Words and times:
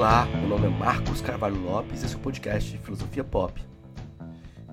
Olá, 0.00 0.24
meu 0.24 0.48
nome 0.48 0.66
é 0.66 0.70
Marcos 0.70 1.20
Carvalho 1.20 1.60
Lopes 1.60 2.00
e 2.00 2.06
esse 2.06 2.14
é 2.14 2.16
o 2.16 2.20
podcast 2.22 2.78
Filosofia 2.78 3.22
Pop. 3.22 3.62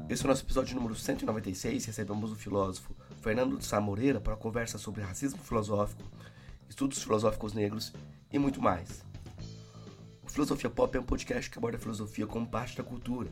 Esse 0.07 0.21
é 0.21 0.25
o 0.25 0.29
nosso 0.29 0.41
episódio 0.41 0.73
número 0.73 0.95
196 0.95 1.83
recebemos 1.83 2.31
o 2.31 2.35
filósofo 2.37 2.95
Fernando 3.21 3.57
de 3.57 3.65
Sá 3.65 3.81
Moreira 3.81 4.21
para 4.21 4.31
uma 4.31 4.39
conversa 4.39 4.77
sobre 4.77 5.01
racismo 5.01 5.37
filosófico, 5.43 6.01
estudos 6.69 7.03
filosóficos 7.03 7.51
negros 7.51 7.91
e 8.31 8.39
muito 8.39 8.61
mais. 8.61 9.03
O 10.23 10.29
Filosofia 10.29 10.69
Pop 10.69 10.95
é 10.95 11.01
um 11.01 11.03
podcast 11.03 11.51
que 11.51 11.57
aborda 11.57 11.75
a 11.75 11.81
filosofia 11.81 12.25
como 12.25 12.47
parte 12.47 12.77
da 12.77 12.83
cultura. 12.83 13.29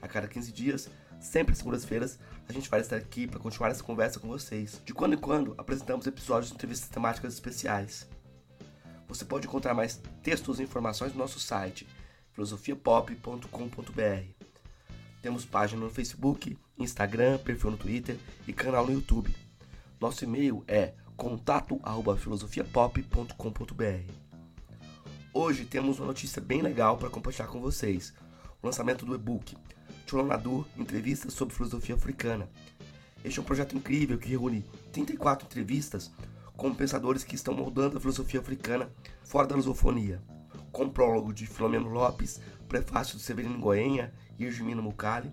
A 0.00 0.06
cada 0.06 0.28
15 0.28 0.52
dias, 0.52 0.88
sempre 1.18 1.54
às 1.54 1.58
segundas-feiras, 1.58 2.20
a 2.48 2.52
gente 2.52 2.70
vai 2.70 2.80
estar 2.80 2.94
aqui 2.94 3.26
para 3.26 3.40
continuar 3.40 3.70
essa 3.70 3.82
conversa 3.82 4.20
com 4.20 4.28
vocês. 4.28 4.80
De 4.84 4.94
quando 4.94 5.14
em 5.14 5.18
quando, 5.18 5.56
apresentamos 5.58 6.06
episódios 6.06 6.50
de 6.50 6.54
entrevistas 6.54 6.88
temáticas 6.88 7.34
especiais. 7.34 8.06
Você 9.12 9.24
pode 9.26 9.46
encontrar 9.46 9.74
mais 9.74 10.00
textos 10.22 10.58
e 10.58 10.62
informações 10.62 11.12
no 11.12 11.18
nosso 11.18 11.38
site 11.38 11.86
filosofiapop.com.br. 12.32 14.46
Temos 15.20 15.44
página 15.44 15.84
no 15.84 15.90
Facebook, 15.90 16.56
Instagram, 16.78 17.36
perfil 17.36 17.72
no 17.72 17.76
Twitter 17.76 18.16
e 18.48 18.54
canal 18.54 18.86
no 18.86 18.94
YouTube. 18.94 19.36
Nosso 20.00 20.24
e-mail 20.24 20.64
é 20.66 20.94
contato@filosofiapop.com.br. 21.14 24.12
Hoje 25.34 25.66
temos 25.66 25.98
uma 25.98 26.06
notícia 26.06 26.40
bem 26.40 26.62
legal 26.62 26.96
para 26.96 27.10
compartilhar 27.10 27.48
com 27.48 27.60
vocês: 27.60 28.14
o 28.62 28.66
lançamento 28.66 29.04
do 29.04 29.14
e-book 29.14 29.54
Cholonadu 30.06 30.66
Entrevistas 30.74 31.34
sobre 31.34 31.54
Filosofia 31.54 31.96
Africana. 31.96 32.48
Este 33.22 33.38
é 33.38 33.42
um 33.42 33.44
projeto 33.44 33.76
incrível 33.76 34.16
que 34.16 34.30
reúne 34.30 34.64
34 34.90 35.46
entrevistas 35.46 36.10
com 36.62 36.72
pensadores 36.72 37.24
que 37.24 37.34
estão 37.34 37.52
moldando 37.52 37.96
a 37.98 38.00
filosofia 38.00 38.38
africana 38.38 38.88
fora 39.24 39.48
da 39.48 39.56
lusofonia, 39.56 40.22
com 40.70 40.88
prólogo 40.88 41.32
de 41.32 41.44
Filomeno 41.44 41.88
Lopes, 41.88 42.40
prefácio 42.68 43.16
de 43.16 43.24
Severino 43.24 43.58
Goenha 43.58 44.14
e 44.38 44.44
Irgimino 44.44 44.80
Mucali, 44.80 45.32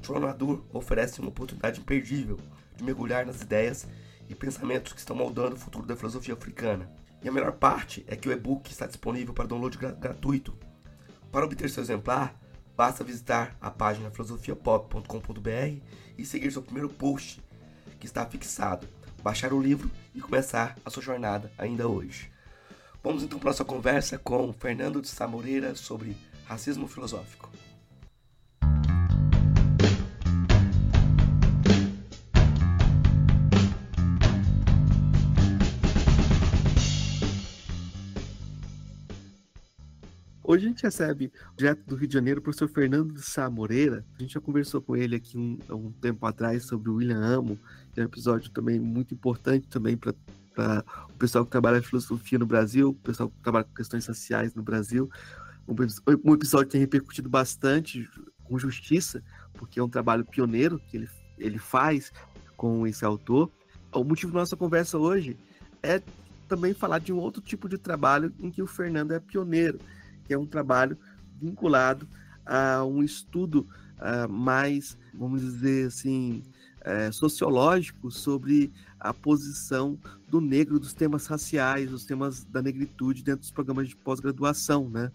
Tronadur 0.00 0.64
oferece 0.72 1.20
uma 1.20 1.28
oportunidade 1.28 1.78
imperdível 1.78 2.38
de 2.74 2.82
mergulhar 2.82 3.26
nas 3.26 3.42
ideias 3.42 3.86
e 4.30 4.34
pensamentos 4.34 4.94
que 4.94 4.98
estão 4.98 5.14
moldando 5.14 5.56
o 5.56 5.58
futuro 5.58 5.86
da 5.86 5.94
filosofia 5.94 6.32
africana. 6.32 6.90
E 7.22 7.28
a 7.28 7.32
melhor 7.32 7.52
parte 7.52 8.02
é 8.08 8.16
que 8.16 8.30
o 8.30 8.32
e-book 8.32 8.70
está 8.70 8.86
disponível 8.86 9.34
para 9.34 9.46
download 9.46 9.76
gratuito. 9.76 10.56
Para 11.30 11.44
obter 11.44 11.68
seu 11.68 11.82
exemplar, 11.82 12.34
basta 12.74 13.04
visitar 13.04 13.58
a 13.60 13.70
página 13.70 14.10
filosofiapop.com.br 14.10 15.82
e 16.16 16.24
seguir 16.24 16.50
seu 16.50 16.62
primeiro 16.62 16.88
post, 16.88 17.44
que 18.00 18.06
está 18.06 18.24
fixado 18.24 18.88
baixar 19.22 19.52
o 19.52 19.60
livro 19.60 19.90
e 20.14 20.20
começar 20.20 20.76
a 20.84 20.90
sua 20.90 21.02
jornada 21.02 21.50
ainda 21.56 21.88
hoje. 21.88 22.30
Vamos 23.02 23.22
então 23.22 23.38
para 23.38 23.48
a 23.48 23.52
nossa 23.52 23.64
conversa 23.64 24.18
com 24.18 24.52
Fernando 24.52 25.00
de 25.00 25.08
Samoreira 25.08 25.74
sobre 25.74 26.16
racismo 26.44 26.86
filosófico. 26.86 27.41
Hoje 40.52 40.66
a 40.66 40.68
gente 40.68 40.82
recebe, 40.82 41.32
direto 41.56 41.82
do 41.86 41.96
Rio 41.96 42.06
de 42.06 42.12
Janeiro, 42.12 42.40
o 42.40 42.42
professor 42.42 42.68
Fernando 42.68 43.14
de 43.14 43.22
Sá 43.22 43.48
Moreira. 43.48 44.04
A 44.18 44.20
gente 44.20 44.34
já 44.34 44.40
conversou 44.40 44.82
com 44.82 44.94
ele 44.94 45.16
aqui 45.16 45.38
um, 45.38 45.58
um 45.70 45.90
tempo 45.92 46.26
atrás 46.26 46.66
sobre 46.66 46.90
o 46.90 46.96
William 46.96 47.24
Amo, 47.24 47.58
que 47.90 48.00
é 48.00 48.02
um 48.02 48.06
episódio 48.06 48.50
também 48.50 48.78
muito 48.78 49.14
importante 49.14 49.66
também 49.66 49.96
para 49.96 50.14
o 51.08 51.14
pessoal 51.14 51.46
que 51.46 51.50
trabalha 51.50 51.78
em 51.78 51.82
filosofia 51.82 52.38
no 52.38 52.44
Brasil, 52.44 52.90
o 52.90 52.94
pessoal 52.94 53.30
que 53.30 53.42
trabalha 53.42 53.64
com 53.64 53.72
questões 53.72 54.04
sociais 54.04 54.54
no 54.54 54.62
Brasil. 54.62 55.10
Um, 55.66 55.74
um 56.22 56.34
episódio 56.34 56.66
que 56.66 56.72
tem 56.72 56.82
repercutido 56.82 57.30
bastante 57.30 58.06
com 58.44 58.58
justiça, 58.58 59.22
porque 59.54 59.80
é 59.80 59.82
um 59.82 59.88
trabalho 59.88 60.22
pioneiro 60.22 60.78
que 60.78 60.98
ele, 60.98 61.08
ele 61.38 61.58
faz 61.58 62.12
com 62.58 62.86
esse 62.86 63.06
autor. 63.06 63.50
O 63.90 64.04
motivo 64.04 64.34
da 64.34 64.40
nossa 64.40 64.54
conversa 64.54 64.98
hoje 64.98 65.34
é 65.82 66.02
também 66.46 66.74
falar 66.74 66.98
de 66.98 67.10
um 67.10 67.16
outro 67.16 67.40
tipo 67.40 67.70
de 67.70 67.78
trabalho 67.78 68.30
em 68.38 68.50
que 68.50 68.60
o 68.60 68.66
Fernando 68.66 69.12
é 69.12 69.18
pioneiro, 69.18 69.78
que 70.24 70.32
é 70.32 70.38
um 70.38 70.46
trabalho 70.46 70.96
vinculado 71.40 72.06
a 72.44 72.84
um 72.84 73.02
estudo 73.02 73.66
uh, 73.98 74.30
mais, 74.30 74.96
vamos 75.14 75.40
dizer 75.42 75.86
assim, 75.86 76.42
uh, 76.80 77.12
sociológico 77.12 78.10
sobre 78.10 78.72
a 78.98 79.12
posição 79.12 79.98
do 80.28 80.40
negro 80.40 80.78
dos 80.78 80.92
temas 80.92 81.26
raciais, 81.26 81.90
dos 81.90 82.04
temas 82.04 82.44
da 82.44 82.62
negritude 82.62 83.22
dentro 83.22 83.40
dos 83.40 83.50
programas 83.50 83.88
de 83.88 83.96
pós-graduação, 83.96 84.88
né? 84.88 85.10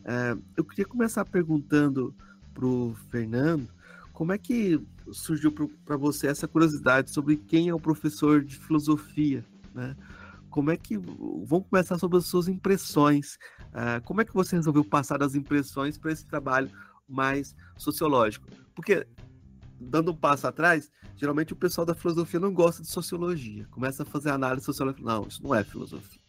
Uh, 0.00 0.42
eu 0.56 0.64
queria 0.64 0.86
começar 0.86 1.24
perguntando 1.24 2.14
para 2.54 2.66
o 2.66 2.94
Fernando 3.10 3.68
como 4.12 4.32
é 4.32 4.38
que 4.38 4.80
surgiu 5.12 5.52
para 5.84 5.96
você 5.96 6.26
essa 6.26 6.48
curiosidade 6.48 7.10
sobre 7.10 7.36
quem 7.36 7.68
é 7.68 7.74
o 7.74 7.80
professor 7.80 8.42
de 8.42 8.56
filosofia, 8.56 9.44
né? 9.74 9.94
Como 10.50 10.70
é 10.70 10.76
que 10.76 10.96
vamos 10.96 11.66
começar 11.68 11.98
sobre 11.98 12.18
as 12.18 12.26
suas 12.26 12.48
impressões 12.48 13.38
Uh, 13.68 14.02
como 14.04 14.20
é 14.20 14.24
que 14.24 14.32
você 14.32 14.56
resolveu 14.56 14.84
passar 14.84 15.22
as 15.22 15.34
impressões 15.34 15.98
para 15.98 16.12
esse 16.12 16.26
trabalho 16.26 16.70
mais 17.08 17.54
sociológico? 17.76 18.48
Porque, 18.74 19.06
dando 19.78 20.12
um 20.12 20.16
passo 20.16 20.46
atrás, 20.46 20.90
geralmente 21.16 21.52
o 21.52 21.56
pessoal 21.56 21.84
da 21.84 21.94
filosofia 21.94 22.40
não 22.40 22.52
gosta 22.52 22.82
de 22.82 22.88
sociologia, 22.88 23.66
começa 23.70 24.02
a 24.02 24.06
fazer 24.06 24.30
análise 24.30 24.64
sociológica. 24.64 25.04
Não, 25.04 25.26
isso 25.26 25.42
não 25.42 25.54
é 25.54 25.62
filosofia. 25.62 26.20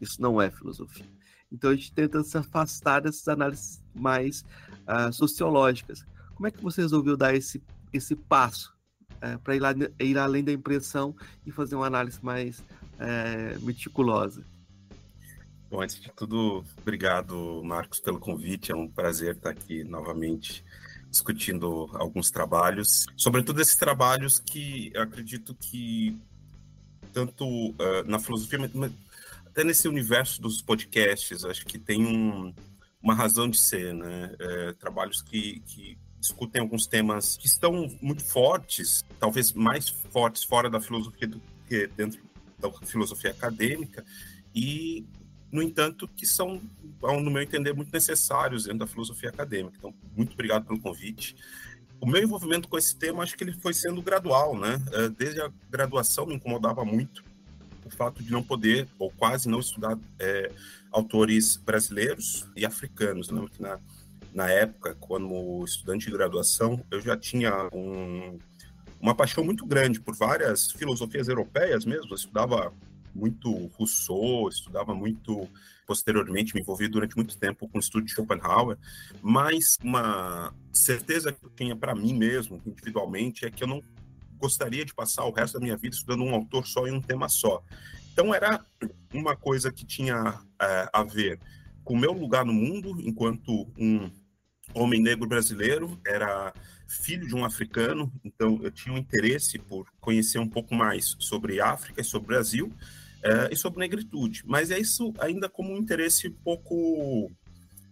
Isso 0.00 0.22
não 0.22 0.40
é 0.40 0.50
filosofia. 0.50 1.06
Então 1.50 1.70
a 1.70 1.74
gente 1.74 1.92
tenta 1.92 2.22
se 2.22 2.36
afastar 2.36 3.00
dessas 3.00 3.26
análises 3.28 3.82
mais 3.94 4.44
uh, 4.86 5.12
sociológicas. 5.12 6.04
Como 6.34 6.46
é 6.46 6.50
que 6.50 6.62
você 6.62 6.82
resolveu 6.82 7.16
dar 7.16 7.34
esse, 7.34 7.62
esse 7.92 8.14
passo 8.14 8.76
uh, 9.16 9.38
para 9.40 9.56
ir, 9.56 9.92
ir, 10.00 10.18
além 10.18 10.44
da 10.44 10.52
impressão 10.52 11.16
e 11.44 11.50
fazer 11.50 11.74
uma 11.76 11.86
análise 11.86 12.22
mais 12.22 12.62
uh, 12.96 13.64
meticulosa? 13.64 14.44
Bom, 15.70 15.82
antes 15.82 16.00
de 16.00 16.10
tudo, 16.12 16.64
obrigado, 16.80 17.62
Marcos, 17.64 18.00
pelo 18.00 18.20
convite. 18.20 18.70
É 18.70 18.76
um 18.76 18.88
prazer 18.88 19.34
estar 19.34 19.50
aqui 19.50 19.82
novamente 19.84 20.64
discutindo 21.10 21.88
alguns 21.94 22.30
trabalhos, 22.30 23.06
sobretudo 23.16 23.60
esses 23.60 23.76
trabalhos 23.76 24.38
que 24.38 24.92
acredito 24.96 25.54
que 25.54 26.16
tanto 27.12 27.46
uh, 27.46 28.04
na 28.04 28.18
filosofia, 28.18 28.58
mas 28.74 28.92
até 29.46 29.64
nesse 29.64 29.88
universo 29.88 30.42
dos 30.42 30.60
podcasts, 30.60 31.42
acho 31.42 31.64
que 31.64 31.78
tem 31.78 32.04
um, 32.04 32.54
uma 33.02 33.14
razão 33.14 33.48
de 33.48 33.56
ser, 33.56 33.94
né? 33.94 34.34
É, 34.38 34.72
trabalhos 34.74 35.22
que, 35.22 35.60
que 35.60 35.96
discutem 36.20 36.60
alguns 36.60 36.86
temas 36.86 37.38
que 37.38 37.46
estão 37.46 37.88
muito 38.02 38.22
fortes, 38.22 39.02
talvez 39.18 39.54
mais 39.54 39.88
fortes 39.88 40.44
fora 40.44 40.68
da 40.68 40.78
filosofia 40.78 41.26
do 41.26 41.40
que 41.66 41.86
dentro 41.86 42.20
da 42.58 42.70
filosofia 42.84 43.30
acadêmica, 43.30 44.04
e 44.54 45.06
no 45.50 45.62
entanto, 45.62 46.08
que 46.08 46.26
são, 46.26 46.60
no 47.00 47.30
meu 47.30 47.42
entender, 47.42 47.72
muito 47.72 47.92
necessários 47.92 48.64
dentro 48.64 48.80
da 48.80 48.86
filosofia 48.86 49.30
acadêmica. 49.30 49.76
Então, 49.78 49.94
muito 50.16 50.34
obrigado 50.34 50.66
pelo 50.66 50.80
convite. 50.80 51.36
O 52.00 52.06
meu 52.06 52.22
envolvimento 52.22 52.68
com 52.68 52.76
esse 52.76 52.96
tema, 52.96 53.22
acho 53.22 53.36
que 53.36 53.44
ele 53.44 53.52
foi 53.52 53.72
sendo 53.72 54.02
gradual, 54.02 54.58
né? 54.58 54.82
É, 54.92 55.08
desde 55.08 55.40
a 55.40 55.50
graduação 55.70 56.26
me 56.26 56.34
incomodava 56.34 56.84
muito 56.84 57.24
o 57.84 57.90
fato 57.90 58.22
de 58.22 58.30
não 58.30 58.42
poder, 58.42 58.88
ou 58.98 59.10
quase 59.12 59.48
não 59.48 59.60
estudar 59.60 59.96
é, 60.18 60.50
autores 60.90 61.56
brasileiros 61.56 62.46
e 62.56 62.66
africanos. 62.66 63.30
Né? 63.30 63.46
Na, 63.60 63.78
na 64.34 64.50
época, 64.50 64.96
quando 64.98 65.64
estudante 65.64 66.06
de 66.06 66.12
graduação, 66.12 66.84
eu 66.90 67.00
já 67.00 67.16
tinha 67.16 67.68
um, 67.72 68.38
uma 69.00 69.14
paixão 69.14 69.44
muito 69.44 69.66
grande 69.66 70.00
por 70.00 70.14
várias 70.14 70.70
filosofias 70.72 71.28
europeias 71.28 71.84
mesmo. 71.84 72.10
Eu 72.10 72.16
estudava 72.16 72.72
muito 73.14 73.66
Rousseau, 73.78 74.48
estudava 74.48 74.94
muito 74.94 75.48
posteriormente, 75.86 76.54
me 76.54 76.60
envolvi 76.60 76.88
durante 76.88 77.16
muito 77.16 77.36
tempo 77.38 77.68
com 77.68 77.78
o 77.78 77.80
estudo 77.80 78.04
de 78.04 78.12
Schopenhauer, 78.12 78.76
mas 79.22 79.78
uma 79.82 80.52
certeza 80.72 81.32
que 81.32 81.44
eu 81.44 81.50
tinha 81.50 81.76
para 81.76 81.94
mim 81.94 82.12
mesmo, 82.12 82.60
individualmente, 82.66 83.46
é 83.46 83.50
que 83.50 83.62
eu 83.62 83.68
não 83.68 83.80
gostaria 84.36 84.84
de 84.84 84.92
passar 84.92 85.24
o 85.24 85.30
resto 85.30 85.54
da 85.54 85.60
minha 85.60 85.76
vida 85.76 85.94
estudando 85.94 86.24
um 86.24 86.34
autor 86.34 86.66
só 86.66 86.86
em 86.86 86.92
um 86.92 87.00
tema 87.00 87.28
só. 87.28 87.62
Então 88.12 88.34
era 88.34 88.64
uma 89.14 89.36
coisa 89.36 89.72
que 89.72 89.86
tinha 89.86 90.40
é, 90.60 90.88
a 90.92 91.02
ver 91.02 91.38
com 91.84 91.94
o 91.94 91.98
meu 91.98 92.12
lugar 92.12 92.44
no 92.44 92.52
mundo 92.52 92.96
enquanto 93.00 93.68
um 93.78 94.10
homem 94.74 95.00
negro 95.00 95.26
brasileiro, 95.26 95.98
era 96.06 96.52
filho 96.88 97.26
de 97.26 97.34
um 97.34 97.44
africano, 97.44 98.12
então 98.24 98.60
eu 98.62 98.70
tinha 98.70 98.94
um 98.94 98.98
interesse 98.98 99.58
por 99.58 99.86
conhecer 100.00 100.38
um 100.38 100.48
pouco 100.48 100.74
mais 100.74 101.16
sobre 101.18 101.60
África 101.60 102.00
e 102.00 102.04
sobre 102.04 102.28
Brasil, 102.28 102.72
é, 103.22 103.48
e 103.52 103.56
sobre 103.56 103.80
negritude. 103.80 104.42
Mas 104.46 104.70
é 104.70 104.78
isso 104.78 105.12
ainda 105.18 105.48
como 105.48 105.72
um 105.72 105.78
interesse 105.78 106.28
um 106.28 106.32
pouco 106.32 107.30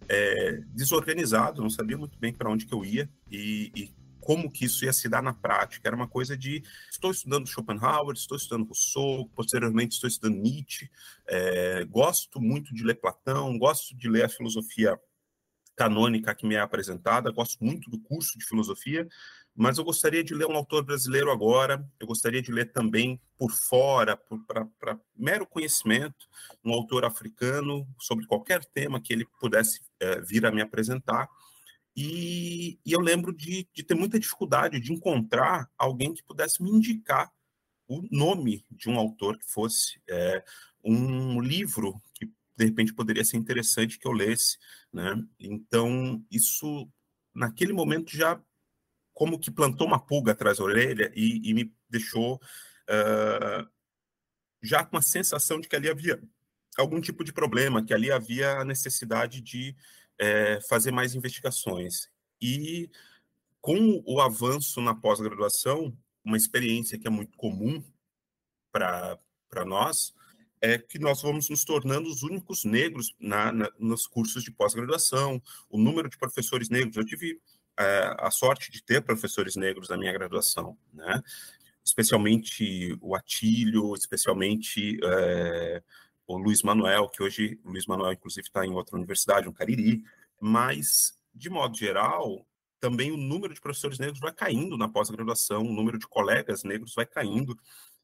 é, 0.09 0.61
desorganizado, 0.69 1.63
não 1.63 1.71
sabia 1.71 1.99
muito 1.99 2.19
bem 2.19 2.33
para 2.33 2.51
onde 2.51 2.67
que 2.67 2.75
eu 2.75 2.85
ia 2.85 3.09
e, 3.31 3.73
e, 3.75 3.91
como 4.21 4.51
que 4.51 4.65
isso 4.65 4.87
ia 4.87 4.93
se 4.93 5.07
dar 5.07 5.23
na 5.23 5.35
prática. 5.35 5.87
Era 5.87 5.97
uma 5.97 6.09
coisa 6.09 6.35
de 6.35 6.63
estou 6.91 7.11
estudando 7.11 7.47
Schopenhauer, 7.47 8.15
estou 8.15 8.39
estudando 8.39 8.65
Rousseau, 8.65 9.29
posteriormente 9.35 9.97
estou 9.97 10.09
estudando 10.09 10.41
Nietzsche, 10.41 10.89
é, 11.29 11.85
gosto 11.85 12.41
muito 12.41 12.75
de 12.75 12.85
ler 12.85 12.95
Platão, 12.95 13.59
gosto 13.59 13.95
de 13.95 14.09
ler 14.09 14.25
a 14.25 14.29
filosofia 14.29 14.99
canônica 15.77 16.35
que 16.35 16.47
me 16.47 16.55
é 16.55 16.61
apresentada, 16.61 17.31
gosto 17.31 17.63
muito 17.65 17.91
do 17.91 17.99
curso 17.99 18.39
de 18.39 18.45
filosofia, 18.45 19.07
mas 19.55 19.79
eu 19.79 19.85
gostaria 19.85 20.25
de 20.25 20.35
ler 20.35 20.47
um 20.47 20.57
autor 20.57 20.85
brasileiro 20.85 21.31
agora, 21.31 21.87
eu 22.01 22.07
gostaria 22.07 22.43
de 22.43 22.51
ler 22.51 22.73
também 22.73 23.21
por 23.39 23.53
fora, 23.53 24.17
para 24.47 24.99
mero 25.17 25.47
conhecimento, 25.47 26.27
um 26.65 26.73
autor 26.73 27.05
africano 27.05 27.87
sobre 27.99 28.27
qualquer 28.27 28.65
tema 28.65 29.01
que 29.01 29.13
ele 29.13 29.27
pudesse 29.41 29.81
é, 30.01 30.21
vir 30.21 30.45
a 30.45 30.51
me 30.51 30.61
apresentar. 30.61 31.29
E, 31.97 32.81
e 32.85 32.93
eu 32.93 33.01
lembro 33.01 33.33
de, 33.33 33.69
de, 33.73 33.85
ter 33.85 33.95
muita 33.95 34.19
dificuldade 34.19 34.81
de 34.81 34.93
encontrar 34.93 35.71
alguém 35.79 36.13
que 36.13 36.25
pudesse 36.25 36.61
me 36.61 36.71
indicar 36.71 37.31
o 37.87 38.03
nome 38.11 38.65
de 38.69 38.89
um 38.89 38.99
autor 38.99 39.39
que 39.39 39.47
fosse 39.47 40.01
é, 40.09 40.45
um 40.83 41.41
livro 41.41 42.03
que 42.15 42.27
de 42.57 42.65
repente 42.65 42.95
poderia 42.95 43.25
ser 43.25 43.37
interessante 43.37 43.99
que 43.99 44.07
eu 44.07 44.13
lesse, 44.13 44.59
né? 44.95 45.21
Então 45.41 46.25
isso 46.31 46.89
naquele 47.35 47.73
momento 47.73 48.17
já 48.17 48.41
como 49.13 49.39
que 49.39 49.51
plantou 49.51 49.87
uma 49.87 49.99
pulga 49.99 50.33
atrás 50.33 50.59
da 50.59 50.65
orelha 50.65 51.13
e, 51.15 51.51
e 51.51 51.53
me 51.53 51.75
deixou 51.89 52.37
uh, 52.37 53.69
já 54.63 54.85
com 54.85 54.97
a 54.97 55.03
sensação 55.03 55.61
de 55.61 55.69
que 55.69 55.77
ali 55.77 55.91
havia 55.91 56.23
algum 56.77 57.01
tipo 57.01 57.23
de 57.23 57.33
problema, 57.33 57.85
que 57.85 57.93
ali 57.93 58.11
havia 58.11 58.59
a 58.59 58.65
necessidade 58.65 59.41
de 59.41 59.77
é, 60.19 60.61
fazer 60.69 60.91
mais 60.91 61.15
investigações. 61.15 62.09
E 62.41 62.91
com 63.61 64.03
o 64.07 64.21
avanço 64.21 64.81
na 64.81 64.95
pós-graduação, 64.95 65.97
uma 66.25 66.37
experiência 66.37 66.99
que 66.99 67.07
é 67.07 67.11
muito 67.11 67.37
comum 67.37 67.83
para 68.73 69.65
nós, 69.65 70.13
é 70.65 70.79
que 70.79 70.99
nós 70.99 71.21
vamos 71.21 71.51
nos 71.51 71.63
tornando 71.63 72.09
os 72.09 72.23
únicos 72.23 72.65
negros 72.65 73.15
na, 73.21 73.53
na 73.53 73.71
nos 73.79 74.07
cursos 74.07 74.43
de 74.43 74.51
pós-graduação, 74.51 75.41
o 75.69 75.79
número 75.79 76.09
de 76.09 76.17
professores 76.17 76.71
negros. 76.71 76.97
Eu 76.97 77.05
tive 77.05 77.39
é, 77.79 78.17
a 78.19 78.31
sorte 78.31 78.73
de 78.73 78.83
ter 78.83 79.03
professores 79.03 79.57
negros 79.57 79.91
na 79.91 79.99
minha 79.99 80.13
graduação, 80.13 80.75
né? 80.91 81.23
especialmente 81.85 82.97
o 83.03 83.15
Atílio, 83.15 83.95
especialmente 83.95 84.99
é, 85.05 85.83
o 86.27 86.39
Luiz 86.39 86.63
Manuel, 86.63 87.11
que 87.11 87.23
hoje 87.23 87.61
o 87.63 87.71
Luiz 87.71 87.87
Manuel, 87.87 88.15
inclusive, 88.15 88.47
está 88.47 88.65
em 88.65 88.73
outra 88.73 88.97
universidade, 88.97 89.45
no 89.45 89.53
Cariri, 89.53 90.03
mas, 90.41 91.15
de 91.35 91.51
modo 91.51 91.77
geral, 91.77 92.47
também 92.81 93.13
o 93.13 93.19
número 93.19 93.53
de 93.53 93.61
professores 93.61 93.99
negros 93.99 94.19
vai 94.19 94.33
caindo 94.33 94.79
na 94.79 94.89
pós-graduação, 94.89 95.61
o 95.61 95.75
número 95.75 95.99
de 95.99 96.09
colegas 96.09 96.65
negros 96.65 96.95
vai 96.95 97.05
caindo 97.05 97.55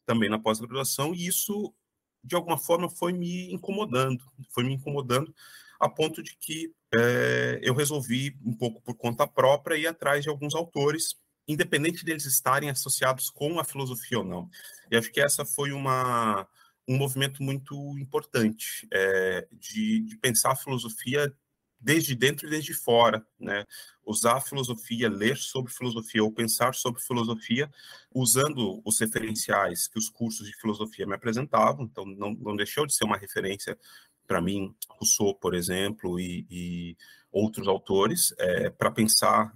também 0.05 0.29
na 0.29 0.39
pós-graduação, 0.39 1.15
e 1.15 1.27
isso, 1.27 1.73
de 2.23 2.37
alguma 2.37 2.59
forma, 2.59 2.89
foi 2.89 3.13
me 3.13 3.53
incomodando, 3.53 4.25
foi 4.51 4.65
me 4.65 4.75
incomodando 4.75 5.35
a 5.79 5.89
ponto 5.89 6.23
de 6.23 6.37
que 6.37 6.73
é, 6.95 7.59
eu 7.63 7.75
resolvi, 7.75 8.37
um 8.45 8.55
pouco 8.55 8.83
por 8.83 8.95
conta 8.95 9.27
própria, 9.27 9.77
ir 9.77 9.87
atrás 9.87 10.23
de 10.23 10.29
alguns 10.29 10.55
autores, 10.55 11.17
independente 11.49 12.05
deles 12.05 12.27
estarem 12.27 12.69
associados 12.69 13.31
com 13.31 13.59
a 13.59 13.65
filosofia 13.65 14.19
ou 14.19 14.25
não. 14.25 14.49
E 14.91 14.97
acho 14.97 15.11
que 15.11 15.21
essa 15.21 15.45
foi 15.45 15.73
uma, 15.73 16.47
um 16.87 16.99
movimento 16.99 17.43
muito 17.43 17.75
importante 17.99 18.87
é, 18.93 19.49
de, 19.53 20.01
de 20.01 20.19
pensar 20.19 20.53
a 20.53 20.57
filosofia 20.57 21.33
desde 21.81 22.15
dentro 22.15 22.47
e 22.47 22.51
desde 22.51 22.75
fora, 22.75 23.27
né? 23.39 23.65
Usar 24.05 24.37
a 24.37 24.41
filosofia, 24.41 25.09
ler 25.09 25.37
sobre 25.37 25.73
filosofia 25.73 26.23
ou 26.23 26.33
pensar 26.33 26.75
sobre 26.75 27.01
filosofia, 27.01 27.71
usando 28.13 28.83
os 28.85 28.99
referenciais 28.99 29.89
que 29.89 29.99
os 29.99 30.09
cursos 30.09 30.47
de 30.47 30.57
filosofia 30.57 31.07
me 31.07 31.15
apresentavam. 31.15 31.85
Então, 31.85 32.05
não, 32.05 32.33
não 32.35 32.57
deixou 32.57 32.87
de 32.87 32.95
ser 32.95 33.05
uma 33.05 33.17
referência 33.17 33.79
para 34.27 34.41
mim, 34.41 34.75
Rousseau, 34.89 35.35
por 35.35 35.55
exemplo, 35.55 36.21
e, 36.21 36.47
e 36.51 36.97
outros 37.33 37.67
autores, 37.67 38.35
é, 38.39 38.71
para 38.71 38.91
pensar. 38.91 39.53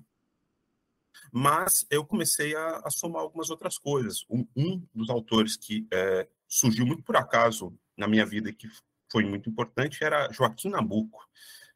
Mas 1.31 1.87
eu 1.91 2.05
comecei 2.05 2.57
a, 2.57 2.81
a, 2.85 2.91
somar 2.91 3.23
algumas 3.23 3.51
outras 3.51 3.79
coisas. 3.79 4.25
Um, 4.29 4.47
um 4.57 4.87
dos 4.95 5.11
autores 5.11 5.57
que 5.57 5.87
é, 5.93 6.29
surgiu 6.49 6.87
muito 6.87 7.03
por 7.03 7.17
acaso 7.17 7.77
na 7.97 8.09
minha 8.09 8.25
vida 8.25 8.51
e 8.51 8.53
que 8.53 8.69
foi 9.11 9.25
muito 9.25 9.49
importante 9.49 10.03
era 10.03 10.29
Joaquim 10.33 10.71
Nabuco, 10.71 11.25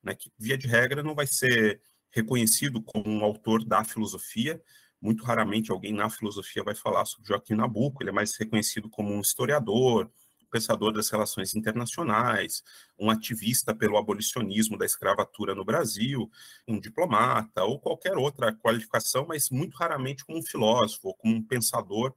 né, 0.02 0.14
que, 0.14 0.32
via 0.38 0.56
de 0.56 0.66
regra, 0.66 1.02
não 1.02 1.14
vai 1.14 1.26
ser 1.26 1.80
reconhecido 2.10 2.82
como 2.82 3.08
um 3.08 3.24
autor 3.24 3.64
da 3.64 3.84
filosofia, 3.84 4.62
muito 5.00 5.24
raramente 5.24 5.70
alguém 5.70 5.92
na 5.92 6.10
filosofia 6.10 6.64
vai 6.64 6.74
falar 6.74 7.04
sobre 7.04 7.28
Joaquim 7.28 7.54
Nabuco, 7.54 8.02
ele 8.02 8.10
é 8.10 8.12
mais 8.12 8.36
reconhecido 8.36 8.88
como 8.88 9.12
um 9.12 9.20
historiador, 9.20 10.10
pensador 10.50 10.92
das 10.92 11.10
relações 11.10 11.54
internacionais, 11.54 12.62
um 12.98 13.10
ativista 13.10 13.74
pelo 13.74 13.96
abolicionismo 13.96 14.76
da 14.76 14.86
escravatura 14.86 15.54
no 15.54 15.64
Brasil, 15.64 16.30
um 16.66 16.80
diplomata 16.80 17.64
ou 17.64 17.78
qualquer 17.78 18.16
outra 18.16 18.52
qualificação, 18.54 19.26
mas 19.26 19.50
muito 19.50 19.76
raramente 19.76 20.24
como 20.24 20.38
um 20.38 20.42
filósofo, 20.42 21.08
ou 21.08 21.14
como 21.14 21.34
um 21.34 21.42
pensador 21.42 22.14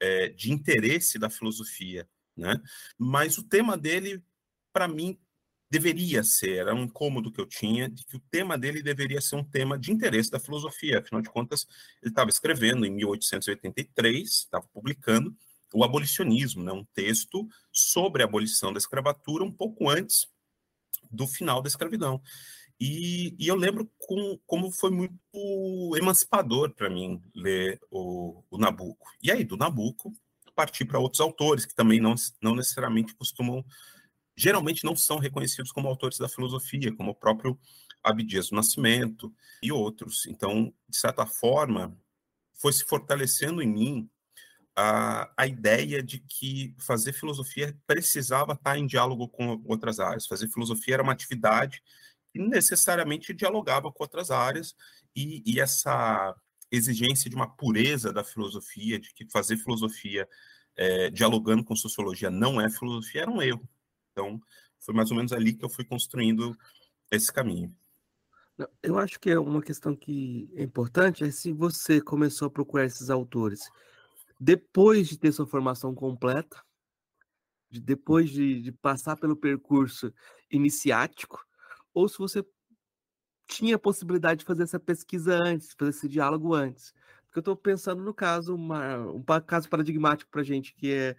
é, 0.00 0.28
de 0.28 0.52
interesse 0.52 1.18
da 1.18 1.30
filosofia. 1.30 2.08
Né? 2.36 2.60
Mas 2.96 3.38
o 3.38 3.42
tema 3.42 3.76
dele, 3.76 4.22
para 4.72 4.86
mim, 4.86 5.18
deveria 5.70 6.22
ser, 6.24 6.58
era 6.58 6.74
um 6.74 6.84
incômodo 6.84 7.30
que 7.30 7.40
eu 7.40 7.46
tinha, 7.46 7.88
de 7.88 8.04
que 8.04 8.16
o 8.16 8.22
tema 8.30 8.56
dele 8.56 8.82
deveria 8.82 9.20
ser 9.20 9.36
um 9.36 9.44
tema 9.44 9.78
de 9.78 9.92
interesse 9.92 10.30
da 10.30 10.40
filosofia. 10.40 10.98
Afinal 10.98 11.20
de 11.20 11.28
contas, 11.28 11.66
ele 12.02 12.10
estava 12.10 12.30
escrevendo 12.30 12.86
em 12.86 12.90
1883, 12.90 14.28
estava 14.28 14.66
publicando, 14.72 15.36
o 15.74 15.84
abolicionismo, 15.84 16.62
né, 16.62 16.72
um 16.72 16.84
texto 16.94 17.46
sobre 17.70 18.22
a 18.22 18.26
abolição 18.26 18.72
da 18.72 18.78
escravatura 18.78 19.44
um 19.44 19.52
pouco 19.52 19.90
antes 19.90 20.26
do 21.10 21.26
final 21.26 21.60
da 21.60 21.68
escravidão. 21.68 22.22
E, 22.80 23.34
e 23.38 23.48
eu 23.48 23.56
lembro 23.56 23.90
com, 23.98 24.38
como 24.46 24.70
foi 24.70 24.90
muito 24.90 25.96
emancipador 25.96 26.72
para 26.74 26.88
mim 26.88 27.20
ler 27.34 27.80
o, 27.90 28.42
o, 28.50 28.56
Nabucco. 28.56 29.06
E 29.22 29.32
aí, 29.32 29.44
do 29.44 29.56
Nabucco, 29.56 30.12
partir 30.54 30.84
para 30.84 30.98
outros 30.98 31.20
autores 31.20 31.66
que 31.66 31.74
também 31.74 32.00
não, 32.00 32.14
não 32.40 32.54
necessariamente 32.54 33.14
costumam, 33.14 33.64
geralmente 34.38 34.84
não 34.84 34.94
são 34.94 35.18
reconhecidos 35.18 35.72
como 35.72 35.88
autores 35.88 36.16
da 36.16 36.28
filosofia, 36.28 36.94
como 36.94 37.10
o 37.10 37.14
próprio 37.14 37.58
Abdias 38.02 38.50
do 38.50 38.56
Nascimento 38.56 39.34
e 39.60 39.72
outros. 39.72 40.26
Então, 40.26 40.72
de 40.88 40.96
certa 40.96 41.26
forma, 41.26 41.98
foi 42.54 42.72
se 42.72 42.84
fortalecendo 42.84 43.60
em 43.60 43.66
mim 43.66 44.10
a, 44.76 45.28
a 45.36 45.46
ideia 45.46 46.00
de 46.00 46.20
que 46.20 46.72
fazer 46.78 47.12
filosofia 47.12 47.76
precisava 47.84 48.52
estar 48.52 48.78
em 48.78 48.86
diálogo 48.86 49.28
com 49.28 49.60
outras 49.64 49.98
áreas. 49.98 50.26
Fazer 50.26 50.48
filosofia 50.48 50.94
era 50.94 51.02
uma 51.02 51.12
atividade 51.12 51.82
que 52.32 52.38
necessariamente 52.38 53.34
dialogava 53.34 53.90
com 53.90 54.04
outras 54.04 54.30
áreas, 54.30 54.72
e, 55.16 55.42
e 55.44 55.58
essa 55.58 56.32
exigência 56.70 57.28
de 57.28 57.34
uma 57.34 57.48
pureza 57.48 58.12
da 58.12 58.22
filosofia, 58.22 59.00
de 59.00 59.12
que 59.12 59.28
fazer 59.32 59.56
filosofia 59.56 60.28
é, 60.76 61.10
dialogando 61.10 61.64
com 61.64 61.74
sociologia 61.74 62.30
não 62.30 62.60
é 62.60 62.70
filosofia, 62.70 63.22
era 63.22 63.30
um 63.30 63.42
erro. 63.42 63.68
Então, 64.18 64.40
foi 64.80 64.92
mais 64.92 65.12
ou 65.12 65.16
menos 65.16 65.32
ali 65.32 65.54
que 65.54 65.64
eu 65.64 65.68
fui 65.68 65.84
construindo 65.84 66.56
esse 67.08 67.32
caminho. 67.32 67.72
Eu 68.82 68.98
acho 68.98 69.20
que 69.20 69.30
é 69.30 69.38
uma 69.38 69.62
questão 69.62 69.94
que 69.94 70.50
é 70.56 70.64
importante 70.64 71.22
é 71.22 71.30
se 71.30 71.52
você 71.52 72.00
começou 72.00 72.48
a 72.48 72.50
procurar 72.50 72.84
esses 72.84 73.08
autores 73.08 73.60
depois 74.40 75.08
de 75.08 75.16
ter 75.16 75.30
sua 75.30 75.46
formação 75.46 75.94
completa, 75.94 76.60
de, 77.70 77.80
depois 77.80 78.30
de, 78.30 78.60
de 78.60 78.72
passar 78.72 79.16
pelo 79.16 79.36
percurso 79.36 80.12
iniciático, 80.50 81.44
ou 81.94 82.08
se 82.08 82.18
você 82.18 82.44
tinha 83.46 83.76
a 83.76 83.80
possibilidade 83.80 84.40
de 84.40 84.44
fazer 84.44 84.64
essa 84.64 84.80
pesquisa 84.80 85.36
antes, 85.36 85.74
fazer 85.78 85.90
esse 85.90 86.08
diálogo 86.08 86.54
antes. 86.54 86.92
Porque 87.26 87.38
eu 87.38 87.40
estou 87.40 87.56
pensando 87.56 88.02
no 88.02 88.12
caso, 88.12 88.54
uma, 88.54 88.98
um 88.98 89.22
caso 89.46 89.68
paradigmático 89.68 90.30
para 90.30 90.40
a 90.40 90.44
gente, 90.44 90.74
que 90.74 90.92
é, 90.92 91.16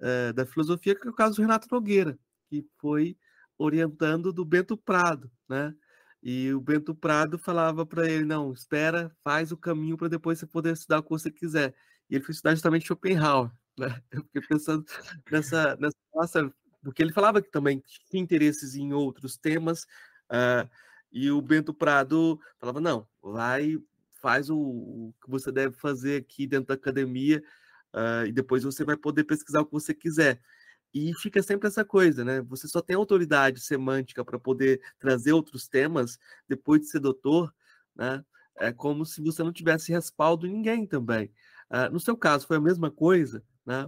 é, 0.00 0.32
da 0.32 0.44
filosofia, 0.44 0.96
que 0.96 1.06
é 1.06 1.10
o 1.10 1.14
caso 1.14 1.36
do 1.36 1.42
Renato 1.42 1.68
Nogueira, 1.70 2.18
que 2.50 2.66
foi 2.78 3.16
orientando 3.56 4.32
do 4.32 4.44
Bento 4.44 4.76
Prado, 4.76 5.30
né? 5.48 5.74
E 6.22 6.52
o 6.52 6.60
Bento 6.60 6.94
Prado 6.94 7.38
falava 7.38 7.86
para 7.86 8.10
ele: 8.10 8.24
não, 8.24 8.52
espera, 8.52 9.10
faz 9.24 9.52
o 9.52 9.56
caminho 9.56 9.96
para 9.96 10.08
depois 10.08 10.38
você 10.38 10.46
poder 10.46 10.74
estudar 10.74 10.98
o 10.98 11.02
que 11.02 11.10
você 11.10 11.30
quiser 11.30 11.74
e 12.10 12.16
ele 12.16 12.24
foi 12.24 12.32
estudar 12.32 12.54
justamente 12.54 12.86
Schopenhauer. 12.86 13.50
Né? 13.78 13.98
Eu 14.10 14.22
fiquei 14.24 14.42
pensando 14.42 14.84
nessa, 15.30 15.74
nessa 15.76 15.96
nossa, 16.14 16.52
porque 16.82 17.02
ele 17.02 17.12
falava 17.12 17.40
que 17.40 17.50
também 17.50 17.82
tinha 18.10 18.22
interesses 18.22 18.74
em 18.74 18.92
outros 18.92 19.38
temas, 19.38 19.84
uh, 20.30 20.68
e 21.10 21.30
o 21.30 21.40
Bento 21.40 21.72
Prado 21.72 22.38
falava: 22.58 22.78
não, 22.78 23.08
vai, 23.22 23.78
faz 24.20 24.50
o, 24.50 24.58
o, 24.58 25.14
que 25.22 25.30
você 25.30 25.50
deve 25.50 25.76
fazer 25.76 26.20
aqui 26.20 26.46
dentro 26.46 26.66
da 26.66 26.74
academia, 26.74 27.42
uh, 27.94 28.26
e 28.26 28.32
depois 28.32 28.64
você 28.64 28.84
vai 28.84 28.98
poder 28.98 29.24
pesquisar 29.24 29.62
o 29.62 29.64
que 29.64 29.72
você 29.72 29.94
quiser. 29.94 30.42
E 30.92 31.14
fica 31.14 31.42
sempre 31.42 31.68
essa 31.68 31.84
coisa, 31.84 32.24
né? 32.24 32.40
Você 32.42 32.66
só 32.66 32.80
tem 32.80 32.96
autoridade 32.96 33.60
semântica 33.60 34.24
para 34.24 34.38
poder 34.38 34.80
trazer 34.98 35.32
outros 35.32 35.68
temas 35.68 36.18
depois 36.48 36.80
de 36.80 36.88
ser 36.88 37.00
doutor, 37.00 37.54
né? 37.94 38.24
é 38.60 38.72
como 38.72 39.04
se 39.06 39.22
você 39.22 39.42
não 39.42 39.52
tivesse 39.52 39.90
respaldo 39.90 40.46
em 40.46 40.52
ninguém 40.52 40.86
também. 40.86 41.32
Uh, 41.70 41.90
no 41.92 41.98
seu 41.98 42.16
caso, 42.16 42.46
foi 42.46 42.58
a 42.58 42.60
mesma 42.60 42.90
coisa, 42.90 43.42
né? 43.64 43.86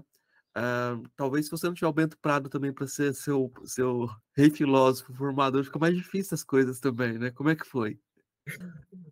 Uh, 0.56 1.08
talvez 1.16 1.46
se 1.46 1.50
você 1.50 1.66
não 1.66 1.74
tiver 1.74 1.88
o 1.88 1.92
Bento 1.92 2.16
Prado 2.18 2.48
também 2.48 2.72
para 2.72 2.86
ser 2.86 3.14
seu, 3.14 3.52
seu 3.64 4.08
rei 4.34 4.50
filósofo 4.50 5.14
formador, 5.14 5.64
fica 5.64 5.78
mais 5.78 5.96
difícil 5.96 6.34
as 6.34 6.44
coisas 6.44 6.80
também, 6.80 7.18
né? 7.18 7.30
Como 7.30 7.50
é 7.50 7.56
que 7.56 7.66
foi? 7.66 7.98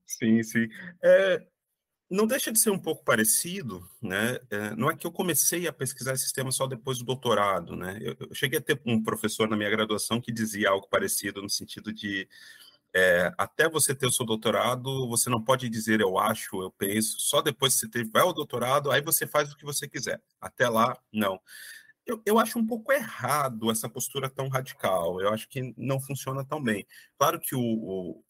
Sim, 0.07 0.43
sim. 0.43 0.67
É, 1.03 1.47
não 2.11 2.27
deixa 2.27 2.51
de 2.51 2.59
ser 2.59 2.71
um 2.71 2.79
pouco 2.79 3.05
parecido, 3.05 3.89
né? 4.03 4.39
É, 4.51 4.75
não 4.75 4.91
é 4.91 4.97
que 4.97 5.07
eu 5.07 5.13
comecei 5.13 5.69
a 5.69 5.73
pesquisar 5.73 6.13
esse 6.15 6.33
tema 6.33 6.51
só 6.51 6.67
depois 6.67 6.99
do 6.99 7.05
doutorado, 7.05 7.77
né? 7.77 7.99
Eu, 8.01 8.17
eu, 8.19 8.35
cheguei 8.35 8.59
a 8.59 8.63
ter 8.63 8.81
um 8.85 9.01
professor 9.01 9.49
na 9.49 9.57
minha 9.57 9.71
graduação 9.71 10.21
que 10.21 10.33
dizia 10.33 10.71
algo 10.71 10.89
parecido 10.89 11.41
no 11.41 11.49
sentido 11.49 11.93
de 11.93 12.29
é, 12.93 13.33
até 13.39 13.69
você 13.69 13.95
ter 13.95 14.07
o 14.07 14.11
seu 14.11 14.27
doutorado, 14.27 15.09
você 15.09 15.31
não 15.31 15.43
pode 15.43 15.69
dizer 15.69 16.01
eu 16.01 16.19
acho, 16.19 16.61
eu 16.61 16.73
penso, 16.73 17.21
só 17.21 17.41
depois 17.41 17.75
que 17.75 17.81
você 17.81 17.89
tiver 17.89 18.23
o 18.25 18.33
doutorado, 18.33 18.91
aí 18.91 19.01
você 19.01 19.27
faz 19.27 19.53
o 19.53 19.57
que 19.57 19.65
você 19.65 19.89
quiser. 19.89 20.21
Até 20.41 20.69
lá, 20.69 20.99
não. 21.13 21.41
Eu, 22.05 22.21
eu 22.27 22.39
acho 22.41 22.59
um 22.59 22.67
pouco 22.67 22.93
errado 22.93 23.71
essa 23.71 23.89
postura 23.89 24.29
tão 24.29 24.49
radical. 24.49 25.21
Eu 25.21 25.29
acho 25.33 25.49
que 25.49 25.73
não 25.77 26.01
funciona 26.01 26.45
tão 26.45 26.61
bem. 26.63 26.85
Claro 27.17 27.39
que 27.39 27.55
o, 27.55 27.61
o 27.61 28.25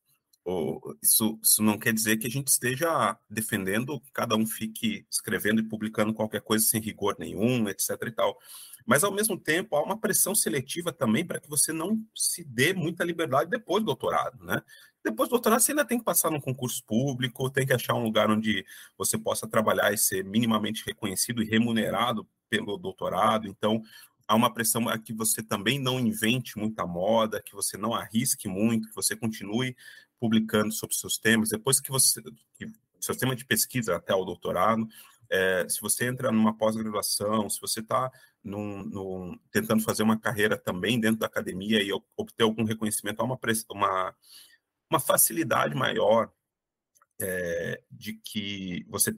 isso, 1.02 1.38
isso 1.42 1.62
não 1.62 1.78
quer 1.78 1.92
dizer 1.92 2.16
que 2.16 2.26
a 2.26 2.30
gente 2.30 2.48
esteja 2.48 3.16
defendendo 3.28 4.00
que 4.00 4.10
cada 4.12 4.36
um 4.36 4.46
fique 4.46 5.06
escrevendo 5.10 5.60
e 5.60 5.68
publicando 5.68 6.14
qualquer 6.14 6.40
coisa 6.40 6.64
sem 6.64 6.80
rigor 6.80 7.16
nenhum, 7.18 7.68
etc. 7.68 7.90
e 8.06 8.10
tal. 8.10 8.38
Mas, 8.86 9.04
ao 9.04 9.12
mesmo 9.12 9.38
tempo, 9.38 9.76
há 9.76 9.82
uma 9.82 9.98
pressão 9.98 10.34
seletiva 10.34 10.92
também 10.92 11.24
para 11.24 11.38
que 11.38 11.48
você 11.48 11.72
não 11.72 12.02
se 12.14 12.42
dê 12.44 12.72
muita 12.72 13.04
liberdade 13.04 13.50
depois 13.50 13.82
do 13.82 13.86
doutorado, 13.86 14.42
né? 14.44 14.62
Depois 15.04 15.28
do 15.28 15.32
doutorado, 15.32 15.60
você 15.60 15.72
ainda 15.72 15.84
tem 15.84 15.98
que 15.98 16.04
passar 16.04 16.30
num 16.30 16.40
concurso 16.40 16.84
público, 16.84 17.50
tem 17.50 17.66
que 17.66 17.72
achar 17.72 17.94
um 17.94 18.02
lugar 18.02 18.30
onde 18.30 18.64
você 18.98 19.18
possa 19.18 19.46
trabalhar 19.46 19.92
e 19.92 19.98
ser 19.98 20.24
minimamente 20.24 20.84
reconhecido 20.84 21.42
e 21.42 21.46
remunerado 21.46 22.26
pelo 22.48 22.76
doutorado. 22.76 23.46
Então, 23.46 23.82
há 24.26 24.34
uma 24.34 24.52
pressão 24.52 24.88
a 24.88 24.98
que 24.98 25.12
você 25.12 25.42
também 25.42 25.78
não 25.78 25.98
invente 25.98 26.58
muita 26.58 26.86
moda, 26.86 27.42
que 27.42 27.54
você 27.54 27.76
não 27.76 27.94
arrisque 27.94 28.48
muito, 28.48 28.88
que 28.88 28.94
você 28.94 29.16
continue 29.16 29.76
publicando 30.20 30.72
sobre 30.72 30.94
seus 30.94 31.18
temas. 31.18 31.48
Depois 31.48 31.80
que 31.80 31.90
você, 31.90 32.22
que 32.54 32.70
seu 33.00 33.16
tema 33.16 33.34
de 33.34 33.44
pesquisa 33.44 33.96
até 33.96 34.14
o 34.14 34.24
doutorado, 34.24 34.86
é, 35.30 35.66
se 35.68 35.80
você 35.80 36.06
entra 36.06 36.30
numa 36.30 36.56
pós-graduação, 36.56 37.48
se 37.48 37.60
você 37.60 37.80
está 37.80 38.10
tentando 39.50 39.82
fazer 39.82 40.02
uma 40.02 40.18
carreira 40.18 40.56
também 40.56 41.00
dentro 41.00 41.20
da 41.20 41.26
academia 41.26 41.82
e 41.82 41.90
obter 42.16 42.42
algum 42.42 42.64
reconhecimento, 42.64 43.20
há 43.20 43.24
uma, 43.24 43.38
uma, 43.70 44.14
uma 44.90 45.00
facilidade 45.00 45.74
maior 45.74 46.30
é, 47.20 47.82
de 47.90 48.14
que 48.14 48.84
você 48.88 49.12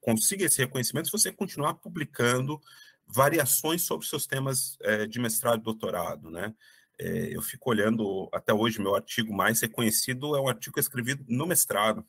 consiga 0.00 0.44
esse 0.44 0.58
reconhecimento 0.58 1.06
se 1.06 1.12
você 1.12 1.32
continuar 1.32 1.74
publicando 1.74 2.60
variações 3.06 3.82
sobre 3.82 4.06
seus 4.06 4.26
temas 4.26 4.78
é, 4.80 5.06
de 5.06 5.18
mestrado 5.18 5.60
e 5.60 5.64
doutorado, 5.64 6.30
né? 6.30 6.54
É, 6.98 7.34
eu 7.34 7.42
fico 7.42 7.70
olhando, 7.70 8.28
até 8.32 8.52
hoje, 8.52 8.80
meu 8.80 8.94
artigo 8.94 9.32
mais 9.32 9.60
reconhecido 9.60 10.36
é 10.36 10.40
um 10.40 10.48
artigo 10.48 10.74
que 10.74 10.78
eu 10.78 10.82
escrevi 10.82 11.18
no 11.28 11.46
mestrado, 11.46 12.06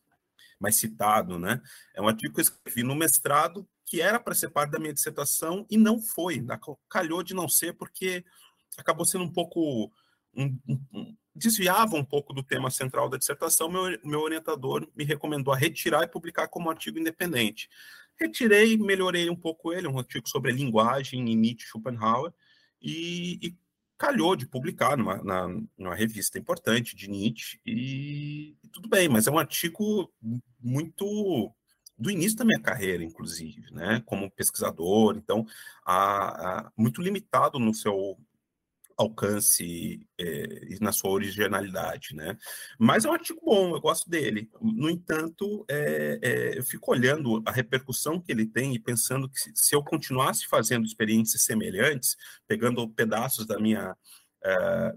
mais 0.60 0.76
citado, 0.76 1.40
né? 1.40 1.62
É 1.96 2.02
um 2.02 2.08
artigo 2.08 2.34
que 2.34 2.40
eu 2.40 2.44
escrevi 2.44 2.84
no 2.84 2.96
mestrado 2.96 3.68
que 3.86 4.02
era 4.02 4.20
para 4.20 4.34
ser 4.34 4.50
parte 4.50 4.72
da 4.72 4.80
minha 4.80 4.94
dissertação 4.94 5.66
e 5.70 5.78
não 5.78 6.02
foi, 6.02 6.44
calhou 6.90 7.22
de 7.22 7.34
não 7.34 7.48
ser 7.50 7.74
porque 7.74 8.24
acabou 8.78 9.06
sendo 9.06 9.24
um 9.24 9.32
pouco 9.32 9.92
um, 10.36 10.58
um, 10.68 11.16
desviava 11.36 11.96
um 11.96 12.04
pouco 12.04 12.34
do 12.34 12.44
tema 12.44 12.70
central 12.70 13.10
da 13.10 13.18
dissertação, 13.18 13.70
meu, 13.70 14.00
meu 14.04 14.22
orientador 14.22 14.88
me 14.96 15.04
recomendou 15.04 15.54
a 15.54 15.58
retirar 15.58 16.04
e 16.04 16.08
publicar 16.08 16.48
como 16.48 16.70
artigo 16.70 17.00
independente. 17.00 17.70
Retirei, 18.20 18.78
melhorei 18.78 19.30
um 19.30 19.36
pouco 19.36 19.74
ele, 19.74 19.88
um 19.88 19.98
artigo 19.98 20.30
sobre 20.30 20.52
linguagem 20.52 21.32
em 21.32 21.36
Nietzsche 21.36 21.68
Schopenhauer, 21.68 22.32
e, 22.82 23.40
e 23.42 23.58
calhou 24.04 24.36
de 24.36 24.46
publicar 24.46 24.98
numa, 24.98 25.24
na, 25.24 25.48
numa 25.78 25.96
revista 25.96 26.38
importante 26.38 26.94
de 26.94 27.10
Nietzsche, 27.10 27.58
e, 27.66 28.54
e, 28.62 28.68
tudo 28.68 28.90
bem, 28.90 29.08
mas 29.08 29.28
é 29.28 29.32
um 29.32 29.40
artigo 29.40 30.12
muito 30.60 31.54
do 31.98 32.12
início 32.12 32.38
da 32.38 32.44
minha 32.44 32.60
carreira, 32.60 33.02
inclusive, 33.02 33.72
né, 33.72 34.04
como 34.06 34.30
pesquisador, 34.30 35.16
então, 35.16 35.46
a, 35.86 36.66
a, 36.66 36.72
muito 36.76 37.02
limitado 37.02 37.58
no 37.58 37.74
seu 37.74 38.18
alcance 38.98 40.06
é, 40.18 40.24
e 40.70 40.78
na 40.82 40.92
sua 40.92 41.12
originalidade, 41.12 42.16
né? 42.16 42.38
Mas 42.78 43.06
é 43.06 43.10
um 43.10 43.14
artigo 43.14 43.40
bom, 43.44 43.76
eu 43.76 43.82
gosto 43.82 44.10
dele. 44.10 44.50
No 44.62 44.90
entanto, 44.90 45.66
é, 45.70 46.20
é, 46.22 46.58
eu 46.58 46.64
fico 46.64 46.92
olhando 46.92 47.42
a 47.46 47.52
repercussão 47.52 48.20
que 48.20 48.32
ele 48.32 48.46
tem 48.46 48.74
e 48.74 48.80
pensando 48.80 49.30
que 49.30 49.38
se 49.54 49.76
eu 49.76 49.84
continuasse 49.84 50.48
fazendo 50.48 50.86
experiências 50.86 51.44
semelhantes, 51.44 52.16
pegando 52.48 52.88
pedaços 52.90 53.46
da 53.46 53.60
minha 53.60 53.96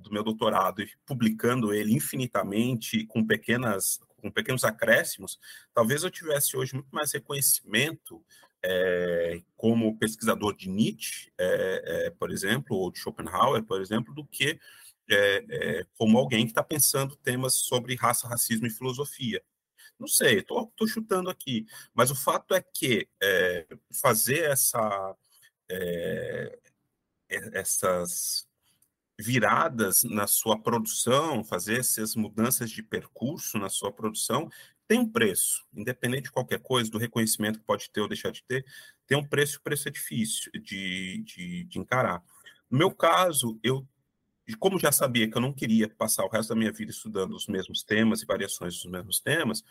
do 0.02 0.10
meu 0.10 0.24
doutorado 0.24 0.82
e 0.82 0.90
publicando 1.06 1.72
ele 1.72 1.94
infinitamente 1.94 3.06
com 3.06 3.24
pequenas 3.24 4.00
com 4.16 4.28
pequenos 4.28 4.64
acréscimos, 4.64 5.38
talvez 5.72 6.02
eu 6.02 6.10
tivesse 6.10 6.56
hoje 6.56 6.74
muito 6.74 6.88
mais 6.90 7.12
reconhecimento 7.12 8.24
é, 8.68 9.42
como 9.56 9.96
pesquisador 9.96 10.56
de 10.56 10.68
Nietzsche, 10.68 11.30
é, 11.38 12.06
é, 12.06 12.10
por 12.10 12.32
exemplo, 12.32 12.76
ou 12.76 12.90
de 12.90 12.98
Schopenhauer, 12.98 13.62
por 13.62 13.80
exemplo, 13.80 14.12
do 14.12 14.26
que 14.26 14.58
como 15.94 16.18
alguém 16.18 16.44
que 16.44 16.50
está 16.50 16.64
pensando 16.64 17.14
temas 17.14 17.54
sobre 17.54 17.94
raça, 17.94 18.26
racismo 18.26 18.66
e 18.66 18.70
filosofia. 18.70 19.40
Não 19.96 20.08
sei, 20.08 20.40
estou 20.40 20.68
chutando 20.88 21.30
aqui, 21.30 21.64
mas 21.94 22.10
o 22.10 22.16
fato 22.16 22.52
é 22.52 22.60
que 22.60 23.08
fazer 23.92 24.50
essa, 24.50 25.16
essas 27.28 28.48
viradas 29.16 30.02
na 30.02 30.26
sua 30.26 30.58
produção, 30.60 31.44
fazer 31.44 31.78
essas 31.78 32.16
mudanças 32.16 32.68
de 32.68 32.82
percurso 32.82 33.58
na 33.58 33.68
sua 33.68 33.92
produção, 33.92 34.50
tem 34.88 34.98
um 35.00 35.08
preço, 35.08 35.64
independente 35.74 36.24
de 36.24 36.30
qualquer 36.30 36.60
coisa, 36.60 36.90
do 36.90 36.98
reconhecimento 36.98 37.58
que 37.58 37.64
pode 37.64 37.90
ter 37.90 38.00
ou 38.00 38.08
deixar 38.08 38.30
de 38.30 38.42
ter, 38.44 38.64
tem 39.06 39.18
um 39.18 39.24
preço, 39.24 39.58
o 39.58 39.62
preço 39.62 39.88
é 39.88 39.90
difícil 39.90 40.50
de, 40.52 41.22
de, 41.24 41.64
de 41.64 41.78
encarar. 41.78 42.22
No 42.70 42.78
meu 42.78 42.90
caso, 42.90 43.58
eu, 43.62 43.86
como 44.58 44.78
já 44.78 44.92
sabia 44.92 45.28
que 45.28 45.36
eu 45.36 45.42
não 45.42 45.52
queria 45.52 45.88
passar 45.88 46.24
o 46.24 46.28
resto 46.28 46.50
da 46.50 46.54
minha 46.54 46.72
vida 46.72 46.90
estudando 46.90 47.34
os 47.34 47.46
mesmos 47.46 47.82
temas 47.82 48.22
e 48.22 48.26
variações 48.26 48.74
dos 48.74 48.90
mesmos 48.90 49.20
temas, 49.20 49.64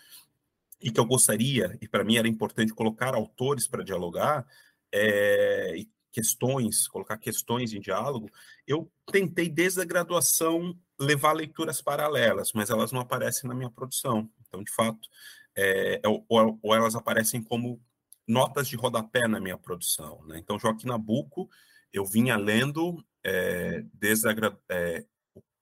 e 0.81 0.91
que 0.91 0.99
eu 0.99 1.05
gostaria, 1.05 1.77
e 1.81 1.87
para 1.87 2.03
mim 2.03 2.17
era 2.17 2.27
importante 2.27 2.73
colocar 2.73 3.15
autores 3.15 3.67
para 3.67 3.83
dialogar, 3.83 4.45
é, 4.91 5.77
e 5.77 5.89
questões, 6.15 6.87
colocar 6.87 7.17
questões 7.17 7.73
em 7.73 7.81
diálogo, 7.81 8.31
eu 8.65 8.89
tentei 9.11 9.49
desde 9.49 9.81
a 9.81 9.85
graduação 9.85 10.73
levar 10.97 11.33
leituras 11.33 11.81
paralelas, 11.81 12.53
mas 12.53 12.69
elas 12.69 12.93
não 12.93 13.01
aparecem 13.01 13.49
na 13.49 13.53
minha 13.53 13.69
produção. 13.69 14.31
Então, 14.47 14.63
de 14.63 14.71
fato, 14.71 15.09
é, 15.53 15.99
é 16.01 16.07
ou, 16.07 16.25
ou, 16.61 16.73
elas 16.73 16.95
aparecem 16.95 17.43
como 17.43 17.81
notas 18.25 18.69
de 18.69 18.77
rodapé 18.77 19.27
na 19.27 19.41
minha 19.41 19.57
produção. 19.57 20.23
Né? 20.25 20.39
Então, 20.39 20.57
Joaquim 20.57 20.87
Nabuco, 20.87 21.49
eu 21.91 22.05
vinha 22.05 22.37
lendo 22.37 23.05
é, 23.21 23.83
desde 23.93 24.29
a, 24.29 24.57
é, 24.69 25.05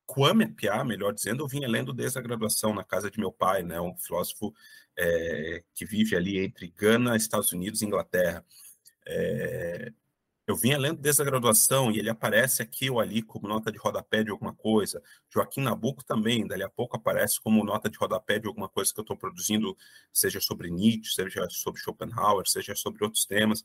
Kwame 0.06 0.46
Piá, 0.46 0.84
melhor 0.84 1.16
dizendo, 1.16 1.44
eu 1.44 1.48
vinha 1.48 1.68
lendo 1.68 1.92
desde 1.92 2.20
a 2.20 2.22
graduação 2.22 2.76
na 2.76 2.84
casa 2.84 3.10
de 3.10 3.20
meu 3.20 3.32
pai, 3.32 3.64
né? 3.64 3.82
um 3.82 3.98
filósofo 3.98 4.54
é, 4.96 5.64
que 5.74 5.84
vive 5.84 6.16
ali 6.16 6.38
entre 6.38 6.68
Gana, 6.68 7.18
Estados 7.18 7.52
Unidos 7.52 7.82
e 7.82 7.86
Inglaterra. 7.86 8.46
É, 9.08 9.92
eu 10.46 10.56
vinha 10.56 10.78
lendo 10.78 11.00
desde 11.00 11.22
a 11.22 11.26
graduação 11.26 11.90
e 11.90 12.00
ele 12.00 12.10
aparece 12.10 12.62
aqui 12.62 12.90
ou 12.90 13.00
ali 13.00 13.22
como 13.22 13.48
nota 13.48 13.72
de 13.72 13.78
rodapé 13.78 14.24
de 14.24 14.30
alguma 14.30 14.54
coisa. 14.54 15.02
Joaquim 15.30 15.62
Nabuco 15.62 16.04
também, 16.04 16.46
dali 16.46 16.64
a 16.64 16.70
pouco 16.70 16.98
aparece 16.98 17.40
como 17.40 17.64
nota 17.64 17.90
de 17.90 17.98
rodapé 17.98 18.40
de 18.40 18.48
alguma 18.48 18.68
coisa 18.68 18.94
que 18.94 19.00
eu 19.00 19.04
estou 19.04 19.16
produzindo, 19.16 19.78
seja 20.12 20.42
sobre 20.42 20.70
Nietzsche, 20.70 21.14
seja 21.14 21.48
sobre 21.50 21.80
Schopenhauer, 21.82 22.46
seja 22.48 22.76
sobre 22.76 23.06
outros 23.06 23.26
temas. 23.26 23.64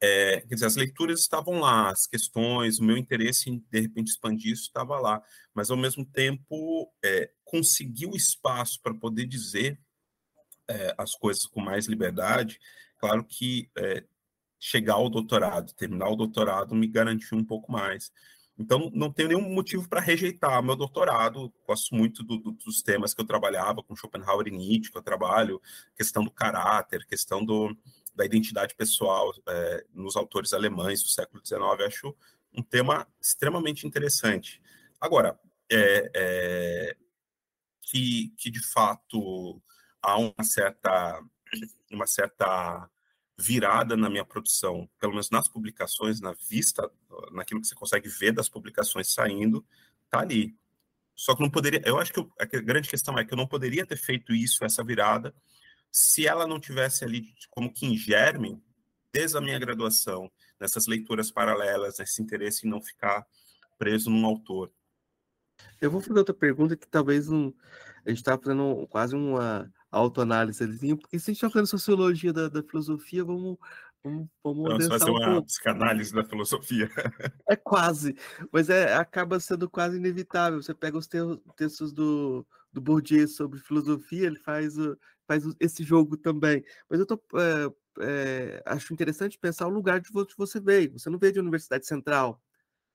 É, 0.00 0.40
quer 0.40 0.54
dizer, 0.54 0.66
as 0.66 0.76
leituras 0.76 1.20
estavam 1.20 1.60
lá, 1.60 1.90
as 1.90 2.06
questões, 2.08 2.80
o 2.80 2.84
meu 2.84 2.96
interesse 2.96 3.48
em, 3.48 3.64
de 3.70 3.80
repente, 3.80 4.08
expandir 4.08 4.52
isso 4.52 4.62
estava 4.62 4.98
lá, 4.98 5.22
mas, 5.54 5.70
ao 5.70 5.76
mesmo 5.76 6.04
tempo, 6.04 6.92
é, 7.04 7.30
conseguir 7.44 8.06
o 8.06 8.16
espaço 8.16 8.80
para 8.82 8.94
poder 8.94 9.26
dizer 9.26 9.78
é, 10.68 10.94
as 10.98 11.14
coisas 11.14 11.46
com 11.46 11.60
mais 11.60 11.86
liberdade, 11.86 12.58
claro 12.98 13.24
que 13.24 13.70
é, 13.78 14.04
chegar 14.66 14.94
ao 14.94 15.08
doutorado, 15.08 15.72
terminar 15.74 16.08
o 16.08 16.16
doutorado, 16.16 16.74
me 16.74 16.88
garantiu 16.88 17.38
um 17.38 17.44
pouco 17.44 17.70
mais. 17.70 18.10
Então, 18.58 18.90
não 18.92 19.12
tenho 19.12 19.28
nenhum 19.28 19.48
motivo 19.54 19.88
para 19.88 20.00
rejeitar 20.00 20.60
meu 20.60 20.74
doutorado. 20.74 21.52
Gosto 21.64 21.94
muito 21.94 22.24
do, 22.24 22.36
do, 22.36 22.50
dos 22.50 22.82
temas 22.82 23.14
que 23.14 23.20
eu 23.20 23.24
trabalhava 23.24 23.80
com 23.80 23.94
Schopenhauer 23.94 24.48
e 24.48 24.50
Nietzsche, 24.50 24.90
que 24.90 24.98
eu 24.98 25.02
trabalho, 25.02 25.62
questão 25.94 26.24
do 26.24 26.32
caráter, 26.32 27.06
questão 27.06 27.44
do, 27.44 27.76
da 28.12 28.24
identidade 28.24 28.74
pessoal 28.74 29.32
é, 29.48 29.86
nos 29.94 30.16
autores 30.16 30.52
alemães 30.52 31.00
do 31.00 31.08
século 31.10 31.40
XIX. 31.46 31.60
Acho 31.86 32.16
um 32.52 32.62
tema 32.62 33.06
extremamente 33.20 33.86
interessante. 33.86 34.60
Agora, 35.00 35.38
é, 35.70 36.10
é, 36.12 36.96
que, 37.82 38.34
que 38.36 38.50
de 38.50 38.66
fato 38.66 39.62
há 40.02 40.18
uma 40.18 40.42
certa, 40.42 41.22
uma 41.92 42.06
certa 42.06 42.90
virada 43.38 43.96
na 43.96 44.08
minha 44.08 44.24
produção, 44.24 44.88
pelo 44.98 45.12
menos 45.12 45.30
nas 45.30 45.46
publicações, 45.46 46.20
na 46.20 46.32
vista, 46.48 46.90
naquilo 47.32 47.60
que 47.60 47.66
você 47.66 47.74
consegue 47.74 48.08
ver 48.08 48.32
das 48.32 48.48
publicações 48.48 49.12
saindo, 49.12 49.64
tá 50.08 50.20
ali. 50.20 50.56
Só 51.14 51.34
que 51.34 51.42
não 51.42 51.50
poderia. 51.50 51.82
Eu 51.84 51.98
acho 51.98 52.12
que 52.12 52.20
eu, 52.20 52.30
a 52.38 52.44
grande 52.44 52.88
questão 52.88 53.18
é 53.18 53.24
que 53.24 53.32
eu 53.32 53.36
não 53.36 53.46
poderia 53.46 53.86
ter 53.86 53.96
feito 53.96 54.34
isso, 54.34 54.64
essa 54.64 54.82
virada, 54.82 55.34
se 55.90 56.26
ela 56.26 56.46
não 56.46 56.60
tivesse 56.60 57.04
ali 57.04 57.34
como 57.50 57.72
que 57.72 57.86
em 57.86 57.96
germe, 57.96 58.62
desde 59.12 59.36
a 59.36 59.40
minha 59.40 59.58
graduação, 59.58 60.30
nessas 60.60 60.86
leituras 60.86 61.30
paralelas, 61.30 61.98
nesse 61.98 62.22
interesse 62.22 62.66
em 62.66 62.70
não 62.70 62.80
ficar 62.80 63.26
preso 63.78 64.10
num 64.10 64.24
autor. 64.26 64.70
Eu 65.80 65.90
vou 65.90 66.00
fazer 66.00 66.18
outra 66.18 66.34
pergunta 66.34 66.76
que 66.76 66.86
talvez 66.86 67.30
a 67.30 67.34
gente 68.08 68.18
está 68.18 68.38
fazendo 68.38 68.86
quase 68.88 69.14
uma 69.14 69.72
autoanálise 69.90 70.62
ali, 70.62 70.96
porque 70.96 71.18
se 71.18 71.30
a 71.30 71.32
gente 71.32 71.36
está 71.42 71.50
falando 71.50 71.66
sociologia 71.66 72.32
da, 72.32 72.48
da 72.48 72.62
filosofia, 72.62 73.24
vamos 73.24 73.58
Vamos, 74.06 74.28
vamos, 74.44 74.68
vamos 74.68 74.86
fazer 74.86 75.10
um 75.10 75.14
uma 75.14 75.32
pouco. 75.32 75.46
psicanálise 75.46 76.14
da 76.14 76.24
filosofia. 76.24 76.88
É 77.48 77.56
quase, 77.56 78.16
mas 78.52 78.70
é, 78.70 78.94
acaba 78.94 79.40
sendo 79.40 79.68
quase 79.68 79.96
inevitável. 79.96 80.62
Você 80.62 80.72
pega 80.72 80.96
os 80.96 81.08
textos 81.56 81.92
do, 81.92 82.46
do 82.72 82.80
Bourdieu 82.80 83.26
sobre 83.26 83.58
filosofia, 83.58 84.26
ele 84.26 84.38
faz, 84.38 84.76
faz 85.26 85.44
esse 85.58 85.82
jogo 85.82 86.16
também. 86.16 86.64
Mas 86.88 87.00
eu 87.00 87.06
tô, 87.06 87.20
é, 87.34 87.72
é, 88.00 88.62
acho 88.66 88.92
interessante 88.92 89.38
pensar 89.38 89.66
o 89.66 89.70
lugar 89.70 90.00
de 90.00 90.10
onde 90.14 90.34
você 90.36 90.60
veio. 90.60 90.92
Você 90.92 91.10
não 91.10 91.18
veio 91.18 91.32
de 91.32 91.40
Universidade 91.40 91.86
Central, 91.86 92.40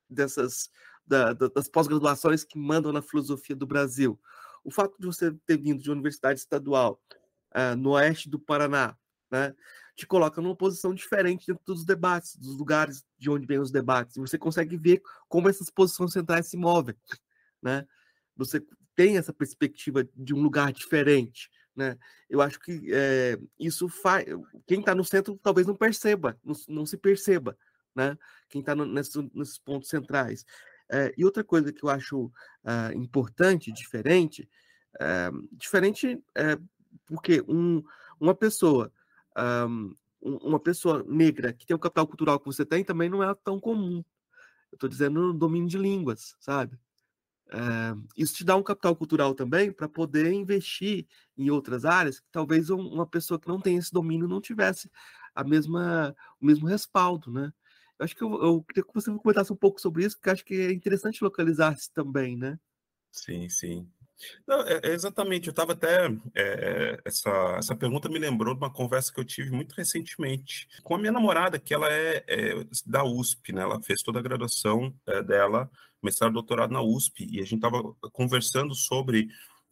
dessas 0.10 0.70
da, 1.06 1.34
da, 1.34 1.48
das 1.50 1.68
pós-graduações 1.68 2.46
que 2.46 2.58
mandam 2.58 2.94
na 2.94 3.02
filosofia 3.02 3.56
do 3.56 3.68
Brasil. 3.68 4.18
O 4.64 4.72
fato 4.72 4.96
de 5.00 5.06
você 5.06 5.32
ter 5.46 5.58
vindo 5.58 5.82
de 5.82 5.92
universidade 5.92 6.40
estadual 6.40 7.02
uh, 7.56 7.76
no 7.76 7.92
oeste 7.92 8.30
do 8.30 8.40
Paraná, 8.40 8.96
né, 9.30 9.56
te 9.96 10.06
coloca 10.06 10.42
numa 10.42 10.56
posição 10.56 10.94
diferente 10.94 11.48
dentro 11.48 11.64
dos 11.66 11.86
debates, 11.86 12.36
dos 12.36 12.58
lugares 12.58 13.06
de 13.18 13.30
onde 13.30 13.46
vêm 13.46 13.60
os 13.60 13.72
debates. 13.72 14.16
E 14.16 14.20
você 14.20 14.38
consegue 14.38 14.78
ver 14.78 15.02
como 15.28 15.50
essas 15.50 15.70
posições 15.70 16.14
centrais 16.14 16.48
se 16.48 16.58
movem, 16.58 16.96
né? 17.62 17.86
Você 18.36 18.64
tem 18.96 19.18
essa 19.18 19.34
perspectiva 19.34 20.08
de 20.16 20.34
um 20.34 20.42
lugar 20.42 20.72
diferente, 20.72 21.50
né? 21.76 21.98
Eu 22.30 22.42
acho 22.42 22.60
que 22.60 22.92
é, 22.94 23.38
isso 23.60 23.88
faz. 23.88 24.26
Quem 24.66 24.80
está 24.80 24.96
no 24.96 25.04
centro 25.04 25.40
talvez 25.42 25.68
não 25.68 25.76
perceba, 25.76 26.38
não, 26.44 26.56
não 26.68 26.86
se 26.86 26.98
perceba, 26.98 27.58
né? 27.96 28.18
Quem 28.50 28.62
está 28.62 28.76
nesses, 28.76 29.16
nesses 29.34 29.60
pontos 29.60 29.90
centrais. 29.90 30.46
É, 30.92 31.14
e 31.18 31.24
outra 31.24 31.44
coisa 31.44 31.72
que 31.72 31.84
eu 31.84 31.90
acho 31.90 32.26
uh, 32.26 32.94
importante, 32.96 33.72
diferente, 33.72 34.48
uh, 34.96 35.48
diferente 35.54 36.22
é 36.36 36.58
porque 37.06 37.42
um, 37.48 37.82
uma 38.20 38.36
pessoa 38.36 38.92
um, 39.38 39.96
uma 40.22 40.60
pessoa 40.60 41.04
negra 41.08 41.54
que 41.54 41.66
tem 41.66 41.76
o 41.76 41.80
capital 41.80 42.06
cultural 42.06 42.40
que 42.40 42.46
você 42.46 42.66
tem 42.66 42.84
também 42.84 43.10
não 43.10 43.24
é 43.24 43.34
tão 43.44 43.60
comum. 43.60 44.04
Eu 44.72 44.76
estou 44.76 44.90
dizendo 44.90 45.22
no 45.22 45.34
domínio 45.34 45.70
de 45.70 45.78
línguas, 45.78 46.36
sabe? 46.40 46.78
É, 47.54 47.94
isso 48.16 48.36
te 48.36 48.46
dá 48.46 48.56
um 48.56 48.64
capital 48.64 48.96
cultural 48.96 49.36
também 49.36 49.72
para 49.72 49.90
poder 49.90 50.32
investir 50.32 51.06
em 51.38 51.50
outras 51.50 51.84
áreas 51.84 52.20
que 52.20 52.28
talvez 52.32 52.70
uma 52.70 53.06
pessoa 53.06 53.40
que 53.40 53.48
não 53.48 53.60
tem 53.60 53.76
esse 53.76 53.92
domínio 53.92 54.28
não 54.28 54.40
tivesse 54.40 54.90
a 55.36 55.44
mesma, 55.44 56.16
o 56.40 56.46
mesmo 56.46 56.68
respaldo, 56.68 57.32
né? 57.32 57.52
Acho 58.02 58.16
que 58.16 58.24
eu, 58.24 58.34
eu 58.44 58.64
queria 58.64 58.84
que 58.84 58.94
você 58.94 59.12
comentasse 59.12 59.54
um 59.54 59.56
pouco 59.56 59.80
sobre 59.80 60.04
isso, 60.04 60.18
porque 60.18 60.30
acho 60.30 60.46
que 60.46 60.56
é 60.56 60.72
interessante 60.72 61.24
localizar-se 61.24 61.92
também, 61.94 62.36
né? 62.36 62.60
Sim, 63.12 63.48
sim. 63.48 63.88
Não, 64.48 64.62
é, 64.62 64.80
é 64.84 64.94
exatamente, 64.94 65.48
eu 65.48 65.52
estava 65.52 65.74
até. 65.74 66.08
É, 66.36 67.00
essa, 67.06 67.30
essa 67.58 67.76
pergunta 67.76 68.10
me 68.10 68.20
lembrou 68.20 68.54
de 68.54 68.60
uma 68.60 68.72
conversa 68.72 69.12
que 69.14 69.20
eu 69.20 69.26
tive 69.26 69.52
muito 69.52 69.74
recentemente 69.74 70.68
com 70.84 70.96
a 70.96 70.98
minha 70.98 71.12
namorada, 71.12 71.60
que 71.60 71.74
ela 71.74 71.92
é, 71.92 72.24
é 72.28 72.66
da 72.86 73.04
USP, 73.04 73.54
né? 73.54 73.62
Ela 73.62 73.82
fez 73.82 74.02
toda 74.02 74.20
a 74.20 74.22
graduação 74.22 74.94
é, 75.08 75.22
dela, 75.22 75.70
mestrado 76.02 76.32
e 76.32 76.34
doutorado 76.34 76.72
na 76.72 76.82
USP, 76.82 77.28
e 77.30 77.40
a 77.40 77.44
gente 77.44 77.56
estava 77.56 77.82
conversando 78.12 78.74
sobre 78.76 79.30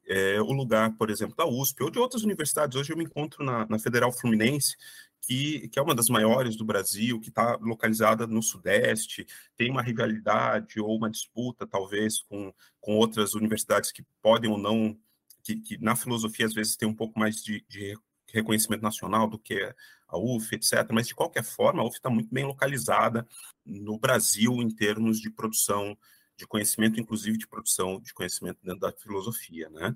é, 0.08 0.42
o 0.42 0.52
lugar, 0.52 0.96
por 0.98 1.10
exemplo, 1.10 1.36
da 1.36 1.46
USP 1.46 1.84
ou 1.84 1.92
de 1.92 2.00
outras 2.00 2.24
universidades. 2.24 2.76
Hoje 2.76 2.92
eu 2.92 2.98
me 2.98 3.04
encontro 3.04 3.44
na, 3.44 3.66
na 3.68 3.78
Federal 3.78 4.12
Fluminense, 4.12 4.76
que, 5.22 5.68
que, 5.70 5.78
é 5.78 5.82
uma 5.82 5.96
das 5.96 6.10
maiores 6.10 6.56
do 6.56 6.66
Brasil, 6.66 7.20
que 7.20 7.30
está 7.30 7.58
localizada 7.62 8.26
no 8.26 8.42
Sudeste, 8.42 9.28
tem 9.56 9.70
uma 9.70 9.82
rivalidade 9.82 10.80
ou 10.80 10.96
uma 10.96 11.10
disputa, 11.10 11.68
talvez, 11.68 12.20
com, 12.20 12.54
com 12.80 12.96
outras 12.96 13.34
universidades 13.34 13.92
que 13.92 14.04
podem 14.22 14.50
ou 14.50 14.58
não, 14.58 14.98
que, 15.44 15.56
que 15.58 15.78
na 15.78 15.96
filosofia 15.96 16.46
às 16.46 16.54
vezes 16.54 16.76
tem 16.76 16.88
um 16.88 16.96
pouco 16.96 17.20
mais 17.20 17.44
de, 17.44 17.64
de 17.68 17.98
reconhecimento 18.32 18.82
nacional 18.82 19.28
do 19.28 19.38
que 19.38 19.74
a 20.08 20.18
UF, 20.18 20.56
etc. 20.56 20.88
Mas, 20.92 21.08
de 21.08 21.16
qualquer 21.16 21.44
forma, 21.44 21.82
a 21.82 21.86
UF 21.86 21.98
está 21.98 22.10
muito 22.10 22.34
bem 22.34 22.46
localizada 22.46 23.28
no 23.66 23.98
Brasil 23.98 24.62
em 24.62 24.70
termos 24.70 25.20
de 25.20 25.30
produção 25.30 25.98
de 26.36 26.48
conhecimento, 26.48 27.00
inclusive 27.00 27.38
de 27.38 27.48
produção 27.48 28.00
de 28.00 28.14
conhecimento 28.14 28.60
dentro 28.64 28.80
da 28.80 28.92
filosofia, 28.92 29.70
né? 29.70 29.96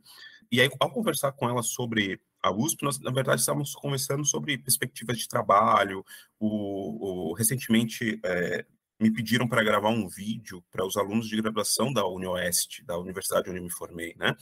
E 0.52 0.62
aí, 0.62 0.70
ao 0.80 0.92
conversar 0.92 1.32
com 1.32 1.50
ela 1.50 1.64
sobre 1.64 2.22
a 2.44 2.52
USP, 2.52 2.84
nós, 2.84 3.00
na 3.00 3.12
verdade, 3.12 3.40
estávamos 3.40 3.74
conversando 3.74 4.26
sobre 4.26 4.58
perspectivas 4.58 5.18
de 5.18 5.28
trabalho. 5.28 6.04
O, 6.38 7.32
o 7.32 7.34
recentemente, 7.34 8.20
é, 8.24 8.66
me 9.00 9.12
pediram 9.12 9.48
para 9.48 9.64
gravar 9.64 9.90
um 9.90 10.08
vídeo 10.08 10.64
para 10.72 10.86
os 10.86 10.98
alunos 10.98 11.28
de 11.28 11.42
graduação 11.42 11.92
da 11.92 12.06
UniOeste, 12.06 12.84
da 12.84 12.98
universidade 12.98 13.50
onde 13.50 13.60
eu 13.60 13.64
me 13.64 13.72
formei, 13.72 14.14
né? 14.18 14.36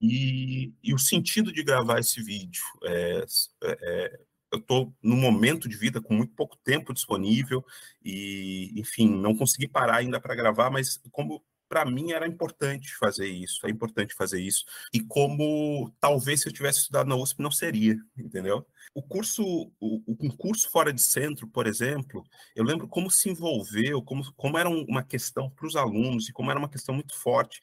E, 0.00 0.72
e 0.82 0.94
o 0.94 0.98
sentido 0.98 1.52
de 1.52 1.62
gravar 1.62 1.98
esse 1.98 2.22
vídeo 2.22 2.62
é, 2.84 3.24
é 3.64 4.20
eu 4.50 4.58
estou 4.58 4.94
num 5.02 5.16
momento 5.16 5.68
de 5.68 5.76
vida 5.76 6.00
com 6.00 6.14
muito 6.14 6.34
pouco 6.34 6.56
tempo 6.64 6.94
disponível 6.94 7.62
e, 8.02 8.72
enfim, 8.76 9.08
não 9.08 9.36
consegui 9.36 9.68
parar 9.68 9.96
ainda 9.96 10.20
para 10.20 10.34
gravar, 10.34 10.70
mas 10.70 10.98
como 11.10 11.44
para 11.68 11.84
mim 11.84 12.12
era 12.12 12.26
importante 12.26 12.94
fazer 12.96 13.28
isso, 13.28 13.66
é 13.66 13.70
importante 13.70 14.14
fazer 14.14 14.40
isso. 14.40 14.64
E 14.92 15.00
como 15.00 15.94
talvez 16.00 16.40
se 16.40 16.48
eu 16.48 16.52
tivesse 16.52 16.80
estudado 16.80 17.08
na 17.08 17.16
USP 17.16 17.42
não 17.42 17.50
seria, 17.50 17.96
entendeu? 18.16 18.66
O 18.94 19.02
curso, 19.02 19.70
o, 19.78 20.32
curso 20.36 20.70
fora 20.70 20.92
de 20.92 21.02
centro, 21.02 21.46
por 21.46 21.66
exemplo, 21.66 22.24
eu 22.56 22.64
lembro 22.64 22.88
como 22.88 23.10
se 23.10 23.28
envolveu, 23.28 24.02
como, 24.02 24.32
como 24.34 24.58
era 24.58 24.68
uma 24.68 25.02
questão 25.02 25.50
para 25.50 25.66
os 25.66 25.76
alunos 25.76 26.28
e 26.28 26.32
como 26.32 26.50
era 26.50 26.58
uma 26.58 26.68
questão 26.68 26.94
muito 26.94 27.14
forte 27.14 27.60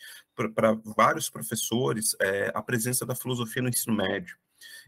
para 0.53 0.73
vários 0.95 1.29
professores 1.29 2.15
é, 2.21 2.51
a 2.53 2.61
presença 2.61 3.05
da 3.05 3.15
filosofia 3.15 3.61
no 3.61 3.69
ensino 3.69 3.95
médio. 3.95 4.37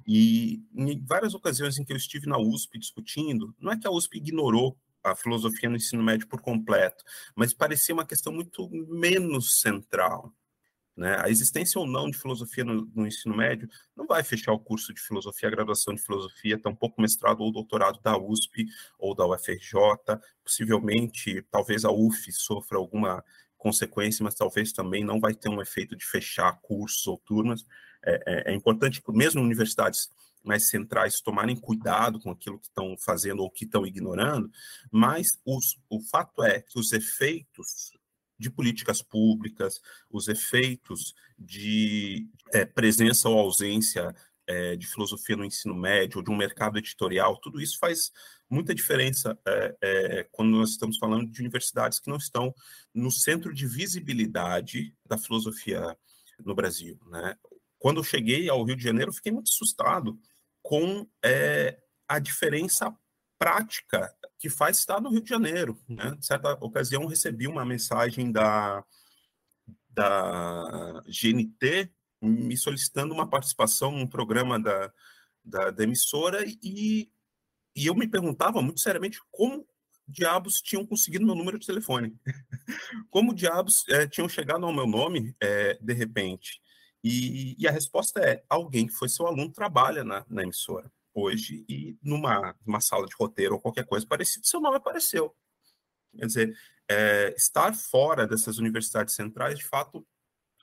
E 0.08 0.63
em 0.73 1.03
várias 1.06 1.34
ocasiões 1.34 1.77
em 1.77 1.84
que 1.84 1.91
eu 1.91 1.97
estive 1.97 2.27
na 2.27 2.38
USP 2.38 2.77
discutindo, 2.80 3.53
não 3.60 3.71
é 3.71 3.77
que 3.77 3.88
a 3.88 3.91
USP 3.91 4.17
ignorou 4.17 4.77
a 5.11 5.15
filosofia 5.15 5.69
no 5.69 5.75
ensino 5.75 6.03
médio 6.03 6.27
por 6.27 6.41
completo, 6.41 7.03
mas 7.35 7.53
parecia 7.53 7.93
uma 7.93 8.05
questão 8.05 8.31
muito 8.33 8.69
menos 8.69 9.61
central. 9.61 10.33
Né? 10.97 11.15
A 11.21 11.29
existência 11.29 11.79
ou 11.79 11.85
não 11.85 12.09
de 12.09 12.17
filosofia 12.17 12.63
no, 12.63 12.89
no, 12.95 13.05
ensino 13.05 13.37
médio 13.37 13.69
não 13.95 14.07
vai 14.07 14.23
fechar 14.23 14.51
o 14.51 14.59
curso 14.59 14.91
de 14.91 14.99
filosofia, 14.99 15.47
a 15.47 15.51
graduação 15.51 15.93
de 15.93 16.01
filosofia, 16.01 16.59
tampouco 16.59 16.99
mestrado 16.99 17.41
ou 17.41 17.51
doutorado 17.51 17.99
da 18.01 18.17
USP 18.17 18.65
ou 18.97 19.13
da 19.13 19.23
UFRJ. 19.27 19.79
Possivelmente, 20.43 21.43
talvez 21.51 21.85
a 21.85 21.91
UF 21.91 22.31
sofra 22.31 22.79
alguma 22.79 23.23
consequência, 23.57 24.23
mas 24.23 24.33
talvez 24.33 24.71
também 24.71 25.03
não 25.03 25.19
vai 25.19 25.35
ter 25.35 25.49
um 25.49 25.61
efeito 25.61 25.95
de 25.95 26.03
fechar 26.03 26.59
cursos 26.63 27.05
ou 27.05 27.19
turmas. 27.19 27.63
É, 28.03 28.49
é, 28.49 28.51
é 28.51 28.55
importante, 28.55 29.03
mesmo 29.09 29.41
universidades 29.41 30.09
mais 30.47 30.69
centrais 30.69 31.21
tomarem 31.21 31.55
cuidado 31.55 32.19
com 32.19 32.31
aquilo 32.31 32.60
que 32.60 32.67
estão 32.67 32.95
fazendo 32.97 33.41
ou 33.41 33.51
que 33.51 33.65
estão 33.65 33.86
ignorando, 33.86 34.49
mas 34.91 35.27
os, 35.45 35.77
o 35.89 35.99
fato 36.01 36.43
é 36.43 36.62
que 36.62 36.79
os 36.79 36.91
efeitos 36.93 37.91
de 38.39 38.49
políticas 38.49 39.01
públicas, 39.01 39.81
os 40.10 40.27
efeitos 40.27 41.13
de 41.38 42.27
é, 42.53 42.65
presença 42.65 43.27
ou 43.27 43.39
ausência 43.39 44.15
é, 44.45 44.75
de 44.75 44.88
filosofia 44.88 45.36
no 45.36 45.43
ensino 45.43 45.75
médio, 45.75 46.19
ou 46.19 46.23
de 46.23 46.31
um 46.31 46.38
mercado 46.38 46.77
editorial, 46.77 47.38
tudo 47.38 47.60
isso 47.60 47.77
faz 47.77 48.12
muita 48.49 48.73
diferença 48.73 49.38
é, 49.45 49.77
é, 49.81 50.23
quando 50.31 50.51
nós 50.51 50.69
estamos 50.69 50.97
falando 50.97 51.29
de 51.29 51.41
universidades 51.41 51.99
que 51.99 52.10
não 52.10 52.17
estão 52.17 52.53
no 52.93 53.12
centro 53.12 53.53
de 53.53 53.67
visibilidade 53.67 54.95
da 55.05 55.17
filosofia 55.17 55.97
no 56.45 56.55
Brasil. 56.55 56.97
Né? 57.07 57.36
Quando 57.77 57.97
eu 57.97 58.03
cheguei 58.03 58.49
ao 58.49 58.63
Rio 58.63 58.75
de 58.75 58.83
Janeiro, 58.83 59.13
fiquei 59.13 59.31
muito 59.31 59.49
assustado 59.49 60.17
com 60.67 61.08
é, 61.23 61.80
a 62.10 62.19
diferença 62.19 62.93
prática 63.39 64.13
que 64.38 64.49
faz 64.49 64.80
estar 64.80 64.99
no 64.99 65.10
Rio 65.10 65.21
de 65.21 65.30
Janeiro. 65.30 65.80
Né? 65.88 66.13
Em 66.17 66.21
certa 66.21 66.51
ocasião, 66.60 67.06
recebi 67.06 67.47
uma 67.47 67.63
mensagem 67.63 68.34
da, 68.34 68.84
da 69.89 71.01
GNT 71.06 71.89
me 72.21 72.58
solicitando 72.58 73.13
uma 73.13 73.30
participação 73.30 73.91
num 73.91 74.06
programa 74.06 74.60
da, 74.60 74.91
da, 75.41 75.71
da 75.71 75.84
emissora 75.86 76.43
e, 76.62 77.10
e 77.73 77.86
eu 77.86 77.95
me 77.95 78.06
perguntava 78.06 78.62
muito 78.62 78.82
seriamente 78.82 79.19
como 79.32 79.65
diabos 80.06 80.62
tinham 80.62 80.86
conseguido 80.86 81.25
meu 81.25 81.36
número 81.36 81.58
de 81.58 81.65
telefone. 81.65 82.13
como 83.10 83.34
diabos 83.34 83.88
é, 83.88 84.06
tinham 84.06 84.27
chegado 84.27 84.65
ao 84.65 84.73
meu 84.73 84.86
nome 84.86 85.34
é, 85.41 85.77
de 85.82 85.93
repente. 85.93 86.60
E, 87.03 87.55
e, 87.57 87.67
a 87.67 87.71
resposta 87.71 88.19
é: 88.19 88.43
alguém 88.49 88.88
que 88.88 88.93
foi 88.93 89.07
seu 89.10 89.27
aluno 89.27 89.51
trabalha 89.51 90.03
na, 90.03 90.25
na 90.29 90.43
emissora 90.43 90.91
hoje 91.13 91.65
e 91.67 91.97
numa, 92.01 92.55
numa 92.65 92.79
sala 92.79 93.07
de 93.07 93.15
roteiro 93.19 93.55
ou 93.55 93.60
qualquer 93.60 93.86
coisa 93.86 94.05
parecido, 94.05 94.45
seu 94.45 94.62
nome 94.62 94.77
apareceu. 94.77 95.36
Quer 96.15 96.25
dizer, 96.27 96.57
é, 96.88 97.33
estar 97.36 97.73
fora 97.75 98.27
dessas 98.27 98.60
universidades 98.60 99.15
centrais, 99.15 99.57
de 99.57 99.65
fato, 99.65 100.05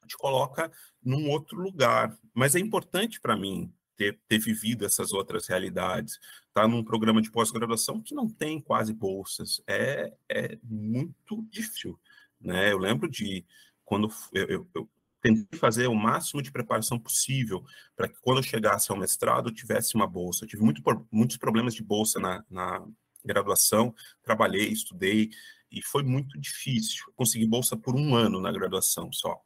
te 0.06 0.16
coloca 0.16 0.70
num 1.02 1.28
outro 1.30 1.60
lugar. 1.60 2.16
Mas 2.32 2.54
é 2.54 2.60
importante 2.60 3.20
para 3.20 3.36
mim 3.36 3.72
ter, 3.96 4.20
ter 4.28 4.38
vivido 4.38 4.84
essas 4.84 5.12
outras 5.12 5.46
realidades. 5.46 6.18
Tá 6.52 6.68
num 6.68 6.84
programa 6.84 7.20
de 7.20 7.30
pós-graduação 7.30 8.00
que 8.00 8.14
não 8.14 8.28
tem 8.28 8.60
quase 8.60 8.92
bolsas. 8.92 9.62
É, 9.66 10.12
é 10.28 10.58
muito 10.62 11.42
difícil. 11.50 11.98
Né? 12.40 12.72
Eu 12.72 12.78
lembro 12.78 13.10
de 13.10 13.44
quando 13.84 14.08
eu, 14.32 14.46
eu, 14.46 14.68
eu 14.74 14.90
tentei 15.24 15.58
fazer 15.58 15.86
o 15.86 15.94
máximo 15.94 16.42
de 16.42 16.52
preparação 16.52 16.98
possível 16.98 17.64
para 17.96 18.08
que 18.08 18.20
quando 18.20 18.38
eu 18.38 18.42
chegasse 18.42 18.92
ao 18.92 18.98
mestrado 18.98 19.48
eu 19.48 19.54
tivesse 19.54 19.94
uma 19.94 20.06
bolsa. 20.06 20.44
Eu 20.44 20.48
tive 20.48 20.62
muito, 20.62 20.82
muitos 21.10 21.38
problemas 21.38 21.74
de 21.74 21.82
bolsa 21.82 22.20
na, 22.20 22.44
na 22.50 22.86
graduação, 23.24 23.94
trabalhei, 24.22 24.68
estudei, 24.68 25.30
e 25.72 25.82
foi 25.82 26.02
muito 26.02 26.38
difícil. 26.38 27.04
Consegui 27.16 27.46
bolsa 27.46 27.74
por 27.74 27.96
um 27.96 28.14
ano 28.14 28.38
na 28.38 28.52
graduação 28.52 29.10
só. 29.10 29.40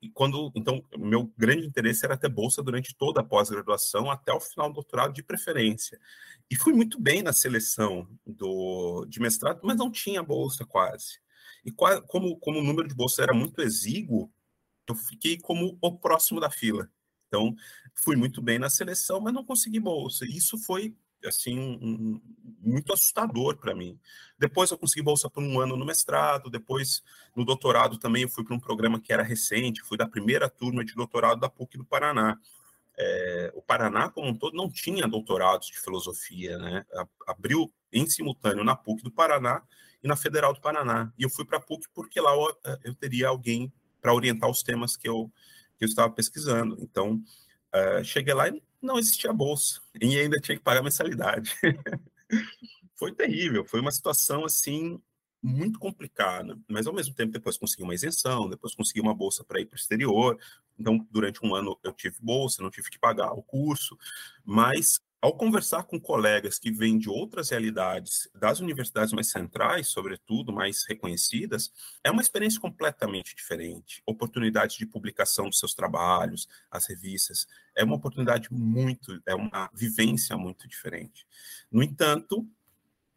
E 0.00 0.08
quando, 0.08 0.52
então, 0.54 0.80
meu 0.96 1.32
grande 1.36 1.66
interesse 1.66 2.04
era 2.04 2.16
ter 2.16 2.28
bolsa 2.28 2.62
durante 2.62 2.94
toda 2.96 3.20
a 3.20 3.24
pós-graduação 3.24 4.08
até 4.08 4.32
o 4.32 4.38
final 4.38 4.68
do 4.68 4.74
doutorado 4.74 5.12
de 5.12 5.24
preferência. 5.24 5.98
E 6.48 6.54
fui 6.54 6.72
muito 6.72 7.00
bem 7.00 7.20
na 7.22 7.32
seleção 7.32 8.08
do 8.24 9.04
de 9.06 9.18
mestrado, 9.18 9.58
mas 9.64 9.76
não 9.76 9.90
tinha 9.90 10.22
bolsa 10.22 10.64
quase. 10.64 11.18
E 11.64 11.72
como, 11.72 12.36
como 12.38 12.60
o 12.60 12.62
número 12.62 12.86
de 12.86 12.94
bolsas 12.94 13.18
era 13.18 13.34
muito 13.34 13.60
exíguo, 13.60 14.32
eu 14.88 14.94
fiquei 14.94 15.38
como 15.38 15.78
o 15.80 15.98
próximo 15.98 16.40
da 16.40 16.50
fila. 16.50 16.90
Então, 17.28 17.54
fui 17.94 18.16
muito 18.16 18.40
bem 18.40 18.58
na 18.58 18.70
seleção, 18.70 19.20
mas 19.20 19.34
não 19.34 19.44
consegui 19.44 19.78
bolsa. 19.78 20.24
Isso 20.24 20.58
foi 20.58 20.96
assim 21.24 21.58
um, 21.58 22.20
muito 22.60 22.92
assustador 22.92 23.56
para 23.56 23.74
mim. 23.74 23.98
Depois 24.38 24.70
eu 24.70 24.78
consegui 24.78 25.02
bolsa 25.02 25.28
por 25.28 25.42
um 25.42 25.60
ano 25.60 25.76
no 25.76 25.84
mestrado, 25.84 26.48
depois 26.48 27.02
no 27.34 27.44
doutorado 27.44 27.98
também 27.98 28.22
eu 28.22 28.28
fui 28.28 28.44
para 28.44 28.54
um 28.54 28.60
programa 28.60 29.00
que 29.00 29.12
era 29.12 29.22
recente, 29.22 29.82
fui 29.82 29.98
da 29.98 30.06
primeira 30.06 30.48
turma 30.48 30.84
de 30.84 30.94
doutorado 30.94 31.40
da 31.40 31.48
PUC 31.48 31.76
do 31.76 31.84
Paraná. 31.84 32.38
É, 32.96 33.52
o 33.54 33.62
Paraná 33.62 34.08
como 34.08 34.28
um 34.28 34.34
todo 34.34 34.56
não 34.56 34.70
tinha 34.70 35.06
doutorados 35.06 35.68
de 35.68 35.78
filosofia, 35.78 36.58
né? 36.58 36.84
Abriu 37.26 37.72
em 37.92 38.06
simultâneo 38.06 38.64
na 38.64 38.74
PUC 38.74 39.02
do 39.02 39.10
Paraná 39.10 39.62
e 40.02 40.08
na 40.08 40.16
Federal 40.16 40.52
do 40.52 40.60
Paraná. 40.60 41.12
E 41.18 41.22
eu 41.24 41.30
fui 41.30 41.44
para 41.44 41.58
a 41.58 41.60
PUC 41.60 41.86
porque 41.94 42.20
lá 42.20 42.32
eu, 42.32 42.56
eu 42.84 42.94
teria 42.94 43.28
alguém 43.28 43.72
para 44.00 44.14
orientar 44.14 44.50
os 44.50 44.62
temas 44.62 44.96
que 44.96 45.08
eu, 45.08 45.30
que 45.78 45.84
eu 45.84 45.88
estava 45.88 46.10
pesquisando. 46.12 46.76
Então, 46.80 47.22
uh, 47.74 48.04
cheguei 48.04 48.34
lá 48.34 48.48
e 48.48 48.62
não 48.80 48.98
existia 48.98 49.32
bolsa 49.32 49.80
e 50.00 50.18
ainda 50.18 50.38
tinha 50.38 50.56
que 50.56 50.62
pagar 50.62 50.82
mensalidade. 50.82 51.54
foi 52.94 53.12
terrível, 53.12 53.64
foi 53.64 53.80
uma 53.80 53.92
situação 53.92 54.44
assim 54.44 55.00
muito 55.40 55.78
complicada, 55.78 56.58
mas 56.68 56.86
ao 56.86 56.92
mesmo 56.92 57.14
tempo 57.14 57.32
depois 57.32 57.56
consegui 57.56 57.84
uma 57.84 57.94
isenção, 57.94 58.48
depois 58.48 58.74
consegui 58.74 59.00
uma 59.00 59.14
bolsa 59.14 59.44
para 59.44 59.60
ir 59.60 59.66
para 59.66 59.76
o 59.76 59.78
exterior. 59.78 60.38
Então, 60.76 61.06
durante 61.10 61.44
um 61.44 61.54
ano 61.54 61.78
eu 61.82 61.92
tive 61.92 62.16
bolsa, 62.20 62.62
não 62.62 62.70
tive 62.70 62.90
que 62.90 62.98
pagar 62.98 63.32
o 63.32 63.42
curso, 63.42 63.96
mas 64.44 65.00
ao 65.20 65.36
conversar 65.36 65.82
com 65.84 66.00
colegas 66.00 66.58
que 66.58 66.70
vêm 66.70 66.96
de 66.96 67.08
outras 67.08 67.50
realidades, 67.50 68.28
das 68.34 68.60
universidades 68.60 69.12
mais 69.12 69.28
centrais, 69.28 69.88
sobretudo, 69.88 70.52
mais 70.52 70.84
reconhecidas, 70.84 71.72
é 72.04 72.10
uma 72.10 72.22
experiência 72.22 72.60
completamente 72.60 73.34
diferente. 73.34 74.00
Oportunidade 74.06 74.78
de 74.78 74.86
publicação 74.86 75.48
dos 75.48 75.58
seus 75.58 75.74
trabalhos, 75.74 76.48
as 76.70 76.86
revistas, 76.86 77.48
é 77.74 77.82
uma 77.82 77.96
oportunidade 77.96 78.52
muito, 78.52 79.20
é 79.26 79.34
uma 79.34 79.68
vivência 79.74 80.36
muito 80.36 80.68
diferente. 80.68 81.26
No 81.70 81.82
entanto, 81.82 82.48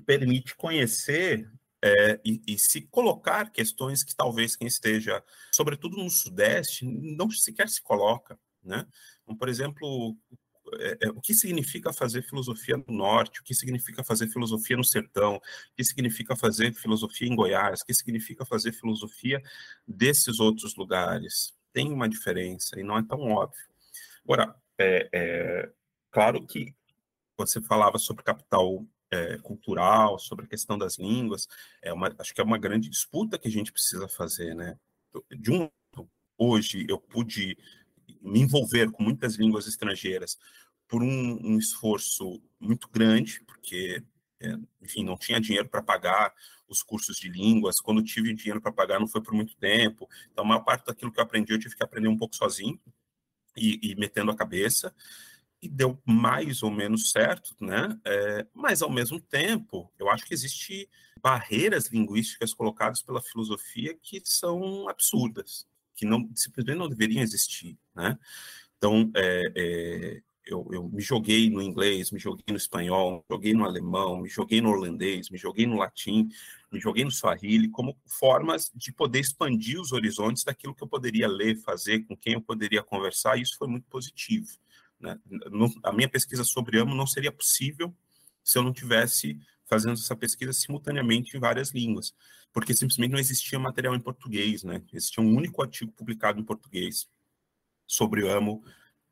permite 0.03 0.55
conhecer 0.55 1.51
é, 1.83 2.19
e, 2.25 2.41
e, 2.47 2.59
se 2.59 2.81
colocar 2.81 3.51
questões 3.51 4.03
que 4.03 4.15
talvez 4.15 4.55
quem 4.55 4.67
esteja, 4.67 5.23
sobretudo 5.51 5.97
no 5.97 6.09
Sudeste, 6.09 6.85
não 6.85 7.29
sequer 7.29 7.69
se 7.69 7.81
coloca. 7.81 8.39
Né? 8.63 8.85
Então, 9.23 9.35
por 9.35 9.49
exemplo, 9.49 10.15
é, 10.79 10.97
é, 11.01 11.09
o 11.09 11.21
que 11.21 11.33
significa 11.33 11.91
fazer 11.93 12.21
filosofia 12.23 12.77
no 12.77 12.93
norte, 12.93 13.39
o 13.39 13.43
que 13.43 13.53
significa 13.53 14.03
fazer 14.03 14.27
filosofia 14.27 14.77
no 14.77 14.83
sertão, 14.83 15.35
o 15.35 15.41
que 15.75 15.83
significa 15.83 16.35
fazer 16.35 16.73
filosofia 16.73 17.27
em 17.27 17.35
Goiás, 17.35 17.81
o 17.81 17.85
que 17.85 17.93
significa 17.93 18.45
fazer 18.45 18.71
filosofia 18.71 19.41
desses 19.87 20.39
outros 20.39 20.75
lugares. 20.75 21.53
Tem 21.73 21.91
uma 21.91 22.07
diferença 22.07 22.79
e 22.79 22.83
não 22.83 22.97
é 22.97 23.03
tão 23.03 23.19
óbvio. 23.19 23.69
Agora, 24.23 24.55
é, 24.77 25.09
é 25.13 25.71
claro 26.11 26.45
que 26.45 26.73
você 27.37 27.61
falava 27.61 27.97
sobre 27.97 28.23
capital 28.23 28.85
é, 29.09 29.37
cultural, 29.39 30.17
sobre 30.19 30.45
a 30.45 30.47
questão 30.47 30.77
das 30.77 30.97
línguas, 30.97 31.47
é 31.81 31.91
uma, 31.91 32.13
acho 32.19 32.33
que 32.33 32.41
é 32.41 32.43
uma 32.43 32.57
grande 32.57 32.89
disputa 32.89 33.37
que 33.37 33.47
a 33.47 33.51
gente 33.51 33.71
precisa 33.71 34.07
fazer, 34.07 34.53
né? 34.55 34.77
De 35.29 35.51
um 35.51 35.69
hoje 36.41 36.87
eu 36.89 36.97
pude 36.97 37.55
me 38.21 38.41
envolver 38.41 38.91
com 38.91 39.03
muitas 39.03 39.35
línguas 39.35 39.67
estrangeiras 39.67 40.37
por 40.87 41.01
um, 41.01 41.39
um 41.41 41.57
esforço 41.57 42.41
muito 42.59 42.89
grande, 42.89 43.41
porque, 43.45 44.03
é, 44.39 44.57
enfim, 44.81 45.03
não 45.03 45.17
tinha 45.17 45.39
dinheiro 45.39 45.69
para 45.69 45.81
pagar 45.81 46.33
os 46.67 46.83
cursos 46.83 47.17
de 47.17 47.29
línguas. 47.29 47.79
Quando 47.79 48.03
tive 48.03 48.33
dinheiro 48.33 48.61
para 48.61 48.71
pagar, 48.71 48.99
não 48.99 49.07
foi 49.07 49.21
por 49.21 49.33
muito 49.33 49.55
tempo. 49.55 50.07
Então, 50.31 50.43
a 50.43 50.47
maior 50.47 50.61
parte 50.61 50.85
daquilo 50.85 51.11
que 51.11 51.19
eu 51.19 51.23
aprendi, 51.23 51.53
eu 51.53 51.59
tive 51.59 51.75
que 51.75 51.83
aprender 51.83 52.07
um 52.07 52.17
pouco 52.17 52.35
sozinho 52.35 52.79
e, 53.55 53.91
e 53.91 53.95
metendo 53.95 54.31
a 54.31 54.35
cabeça. 54.35 54.93
E 55.61 55.69
deu 55.69 56.01
mais 56.05 56.63
ou 56.63 56.71
menos 56.71 57.11
certo, 57.11 57.55
né? 57.59 57.97
É, 58.03 58.47
mas, 58.53 58.81
ao 58.81 58.89
mesmo 58.89 59.19
tempo, 59.19 59.91
eu 59.97 60.09
acho 60.09 60.25
que 60.25 60.33
existe 60.33 60.89
barreiras 61.21 61.87
linguísticas 61.87 62.53
colocadas 62.53 63.01
pela 63.01 63.21
filosofia 63.21 63.97
que 64.01 64.21
são 64.25 64.89
absurdas 64.89 65.67
que 65.95 66.05
não 66.05 66.29
simplesmente 66.35 66.77
não 66.77 66.89
deveriam 66.89 67.21
existir, 67.21 67.77
né? 67.95 68.17
Então, 68.77 69.11
é, 69.15 69.51
é, 69.55 70.21
eu, 70.45 70.67
eu, 70.71 70.89
me 70.89 71.01
joguei 71.01 71.49
no 71.49 71.61
inglês, 71.61 72.11
me 72.11 72.19
joguei 72.19 72.45
no 72.49 72.57
espanhol, 72.57 73.23
joguei 73.29 73.53
no 73.53 73.63
alemão, 73.63 74.21
me 74.21 74.27
joguei 74.27 74.59
no 74.59 74.71
holandês, 74.71 75.29
me 75.29 75.37
joguei 75.37 75.67
no 75.67 75.77
latim, 75.77 76.27
me 76.71 76.79
joguei 76.79 77.03
no 77.03 77.11
swahili, 77.11 77.69
como 77.69 77.95
formas 78.07 78.71
de 78.73 78.91
poder 78.91 79.19
expandir 79.19 79.79
os 79.79 79.91
horizontes 79.91 80.43
daquilo 80.43 80.73
que 80.73 80.83
eu 80.83 80.87
poderia 80.87 81.27
ler, 81.27 81.57
fazer, 81.57 81.99
com 82.05 82.17
quem 82.17 82.33
eu 82.33 82.41
poderia 82.41 82.81
conversar, 82.81 83.37
e 83.37 83.43
isso 83.43 83.57
foi 83.57 83.67
muito 83.67 83.87
positivo. 83.87 84.47
Né? 84.99 85.17
a 85.83 85.91
minha 85.91 86.07
pesquisa 86.07 86.43
sobre 86.43 86.79
AMO 86.79 86.93
não 86.93 87.07
seria 87.07 87.31
possível 87.31 87.91
se 88.43 88.57
eu 88.57 88.61
não 88.63 88.71
tivesse 88.71 89.39
fazendo 89.65 89.93
essa 89.93 90.15
pesquisa 90.15 90.53
simultaneamente 90.53 91.35
em 91.35 91.39
várias 91.39 91.71
línguas 91.71 92.13
porque 92.53 92.73
simplesmente 92.73 93.11
não 93.11 93.19
existia 93.19 93.57
material 93.59 93.95
em 93.95 93.99
português, 93.99 94.63
né? 94.63 94.83
Existia 94.93 95.23
um 95.23 95.35
único 95.35 95.61
artigo 95.61 95.91
publicado 95.91 96.39
em 96.39 96.43
português 96.43 97.09
sobre 97.87 98.23
o 98.23 98.31
AMO 98.31 98.63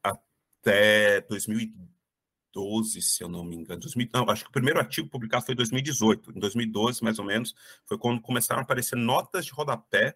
até 0.04 1.22
2012, 1.22 3.02
se 3.02 3.24
eu 3.24 3.30
não 3.30 3.44
me 3.44 3.56
engano. 3.56 3.82
2000, 3.82 4.10
não, 4.14 4.30
acho 4.30 4.44
que 4.44 4.50
o 4.50 4.54
primeiro 4.54 4.80
artigo 4.80 5.10
publicado 5.10 5.46
foi 5.46 5.54
em 5.54 5.58
2018. 5.58 6.32
Em 6.36 6.40
2012, 6.40 7.04
mais 7.04 7.20
ou 7.20 7.26
menos, 7.26 7.56
foi 7.86 7.98
quando 7.98 8.22
começaram 8.22 8.62
a 8.62 8.64
aparecer 8.64 8.96
notas 8.96 9.46
de 9.46 9.52
rodapé 9.52 10.16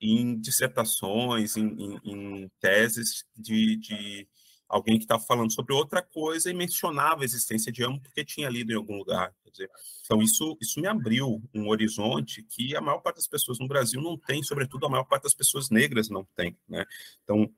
em 0.00 0.38
dissertações, 0.38 1.56
em, 1.56 1.68
em, 1.68 2.00
em 2.04 2.50
teses 2.60 3.24
de, 3.36 3.76
de 3.76 4.28
alguém 4.72 4.96
que 4.96 5.04
estava 5.04 5.22
falando 5.22 5.52
sobre 5.52 5.74
outra 5.74 6.00
coisa 6.00 6.50
e 6.50 6.54
mencionava 6.54 7.22
a 7.22 7.24
existência 7.24 7.70
de 7.70 7.84
amo 7.84 8.00
porque 8.00 8.24
tinha 8.24 8.48
lido 8.48 8.72
em 8.72 8.76
algum 8.76 8.96
lugar. 8.96 9.32
Dizer, 9.52 9.70
então, 10.02 10.22
isso, 10.22 10.56
isso 10.62 10.80
me 10.80 10.86
abriu 10.86 11.42
um 11.54 11.68
horizonte 11.68 12.42
que 12.42 12.74
a 12.74 12.80
maior 12.80 13.00
parte 13.00 13.16
das 13.16 13.28
pessoas 13.28 13.58
no 13.58 13.68
Brasil 13.68 14.00
não 14.00 14.16
tem, 14.16 14.42
sobretudo 14.42 14.86
a 14.86 14.88
maior 14.88 15.04
parte 15.04 15.24
das 15.24 15.34
pessoas 15.34 15.68
negras 15.68 16.08
não 16.08 16.24
tem. 16.34 16.56
Né? 16.66 16.86
Então, 17.22 17.52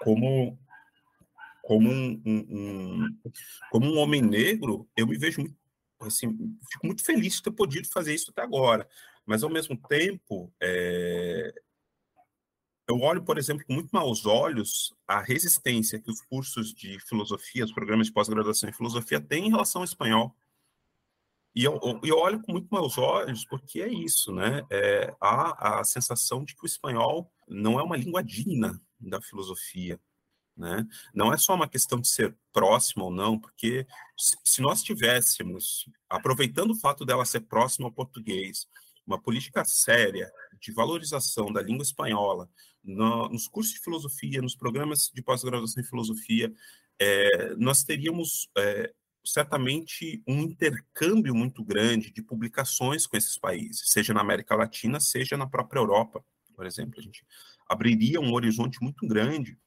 como, 0.00 0.58
como, 1.62 1.88
um, 1.88 2.20
um, 2.26 3.18
como 3.70 3.86
um 3.86 3.98
homem 3.98 4.20
negro, 4.20 4.88
eu 4.96 5.06
me 5.06 5.16
vejo 5.16 5.42
muito, 5.42 5.56
assim, 6.00 6.28
fico 6.72 6.86
muito 6.86 7.04
feliz 7.04 7.34
de 7.34 7.42
ter 7.44 7.52
podido 7.52 7.88
fazer 7.88 8.12
isso 8.12 8.32
até 8.32 8.42
agora. 8.42 8.88
Mas, 9.24 9.44
ao 9.44 9.50
mesmo 9.50 9.76
tempo, 9.88 10.52
é, 10.60 11.54
eu 12.88 13.00
olho, 13.00 13.22
por 13.22 13.36
exemplo, 13.36 13.64
com 13.66 13.74
muito 13.74 13.90
maus 13.90 14.26
olhos 14.26 14.94
a 15.06 15.20
resistência 15.20 15.98
que 15.98 16.10
os 16.10 16.20
cursos 16.20 16.72
de 16.72 16.98
filosofia, 17.00 17.64
os 17.64 17.72
programas 17.72 18.06
de 18.06 18.12
pós-graduação 18.12 18.68
em 18.68 18.72
filosofia 18.72 19.20
têm 19.20 19.46
em 19.46 19.50
relação 19.50 19.82
ao 19.82 19.84
espanhol. 19.84 20.34
E 21.54 21.64
eu, 21.64 21.80
eu, 22.04 22.18
olho 22.18 22.40
com 22.42 22.52
muito 22.52 22.68
maus 22.70 22.98
olhos 22.98 23.44
porque 23.46 23.80
é 23.80 23.88
isso, 23.88 24.30
né? 24.30 24.64
É, 24.70 25.16
há 25.18 25.80
a 25.80 25.84
sensação 25.84 26.44
de 26.44 26.54
que 26.54 26.64
o 26.64 26.66
espanhol 26.66 27.32
não 27.48 27.80
é 27.80 27.82
uma 27.82 27.96
língua 27.96 28.22
digna 28.22 28.78
da 29.00 29.22
filosofia, 29.22 29.98
né? 30.54 30.86
Não 31.14 31.32
é 31.32 31.38
só 31.38 31.54
uma 31.54 31.66
questão 31.66 31.98
de 31.98 32.08
ser 32.08 32.36
próximo 32.52 33.06
ou 33.06 33.10
não, 33.10 33.38
porque 33.38 33.86
se 34.44 34.60
nós 34.60 34.82
tivéssemos, 34.82 35.88
aproveitando 36.10 36.72
o 36.72 36.78
fato 36.78 37.06
dela 37.06 37.24
ser 37.24 37.40
próxima 37.40 37.86
ao 37.86 37.92
português, 37.92 38.68
uma 39.06 39.20
política 39.20 39.64
séria 39.64 40.30
de 40.60 40.72
valorização 40.72 41.52
da 41.52 41.62
língua 41.62 41.82
espanhola 41.82 42.48
no, 42.82 43.28
nos 43.28 43.46
cursos 43.48 43.74
de 43.74 43.80
filosofia, 43.80 44.42
nos 44.42 44.56
programas 44.56 45.10
de 45.14 45.22
pós-graduação 45.22 45.82
em 45.82 45.86
filosofia, 45.86 46.52
é, 46.98 47.54
nós 47.56 47.84
teríamos 47.84 48.48
é, 48.56 48.92
certamente 49.24 50.22
um 50.26 50.40
intercâmbio 50.40 51.34
muito 51.34 51.64
grande 51.64 52.12
de 52.12 52.22
publicações 52.22 53.06
com 53.06 53.16
esses 53.16 53.36
países, 53.38 53.88
seja 53.88 54.14
na 54.14 54.20
América 54.20 54.54
Latina, 54.54 55.00
seja 55.00 55.36
na 55.36 55.46
própria 55.46 55.80
Europa, 55.80 56.24
por 56.54 56.66
exemplo. 56.66 56.98
A 56.98 57.02
gente 57.02 57.24
abriria 57.68 58.20
um 58.20 58.32
horizonte 58.32 58.80
muito 58.80 59.06
grande 59.06 59.58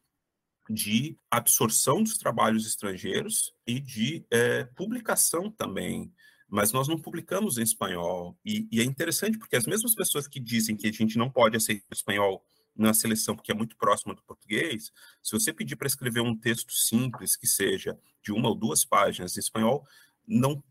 de 0.70 1.18
absorção 1.32 2.04
dos 2.04 2.18
trabalhos 2.18 2.66
estrangeiros 2.66 3.54
e 3.66 3.80
de 3.80 4.26
é, 4.32 4.64
publicação 4.76 5.52
também. 5.52 6.14
Mas 6.50 6.72
nós 6.72 6.88
não 6.88 7.00
publicamos 7.00 7.58
em 7.58 7.64
espanhol. 7.64 8.38
E, 8.44 8.68
e, 8.72 8.82
é 8.82 8.84
interessante 8.84 9.38
porque 9.38 9.56
as 9.56 9.66
mesmas 9.66 9.94
pessoas 9.94 10.28
que 10.28 10.40
dizem 10.40 10.76
que 10.76 10.88
a 10.88 10.92
gente 10.92 11.18
não 11.18 11.30
pode 11.30 11.56
aceitar 11.56 11.86
o 11.92 11.94
espanhol 11.94 12.44
na 12.76 12.94
seleção 12.94 13.36
porque 13.36 13.52
é 13.52 13.56
muito 13.56 13.76
próxima 13.76 14.16
do 14.16 14.24
português, 14.24 14.92
se 15.22 15.32
você 15.34 15.52
pedir 15.52 15.76
para 15.76 15.88
escrever 15.88 16.22
um 16.22 16.36
texto 16.36 16.72
simples, 16.72 17.36
que 17.36 17.46
seja 17.46 18.00
de 18.24 18.32
uma 18.32 18.48
ou 18.48 18.56
duas 18.56 18.86
páginas 18.86 19.36
em 19.36 19.40
espanhol, 19.42 19.86
não 20.26 20.64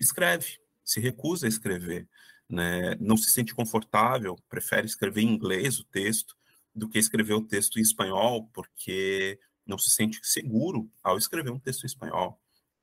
escreve, 0.00 0.58
se 0.82 1.00
recusa 1.00 1.46
a 1.46 1.48
escrever. 1.48 2.08
Né? 2.48 2.96
Não 2.98 3.16
se 3.16 3.30
sente 3.30 3.54
confortável, 3.54 4.36
prefere 4.48 4.86
escrever 4.86 5.20
em 5.20 5.28
inglês 5.28 5.78
o 5.78 5.84
texto 5.84 6.36
do 6.74 6.88
que 6.88 6.98
escrever 6.98 7.34
o 7.34 7.46
texto 7.46 7.78
em 7.78 7.82
espanhol, 7.82 8.48
porque 8.52 9.38
não 9.66 9.78
se 9.78 9.90
sente 9.90 10.18
seguro 10.22 10.90
ao 11.02 11.18
escrever 11.18 11.50
um 11.50 11.58
texto 11.58 11.84
em 11.84 11.86
espanhol. 11.86 12.40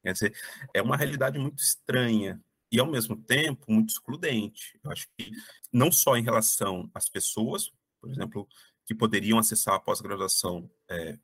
Quer 0.07 0.13
dizer, 0.13 0.35
é 0.73 0.81
uma 0.81 0.95
realidade 0.95 1.37
muito 1.37 1.59
estranha 1.61 2.41
e, 2.71 2.79
ao 2.79 2.87
mesmo 2.87 3.17
tempo, 3.17 3.69
muito 3.69 3.89
excludente. 3.89 4.79
Eu 4.81 4.91
acho 4.91 5.05
que 5.17 5.31
não 5.71 5.91
só 5.91 6.15
em 6.15 6.23
relação 6.23 6.89
às 6.93 7.09
pessoas, 7.09 7.69
por 7.99 8.09
exemplo, 8.09 8.47
que 8.85 8.95
poderiam 8.95 9.37
acessar 9.37 9.75
a 9.75 9.79
pós-graduação 9.81 10.71
é, 10.89 11.19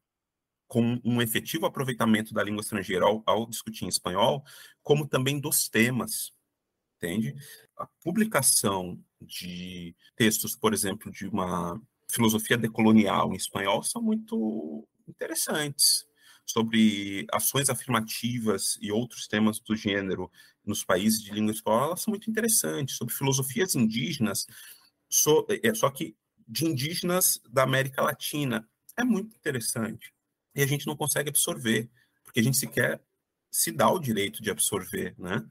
com 0.67 0.99
um 1.01 1.21
efetivo 1.21 1.65
aproveitamento 1.65 2.33
da 2.33 2.43
língua 2.43 2.59
estrangeira 2.59 3.05
ao, 3.05 3.23
ao, 3.25 3.47
discutir 3.47 3.85
em 3.85 3.89
espanhol, 3.89 4.43
como 4.81 5.07
também 5.07 5.39
dos 5.39 5.69
temas, 5.69 6.33
entende? 6.97 7.33
A 7.77 7.87
publicação 8.03 9.01
de 9.21 9.95
textos, 10.13 10.57
por 10.57 10.73
exemplo, 10.73 11.09
de 11.09 11.25
uma 11.25 11.81
filosofia 12.11 12.57
decolonial 12.57 13.31
em 13.31 13.37
espanhol 13.37 13.81
são 13.81 14.01
muito 14.01 14.85
interessantes 15.07 16.05
sobre 16.45 17.25
ações 17.32 17.69
afirmativas 17.69 18.77
e 18.82 18.91
outros 18.91 19.27
temas 19.27 19.60
do 19.60 19.75
gênero 19.75 20.32
nos 20.65 20.84
países 20.84 21.21
de 21.21 21.32
língua 21.32 21.51
espanhola 21.51 21.97
são 21.97 22.12
muito 22.12 22.29
interessantes 22.29 22.95
sobre 22.95 23.13
filosofias 23.13 23.75
indígenas 23.75 24.45
so, 25.10 25.45
é, 25.49 25.73
só 25.73 25.89
que 25.89 26.15
de 26.47 26.65
indígenas 26.65 27.41
da 27.49 27.63
América 27.63 28.01
Latina. 28.01 28.67
É 28.97 29.03
muito 29.03 29.36
interessante. 29.36 30.13
E 30.56 30.62
a 30.62 30.67
gente 30.67 30.86
não 30.86 30.95
consegue 30.95 31.29
absorver 31.29 31.89
porque 32.23 32.39
a 32.39 32.43
gente 32.43 32.58
sequer 32.58 33.01
se 33.49 33.71
dá 33.71 33.89
o 33.89 33.99
direito 33.99 34.41
de 34.41 34.49
absorver 34.49 35.15
né? 35.17 35.43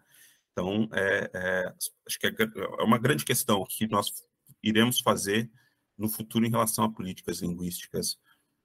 Então 0.53 0.89
é, 0.93 1.31
é 1.33 1.75
acho 2.07 2.19
que 2.19 2.27
é, 2.27 2.31
é 2.31 2.83
uma 2.83 2.99
grande 2.99 3.25
questão 3.25 3.65
que 3.65 3.87
nós 3.87 4.13
iremos 4.63 5.01
fazer 5.01 5.51
no 5.97 6.09
futuro 6.09 6.47
em 6.47 6.51
relação 6.51 6.85
a 6.85 6.93
políticas 6.93 7.41
linguísticas 7.41 8.19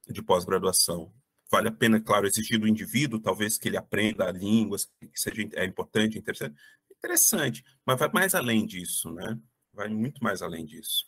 de 0.08 0.22
pós-graduação. 0.22 1.14
Vale 1.50 1.70
a 1.70 1.72
pena, 1.72 2.02
claro, 2.02 2.28
exigir 2.28 2.60
do 2.60 2.68
indivíduo, 2.68 3.22
talvez 3.22 3.58
que 3.58 3.70
ele 3.70 3.78
aprenda 3.78 4.30
línguas, 4.32 4.90
que 5.00 5.20
seja 5.20 5.48
é 5.54 5.66
importante, 5.66 6.18
interessante, 6.18 6.56
interessante, 6.92 7.64
mas 7.86 7.98
vai 7.98 8.10
mais 8.12 8.36
além 8.36 8.66
disso, 8.66 9.12
né? 9.12 9.40
Vai 9.74 9.88
muito 9.88 10.22
mais 10.22 10.42
além 10.42 10.66
disso. 10.66 11.06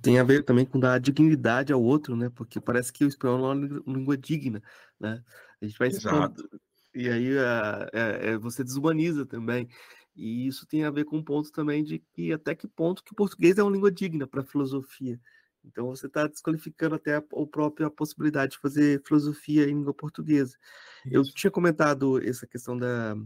Tem 0.00 0.18
a 0.18 0.24
ver 0.24 0.42
também 0.44 0.64
com 0.64 0.80
dar 0.80 0.98
dignidade 0.98 1.72
ao 1.72 1.82
outro, 1.82 2.16
né? 2.16 2.30
Porque 2.30 2.58
parece 2.58 2.90
que 2.92 3.04
o 3.04 3.08
espanhol 3.08 3.52
é 3.52 3.54
uma 3.54 3.98
língua 3.98 4.16
digna, 4.16 4.62
né? 4.98 5.22
A 5.60 5.66
gente 5.66 5.78
vai 5.78 5.88
Exato. 5.88 6.48
E 6.94 7.08
aí 7.08 7.36
é, 7.36 7.90
é, 7.92 8.30
é, 8.30 8.38
você 8.38 8.62
desumaniza 8.62 9.26
também. 9.26 9.68
E 10.16 10.46
isso 10.46 10.64
tem 10.66 10.84
a 10.84 10.90
ver 10.90 11.04
com 11.04 11.18
um 11.18 11.24
ponto 11.24 11.50
também 11.50 11.82
de 11.82 11.98
que 11.98 12.32
até 12.32 12.54
que 12.54 12.68
ponto 12.68 13.02
que 13.02 13.12
o 13.12 13.16
português 13.16 13.58
é 13.58 13.62
uma 13.62 13.72
língua 13.72 13.90
digna 13.90 14.26
para 14.26 14.42
a 14.42 14.46
filosofia. 14.46 15.20
Então 15.64 15.86
você 15.86 16.06
está 16.06 16.26
desqualificando 16.26 16.94
até 16.94 17.16
a, 17.16 17.18
a 17.18 17.46
própria 17.46 17.90
possibilidade 17.90 18.52
de 18.52 18.58
fazer 18.58 19.02
filosofia 19.04 19.64
em 19.64 19.74
língua 19.74 19.94
portuguesa. 19.94 20.56
Isso. 21.04 21.14
Eu 21.14 21.24
tinha 21.24 21.50
comentado 21.50 22.22
essa 22.22 22.46
questão 22.46 22.76
da, 22.76 23.16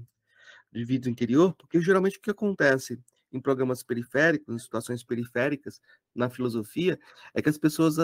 de 0.73 0.85
vida 0.85 1.11
interior, 1.11 1.55
porque 1.55 1.81
geralmente 1.81 2.19
o 2.19 2.21
que 2.21 2.31
acontece 2.31 3.01
em 3.33 3.41
programas 3.41 3.83
periféricos, 3.83 4.55
em 4.55 4.59
situações 4.59 5.05
periféricas, 5.05 5.81
na 6.15 6.31
filosofia, 6.31 6.99
é 7.35 7.43
que 7.43 7.49
as 7.49 7.59
pessoas 7.59 7.97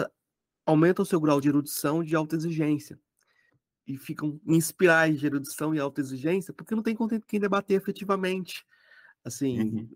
aumentam 0.65 1.03
o 1.03 1.05
seu 1.05 1.19
grau 1.19 1.39
de 1.39 1.49
erudição 1.49 2.03
de 2.03 2.15
alta 2.15 2.35
exigência 2.35 2.99
e 3.87 3.97
ficam 3.97 4.39
em 4.45 4.57
espirais 4.57 5.19
de 5.19 5.25
erudição 5.25 5.73
e 5.73 5.79
alta 5.79 6.01
exigência 6.01 6.53
porque 6.53 6.75
não 6.75 6.83
tem 6.83 6.95
quem 7.27 7.39
debater 7.39 7.77
efetivamente. 7.77 8.65
Assim, 9.23 9.59
uhum. 9.59 9.89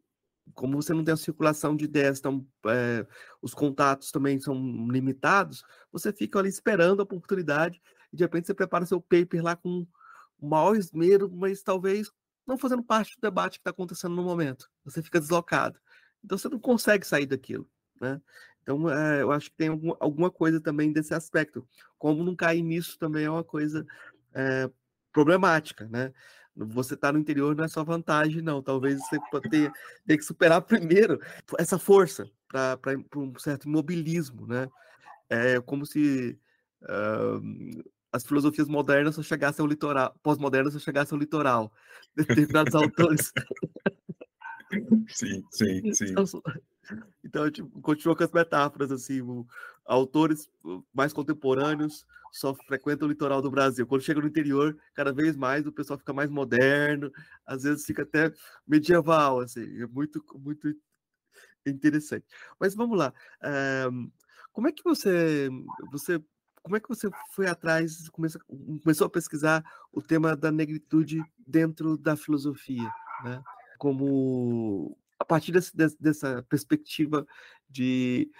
Como 0.53 0.81
você 0.81 0.93
não 0.93 1.03
tem 1.03 1.13
a 1.13 1.17
circulação 1.17 1.75
de 1.75 1.85
ideias, 1.85 2.19
então 2.19 2.45
é, 2.67 3.05
os 3.41 3.53
contatos 3.53 4.11
também 4.11 4.39
são 4.39 4.55
limitados, 4.89 5.63
você 5.91 6.11
fica 6.11 6.39
ali 6.39 6.49
esperando 6.49 6.99
a 6.99 7.03
oportunidade 7.03 7.81
e 8.11 8.17
de 8.17 8.23
repente 8.23 8.47
você 8.47 8.53
prepara 8.53 8.85
seu 8.85 9.01
paper 9.01 9.43
lá 9.43 9.55
com 9.55 9.85
o 10.39 10.47
maior 10.47 10.75
esmero, 10.75 11.29
mas 11.31 11.61
talvez 11.61 12.11
não 12.45 12.57
fazendo 12.57 12.83
parte 12.83 13.15
do 13.15 13.21
debate 13.21 13.53
que 13.53 13.61
está 13.61 13.69
acontecendo 13.69 14.15
no 14.15 14.23
momento. 14.23 14.69
Você 14.83 15.03
fica 15.03 15.19
deslocado. 15.19 15.79
Então 16.23 16.37
você 16.37 16.49
não 16.49 16.59
consegue 16.59 17.05
sair 17.05 17.25
daquilo. 17.25 17.69
Né? 18.01 18.19
Então, 18.61 18.89
é, 18.89 19.21
eu 19.21 19.31
acho 19.31 19.49
que 19.49 19.57
tem 19.57 19.69
algum, 19.69 19.93
alguma 19.99 20.31
coisa 20.31 20.59
também 20.59 20.91
desse 20.91 21.13
aspecto. 21.13 21.67
Como 21.97 22.23
não 22.23 22.35
cair 22.35 22.61
nisso 22.61 22.97
também 22.97 23.25
é 23.25 23.29
uma 23.29 23.43
coisa 23.43 23.85
é, 24.33 24.69
problemática, 25.11 25.87
né? 25.87 26.13
Você 26.67 26.97
tá 26.97 27.11
no 27.11 27.19
interior 27.19 27.55
não 27.55 27.63
é 27.63 27.67
só 27.67 27.83
vantagem, 27.83 28.41
não. 28.41 28.61
Talvez 28.61 28.99
você 28.99 29.17
tenha, 29.49 29.71
tenha 30.05 30.17
que 30.17 30.23
superar 30.23 30.61
primeiro 30.63 31.19
essa 31.57 31.79
força 31.79 32.29
para 32.47 32.77
um 33.15 33.37
certo 33.37 33.67
imobilismo, 33.67 34.45
né? 34.45 34.67
É 35.29 35.59
como 35.61 35.85
se 35.85 36.37
uh, 36.83 37.83
as 38.11 38.25
filosofias 38.25 38.67
modernas 38.67 39.15
só 39.15 39.23
chegassem 39.23 39.63
ao 39.63 39.69
litoral, 39.69 40.13
pós-modernas 40.21 40.73
só 40.73 40.79
chegassem 40.79 41.15
ao 41.15 41.19
litoral. 41.19 41.71
Determinados 42.15 42.75
autores. 42.75 43.31
Sim, 45.07 45.43
sim, 45.51 45.81
sim. 45.93 46.05
Então, 46.11 46.25
então 47.23 47.49
tipo, 47.49 47.81
continua 47.81 48.15
com 48.15 48.23
as 48.23 48.31
metáforas, 48.31 48.91
assim, 48.91 49.21
autores 49.85 50.49
mais 50.93 51.13
contemporâneos 51.13 52.05
só 52.31 52.53
frequentam 52.53 53.07
o 53.07 53.11
litoral 53.11 53.41
do 53.41 53.51
Brasil. 53.51 53.87
Quando 53.87 54.03
chega 54.03 54.21
no 54.21 54.27
interior, 54.27 54.77
cada 54.93 55.11
vez 55.11 55.35
mais 55.35 55.65
o 55.65 55.71
pessoal 55.71 55.97
fica 55.97 56.13
mais 56.13 56.29
moderno, 56.29 57.11
às 57.45 57.63
vezes 57.63 57.85
fica 57.85 58.03
até 58.03 58.31
medieval, 58.67 59.39
assim, 59.39 59.81
é 59.81 59.87
muito, 59.87 60.23
muito 60.35 60.73
interessante. 61.65 62.25
Mas 62.59 62.75
vamos 62.75 62.97
lá, 62.97 63.13
um, 63.91 64.11
como 64.51 64.67
é 64.67 64.71
que 64.71 64.83
você, 64.83 65.49
você, 65.91 66.21
como 66.61 66.75
é 66.75 66.79
que 66.79 66.89
você 66.89 67.09
foi 67.31 67.47
atrás, 67.47 68.09
começou, 68.09 68.41
começou 68.83 69.07
a 69.07 69.09
pesquisar 69.09 69.63
o 69.91 70.01
tema 70.01 70.35
da 70.35 70.51
negritude 70.51 71.23
dentro 71.47 71.97
da 71.97 72.15
filosofia, 72.15 72.89
né? 73.23 73.41
Como 73.77 74.97
a 75.19 75.25
partir 75.25 75.51
desse, 75.51 75.75
dessa 75.99 76.43
perspectiva 76.49 77.27
de 77.69 78.31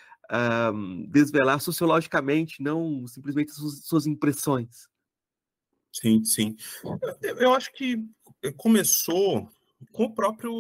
um, 0.74 1.06
desvelar 1.08 1.60
sociologicamente, 1.60 2.64
não 2.64 3.06
simplesmente 3.08 3.52
suas, 3.52 3.86
suas 3.86 4.08
impressões. 4.08 4.88
Sim, 5.92 6.24
sim. 6.24 6.56
Eu, 7.22 7.38
eu, 7.38 7.54
acho 7.54 7.74
que 7.74 7.98
começou 8.56 9.50
com 9.92 10.06
o 10.06 10.14
próprio 10.14 10.54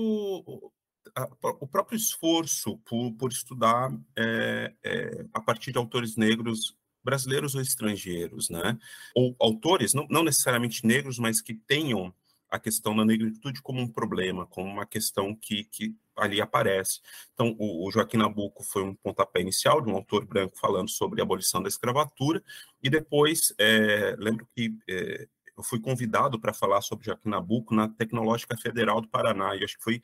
o 1.41 1.67
próprio 1.67 1.97
esforço 1.97 2.77
por, 2.79 3.11
por 3.13 3.31
estudar 3.31 3.91
é, 4.15 4.73
é, 4.83 5.25
a 5.33 5.41
partir 5.41 5.71
de 5.71 5.77
autores 5.77 6.15
negros 6.15 6.77
brasileiros 7.03 7.55
ou 7.55 7.61
estrangeiros, 7.61 8.49
né? 8.49 8.77
Ou 9.15 9.35
autores, 9.39 9.93
não, 9.93 10.07
não 10.09 10.23
necessariamente 10.23 10.85
negros, 10.85 11.17
mas 11.17 11.41
que 11.41 11.53
tenham 11.53 12.13
a 12.49 12.59
questão 12.59 12.95
da 12.95 13.05
negritude 13.05 13.61
como 13.61 13.79
um 13.79 13.87
problema, 13.87 14.45
como 14.47 14.69
uma 14.69 14.85
questão 14.85 15.35
que, 15.35 15.63
que 15.65 15.95
ali 16.19 16.41
aparece. 16.41 16.99
Então, 17.33 17.55
o, 17.57 17.87
o, 17.87 17.91
Joaquim 17.91 18.17
Nabuco 18.17 18.63
foi 18.63 18.83
um 18.83 18.95
pontapé 18.95 19.41
inicial 19.41 19.81
de 19.81 19.89
um 19.89 19.95
autor 19.95 20.25
branco 20.25 20.57
falando 20.57 20.89
sobre 20.89 21.21
a 21.21 21.23
abolição 21.23 21.61
da 21.61 21.69
escravatura, 21.69 22.43
e 22.81 22.89
depois, 22.89 23.53
é, 23.57 24.15
lembro 24.17 24.47
que 24.55 24.75
é, 24.89 25.27
eu 25.57 25.63
fui 25.63 25.79
convidado 25.79 26.39
para 26.39 26.53
falar 26.53 26.81
sobre 26.81 27.05
Joaquim 27.05 27.29
Nabuco 27.29 27.75
na 27.75 27.89
Tecnológica 27.89 28.55
Federal 28.57 29.01
do 29.01 29.09
Paraná, 29.09 29.55
e 29.55 29.63
acho 29.63 29.77
que 29.77 29.83
foi 29.83 30.01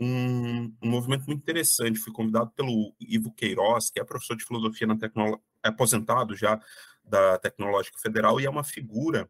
um, 0.00 0.74
um, 0.82 0.88
movimento 0.88 1.26
muito 1.26 1.42
interessante. 1.42 1.98
Fui 1.98 2.12
convidado 2.12 2.50
pelo 2.56 2.94
Ivo 2.98 3.32
Queiroz, 3.32 3.90
que 3.90 4.00
é 4.00 4.04
professor 4.04 4.36
de 4.36 4.44
filosofia 4.44 4.86
na 4.86 4.96
tecnologia, 4.96 5.40
é 5.62 5.68
aposentado 5.68 6.34
já 6.34 6.60
da 7.04 7.38
Tecnológica 7.38 7.98
Federal, 7.98 8.40
e 8.40 8.46
é 8.46 8.50
uma 8.50 8.64
figura 8.64 9.28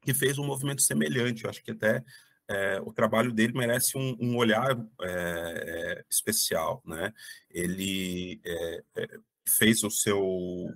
que 0.00 0.14
fez 0.14 0.38
um 0.38 0.46
movimento 0.46 0.82
semelhante. 0.82 1.44
Eu 1.44 1.50
acho 1.50 1.62
que 1.62 1.72
até 1.72 2.02
é, 2.48 2.80
o 2.80 2.92
trabalho 2.92 3.30
dele 3.30 3.52
merece 3.52 3.98
um, 3.98 4.16
um 4.18 4.36
olhar 4.36 4.76
é, 5.02 6.04
especial, 6.10 6.82
né? 6.84 7.12
Ele 7.50 8.40
é, 8.44 8.82
é, 8.96 9.18
fez 9.46 9.84
o 9.84 9.90
seu 9.90 10.68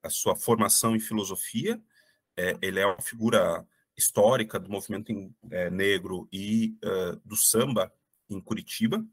a 0.00 0.10
sua 0.10 0.36
formação 0.36 0.94
em 0.94 1.00
filosofia, 1.00 1.82
é, 2.36 2.56
ele 2.62 2.78
é 2.78 2.86
uma 2.86 3.02
figura 3.02 3.66
histórica 3.96 4.60
do 4.60 4.70
movimento 4.70 5.10
em, 5.10 5.34
negro 5.72 6.28
e 6.32 6.78
do 7.24 7.34
samba 7.34 7.92
em 8.30 8.40
Curitiba, 8.40 9.04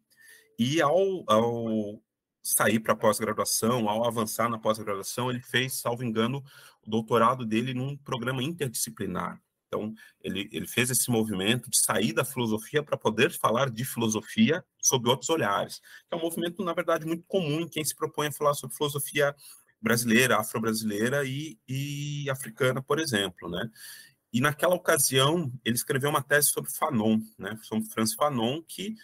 e 0.60 0.80
ao, 0.80 1.24
ao 1.28 2.04
sair 2.44 2.80
para 2.80 2.96
pós-graduação, 2.96 3.89
ao 3.89 4.06
avançar 4.06 4.48
na 4.48 4.60
pós-graduação, 4.60 5.32
ele 5.32 5.41
fez, 5.41 5.74
salvo 5.82 6.04
engano, 6.04 6.44
o 6.86 6.89
doutorado 6.89 7.44
dele 7.44 7.74
num 7.74 7.98
programa 7.98 8.44
interdisciplinar. 8.44 9.41
Então, 9.76 9.94
ele, 10.22 10.50
ele 10.52 10.66
fez 10.66 10.90
esse 10.90 11.12
movimento 11.12 11.70
de 11.70 11.78
sair 11.78 12.14
da 12.14 12.24
filosofia 12.24 12.82
para 12.82 12.98
poder 12.98 13.32
falar 13.32 13.70
de 13.70 13.84
filosofia 13.84 14.64
sob 14.82 15.10
outros 15.10 15.30
olhares. 15.30 15.82
É 16.10 16.16
um 16.16 16.22
movimento, 16.22 16.64
na 16.64 16.74
verdade, 16.74 17.06
muito 17.06 17.26
comum 17.28 17.62
em 17.62 17.68
quem 17.68 17.84
se 17.84 17.94
propõe 17.94 18.28
a 18.28 18.32
falar 18.32 18.54
sobre 18.54 18.76
filosofia 18.76 19.36
brasileira, 19.82 20.38
afro-brasileira 20.38 21.26
e, 21.26 21.60
e 21.68 22.30
africana, 22.30 22.82
por 22.82 23.00
exemplo, 23.00 23.50
né? 23.50 23.70
E 24.32 24.42
naquela 24.42 24.76
ocasião, 24.76 25.52
ele 25.64 25.76
escreveu 25.76 26.10
uma 26.10 26.24
tese 26.24 26.48
sobre 26.48 26.72
Fanon, 26.72 27.20
né? 27.38 27.58
Sobre 27.62 27.88
Franz 27.90 28.14
Fanon, 28.14 28.62
que 28.64 28.96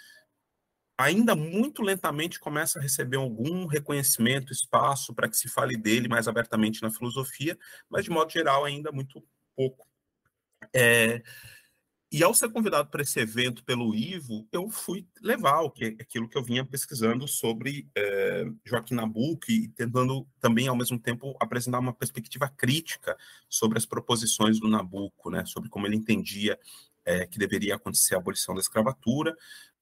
ainda 0.97 1.35
muito 1.35 1.81
lentamente 1.81 2.39
começa 2.39 2.79
a 2.79 2.81
receber 2.81 3.17
algum 3.17 3.65
reconhecimento, 3.65 4.53
espaço 4.53 5.13
para 5.13 5.27
que 5.27 5.35
se 5.35 5.49
fale 5.49 5.75
dele 5.75 6.07
mais 6.07 6.27
abertamente 6.27 6.81
na 6.81 6.91
filosofia, 6.91 7.57
mas 7.89 8.05
de 8.05 8.11
modo 8.11 8.31
geral 8.31 8.65
ainda 8.65 8.91
muito 8.91 9.23
pouco. 9.55 9.90
É, 10.73 11.21
e 12.13 12.21
ao 12.23 12.33
ser 12.33 12.49
convidado 12.49 12.89
para 12.89 13.01
esse 13.01 13.17
evento 13.21 13.63
pelo 13.63 13.95
Ivo, 13.95 14.45
eu 14.51 14.69
fui 14.69 15.07
levar 15.21 15.61
o 15.61 15.71
que, 15.71 15.95
aquilo 15.97 16.27
que 16.27 16.37
eu 16.37 16.43
vinha 16.43 16.65
pesquisando 16.65 17.25
sobre 17.25 17.89
é, 17.95 18.45
Joaquim 18.65 18.95
Nabuco 18.95 19.49
e 19.49 19.69
tentando 19.69 20.27
também, 20.37 20.67
ao 20.67 20.75
mesmo 20.75 20.99
tempo, 20.99 21.37
apresentar 21.39 21.79
uma 21.79 21.93
perspectiva 21.93 22.49
crítica 22.49 23.17
sobre 23.47 23.77
as 23.77 23.85
proposições 23.85 24.59
do 24.59 24.67
Nabuco, 24.67 25.29
né, 25.29 25.45
sobre 25.45 25.69
como 25.69 25.87
ele 25.87 25.95
entendia 25.95 26.59
é, 27.05 27.25
que 27.25 27.39
deveria 27.39 27.75
acontecer 27.75 28.15
a 28.15 28.17
abolição 28.17 28.53
da 28.53 28.59
escravatura. 28.61 29.33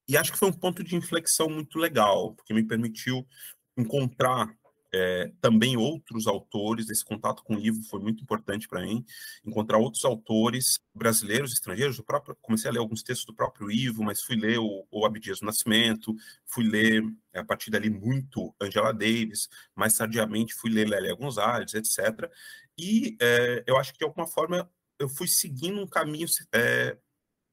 E 0.08 0.16
acho 0.16 0.32
que 0.32 0.38
foi 0.38 0.50
um 0.50 0.54
ponto 0.54 0.84
de 0.84 0.96
inflexão 0.96 1.50
muito 1.50 1.80
legal, 1.80 2.36
porque 2.36 2.54
me 2.54 2.64
permitiu 2.64 3.28
encontrar 3.76 4.54
é, 4.94 5.32
também 5.40 5.78
outros 5.78 6.28
autores, 6.28 6.90
esse 6.90 7.06
contato 7.06 7.44
com 7.44 7.56
o 7.56 7.60
livro 7.60 7.82
foi 7.84 8.00
muito 8.00 8.24
importante 8.24 8.68
para 8.68 8.82
mim, 8.82 9.06
encontrar 9.46 9.78
outros 9.78 10.04
autores 10.04 10.80
brasileiros, 10.94 11.54
estrangeiros, 11.54 12.00
próprio, 12.02 12.36
comecei 12.42 12.70
a 12.70 12.74
ler 12.74 12.80
alguns 12.80 13.04
textos 13.04 13.26
do 13.26 13.36
próprio 13.36 13.72
Ivo, 13.72 14.04
mas 14.04 14.22
fui 14.22 14.36
ler 14.36 14.60
o, 14.60 14.88
o 14.90 15.06
Abdias 15.06 15.40
do 15.40 15.46
Nascimento, 15.46 16.16
fui 16.46 16.64
ler, 16.68 17.04
a 17.34 17.44
partir 17.44 17.70
dali, 17.70 17.90
muito 17.90 18.54
Angela 18.60 18.94
Davis, 18.94 19.48
mais 19.76 19.94
tardiamente 19.94 20.54
fui 20.54 20.72
ler 20.72 20.88
Lélia 20.88 21.16
Gonzalez, 21.16 21.74
etc. 21.74 22.30
E 22.78 23.16
é, 23.22 23.64
eu 23.68 23.78
acho 23.78 23.94
que, 23.94 24.00
de 24.00 24.06
alguma 24.06 24.26
forma, 24.26 24.70
eu 24.98 25.08
fui 25.08 25.28
seguindo 25.28 25.80
um 25.80 25.88
caminho 25.88 26.28
é, 26.54 26.98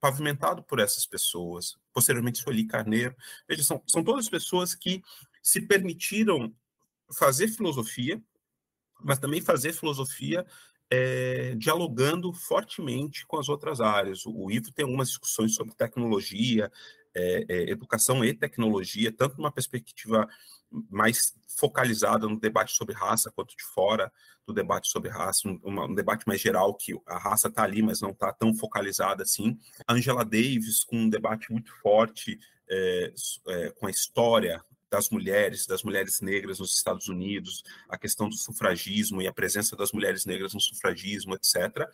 pavimentado 0.01 0.63
por 0.63 0.79
essas 0.79 1.05
pessoas. 1.07 1.77
Posteriormente, 1.93 2.39
Sueli 2.39 2.67
Carneiro. 2.67 3.15
Veja, 3.49 3.63
são, 3.63 3.83
são 3.87 4.03
todas 4.03 4.29
pessoas 4.29 4.75
que 4.75 5.03
se 5.43 5.61
permitiram 5.61 6.55
fazer 7.13 7.49
filosofia, 7.49 8.21
mas 9.03 9.19
também 9.19 9.41
fazer 9.41 9.73
filosofia 9.73 10.45
é, 10.91 11.55
dialogando 11.57 12.33
fortemente 12.33 13.27
com 13.27 13.39
as 13.39 13.49
outras 13.49 13.81
áreas. 13.81 14.25
O, 14.27 14.51
Ivo 14.51 14.73
tem 14.73 14.85
algumas 14.85 15.09
discussões 15.09 15.55
sobre 15.55 15.75
tecnologia, 15.75 16.71
é, 17.15 17.45
é, 17.49 17.71
educação 17.71 18.25
e 18.25 18.33
tecnologia, 18.35 19.11
tanto 19.11 19.37
numa 19.37 19.51
perspectiva 19.51 20.29
mais 20.91 21.35
focalizada 21.59 22.29
no 22.29 22.39
debate 22.39 22.73
sobre 22.73 22.95
raça, 22.95 23.31
quanto 23.31 23.57
de 23.57 23.65
fora 23.65 24.13
do 24.47 24.53
debate 24.53 24.89
sobre 24.89 25.11
raça, 25.11 25.49
um, 25.49 25.59
um 25.65 25.95
debate 25.95 26.27
mais 26.27 26.41
geral, 26.41 26.75
que 26.75 26.95
a 27.07 27.19
raça 27.19 27.49
está 27.49 27.63
ali, 27.63 27.83
mas 27.83 28.01
não 28.01 28.11
está 28.11 28.33
tão 28.33 28.55
focalizada 28.55 29.23
assim. 29.23 29.59
Angela 29.89 30.25
Davis, 30.25 30.85
com 30.85 30.97
um 30.97 31.09
debate 31.09 31.51
muito 31.51 31.73
forte 31.81 32.39
é, 32.69 33.13
é, 33.49 33.71
com 33.71 33.87
a 33.87 33.91
história 33.91 34.63
das 34.97 35.11
mulheres, 35.11 35.67
das 35.67 35.83
mulheres 35.83 36.23
negras 36.23 36.59
nos 36.59 36.75
Estados 36.75 37.07
Unidos, 37.07 37.63
a 37.87 37.99
questão 37.99 38.31
do 38.31 38.35
sufragismo 38.35 39.21
e 39.21 39.29
a 39.29 39.33
presença 39.33 39.77
das 39.77 39.93
mulheres 39.93 40.25
negras 40.25 40.55
no 40.55 40.61
sufragismo, 40.61 41.35
etc. 41.35 41.87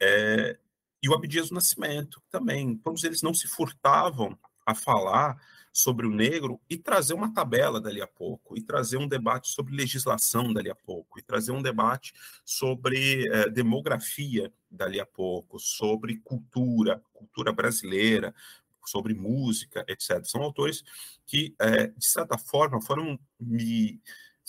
É, 0.00 0.58
e 1.02 1.08
o 1.10 1.14
Abdias 1.14 1.50
do 1.50 1.54
Nascimento 1.54 2.22
também. 2.30 2.74
Todos 2.78 3.04
eles 3.04 3.20
não 3.20 3.34
se 3.34 3.46
furtavam 3.46 4.36
a 4.64 4.74
falar 4.74 5.38
sobre 5.70 6.06
o 6.06 6.10
negro 6.10 6.58
e 6.70 6.78
trazer 6.78 7.12
uma 7.12 7.32
tabela 7.32 7.78
dali 7.78 8.00
a 8.00 8.06
pouco, 8.06 8.56
e 8.56 8.62
trazer 8.62 8.96
um 8.96 9.06
debate 9.06 9.50
sobre 9.50 9.76
legislação 9.76 10.50
dali 10.50 10.70
a 10.70 10.74
pouco, 10.74 11.18
e 11.18 11.22
trazer 11.22 11.52
um 11.52 11.62
debate 11.62 12.14
sobre 12.46 13.28
é, 13.28 13.50
demografia 13.50 14.50
dali 14.70 14.98
a 14.98 15.06
pouco, 15.06 15.58
sobre 15.58 16.16
cultura, 16.16 17.02
cultura 17.12 17.52
brasileira, 17.52 18.34
sobre 18.88 19.14
música, 19.14 19.84
etc. 19.88 20.24
São 20.24 20.42
autores 20.42 20.82
que, 21.26 21.54
é, 21.60 21.88
de 21.88 22.06
certa 22.06 22.38
forma, 22.38 22.80
foram 22.80 23.18
me 23.38 24.00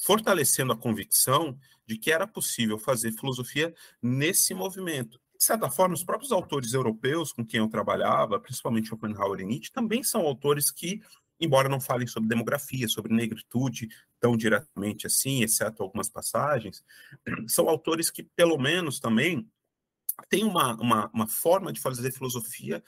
fortalecendo 0.04 0.74
a 0.74 0.78
convicção 0.78 1.58
de 1.86 1.98
que 1.98 2.12
era 2.12 2.28
possível 2.28 2.78
fazer 2.78 3.12
filosofia 3.12 3.74
nesse 4.02 4.54
movimento. 4.54 5.20
De 5.38 5.44
certa 5.44 5.70
forma, 5.70 5.96
os 5.96 6.04
próprios 6.04 6.32
autores 6.32 6.74
europeus 6.74 7.32
com 7.32 7.46
quem 7.46 7.60
eu 7.60 7.70
trabalhava, 7.70 8.40
principalmente 8.40 8.90
Schopenhauer 8.90 9.40
e 9.40 9.46
Nietzsche, 9.46 9.72
também 9.72 10.04
são 10.04 10.22
autores 10.22 10.70
que, 10.70 11.02
embora 11.40 11.70
não 11.70 11.80
falem 11.80 12.08
sobre 12.08 12.30
demografia, 12.30 12.88
sobre 12.88 13.14
negritude 13.14 13.88
tão 14.20 14.36
diretamente 14.36 15.08
assim, 15.08 15.42
exceto 15.42 15.82
algumas 15.82 16.10
passagens, 16.10 16.84
são 17.48 17.70
autores 17.70 18.12
que, 18.12 18.22
pelo 18.22 18.58
menos 18.58 19.00
também, 19.00 19.50
têm 20.28 20.44
uma, 20.44 20.76
uma, 20.76 21.10
uma 21.14 21.28
forma 21.28 21.72
de 21.72 21.80
fazer 21.80 22.12
filosofia 22.12 22.84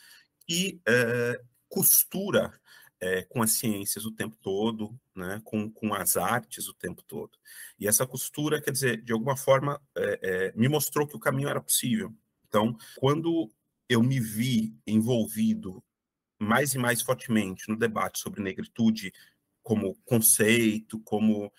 e 0.47 0.81
é, 0.87 1.41
costura 1.69 2.59
é, 2.99 3.23
com 3.23 3.41
as 3.41 3.51
ciências 3.51 4.05
o 4.05 4.11
tempo 4.11 4.37
todo, 4.41 4.99
né, 5.15 5.41
com, 5.43 5.71
com 5.71 5.93
as 5.93 6.17
artes 6.17 6.67
o 6.67 6.73
tempo 6.73 7.01
todo. 7.03 7.37
E 7.79 7.87
essa 7.87 8.05
costura, 8.05 8.61
quer 8.61 8.71
dizer, 8.71 9.01
de 9.01 9.11
alguma 9.11 9.35
forma, 9.35 9.81
é, 9.95 10.53
me 10.55 10.67
mostrou 10.67 11.07
que 11.07 11.15
o 11.15 11.19
caminho 11.19 11.49
era 11.49 11.61
possível. 11.61 12.13
Então, 12.47 12.77
quando 12.97 13.51
eu 13.89 14.03
me 14.03 14.19
vi 14.19 14.75
envolvido 14.85 15.83
mais 16.39 16.73
e 16.73 16.77
mais 16.77 17.01
fortemente 17.01 17.69
no 17.69 17.77
debate 17.77 18.19
sobre 18.19 18.41
negritude 18.41 19.11
como 19.63 19.95
conceito, 20.05 20.99
como 21.01 21.51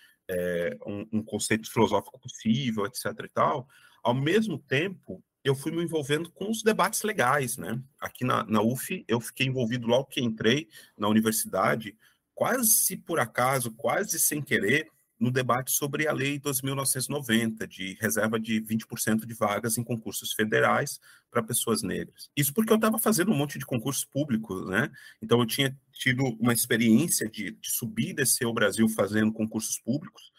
um, 0.85 1.19
um, 1.19 1.23
conceito 1.23 1.71
filosófico 1.71 2.19
possível, 2.19 2.85
etc. 2.85 3.05
e 3.23 3.29
tal, 3.29 3.67
ao 4.03 4.13
mesmo 4.13 4.57
tempo 4.57 5.23
eu 5.43 5.53
fui 5.55 5.71
me 5.71 5.83
envolvendo 5.83 6.31
com 6.31 6.49
os 6.49 6.63
debates 6.63 7.03
legais, 7.03 7.57
né? 7.57 7.81
Aqui 7.99 8.23
na, 8.23 8.43
na 8.45 8.61
UF, 8.61 9.03
eu 9.07 9.19
fiquei 9.19 9.47
envolvido 9.47 9.87
logo 9.87 10.05
que 10.05 10.21
entrei 10.21 10.69
na 10.97 11.07
universidade, 11.07 11.97
quase 12.33 12.97
por 12.97 13.19
acaso, 13.19 13.71
quase 13.71 14.19
sem 14.19 14.41
querer, 14.41 14.89
no 15.23 15.31
debate 15.31 15.71
sobre 15.71 16.05
a 16.05 16.11
Lei 16.11 16.37
2.990, 16.37 17.65
de 17.65 17.97
reserva 18.01 18.37
de 18.37 18.61
20% 18.61 19.25
de 19.25 19.33
vagas 19.33 19.77
em 19.77 19.83
concursos 19.83 20.33
federais 20.33 20.99
para 21.31 21.41
pessoas 21.41 21.81
negras. 21.81 22.29
Isso 22.35 22.53
porque 22.53 22.73
eu 22.73 22.75
estava 22.75 22.99
fazendo 22.99 23.31
um 23.31 23.35
monte 23.35 23.57
de 23.57 23.65
concursos 23.65 24.03
públicos, 24.03 24.67
né? 24.67 24.91
Então 25.21 25.39
eu 25.39 25.45
tinha 25.45 25.77
tido 25.93 26.23
uma 26.39 26.51
experiência 26.51 27.29
de, 27.29 27.51
de 27.51 27.71
subir 27.71 28.09
e 28.09 28.13
descer 28.13 28.45
o 28.45 28.53
Brasil 28.53 28.87
fazendo 28.89 29.31
concursos 29.31 29.79
públicos, 29.79 30.32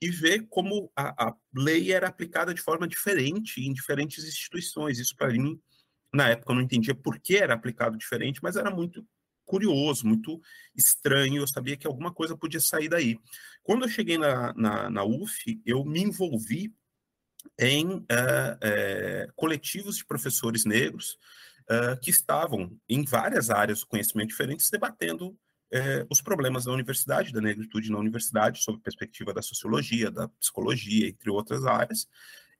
e 0.00 0.10
ver 0.10 0.46
como 0.48 0.90
a, 0.96 1.28
a 1.28 1.36
lei 1.54 1.92
era 1.92 2.08
aplicada 2.08 2.52
de 2.52 2.60
forma 2.60 2.86
diferente 2.86 3.60
em 3.60 3.72
diferentes 3.72 4.24
instituições. 4.24 4.98
Isso, 4.98 5.16
para 5.16 5.32
mim, 5.32 5.60
na 6.12 6.28
época, 6.28 6.52
eu 6.52 6.56
não 6.56 6.62
entendia 6.62 6.94
por 6.94 7.18
que 7.18 7.36
era 7.36 7.54
aplicado 7.54 7.96
diferente, 7.96 8.40
mas 8.42 8.56
era 8.56 8.70
muito 8.70 9.06
curioso, 9.44 10.06
muito 10.06 10.40
estranho. 10.74 11.42
Eu 11.42 11.46
sabia 11.46 11.76
que 11.76 11.86
alguma 11.86 12.12
coisa 12.12 12.36
podia 12.36 12.60
sair 12.60 12.88
daí. 12.88 13.18
Quando 13.62 13.84
eu 13.84 13.88
cheguei 13.88 14.18
na, 14.18 14.52
na, 14.54 14.90
na 14.90 15.04
UF, 15.04 15.60
eu 15.64 15.84
me 15.84 16.00
envolvi 16.00 16.74
em 17.58 18.04
é, 18.08 18.58
é, 18.60 19.28
coletivos 19.36 19.96
de 19.96 20.04
professores 20.04 20.64
negros 20.64 21.18
uh, 21.70 21.98
que 22.00 22.10
estavam 22.10 22.78
em 22.88 23.04
várias 23.04 23.50
áreas 23.50 23.80
do 23.80 23.86
conhecimento 23.86 24.28
diferentes 24.28 24.70
debatendo 24.70 25.38
é, 25.72 26.06
os 26.10 26.20
problemas 26.20 26.64
da 26.64 26.72
universidade, 26.72 27.32
da 27.32 27.40
negritude 27.40 27.90
na 27.90 27.98
universidade, 27.98 28.62
sob 28.62 28.78
perspectiva 28.80 29.32
da 29.32 29.42
sociologia, 29.42 30.10
da 30.10 30.28
psicologia, 30.28 31.08
entre 31.08 31.30
outras 31.30 31.64
áreas, 31.64 32.06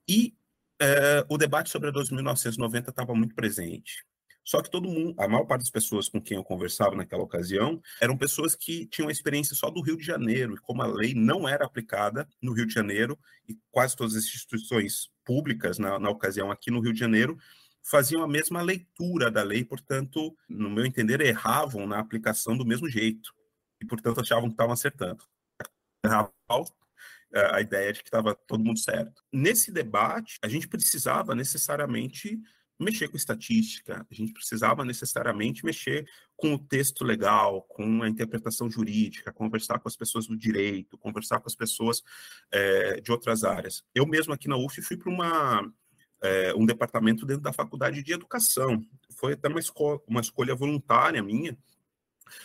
e 0.07 0.35
é, 0.79 1.25
o 1.29 1.37
debate 1.37 1.69
sobre 1.69 1.89
a 1.89 1.93
2.990 1.93 2.89
estava 2.89 3.15
muito 3.15 3.35
presente. 3.35 4.05
Só 4.43 4.61
que 4.61 4.69
todo 4.69 4.87
mundo, 4.87 5.15
a 5.17 5.27
maior 5.27 5.45
parte 5.45 5.61
das 5.61 5.71
pessoas 5.71 6.07
com 6.07 6.21
quem 6.21 6.37
eu 6.37 6.43
conversava 6.43 6.95
naquela 6.95 7.23
ocasião, 7.23 7.81
eram 7.99 8.15
pessoas 8.15 8.55
que 8.55 8.85
tinham 8.85 9.09
experiência 9.09 9.55
só 9.55 9.71
do 9.71 9.81
Rio 9.81 9.97
de 9.97 10.05
Janeiro, 10.05 10.53
e 10.53 10.57
como 10.59 10.83
a 10.83 10.85
lei 10.85 11.15
não 11.15 11.49
era 11.49 11.65
aplicada 11.65 12.27
no 12.39 12.53
Rio 12.53 12.67
de 12.67 12.73
Janeiro, 12.73 13.17
e 13.49 13.57
quase 13.71 13.95
todas 13.95 14.15
as 14.15 14.23
instituições 14.23 15.09
públicas 15.25 15.79
na, 15.79 15.97
na 15.97 16.11
ocasião 16.11 16.51
aqui 16.51 16.69
no 16.69 16.79
Rio 16.79 16.93
de 16.93 16.99
Janeiro 16.99 17.35
faziam 17.89 18.23
a 18.23 18.27
mesma 18.27 18.61
leitura 18.61 19.29
da 19.29 19.43
lei, 19.43 19.63
portanto, 19.63 20.35
no 20.49 20.69
meu 20.69 20.85
entender, 20.85 21.21
erravam 21.21 21.85
na 21.85 21.99
aplicação 21.99 22.57
do 22.57 22.65
mesmo 22.65 22.89
jeito. 22.89 23.33
E, 23.81 23.85
portanto, 23.85 24.21
achavam 24.21 24.49
que 24.49 24.53
estavam 24.53 24.73
acertando. 24.73 25.23
Erravam 26.03 26.65
a 27.51 27.61
ideia 27.61 27.91
de 27.91 28.01
que 28.01 28.07
estava 28.07 28.33
todo 28.33 28.63
mundo 28.63 28.79
certo. 28.79 29.21
Nesse 29.31 29.71
debate, 29.71 30.39
a 30.41 30.47
gente 30.47 30.67
precisava 30.67 31.35
necessariamente 31.35 32.39
mexer 32.79 33.07
com 33.07 33.15
estatística, 33.15 34.05
a 34.09 34.13
gente 34.13 34.33
precisava 34.33 34.83
necessariamente 34.83 35.63
mexer 35.63 36.05
com 36.35 36.53
o 36.53 36.59
texto 36.59 37.05
legal, 37.05 37.61
com 37.63 38.03
a 38.03 38.09
interpretação 38.09 38.69
jurídica, 38.69 39.31
conversar 39.31 39.79
com 39.79 39.87
as 39.87 39.95
pessoas 39.95 40.27
do 40.27 40.35
direito, 40.35 40.97
conversar 40.97 41.39
com 41.39 41.47
as 41.47 41.55
pessoas 41.55 42.03
é, 42.51 42.99
de 42.99 43.11
outras 43.11 43.43
áreas. 43.43 43.83
Eu 43.93 44.05
mesmo 44.05 44.33
aqui 44.33 44.49
na 44.49 44.57
UF 44.57 44.81
fui 44.81 44.97
para 44.97 45.09
uma 45.09 45.73
é, 46.25 46.53
um 46.55 46.65
departamento 46.65 47.25
dentro 47.25 47.43
da 47.43 47.53
faculdade 47.53 48.01
de 48.03 48.13
educação. 48.13 48.83
Foi 49.11 49.33
até 49.33 49.47
uma, 49.47 49.59
escola, 49.59 49.99
uma 50.07 50.21
escolha 50.21 50.55
voluntária 50.55 51.21
minha, 51.21 51.57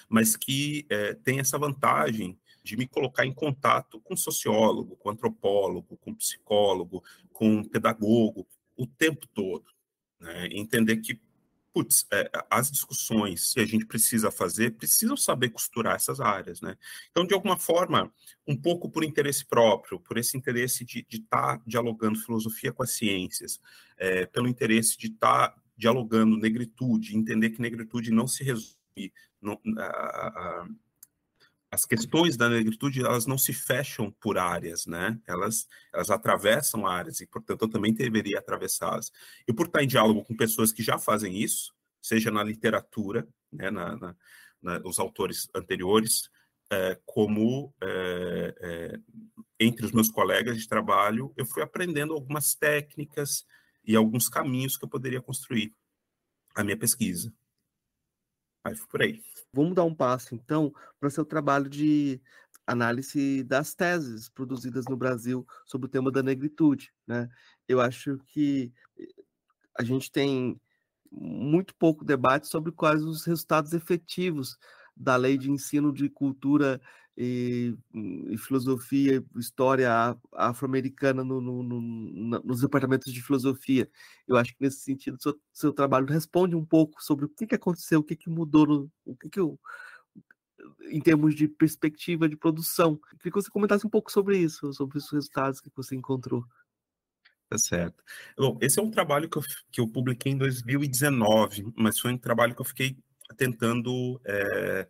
mas 0.08 0.36
que 0.36 0.86
é, 0.90 1.14
tem 1.14 1.40
essa 1.40 1.58
vantagem 1.58 2.38
de 2.62 2.76
me 2.76 2.86
colocar 2.86 3.24
em 3.24 3.32
contato 3.32 4.00
com 4.00 4.14
sociólogo, 4.16 4.96
com 4.96 5.10
antropólogo, 5.10 5.96
com 5.96 6.14
psicólogo, 6.14 7.02
com 7.32 7.64
pedagogo, 7.64 8.46
o 8.76 8.86
tempo 8.86 9.26
todo. 9.28 9.64
Né? 10.20 10.48
Entender 10.52 10.98
que, 10.98 11.18
putz, 11.72 12.06
é, 12.12 12.30
as 12.50 12.70
discussões 12.70 13.52
que 13.52 13.60
a 13.60 13.66
gente 13.66 13.86
precisa 13.86 14.30
fazer 14.30 14.72
precisam 14.72 15.16
saber 15.16 15.50
costurar 15.50 15.94
essas 15.94 16.20
áreas. 16.20 16.60
Né? 16.60 16.76
Então, 17.10 17.26
de 17.26 17.34
alguma 17.34 17.58
forma, 17.58 18.12
um 18.46 18.56
pouco 18.56 18.90
por 18.90 19.04
interesse 19.04 19.44
próprio, 19.44 20.00
por 20.00 20.18
esse 20.18 20.36
interesse 20.36 20.84
de 20.84 21.06
estar 21.10 21.58
tá 21.58 21.62
dialogando 21.66 22.18
filosofia 22.18 22.72
com 22.72 22.82
as 22.82 22.92
ciências, 22.92 23.60
é, 23.96 24.26
pelo 24.26 24.48
interesse 24.48 24.98
de 24.98 25.08
estar 25.08 25.50
tá 25.50 25.62
dialogando 25.76 26.36
negritude, 26.36 27.16
entender 27.16 27.50
que 27.50 27.62
negritude 27.62 28.10
não 28.10 28.26
se 28.26 28.44
resume 28.44 29.12
no, 29.40 29.58
as 31.70 31.84
questões 31.84 32.36
da 32.36 32.48
negritude 32.48 33.00
elas 33.00 33.26
não 33.26 33.38
se 33.38 33.52
fecham 33.52 34.10
por 34.10 34.36
áreas, 34.36 34.86
né? 34.86 35.18
Elas 35.26 35.68
elas 35.92 36.10
atravessam 36.10 36.86
áreas 36.86 37.20
e 37.20 37.26
portanto 37.26 37.62
eu 37.62 37.68
também 37.68 37.94
deveria 37.94 38.38
atravessá-las. 38.38 39.12
E 39.46 39.52
por 39.52 39.66
estar 39.66 39.82
em 39.82 39.86
diálogo 39.86 40.24
com 40.24 40.36
pessoas 40.36 40.72
que 40.72 40.82
já 40.82 40.98
fazem 40.98 41.36
isso, 41.36 41.72
seja 42.02 42.30
na 42.30 42.42
literatura, 42.42 43.28
né, 43.52 43.70
na, 43.70 43.96
na, 43.96 44.16
na 44.60 44.80
os 44.84 44.98
autores 44.98 45.48
anteriores, 45.54 46.28
é, 46.72 46.98
como 47.04 47.74
é, 47.80 48.54
é, 48.60 49.00
entre 49.58 49.84
os 49.84 49.92
meus 49.92 50.10
colegas 50.10 50.58
de 50.58 50.68
trabalho, 50.68 51.32
eu 51.36 51.44
fui 51.44 51.62
aprendendo 51.62 52.14
algumas 52.14 52.54
técnicas 52.54 53.44
e 53.84 53.96
alguns 53.96 54.28
caminhos 54.28 54.76
que 54.76 54.84
eu 54.84 54.88
poderia 54.88 55.20
construir 55.20 55.74
a 56.54 56.64
minha 56.64 56.76
pesquisa. 56.76 57.32
Foi 58.62 58.74
por 58.90 59.02
aí. 59.02 59.22
Vamos 59.52 59.74
dar 59.74 59.84
um 59.84 59.94
passo, 59.94 60.34
então, 60.34 60.72
para 60.98 61.08
o 61.08 61.11
seu 61.11 61.24
trabalho 61.24 61.68
de 61.68 62.20
análise 62.66 63.42
das 63.44 63.74
teses 63.74 64.28
produzidas 64.28 64.84
no 64.88 64.96
Brasil 64.96 65.46
sobre 65.66 65.86
o 65.86 65.90
tema 65.90 66.11
da 66.11 66.22
negritude. 66.22 66.92
Né? 67.06 67.28
Eu 67.66 67.80
acho 67.80 68.18
que 68.26 68.72
eh, 68.98 69.08
a 69.78 69.82
gente 69.82 70.11
tem 70.12 70.61
muito 71.11 71.74
pouco 71.74 72.04
debate 72.04 72.46
sobre 72.46 72.70
quais 72.70 73.02
os 73.02 73.24
resultados 73.24 73.72
efetivos 73.72 74.56
da 74.96 75.16
lei 75.16 75.36
de 75.36 75.50
ensino 75.50 75.92
de 75.92 76.08
cultura 76.08 76.80
e, 77.22 77.76
e 78.30 78.38
filosofia, 78.38 79.22
história 79.36 80.16
afro-americana 80.32 81.22
no, 81.22 81.38
no, 81.38 81.62
no, 81.62 82.40
nos 82.40 82.62
departamentos 82.62 83.12
de 83.12 83.22
filosofia. 83.22 83.90
Eu 84.26 84.38
acho 84.38 84.56
que 84.56 84.62
nesse 84.62 84.80
sentido 84.80 85.20
seu, 85.20 85.38
seu 85.52 85.70
trabalho 85.70 86.06
responde 86.06 86.56
um 86.56 86.64
pouco 86.64 87.02
sobre 87.04 87.26
o 87.26 87.28
que, 87.28 87.46
que 87.46 87.54
aconteceu, 87.54 88.00
o 88.00 88.02
que, 88.02 88.16
que 88.16 88.30
mudou, 88.30 88.90
o 89.04 89.14
que, 89.14 89.28
que 89.28 89.40
em 90.90 91.00
termos 91.00 91.34
de 91.34 91.46
perspectiva 91.46 92.26
de 92.26 92.36
produção. 92.36 92.92
Eu 93.12 93.18
queria 93.18 93.32
que 93.32 93.42
você 93.42 93.50
comentasse 93.50 93.86
um 93.86 93.90
pouco 93.90 94.10
sobre 94.10 94.38
isso, 94.38 94.72
sobre 94.72 94.96
os 94.96 95.10
resultados 95.10 95.60
que 95.60 95.70
você 95.76 95.94
encontrou. 95.94 96.42
Tá 97.50 97.58
certo. 97.58 98.02
Bom, 98.34 98.56
esse 98.62 98.78
é 98.78 98.82
um 98.82 98.90
trabalho 98.90 99.28
que 99.28 99.36
eu, 99.36 99.42
que 99.70 99.80
eu 99.82 99.86
publiquei 99.86 100.32
em 100.32 100.38
2019, 100.38 101.70
mas 101.76 101.98
foi 101.98 102.12
um 102.12 102.18
trabalho 102.18 102.54
que 102.54 102.62
eu 102.62 102.66
fiquei 102.66 102.96
tentando 103.36 104.18
é, 104.24 104.88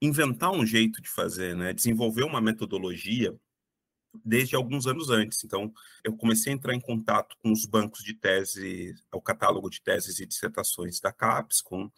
inventar 0.00 0.52
um 0.52 0.64
jeito 0.64 1.00
de 1.00 1.08
fazer, 1.08 1.56
né? 1.56 1.72
desenvolver 1.72 2.24
uma 2.24 2.40
metodologia 2.40 3.34
desde 4.24 4.56
alguns 4.56 4.86
anos 4.86 5.10
antes. 5.10 5.44
Então, 5.44 5.72
eu 6.04 6.16
comecei 6.16 6.52
a 6.52 6.56
entrar 6.56 6.74
em 6.74 6.80
contato 6.80 7.36
com 7.42 7.52
os 7.52 7.66
bancos 7.66 8.02
de 8.02 8.14
tese, 8.14 8.94
o 9.12 9.20
catálogo 9.20 9.68
de 9.68 9.82
teses 9.82 10.20
e 10.20 10.26
dissertações 10.26 11.00
da 11.00 11.12
CAPES, 11.12 11.60
com 11.60 11.90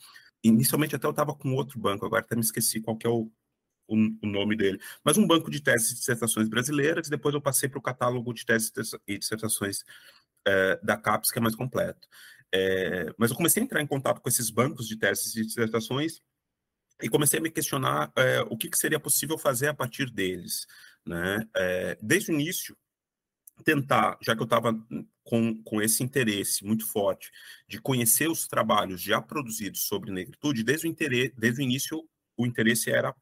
inicialmente 0.42 0.96
até 0.96 1.06
eu 1.06 1.10
estava 1.10 1.34
com 1.34 1.54
outro 1.54 1.78
banco, 1.78 2.06
agora 2.06 2.22
até 2.22 2.34
me 2.34 2.42
esqueci 2.42 2.80
qual 2.80 2.96
que 2.96 3.06
é 3.06 3.10
o, 3.10 3.30
o, 3.88 3.96
o, 3.96 4.26
nome 4.26 4.56
dele, 4.56 4.80
mas 5.04 5.18
um 5.18 5.26
banco 5.26 5.50
de 5.50 5.60
teses 5.60 5.90
e 5.90 5.94
dissertações 5.94 6.48
brasileiras, 6.48 7.08
e 7.08 7.10
depois 7.10 7.34
eu 7.34 7.40
passei 7.40 7.68
para 7.68 7.78
o 7.78 7.82
catálogo 7.82 8.32
de 8.32 8.44
teses 8.44 8.72
e 9.06 9.18
dissertações 9.18 9.82
é, 10.46 10.78
da 10.82 10.96
CAPES, 10.96 11.30
que 11.30 11.38
é 11.38 11.42
mais 11.42 11.54
completo. 11.54 12.06
É, 12.52 13.12
mas 13.18 13.30
eu 13.30 13.36
comecei 13.36 13.62
a 13.62 13.64
entrar 13.64 13.82
em 13.82 13.86
contato 13.86 14.20
com 14.20 14.28
esses 14.28 14.48
bancos 14.48 14.88
de 14.88 14.96
teses 14.96 15.36
e 15.36 15.44
dissertações 15.44 16.22
e 17.02 17.08
comecei 17.08 17.38
a 17.38 17.42
me 17.42 17.50
questionar 17.50 18.12
é, 18.16 18.40
o 18.42 18.56
que, 18.56 18.68
que, 18.68 18.78
seria 18.78 18.98
possível 18.98 19.38
fazer 19.38 19.68
a 19.68 19.74
partir 19.74 20.10
deles. 20.10 20.66
Né? 21.06 21.48
É, 21.56 21.98
desde 22.02 22.30
o 22.30 22.34
início, 22.34 22.76
tentar, 23.64 24.18
já 24.22 24.34
que 24.34 24.42
eu 24.42 24.44
estava 24.44 24.74
com, 25.22 25.62
com 25.62 25.82
esse 25.82 26.02
interesse 26.02 26.64
muito 26.64 26.86
forte 26.86 27.30
de 27.68 27.80
conhecer 27.80 28.28
os 28.28 28.46
trabalhos 28.46 29.00
já 29.00 29.20
produzidos 29.20 29.84
sobre 29.84 30.10
negritude, 30.10 30.64
desde 30.64 30.86
o, 30.86 30.90
interesse, 30.90 31.34
desde 31.36 31.60
o 31.60 31.64
início 31.64 32.08
o 32.36 32.46
interesse 32.46 32.90
era 32.90 33.14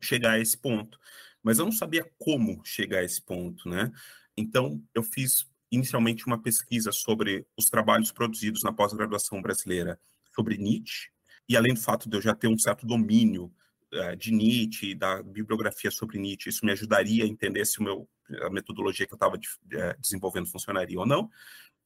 chegar 0.00 0.32
a 0.32 0.40
esse 0.40 0.56
ponto. 0.56 0.98
Mas 1.42 1.58
eu 1.58 1.64
não 1.64 1.72
sabia 1.72 2.10
como 2.18 2.60
chegar 2.64 2.98
a 2.98 3.04
esse 3.04 3.22
ponto, 3.22 3.68
né? 3.68 3.92
Então, 4.36 4.82
eu 4.94 5.02
fiz 5.02 5.46
inicialmente 5.70 6.26
uma 6.26 6.40
pesquisa 6.40 6.92
sobre 6.92 7.46
os 7.56 7.68
trabalhos 7.68 8.10
produzidos 8.10 8.62
na 8.62 8.72
pós-graduação 8.72 9.40
brasileira 9.42 10.00
sobre 10.34 10.56
Nietzsche, 10.56 11.10
e 11.48 11.56
além 11.56 11.74
do 11.74 11.80
fato 11.80 12.08
de 12.08 12.16
eu 12.16 12.20
já 12.20 12.34
ter 12.34 12.48
um 12.48 12.58
certo 12.58 12.86
domínio 12.86 13.52
uh, 13.92 14.16
de 14.16 14.32
Nietzsche, 14.32 14.94
da 14.94 15.22
bibliografia 15.22 15.90
sobre 15.90 16.18
Nietzsche, 16.18 16.50
isso 16.50 16.64
me 16.64 16.72
ajudaria 16.72 17.24
a 17.24 17.26
entender 17.26 17.64
se 17.64 17.80
o 17.80 17.82
meu, 17.82 18.08
a 18.42 18.50
metodologia 18.50 19.06
que 19.06 19.12
eu 19.12 19.16
estava 19.16 19.38
de, 19.38 19.48
uh, 19.48 20.00
desenvolvendo 20.00 20.46
funcionaria 20.46 20.98
ou 20.98 21.06
não. 21.06 21.30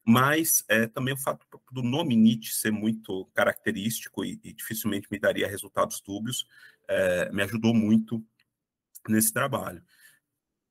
Mas 0.05 0.65
é, 0.69 0.89
também 0.89 1.15
o 1.15 1.17
fato 1.17 1.47
do 1.71 1.81
nome 1.81 2.17
Nietzsche 2.17 2.53
ser 2.53 2.73
muito 2.73 3.25
característico 3.35 4.25
e, 4.25 4.41
e 4.43 4.53
dificilmente 4.53 5.07
me 5.11 5.19
daria 5.19 5.47
resultados 5.47 6.01
dúbios, 6.01 6.45
é, 6.89 7.31
me 7.31 7.41
ajudou 7.45 7.73
muito 7.73 8.21
nesse 9.09 9.33
trabalho 9.33 9.81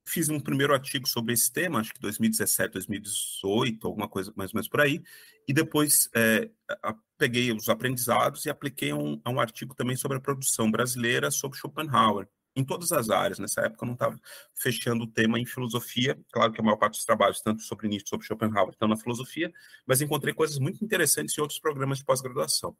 fiz 0.05 0.29
um 0.29 0.39
primeiro 0.39 0.73
artigo 0.73 1.07
sobre 1.07 1.33
esse 1.33 1.51
tema, 1.51 1.79
acho 1.79 1.93
que 1.93 1.99
2017, 1.99 2.73
2018, 2.73 3.87
alguma 3.87 4.07
coisa 4.07 4.33
mais 4.35 4.51
ou 4.51 4.57
menos 4.57 4.67
por 4.67 4.81
aí, 4.81 5.01
e 5.47 5.53
depois 5.53 6.09
é, 6.15 6.49
a, 6.83 6.95
peguei 7.17 7.51
os 7.51 7.69
aprendizados 7.69 8.45
e 8.45 8.49
apliquei 8.49 8.93
um, 8.93 9.21
um 9.25 9.39
artigo 9.39 9.75
também 9.75 9.95
sobre 9.95 10.17
a 10.17 10.21
produção 10.21 10.69
brasileira 10.69 11.31
sobre 11.31 11.57
Schopenhauer, 11.57 12.27
em 12.55 12.63
todas 12.63 12.91
as 12.91 13.09
áreas. 13.09 13.39
Nessa 13.39 13.61
época 13.61 13.83
eu 13.83 13.87
não 13.87 13.93
estava 13.93 14.19
fechando 14.55 15.03
o 15.03 15.07
tema 15.07 15.39
em 15.39 15.45
filosofia, 15.45 16.19
claro 16.31 16.51
que 16.51 16.59
a 16.59 16.63
maior 16.63 16.77
parte 16.77 16.93
dos 16.93 17.05
trabalhos, 17.05 17.41
tanto 17.41 17.61
sobre 17.61 17.87
Nietzsche, 17.87 18.09
sobre 18.09 18.25
Schopenhauer, 18.25 18.71
estão 18.71 18.87
na 18.87 18.97
filosofia, 18.97 19.51
mas 19.85 20.01
encontrei 20.01 20.33
coisas 20.33 20.57
muito 20.59 20.83
interessantes 20.83 21.37
em 21.37 21.41
outros 21.41 21.59
programas 21.59 21.99
de 21.99 22.05
pós-graduação. 22.05 22.75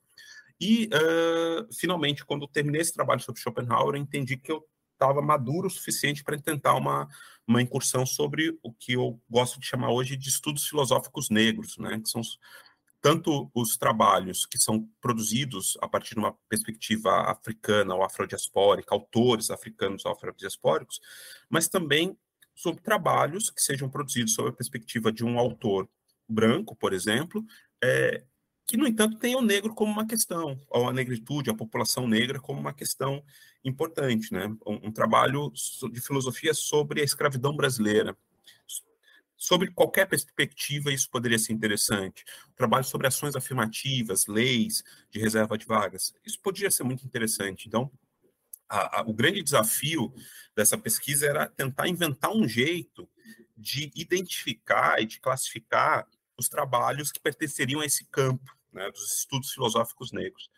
E, 0.60 0.88
uh, 0.94 1.74
finalmente, 1.74 2.24
quando 2.24 2.48
terminei 2.48 2.82
esse 2.82 2.94
trabalho 2.94 3.20
sobre 3.20 3.42
Schopenhauer, 3.42 3.96
eu 3.96 4.02
entendi 4.02 4.38
que 4.38 4.52
eu 4.52 4.64
estava 5.02 5.22
maduro 5.22 5.68
o 5.68 5.72
suficiente 5.72 6.24
para 6.24 6.40
tentar 6.40 6.76
uma, 6.76 7.08
uma 7.48 7.62
incursão 7.62 8.06
sobre 8.06 8.56
o 8.62 8.72
que 8.72 8.94
eu 8.94 9.20
gosto 9.28 9.60
de 9.60 9.66
chamar 9.66 9.92
hoje 9.92 10.16
de 10.16 10.30
estudos 10.30 10.68
filosóficos 10.68 11.30
negros, 11.32 11.78
né? 11.80 12.00
que 12.00 12.10
são 12.10 12.22
tanto 13.02 13.50
os 13.56 13.78
trabalhos 13.78 14.46
que 14.46 14.60
são 14.60 14.88
produzidos 15.02 15.76
a 15.82 15.88
partir 15.88 16.14
de 16.14 16.20
uma 16.20 16.38
perspectiva 16.48 17.32
africana 17.32 17.96
ou 17.96 18.04
afrodiaspórica, 18.04 18.94
autores 18.94 19.50
africanos 19.50 20.06
ou 20.06 20.12
afrodiaspóricos, 20.12 21.02
mas 21.50 21.68
também 21.68 22.16
sobre 22.56 22.84
trabalhos 22.84 23.50
que 23.50 23.62
sejam 23.62 23.90
produzidos 23.90 24.36
sob 24.36 24.50
a 24.50 24.54
perspectiva 24.54 25.12
de 25.12 25.26
um 25.26 25.40
autor 25.40 25.90
branco, 26.30 26.76
por 26.76 26.94
exemplo, 26.94 27.44
é, 27.84 28.24
que, 28.72 28.78
no 28.78 28.88
entanto, 28.88 29.18
tem 29.18 29.36
o 29.36 29.42
negro 29.42 29.76
como 29.76 29.92
uma 29.92 30.08
questão, 30.08 30.58
ou 30.70 30.88
a 30.88 30.94
negritude, 30.94 31.50
a 31.50 31.54
população 31.54 32.08
negra 32.08 32.40
como 32.40 32.58
uma 32.58 32.74
questão 32.74 33.22
importante, 33.66 34.32
né? 34.32 34.48
Um, 34.66 34.88
um 34.88 34.92
trabalho 34.94 35.52
de 35.92 36.00
filosofia 36.00 36.54
sobre 36.54 37.02
a 37.02 37.04
escravidão 37.04 37.54
brasileira. 37.54 38.16
Sobre 39.36 39.72
qualquer 39.72 40.08
perspectiva, 40.08 40.90
isso 40.90 41.10
poderia 41.10 41.38
ser 41.38 41.52
interessante. 41.52 42.24
Um 42.50 42.54
trabalho 42.54 42.86
sobre 42.86 43.08
ações 43.08 43.36
afirmativas, 43.36 44.26
leis 44.26 44.86
de 45.10 45.20
reserva 45.20 45.58
de 45.58 45.66
vagas, 45.66 46.14
isso 46.26 46.40
poderia 46.40 46.72
ser 46.72 46.86
muito 46.86 47.06
interessante. 47.06 47.68
Então, 47.68 47.92
a, 48.70 49.02
a, 49.02 49.02
o 49.02 49.14
grande 49.14 49.44
desafio 49.44 50.14
dessa 50.56 50.78
pesquisa 50.78 51.26
era 51.28 51.50
tentar 51.50 51.90
inventar 51.90 52.32
um 52.32 52.48
jeito 52.48 53.06
de 53.58 53.92
identificar 53.94 55.02
e 55.02 55.06
de 55.06 55.20
classificar 55.20 56.08
os 56.38 56.48
trabalhos 56.48 57.12
que 57.12 57.20
pertenceriam 57.20 57.82
a 57.82 57.86
esse 57.86 58.06
campo, 58.06 58.61
né, 58.72 58.90
dos 58.92 59.20
estudos 59.20 59.52
filosóficos 59.52 60.12
negros. 60.12 60.50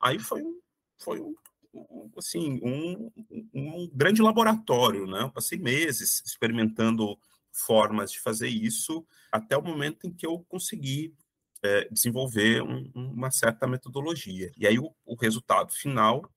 Aí 0.00 0.18
foi 0.18 0.42
um, 0.42 0.60
foi 0.98 1.20
um, 1.20 1.34
assim, 2.16 2.60
um, 2.62 3.10
um 3.54 3.90
grande 3.92 4.22
laboratório, 4.22 5.06
né? 5.06 5.22
Eu 5.22 5.30
passei 5.30 5.58
meses 5.58 6.22
experimentando 6.24 7.18
formas 7.52 8.12
de 8.12 8.20
fazer 8.20 8.48
isso 8.48 9.06
até 9.32 9.56
o 9.56 9.62
momento 9.62 10.06
em 10.06 10.12
que 10.12 10.26
eu 10.26 10.44
consegui 10.48 11.14
é, 11.62 11.88
desenvolver 11.90 12.62
um, 12.62 12.90
uma 12.94 13.30
certa 13.30 13.66
metodologia. 13.66 14.52
E 14.56 14.66
aí 14.66 14.78
o, 14.78 14.94
o 15.04 15.14
resultado 15.14 15.72
final 15.72 16.30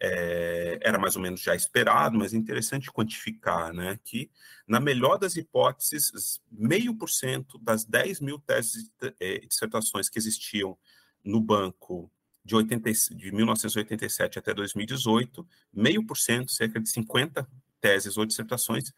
é, 0.00 0.78
era 0.82 0.98
mais 0.98 1.16
ou 1.16 1.22
menos 1.22 1.40
já 1.40 1.54
esperado, 1.54 2.18
mas 2.18 2.34
é 2.34 2.36
interessante 2.36 2.92
quantificar, 2.92 3.72
né, 3.72 3.98
que 4.04 4.30
na 4.66 4.78
melhor 4.78 5.18
das 5.18 5.36
hipóteses, 5.36 6.40
meio 6.50 6.94
por 6.94 7.08
cento 7.08 7.58
das 7.58 7.84
10 7.84 8.20
mil 8.20 8.38
teses 8.38 8.90
e 9.20 9.46
dissertações 9.46 10.08
que 10.08 10.18
existiam 10.18 10.76
no 11.24 11.40
banco 11.40 12.10
de, 12.44 12.54
80, 12.54 12.92
de 13.14 13.32
1987 13.32 14.38
até 14.38 14.54
2018, 14.54 15.46
meio 15.72 16.06
por 16.06 16.16
cento, 16.16 16.52
cerca 16.52 16.78
de 16.78 16.88
50 16.88 17.48
teses 17.80 18.16
ou 18.16 18.24
dissertações, 18.24 18.92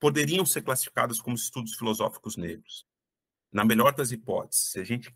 poderiam 0.00 0.46
ser 0.46 0.62
classificadas 0.62 1.20
como 1.20 1.36
estudos 1.36 1.74
filosóficos 1.74 2.36
negros. 2.36 2.86
Na 3.52 3.64
melhor 3.64 3.94
das 3.94 4.12
hipóteses, 4.12 4.72
se 4.72 4.80
a 4.80 4.84
gente 4.84 5.14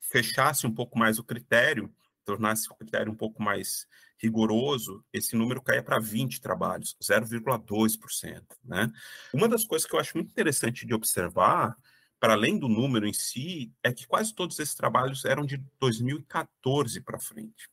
fechasse 0.00 0.66
um 0.66 0.74
pouco 0.74 0.98
mais 0.98 1.18
o 1.18 1.24
critério, 1.24 1.92
tornasse 2.24 2.70
o 2.70 2.74
critério 2.74 3.10
um 3.10 3.16
pouco 3.16 3.42
mais 3.42 3.86
rigoroso, 4.22 5.04
esse 5.12 5.34
número 5.34 5.60
caia 5.60 5.82
para 5.82 5.98
20 5.98 6.40
trabalhos, 6.40 6.96
0,2%. 7.02 8.42
Né? 8.64 8.90
Uma 9.34 9.48
das 9.48 9.64
coisas 9.64 9.88
que 9.88 9.94
eu 9.94 10.00
acho 10.00 10.16
muito 10.16 10.30
interessante 10.30 10.86
de 10.86 10.94
observar, 10.94 11.76
para 12.20 12.34
além 12.34 12.56
do 12.56 12.68
número 12.68 13.06
em 13.06 13.12
si, 13.12 13.72
é 13.82 13.92
que 13.92 14.06
quase 14.06 14.32
todos 14.32 14.58
esses 14.60 14.74
trabalhos 14.74 15.24
eram 15.24 15.44
de 15.44 15.60
2014 15.80 17.00
para 17.00 17.18
frente. 17.18 17.68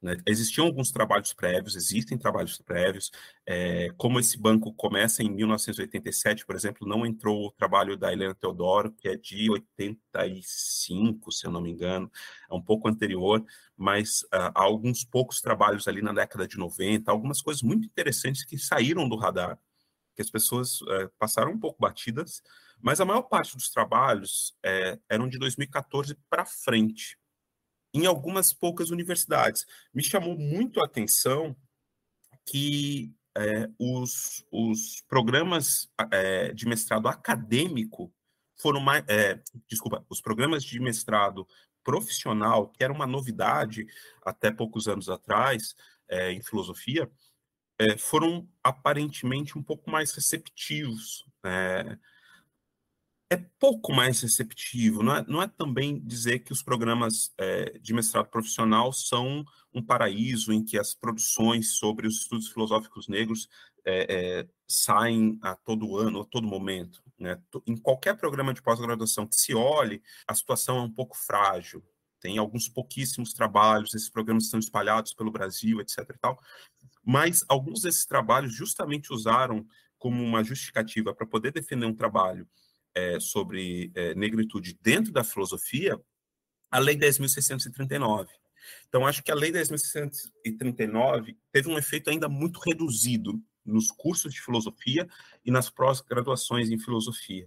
Né? 0.00 0.16
Existiam 0.26 0.66
alguns 0.66 0.90
trabalhos 0.90 1.32
prévios, 1.32 1.74
existem 1.74 2.18
trabalhos 2.18 2.58
prévios, 2.58 3.10
é, 3.46 3.90
como 3.96 4.20
esse 4.20 4.38
banco 4.38 4.72
começa 4.74 5.22
em 5.22 5.30
1987, 5.30 6.44
por 6.44 6.54
exemplo, 6.54 6.86
não 6.86 7.06
entrou 7.06 7.46
o 7.46 7.50
trabalho 7.52 7.96
da 7.96 8.12
Helena 8.12 8.34
Teodoro, 8.34 8.92
que 8.92 9.08
é 9.08 9.16
de 9.16 9.50
85, 9.50 11.32
se 11.32 11.46
eu 11.46 11.50
não 11.50 11.62
me 11.62 11.70
engano, 11.70 12.10
é 12.50 12.54
um 12.54 12.60
pouco 12.60 12.88
anterior, 12.88 13.44
mas 13.76 14.22
uh, 14.24 14.52
há 14.54 14.62
alguns 14.62 15.04
poucos 15.04 15.40
trabalhos 15.40 15.88
ali 15.88 16.02
na 16.02 16.12
década 16.12 16.46
de 16.46 16.58
90, 16.58 17.10
algumas 17.10 17.40
coisas 17.40 17.62
muito 17.62 17.86
interessantes 17.86 18.44
que 18.44 18.58
saíram 18.58 19.08
do 19.08 19.16
radar, 19.16 19.58
que 20.14 20.22
as 20.22 20.30
pessoas 20.30 20.80
uh, 20.82 21.10
passaram 21.18 21.52
um 21.52 21.58
pouco 21.58 21.80
batidas, 21.80 22.42
mas 22.80 23.00
a 23.00 23.04
maior 23.04 23.22
parte 23.22 23.56
dos 23.56 23.70
trabalhos 23.70 24.54
uh, 24.64 25.00
eram 25.08 25.28
de 25.28 25.38
2014 25.38 26.16
para 26.28 26.44
frente 26.44 27.18
em 27.96 28.04
algumas 28.04 28.52
poucas 28.52 28.90
universidades. 28.90 29.64
Me 29.92 30.02
chamou 30.02 30.36
muito 30.38 30.80
a 30.80 30.84
atenção 30.84 31.56
que 32.44 33.10
é, 33.36 33.68
os, 33.78 34.44
os 34.52 35.02
programas 35.08 35.90
é, 36.12 36.52
de 36.52 36.66
mestrado 36.66 37.08
acadêmico 37.08 38.12
foram 38.58 38.80
mais. 38.80 39.02
É, 39.08 39.40
desculpa, 39.66 40.04
os 40.10 40.20
programas 40.20 40.62
de 40.62 40.78
mestrado 40.78 41.46
profissional, 41.82 42.68
que 42.68 42.84
era 42.84 42.92
uma 42.92 43.06
novidade 43.06 43.86
até 44.24 44.50
poucos 44.50 44.88
anos 44.88 45.08
atrás 45.08 45.74
é, 46.08 46.32
em 46.32 46.42
filosofia, 46.42 47.10
é, 47.78 47.96
foram 47.96 48.46
aparentemente 48.62 49.56
um 49.56 49.62
pouco 49.62 49.90
mais 49.90 50.12
receptivos. 50.12 51.24
Né? 51.42 51.98
É 53.28 53.36
pouco 53.58 53.92
mais 53.92 54.20
receptivo. 54.20 55.02
Não 55.02 55.16
é, 55.16 55.24
não 55.26 55.42
é 55.42 55.48
também 55.48 55.98
dizer 55.98 56.40
que 56.40 56.52
os 56.52 56.62
programas 56.62 57.32
é, 57.38 57.78
de 57.78 57.92
mestrado 57.92 58.28
profissional 58.28 58.92
são 58.92 59.44
um 59.74 59.82
paraíso 59.82 60.52
em 60.52 60.64
que 60.64 60.78
as 60.78 60.94
produções 60.94 61.76
sobre 61.76 62.06
os 62.06 62.18
estudos 62.18 62.48
filosóficos 62.48 63.08
negros 63.08 63.48
é, 63.84 64.06
é, 64.08 64.48
saem 64.66 65.38
a 65.42 65.56
todo 65.56 65.96
ano, 65.96 66.20
a 66.20 66.24
todo 66.24 66.46
momento. 66.46 67.02
Né? 67.18 67.40
Em 67.66 67.76
qualquer 67.76 68.16
programa 68.16 68.54
de 68.54 68.62
pós-graduação 68.62 69.26
que 69.26 69.34
se 69.34 69.54
olhe, 69.54 70.02
a 70.26 70.34
situação 70.34 70.78
é 70.78 70.82
um 70.82 70.92
pouco 70.92 71.16
frágil. 71.16 71.82
Tem 72.20 72.38
alguns 72.38 72.68
pouquíssimos 72.68 73.32
trabalhos, 73.32 73.94
esses 73.94 74.08
programas 74.08 74.44
estão 74.44 74.58
espalhados 74.58 75.12
pelo 75.14 75.30
Brasil, 75.30 75.80
etc. 75.80 75.98
E 75.98 76.18
tal, 76.18 76.40
mas 77.04 77.44
alguns 77.48 77.82
desses 77.82 78.06
trabalhos 78.06 78.54
justamente 78.54 79.12
usaram 79.12 79.66
como 79.98 80.22
uma 80.22 80.42
justificativa 80.42 81.14
para 81.14 81.26
poder 81.26 81.52
defender 81.52 81.86
um 81.86 81.94
trabalho 81.94 82.48
é, 82.96 83.20
sobre 83.20 83.92
é, 83.94 84.14
negritude 84.14 84.78
dentro 84.80 85.12
da 85.12 85.22
filosofia, 85.22 86.00
a 86.70 86.78
Lei 86.78 86.96
10.639. 86.96 88.26
Então, 88.88 89.06
acho 89.06 89.22
que 89.22 89.30
a 89.30 89.34
Lei 89.34 89.52
10.639 89.52 91.36
teve 91.52 91.68
um 91.68 91.76
efeito 91.76 92.08
ainda 92.08 92.26
muito 92.26 92.58
reduzido 92.60 93.38
nos 93.64 93.88
cursos 93.88 94.32
de 94.32 94.40
filosofia 94.40 95.06
e 95.44 95.50
nas 95.50 95.68
pós-graduações 95.68 96.70
em 96.70 96.78
filosofia. 96.78 97.46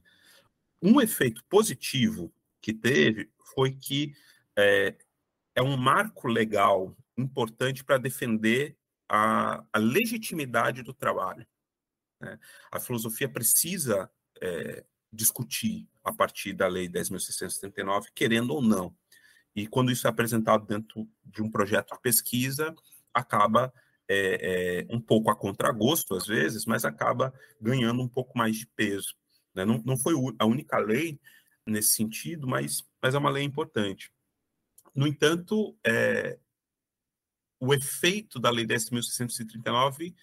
Um 0.81 1.01
efeito 1.01 1.43
positivo 1.49 2.31
que 2.61 2.71
teve 2.71 3.31
foi 3.55 3.71
que 3.71 4.13
é, 4.55 4.95
é 5.55 5.63
um 5.63 5.75
marco 5.75 6.27
legal 6.27 6.95
importante 7.17 7.83
para 7.83 7.97
defender 7.97 8.77
a, 9.09 9.65
a, 9.73 9.79
legitimidade 9.79 10.83
do 10.83 10.93
trabalho. 10.93 11.45
Né? 12.21 12.39
A 12.71 12.79
filosofia 12.79 13.27
precisa 13.27 14.09
é, 14.41 14.85
discutir 15.11 15.87
a 16.03 16.13
partir 16.13 16.53
da 16.53 16.67
Lei 16.67 16.87
10.679, 16.87 18.05
querendo 18.13 18.53
ou 18.53 18.61
não. 18.61 18.95
E 19.55 19.67
quando 19.67 19.91
isso 19.91 20.07
é 20.07 20.09
apresentado 20.09 20.65
dentro 20.65 21.07
de 21.23 21.41
um 21.41 21.49
projeto 21.49 21.93
de 21.93 22.01
pesquisa, 22.01 22.73
acaba 23.13 23.73
é, 24.07 24.87
é, 24.89 24.95
um 24.95 24.99
pouco 24.99 25.29
a 25.29 25.35
contragosto, 25.35 26.15
às 26.15 26.25
vezes, 26.25 26.65
mas 26.65 26.85
acaba 26.85 27.33
ganhando 27.59 28.01
um 28.01 28.07
pouco 28.07 28.37
mais 28.37 28.55
de 28.55 28.67
peso. 28.67 29.15
Né? 29.53 29.65
Não, 29.65 29.81
não 29.85 29.97
foi 29.97 30.13
a 30.37 30.45
única 30.45 30.77
lei 30.77 31.19
nesse 31.65 31.89
sentido, 31.89 32.47
mas, 32.47 32.83
mas 33.01 33.15
é 33.15 33.17
uma 33.17 33.29
lei 33.29 33.43
importante. 33.43 34.11
No 34.95 35.07
entanto, 35.07 35.77
é, 35.85 36.39
o 37.59 37.73
efeito 37.73 38.39
da 38.39 38.49
Lei 38.49 38.65
10.639 38.65 40.15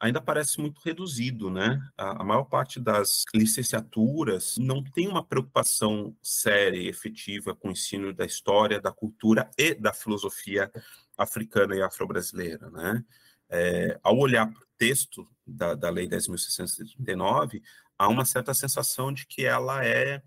ainda 0.00 0.20
parece 0.20 0.60
muito 0.60 0.80
reduzido, 0.84 1.50
né? 1.50 1.80
A, 1.96 2.22
a, 2.22 2.24
maior 2.24 2.44
parte 2.44 2.80
das 2.80 3.24
licenciaturas 3.34 4.56
não 4.58 4.82
tem 4.82 5.08
uma 5.08 5.24
preocupação 5.24 6.16
séria 6.22 6.78
e 6.78 6.88
efetiva 6.88 7.54
com 7.54 7.68
o 7.68 7.72
ensino 7.72 8.12
da 8.12 8.24
história, 8.24 8.80
da 8.80 8.92
cultura 8.92 9.50
e 9.56 9.74
da 9.74 9.92
filosofia 9.92 10.70
africana 11.16 11.76
e 11.76 11.82
afro-brasileira, 11.82 12.70
né? 12.70 13.04
É, 13.48 13.98
ao 14.02 14.18
olhar 14.18 14.50
para 14.50 14.60
o 14.60 14.66
texto 14.76 15.28
da, 15.46 15.74
da 15.74 15.90
Lei 15.90 16.08
10.639, 16.08 17.62
há 17.98 18.08
uma 18.08 18.24
certa 18.24 18.52
sensação 18.52 19.12
de 19.12 19.26
que 19.26 19.44
ela 19.44 19.84
é 19.84 20.22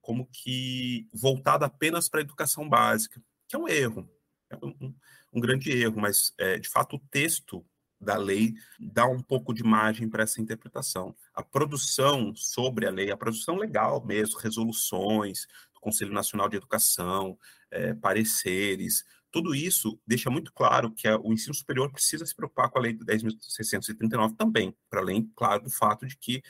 como 0.00 0.26
que 0.32 1.06
voltada 1.12 1.66
apenas 1.66 2.08
para 2.08 2.20
a 2.20 2.22
educação 2.22 2.68
básica, 2.68 3.22
que 3.46 3.54
é 3.54 3.58
um 3.58 3.68
erro, 3.68 4.10
é 4.50 4.56
um, 4.56 4.94
um 5.32 5.40
grande 5.40 5.70
erro, 5.70 6.00
mas 6.00 6.32
é, 6.38 6.58
de 6.58 6.68
fato 6.68 6.96
o 6.96 7.02
texto 7.10 7.64
da 8.00 8.16
lei 8.16 8.54
dá 8.78 9.06
um 9.06 9.20
pouco 9.20 9.52
de 9.52 9.62
margem 9.64 10.08
para 10.08 10.22
essa 10.22 10.40
interpretação. 10.40 11.14
A 11.34 11.42
produção 11.42 12.34
sobre 12.34 12.86
a 12.86 12.90
lei, 12.90 13.10
a 13.10 13.16
produção 13.16 13.56
legal 13.56 14.04
mesmo, 14.04 14.38
resoluções 14.38 15.46
do 15.74 15.80
Conselho 15.80 16.12
Nacional 16.12 16.48
de 16.48 16.56
Educação, 16.56 17.38
é, 17.70 17.94
pareceres, 17.94 19.04
tudo 19.30 19.54
isso 19.54 20.00
deixa 20.06 20.30
muito 20.30 20.52
claro 20.52 20.90
que 20.90 21.06
a, 21.06 21.18
o 21.18 21.32
ensino 21.32 21.54
superior 21.54 21.90
precisa 21.92 22.24
se 22.24 22.34
preocupar 22.34 22.70
com 22.70 22.78
a 22.78 22.82
lei 22.82 22.92
de 22.92 23.04
10.639 23.04 24.36
também, 24.36 24.74
para 24.88 25.00
além, 25.00 25.30
claro, 25.36 25.64
do 25.64 25.70
fato 25.70 26.06
de 26.06 26.16
que 26.16 26.42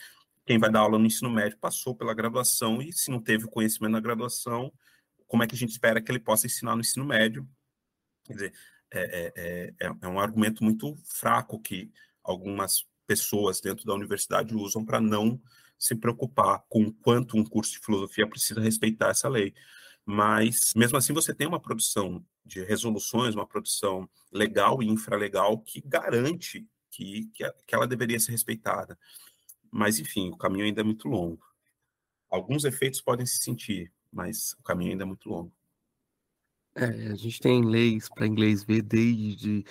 quem 0.47 0.59
vai 0.59 0.71
dar 0.71 0.81
aula 0.81 0.99
no 0.99 1.07
ensino 1.07 1.31
médio 1.31 1.59
passou 1.59 1.95
pela 1.95 2.15
graduação 2.15 2.81
e 2.81 2.93
se 2.93 3.11
não 3.11 3.21
teve 3.21 3.45
o 3.45 3.51
conhecimento 3.51 3.93
na 3.93 4.01
graduação, 4.01 4.73
como 5.27 5.43
é 5.43 5.47
que 5.47 5.55
a 5.55 5.59
gente 5.59 5.73
espera 5.73 6.01
que 6.01 6.11
ele 6.11 6.21
possa 6.21 6.47
ensinar 6.47 6.75
no 6.75 6.81
ensino 6.81 7.05
médio? 7.05 7.47
Quer 8.25 8.33
dizer, 8.33 8.53
é, 8.91 9.33
é, 9.37 9.87
é, 9.87 9.93
é 10.03 10.09
um 10.09 10.19
argumento 10.19 10.65
muito 10.65 10.97
fraco 11.05 11.61
que 11.61 11.91
algumas 12.23 12.87
pessoas 13.07 13.61
dentro 13.61 13.85
da 13.87 13.95
universidade 13.95 14.55
usam 14.55 14.85
para 14.85 15.01
não 15.01 15.41
se 15.79 15.95
preocupar 15.95 16.65
com 16.69 16.83
o 16.83 16.93
quanto 16.93 17.37
um 17.37 17.45
curso 17.45 17.73
de 17.73 17.79
filosofia 17.79 18.29
precisa 18.29 18.61
respeitar 18.61 19.11
essa 19.11 19.29
lei. 19.29 19.55
Mas, 20.05 20.73
mesmo 20.75 20.97
assim, 20.97 21.13
você 21.13 21.35
tem 21.35 21.47
uma 21.47 21.61
produção 21.61 22.25
de 22.45 22.65
resoluções, 22.65 23.35
uma 23.35 23.47
produção 23.47 24.09
legal 24.33 24.83
e 24.83 24.87
infralegal 24.87 25.59
que 25.59 25.81
garante 25.83 26.67
que, 26.91 27.31
que, 27.35 27.53
que 27.67 27.75
ela 27.75 27.87
deveria 27.87 28.19
ser 28.19 28.33
respeitada. 28.33 28.99
Mas, 29.71 29.99
enfim, 29.99 30.31
o 30.31 30.37
caminho 30.37 30.65
ainda 30.65 30.81
é 30.81 30.85
muito 30.85 31.09
longo. 31.09 31.43
Alguns 32.29 32.65
efeitos 32.65 33.01
podem 33.01 33.27
se 33.27 33.39
sentir, 33.39 33.93
mas 34.11 34.55
o 34.59 34.63
caminho 34.63 34.93
ainda 34.93 35.05
é 35.05 35.07
muito 35.07 35.29
longo. 35.29 35.53
É, 36.81 36.85
a 37.13 37.15
gente 37.17 37.41
tem 37.41 37.65
leis 37.65 38.09
para 38.09 38.27
inglês 38.27 38.63
ver 38.63 38.83
desde 38.83 39.65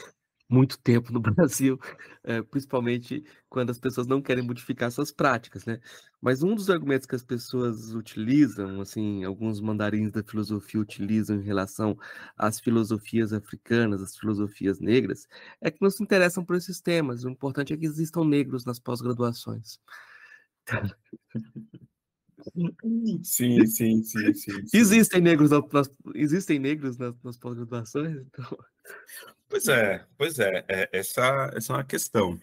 muito 0.49 0.77
tempo 0.79 1.11
no 1.13 1.21
Brasil, 1.21 1.79
é, 2.23 2.41
principalmente 2.41 3.23
quando 3.49 3.69
as 3.69 3.79
pessoas 3.79 4.07
não 4.07 4.21
querem 4.21 4.43
modificar 4.43 4.91
suas 4.91 5.11
práticas, 5.11 5.65
né? 5.65 5.79
Mas 6.21 6.43
um 6.43 6.53
dos 6.53 6.69
argumentos 6.69 7.07
que 7.07 7.15
as 7.15 7.23
pessoas 7.23 7.93
utilizam, 7.95 8.81
assim, 8.81 9.23
alguns 9.23 9.61
mandarins 9.61 10.11
da 10.11 10.21
filosofia 10.23 10.81
utilizam 10.81 11.37
em 11.37 11.43
relação 11.43 11.97
às 12.37 12.59
filosofias 12.59 13.31
africanas, 13.33 14.01
às 14.01 14.17
filosofias 14.17 14.79
negras, 14.81 15.27
é 15.61 15.71
que 15.71 15.81
não 15.81 15.89
se 15.89 16.03
interessam 16.03 16.43
por 16.45 16.57
esses 16.57 16.81
temas. 16.81 17.23
O 17.23 17.29
importante 17.29 17.73
é 17.73 17.77
que 17.77 17.85
existam 17.85 18.25
negros 18.25 18.65
nas 18.65 18.79
pós-graduações. 18.79 19.79
Sim, 23.23 23.65
sim, 23.65 24.03
sim, 24.03 24.33
sim. 24.33 24.63
Existem 24.73 25.21
negros, 25.21 25.51
nas, 25.51 25.89
existem 26.15 26.59
negros 26.59 26.97
nas, 26.97 27.15
nas 27.23 27.37
pós-graduações? 27.37 28.17
Então... 28.17 28.57
Pois 29.49 29.67
é, 29.67 30.05
pois 30.17 30.39
é, 30.39 30.65
é, 30.67 30.89
essa, 30.91 31.51
essa 31.55 31.73
é 31.73 31.75
uma 31.77 31.83
questão. 31.83 32.39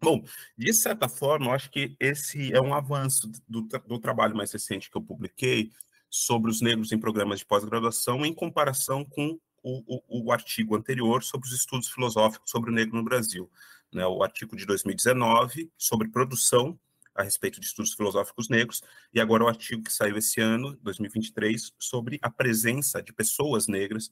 Bom, 0.00 0.22
de 0.56 0.72
certa 0.72 1.08
forma, 1.08 1.46
eu 1.46 1.52
acho 1.52 1.70
que 1.70 1.96
esse 1.98 2.52
é 2.52 2.60
um 2.60 2.74
avanço 2.74 3.30
do, 3.48 3.62
do 3.62 3.98
trabalho 3.98 4.36
mais 4.36 4.52
recente 4.52 4.90
que 4.90 4.96
eu 4.96 5.02
publiquei 5.02 5.72
sobre 6.10 6.50
os 6.50 6.60
negros 6.60 6.92
em 6.92 6.98
programas 6.98 7.38
de 7.38 7.46
pós-graduação 7.46 8.24
em 8.24 8.34
comparação 8.34 9.04
com 9.04 9.38
o, 9.62 9.96
o, 9.96 10.26
o, 10.26 10.32
artigo 10.32 10.76
anterior 10.76 11.24
sobre 11.24 11.48
os 11.48 11.54
estudos 11.54 11.88
filosóficos 11.88 12.50
sobre 12.50 12.70
o 12.70 12.74
negro 12.74 12.96
no 12.96 13.02
Brasil. 13.02 13.50
Né, 13.92 14.06
o 14.06 14.22
artigo 14.22 14.54
de 14.56 14.66
2019 14.66 15.70
sobre 15.76 16.08
produção 16.08 16.78
a 17.16 17.22
respeito 17.22 17.60
de 17.60 17.66
estudos 17.66 17.94
filosóficos 17.94 18.48
negros, 18.48 18.82
e 19.12 19.20
agora 19.20 19.44
o 19.44 19.48
artigo 19.48 19.82
que 19.82 19.92
saiu 19.92 20.16
esse 20.16 20.40
ano, 20.40 20.76
2023, 20.82 21.72
sobre 21.78 22.18
a 22.22 22.30
presença 22.30 23.02
de 23.02 23.12
pessoas 23.12 23.66
negras 23.66 24.10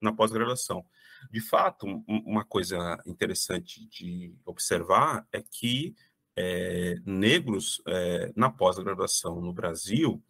na 0.00 0.12
pós-graduação. 0.12 0.84
De 1.30 1.40
fato, 1.40 1.86
uma 2.06 2.44
coisa 2.44 3.00
interessante 3.06 3.86
de 3.86 4.34
observar 4.44 5.26
é 5.32 5.40
que 5.40 5.94
é, 6.36 6.96
negros 7.04 7.80
é, 7.86 8.32
na 8.34 8.50
pós-graduação 8.50 9.40
no 9.40 9.52
Brasil 9.52 10.22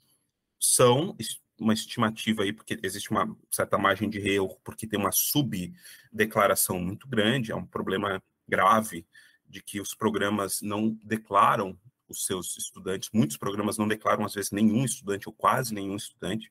são 0.59 1.17
uma 1.59 1.73
estimativa 1.73 2.43
aí, 2.43 2.53
porque 2.53 2.79
existe 2.83 3.11
uma 3.11 3.37
certa 3.51 3.79
margem 3.79 4.11
de 4.11 4.19
erro, 4.19 4.59
porque 4.65 4.87
tem 4.87 4.99
uma 4.99 5.13
subdeclaração 5.13 6.79
muito 6.79 7.09
grande, 7.09 7.53
é 7.53 7.57
um 7.57 7.67
problema 7.67 8.23
grave 8.49 9.07
de 9.49 9.63
que 9.63 9.81
os 9.81 9.95
programas 9.95 10.61
não 10.61 10.91
declaram 11.05 11.79
os 12.09 12.27
seus 12.27 12.57
estudantes. 12.57 13.11
Muitos 13.13 13.37
programas 13.37 13.79
não 13.79 13.89
declaram, 13.89 14.25
às 14.25 14.35
vezes, 14.35 14.51
nenhum 14.51 14.85
estudante 14.85 15.29
ou 15.29 15.35
quase 15.35 15.75
nenhum 15.75 15.97
estudante, 15.97 16.51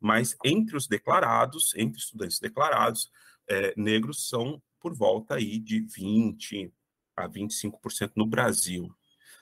mas 0.00 0.36
entre 0.44 0.76
os 0.76 0.86
declarados, 0.86 1.74
entre 1.76 1.98
estudantes 1.98 2.38
declarados, 2.38 3.10
é, 3.48 3.74
negros 3.76 4.28
são 4.28 4.62
por 4.80 4.94
volta 4.94 5.34
aí 5.34 5.58
de 5.58 5.80
20 5.80 6.72
a 7.16 7.28
25% 7.28 8.12
no 8.14 8.26
Brasil. 8.26 8.94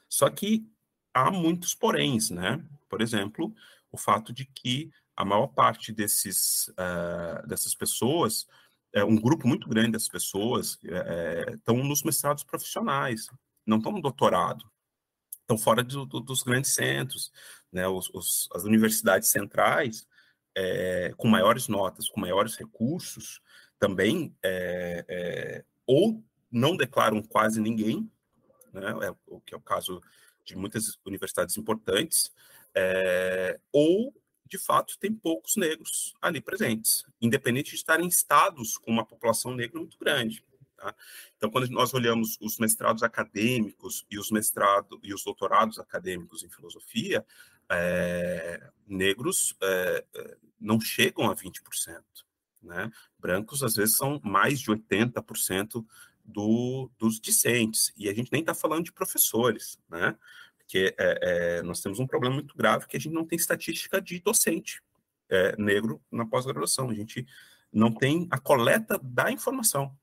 Só 0.08 0.30
que 0.30 0.66
há 1.12 1.30
muitos 1.30 1.74
poréns, 1.74 2.30
né? 2.30 2.64
Por 2.88 3.02
exemplo, 3.02 3.54
o 3.90 3.98
fato 3.98 4.32
de 4.32 4.46
que 4.46 4.90
a 5.14 5.24
maior 5.24 5.48
parte 5.48 5.92
desses, 5.92 6.68
uh, 6.68 7.46
dessas 7.46 7.74
pessoas, 7.74 8.46
é, 8.92 9.04
um 9.04 9.16
grupo 9.16 9.48
muito 9.48 9.68
grande 9.68 9.92
dessas 9.92 10.08
pessoas, 10.08 10.78
estão 11.52 11.80
é, 11.80 11.82
nos 11.82 12.02
mestrados 12.02 12.44
profissionais, 12.44 13.28
não 13.66 13.78
estão 13.78 13.92
no 13.92 14.00
doutorado 14.00 14.70
estão 15.46 15.56
fora 15.56 15.82
do, 15.84 16.04
do, 16.04 16.20
dos 16.20 16.42
grandes 16.42 16.74
centros, 16.74 17.32
né? 17.72 17.86
Os, 17.86 18.10
os, 18.12 18.48
as 18.52 18.64
universidades 18.64 19.28
centrais, 19.28 20.06
é, 20.54 21.14
com 21.16 21.28
maiores 21.28 21.68
notas, 21.68 22.08
com 22.08 22.20
maiores 22.20 22.56
recursos, 22.56 23.40
também 23.78 24.34
é, 24.42 25.04
é, 25.08 25.64
ou 25.86 26.22
não 26.50 26.76
declaram 26.76 27.22
quase 27.22 27.60
ninguém, 27.60 28.10
né? 28.72 28.90
É, 29.06 29.14
o 29.26 29.40
que 29.40 29.54
é 29.54 29.56
o 29.56 29.60
caso 29.60 30.02
de 30.44 30.56
muitas 30.56 30.98
universidades 31.04 31.56
importantes, 31.56 32.32
ou 33.72 34.14
de 34.44 34.58
fato 34.58 34.96
tem 34.98 35.12
poucos 35.12 35.56
negros 35.56 36.14
ali 36.22 36.40
presentes, 36.40 37.04
independente 37.20 37.70
de 37.70 37.76
estarem 37.76 38.06
em 38.06 38.08
estados 38.08 38.78
com 38.78 38.92
uma 38.92 39.04
população 39.04 39.54
negra 39.54 39.80
muito 39.80 39.98
grande. 39.98 40.44
Tá? 40.76 40.94
Então, 41.36 41.50
quando 41.50 41.68
nós 41.70 41.94
olhamos 41.94 42.36
os 42.40 42.58
mestrados 42.58 43.02
acadêmicos 43.02 44.04
e 44.10 44.18
os 44.18 44.30
mestrados 44.30 44.98
e 45.02 45.14
os 45.14 45.24
doutorados 45.24 45.78
acadêmicos 45.78 46.42
em 46.42 46.50
filosofia, 46.50 47.24
é, 47.68 48.70
negros 48.86 49.56
é, 49.62 50.04
não 50.60 50.80
chegam 50.80 51.30
a 51.30 51.34
20%. 51.34 52.02
Né? 52.62 52.90
Brancos, 53.18 53.62
às 53.62 53.74
vezes, 53.74 53.96
são 53.96 54.20
mais 54.22 54.60
de 54.60 54.70
80% 54.70 55.84
do, 56.24 56.90
dos 56.98 57.18
discentes. 57.18 57.92
E 57.96 58.08
a 58.08 58.14
gente 58.14 58.30
nem 58.30 58.42
está 58.42 58.54
falando 58.54 58.84
de 58.84 58.92
professores, 58.92 59.78
né? 59.88 60.16
porque 60.58 60.94
é, 60.98 61.62
nós 61.62 61.80
temos 61.80 61.98
um 61.98 62.06
problema 62.06 62.34
muito 62.34 62.56
grave 62.56 62.86
que 62.86 62.96
a 62.96 63.00
gente 63.00 63.14
não 63.14 63.24
tem 63.24 63.36
estatística 63.36 64.00
de 64.00 64.20
docente 64.20 64.82
negro 65.58 66.00
na 66.10 66.24
pós-graduação. 66.24 66.90
A 66.90 66.94
gente 66.94 67.26
não 67.72 67.92
tem 67.92 68.28
a 68.30 68.38
coleta 68.38 68.98
da 69.02 69.30
informação 69.30 69.96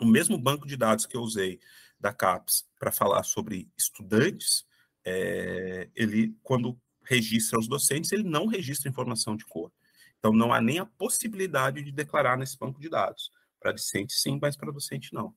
o 0.00 0.06
mesmo 0.06 0.38
banco 0.38 0.66
de 0.66 0.76
dados 0.76 1.06
que 1.06 1.16
eu 1.16 1.20
usei 1.20 1.60
da 1.98 2.12
CAPES 2.12 2.66
para 2.78 2.90
falar 2.90 3.22
sobre 3.22 3.70
estudantes, 3.76 4.64
é, 5.04 5.88
ele, 5.94 6.34
quando 6.42 6.78
registra 7.04 7.58
os 7.58 7.68
docentes, 7.68 8.12
ele 8.12 8.22
não 8.22 8.46
registra 8.46 8.90
informação 8.90 9.36
de 9.36 9.44
cor. 9.44 9.72
Então, 10.18 10.32
não 10.32 10.52
há 10.52 10.60
nem 10.60 10.78
a 10.78 10.86
possibilidade 10.86 11.82
de 11.82 11.92
declarar 11.92 12.36
nesse 12.36 12.58
banco 12.58 12.80
de 12.80 12.88
dados. 12.88 13.30
Para 13.58 13.72
discente, 13.72 14.12
sim, 14.14 14.38
mas 14.40 14.56
para 14.56 14.72
docente, 14.72 15.12
não. 15.12 15.34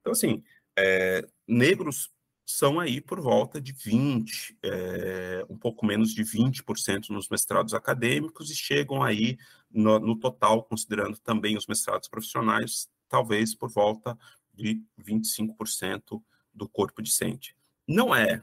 Então, 0.00 0.12
assim, 0.12 0.42
é, 0.76 1.26
negros 1.46 2.10
são 2.44 2.80
aí 2.80 3.00
por 3.00 3.20
volta 3.20 3.60
de 3.60 3.72
20, 3.72 4.58
é, 4.62 5.46
um 5.48 5.56
pouco 5.56 5.86
menos 5.86 6.14
de 6.14 6.22
20% 6.22 7.10
nos 7.10 7.28
mestrados 7.28 7.72
acadêmicos 7.72 8.50
e 8.50 8.54
chegam 8.54 9.02
aí 9.02 9.38
no, 9.70 9.98
no 9.98 10.18
total, 10.18 10.64
considerando 10.64 11.18
também 11.18 11.56
os 11.56 11.66
mestrados 11.66 12.08
profissionais, 12.08 12.88
talvez 13.12 13.54
por 13.54 13.70
volta 13.70 14.18
de 14.54 14.82
25% 14.98 16.22
do 16.52 16.66
corpo 16.66 17.02
discente. 17.02 17.54
Não 17.86 18.14
é, 18.14 18.42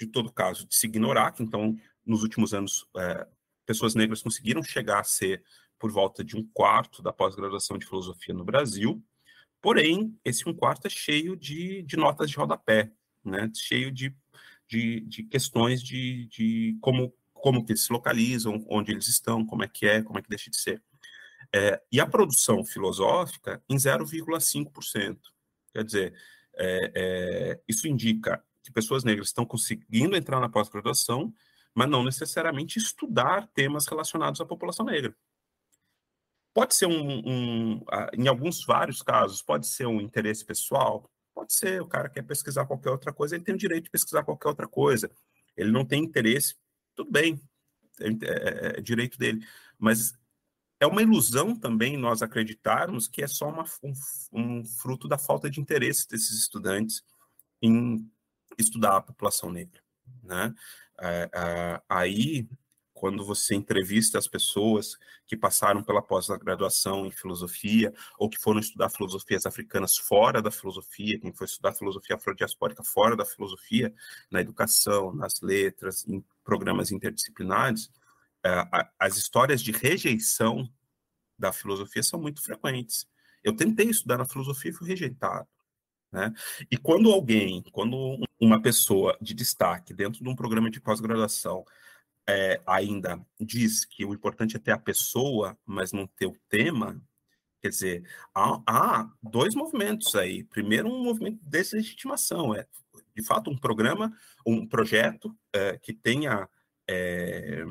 de 0.00 0.06
todo 0.06 0.32
caso, 0.32 0.66
de 0.66 0.74
se 0.74 0.86
ignorar 0.86 1.32
que, 1.32 1.42
então, 1.42 1.78
nos 2.04 2.22
últimos 2.22 2.54
anos, 2.54 2.86
é, 2.96 3.26
pessoas 3.66 3.94
negras 3.94 4.22
conseguiram 4.22 4.62
chegar 4.62 5.00
a 5.00 5.04
ser 5.04 5.44
por 5.78 5.92
volta 5.92 6.24
de 6.24 6.34
um 6.34 6.48
quarto 6.54 7.02
da 7.02 7.12
pós-graduação 7.12 7.76
de 7.76 7.86
filosofia 7.86 8.32
no 8.32 8.42
Brasil, 8.42 9.04
porém, 9.60 10.18
esse 10.24 10.48
um 10.48 10.54
quarto 10.54 10.86
é 10.86 10.90
cheio 10.90 11.36
de, 11.36 11.82
de 11.82 11.96
notas 11.98 12.30
de 12.30 12.36
rodapé, 12.36 12.90
né? 13.22 13.50
cheio 13.54 13.92
de, 13.92 14.16
de, 14.66 15.00
de 15.00 15.24
questões 15.24 15.82
de, 15.82 16.26
de 16.28 16.78
como, 16.80 17.14
como 17.34 17.62
que 17.66 17.72
eles 17.72 17.84
se 17.84 17.92
localizam, 17.92 18.64
onde 18.66 18.92
eles 18.92 19.08
estão, 19.08 19.44
como 19.44 19.62
é 19.62 19.68
que 19.68 19.86
é, 19.86 20.02
como 20.02 20.18
é 20.18 20.22
que 20.22 20.30
deixa 20.30 20.48
de 20.48 20.56
ser. 20.56 20.82
É, 21.52 21.82
e 21.90 22.00
a 22.00 22.06
produção 22.06 22.64
filosófica 22.64 23.62
em 23.68 23.76
0,5%. 23.76 25.18
Quer 25.72 25.84
dizer, 25.84 26.14
é, 26.54 26.92
é, 26.94 27.60
isso 27.68 27.88
indica 27.88 28.42
que 28.62 28.72
pessoas 28.72 29.04
negras 29.04 29.28
estão 29.28 29.44
conseguindo 29.44 30.16
entrar 30.16 30.40
na 30.40 30.48
pós-graduação, 30.48 31.32
mas 31.74 31.88
não 31.88 32.04
necessariamente 32.04 32.78
estudar 32.78 33.48
temas 33.48 33.86
relacionados 33.86 34.40
à 34.40 34.46
população 34.46 34.84
negra. 34.84 35.14
Pode 36.52 36.74
ser 36.74 36.86
um, 36.86 37.22
um, 37.24 37.84
em 38.12 38.26
alguns 38.28 38.64
vários 38.64 39.02
casos, 39.02 39.40
pode 39.40 39.66
ser 39.66 39.86
um 39.86 40.00
interesse 40.00 40.44
pessoal, 40.44 41.08
pode 41.32 41.52
ser, 41.52 41.80
o 41.80 41.86
cara 41.86 42.08
quer 42.08 42.22
pesquisar 42.22 42.66
qualquer 42.66 42.90
outra 42.90 43.12
coisa, 43.12 43.36
ele 43.36 43.44
tem 43.44 43.54
o 43.54 43.58
direito 43.58 43.84
de 43.84 43.90
pesquisar 43.90 44.24
qualquer 44.24 44.48
outra 44.48 44.68
coisa. 44.68 45.10
Ele 45.56 45.70
não 45.70 45.84
tem 45.84 46.02
interesse, 46.02 46.56
tudo 46.94 47.10
bem, 47.10 47.40
é, 48.00 48.08
é, 48.08 48.78
é 48.78 48.80
direito 48.80 49.16
dele. 49.16 49.46
Mas 49.78 50.12
é 50.80 50.86
uma 50.86 51.02
ilusão 51.02 51.54
também 51.54 51.98
nós 51.98 52.22
acreditarmos 52.22 53.06
que 53.06 53.22
é 53.22 53.28
só 53.28 53.50
uma, 53.50 53.64
um, 53.82 53.92
um, 54.32 54.64
fruto 54.64 55.06
da 55.06 55.18
falta 55.18 55.50
de 55.50 55.60
interesse 55.60 56.08
desses 56.08 56.40
estudantes 56.40 57.02
em 57.60 58.10
estudar 58.58 58.96
a 58.96 59.02
população 59.02 59.52
negra. 59.52 59.82
Né? 60.22 60.54
É, 60.98 61.30
é, 61.34 61.82
aí, 61.86 62.48
quando 62.94 63.24
você 63.26 63.54
entrevista 63.54 64.18
as 64.18 64.26
pessoas 64.26 64.96
que 65.26 65.36
passaram 65.36 65.82
pela 65.82 66.00
pós-graduação 66.00 67.04
em 67.06 67.10
filosofia 67.10 67.92
ou 68.18 68.30
que 68.30 68.38
foram 68.38 68.58
estudar 68.58 68.88
filosofias 68.88 69.44
africanas 69.44 69.98
fora 69.98 70.40
da 70.40 70.50
filosofia, 70.50 71.18
quem 71.20 71.32
foi 71.32 71.46
estudar 71.46 71.74
filosofia 71.74 72.16
afrodiaspórica 72.16 72.82
fora 72.82 73.14
da 73.14 73.26
filosofia, 73.26 73.94
na 74.30 74.40
educação, 74.40 75.12
nas 75.12 75.42
letras, 75.42 76.08
em 76.08 76.24
programas 76.42 76.90
interdisciplinares, 76.90 77.90
as 78.98 79.16
histórias 79.16 79.62
de 79.62 79.72
rejeição 79.72 80.68
da 81.38 81.52
filosofia 81.52 82.02
são 82.02 82.20
muito 82.20 82.42
frequentes. 82.42 83.06
Eu 83.42 83.54
tentei 83.54 83.88
estudar 83.88 84.18
na 84.18 84.26
filosofia 84.26 84.70
e 84.70 84.74
fui 84.74 84.88
rejeitado. 84.88 85.48
Né? 86.12 86.32
E 86.70 86.76
quando 86.76 87.10
alguém, 87.10 87.62
quando 87.72 88.18
uma 88.40 88.60
pessoa 88.60 89.16
de 89.20 89.32
destaque 89.32 89.94
dentro 89.94 90.22
de 90.22 90.28
um 90.28 90.34
programa 90.34 90.70
de 90.70 90.80
pós-graduação 90.80 91.64
é, 92.28 92.60
ainda 92.66 93.24
diz 93.38 93.84
que 93.84 94.04
o 94.04 94.12
importante 94.12 94.56
é 94.56 94.58
ter 94.58 94.72
a 94.72 94.78
pessoa, 94.78 95.56
mas 95.64 95.92
não 95.92 96.06
ter 96.06 96.26
o 96.26 96.36
tema, 96.48 97.00
Quer 97.60 97.68
dizer, 97.68 98.08
há, 98.34 98.62
há, 98.66 99.10
dois 99.22 99.54
movimentos 99.54 100.14
aí. 100.14 100.44
Primeiro, 100.44 100.88
um 100.88 101.04
movimento 101.04 101.42
de 101.42 101.50
deslegitimação, 101.50 102.54
é 102.54 102.66
de 103.14 103.22
fato 103.22 103.50
um 103.50 103.56
programa, 103.56 104.10
um 104.46 104.66
projeto 104.66 105.36
é, 105.52 105.76
que 105.76 105.92
tenha 105.92 106.48
é, 106.88 107.62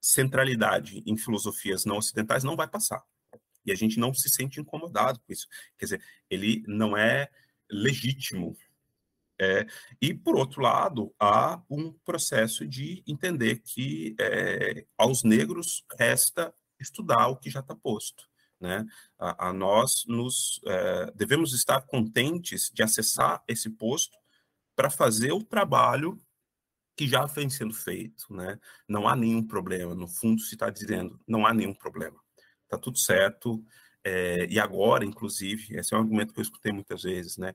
centralidade 0.00 1.02
em 1.06 1.16
filosofias 1.16 1.84
não 1.84 1.98
ocidentais 1.98 2.42
não 2.42 2.56
vai 2.56 2.66
passar. 2.66 3.02
E 3.64 3.70
a 3.70 3.74
gente 3.74 3.98
não 3.98 4.14
se 4.14 4.28
sente 4.28 4.60
incomodado 4.60 5.20
com 5.20 5.32
isso. 5.32 5.46
Quer 5.78 5.84
dizer, 5.84 6.04
ele 6.30 6.62
não 6.66 6.96
é 6.96 7.28
legítimo. 7.70 8.56
É, 9.38 9.66
e, 10.00 10.12
por 10.12 10.36
outro 10.36 10.60
lado, 10.60 11.14
há 11.18 11.62
um 11.68 11.92
processo 12.04 12.66
de 12.66 13.02
entender 13.06 13.60
que 13.60 14.14
é, 14.18 14.84
aos 14.98 15.22
negros 15.22 15.84
resta 15.98 16.54
estudar 16.78 17.28
o 17.28 17.36
que 17.36 17.50
já 17.50 17.60
está 17.60 17.74
posto. 17.74 18.28
Né? 18.60 18.86
A, 19.18 19.48
a 19.48 19.52
nós 19.52 20.04
nos 20.06 20.60
é, 20.66 21.10
devemos 21.14 21.54
estar 21.54 21.80
contentes 21.82 22.70
de 22.72 22.82
acessar 22.82 23.42
esse 23.48 23.70
posto 23.70 24.16
para 24.76 24.90
fazer 24.90 25.32
o 25.32 25.42
trabalho 25.42 26.20
que 27.00 27.08
já 27.08 27.24
vem 27.24 27.48
sendo 27.48 27.72
feito, 27.72 28.26
né? 28.28 28.60
Não 28.86 29.08
há 29.08 29.16
nenhum 29.16 29.42
problema. 29.42 29.94
No 29.94 30.06
fundo, 30.06 30.42
se 30.42 30.54
está 30.54 30.68
dizendo, 30.68 31.18
não 31.26 31.46
há 31.46 31.54
nenhum 31.54 31.72
problema. 31.72 32.20
Está 32.64 32.76
tudo 32.76 32.98
certo. 32.98 33.64
É, 34.04 34.44
e 34.50 34.60
agora, 34.60 35.02
inclusive, 35.02 35.78
esse 35.78 35.94
é 35.94 35.96
um 35.96 36.00
argumento 36.00 36.34
que 36.34 36.40
eu 36.40 36.42
escutei 36.42 36.72
muitas 36.72 37.02
vezes, 37.02 37.38
né? 37.38 37.54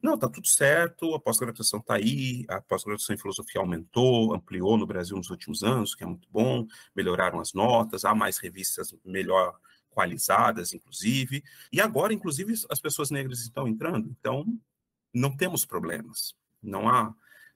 Não, 0.00 0.14
está 0.14 0.28
tudo 0.28 0.46
certo, 0.46 1.12
a 1.12 1.18
pós-graduação 1.18 1.80
está 1.80 1.96
aí, 1.96 2.44
a 2.48 2.60
pós-graduação 2.60 3.16
em 3.16 3.18
filosofia 3.18 3.60
aumentou, 3.60 4.32
ampliou 4.32 4.78
no 4.78 4.86
Brasil 4.86 5.16
nos 5.16 5.30
últimos 5.30 5.64
anos, 5.64 5.96
que 5.96 6.04
é 6.04 6.06
muito 6.06 6.28
bom, 6.30 6.64
melhoraram 6.94 7.40
as 7.40 7.52
notas, 7.52 8.04
há 8.04 8.14
mais 8.14 8.38
revistas 8.38 8.94
melhor 9.04 9.58
qualizadas, 9.90 10.72
inclusive, 10.72 11.42
e 11.72 11.80
agora, 11.80 12.14
inclusive, 12.14 12.54
as 12.70 12.78
pessoas 12.78 13.10
negras 13.10 13.40
estão 13.40 13.66
entrando, 13.66 14.08
então 14.08 14.46
não 15.12 15.36
temos 15.36 15.64
problemas, 15.64 16.36
não 16.62 16.88
há 16.88 17.12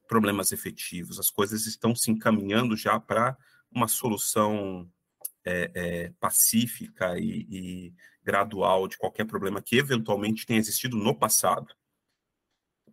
problemas 0.08 0.50
efetivos, 0.50 1.20
as 1.20 1.30
coisas 1.30 1.66
estão 1.66 1.94
se 1.94 2.10
encaminhando 2.10 2.76
já 2.76 2.98
para 2.98 3.36
uma 3.70 3.86
solução 3.86 4.90
é, 5.44 5.70
é, 5.74 6.12
pacífica 6.18 7.18
e, 7.18 7.46
e 7.50 7.94
gradual 8.24 8.88
de 8.88 8.98
qualquer 8.98 9.26
problema 9.26 9.62
que 9.62 9.76
eventualmente 9.76 10.46
tenha 10.46 10.58
existido 10.58 10.96
no 10.96 11.14
passado. 11.14 11.72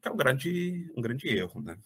Que 0.02 0.08
é 0.08 0.12
um 0.12 0.18
grande, 0.18 0.92
um 0.96 1.02
grande 1.02 1.28
erro, 1.28 1.62
né? 1.62 1.78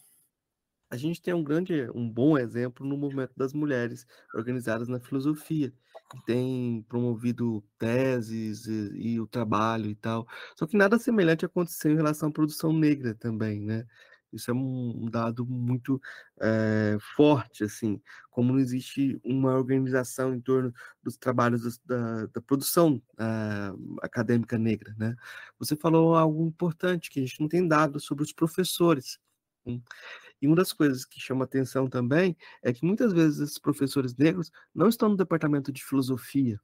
a 0.90 0.98
gente 0.98 1.22
tem 1.22 1.34
um 1.34 1.44
grande, 1.44 1.88
um 1.94 2.10
bom 2.10 2.38
exemplo 2.38 2.86
no 2.86 2.98
movimento 2.98 3.34
das 3.38 3.54
mulheres 3.54 4.08
organizadas 4.34 4.88
na 4.88 5.00
filosofia, 5.00 5.72
que 6.10 6.26
tem 6.26 6.84
promovido 6.90 7.64
teses 7.78 8.66
e, 8.66 9.14
e, 9.14 9.20
o 9.20 9.28
trabalho 9.28 9.90
e 9.90 9.96
tal. 9.96 10.28
Só 10.58 10.66
que 10.66 10.76
nada 10.76 10.98
semelhante 10.98 11.46
aconteceu 11.46 11.92
em 11.92 11.96
relação 11.96 12.30
à 12.30 12.32
produção 12.32 12.74
negra 12.74 13.14
também, 13.14 13.62
né? 13.62 13.86
Isso 14.32 14.52
é 14.52 14.54
um, 14.54 15.10
dado 15.10 15.46
muito 15.46 16.02
é, 16.40 16.98
forte, 17.16 17.64
assim, 17.64 18.02
como 18.30 18.54
não 18.54 18.60
existe 18.60 19.20
uma 19.24 19.56
organização 19.56 20.34
em 20.34 20.42
torno 20.42 20.74
dos 21.04 21.18
trabalhos 21.18 21.80
da, 21.80 22.28
da 22.28 22.42
produção 22.42 23.02
uh, 23.14 23.98
acadêmica 24.02 24.58
negra, 24.58 24.96
né? 24.98 25.16
Você 25.58 25.76
falou 25.76 26.16
algo 26.16 26.46
importante 26.46 27.10
que 27.10 27.20
a 27.20 27.24
gente 27.24 27.42
não 27.42 27.48
tem 27.48 27.68
dados 27.68 28.06
sobre 28.06 28.24
os 28.24 28.32
professores. 28.32 29.20
Hein? 29.66 29.84
E 30.42 30.48
uma 30.48 30.56
das 30.56 30.72
coisas 30.72 31.04
que 31.06 31.20
chama 31.20 31.44
atenção 31.44 31.90
também 31.90 32.36
é 32.64 32.72
que 32.72 32.86
muitas 32.86 33.12
vezes 33.12 33.40
esses 33.40 33.60
professores 33.60 34.16
negros 34.16 34.52
não 34.74 34.88
estão 34.88 35.10
no 35.10 35.18
departamento 35.18 35.72
de 35.72 35.84
filosofia. 35.84 36.60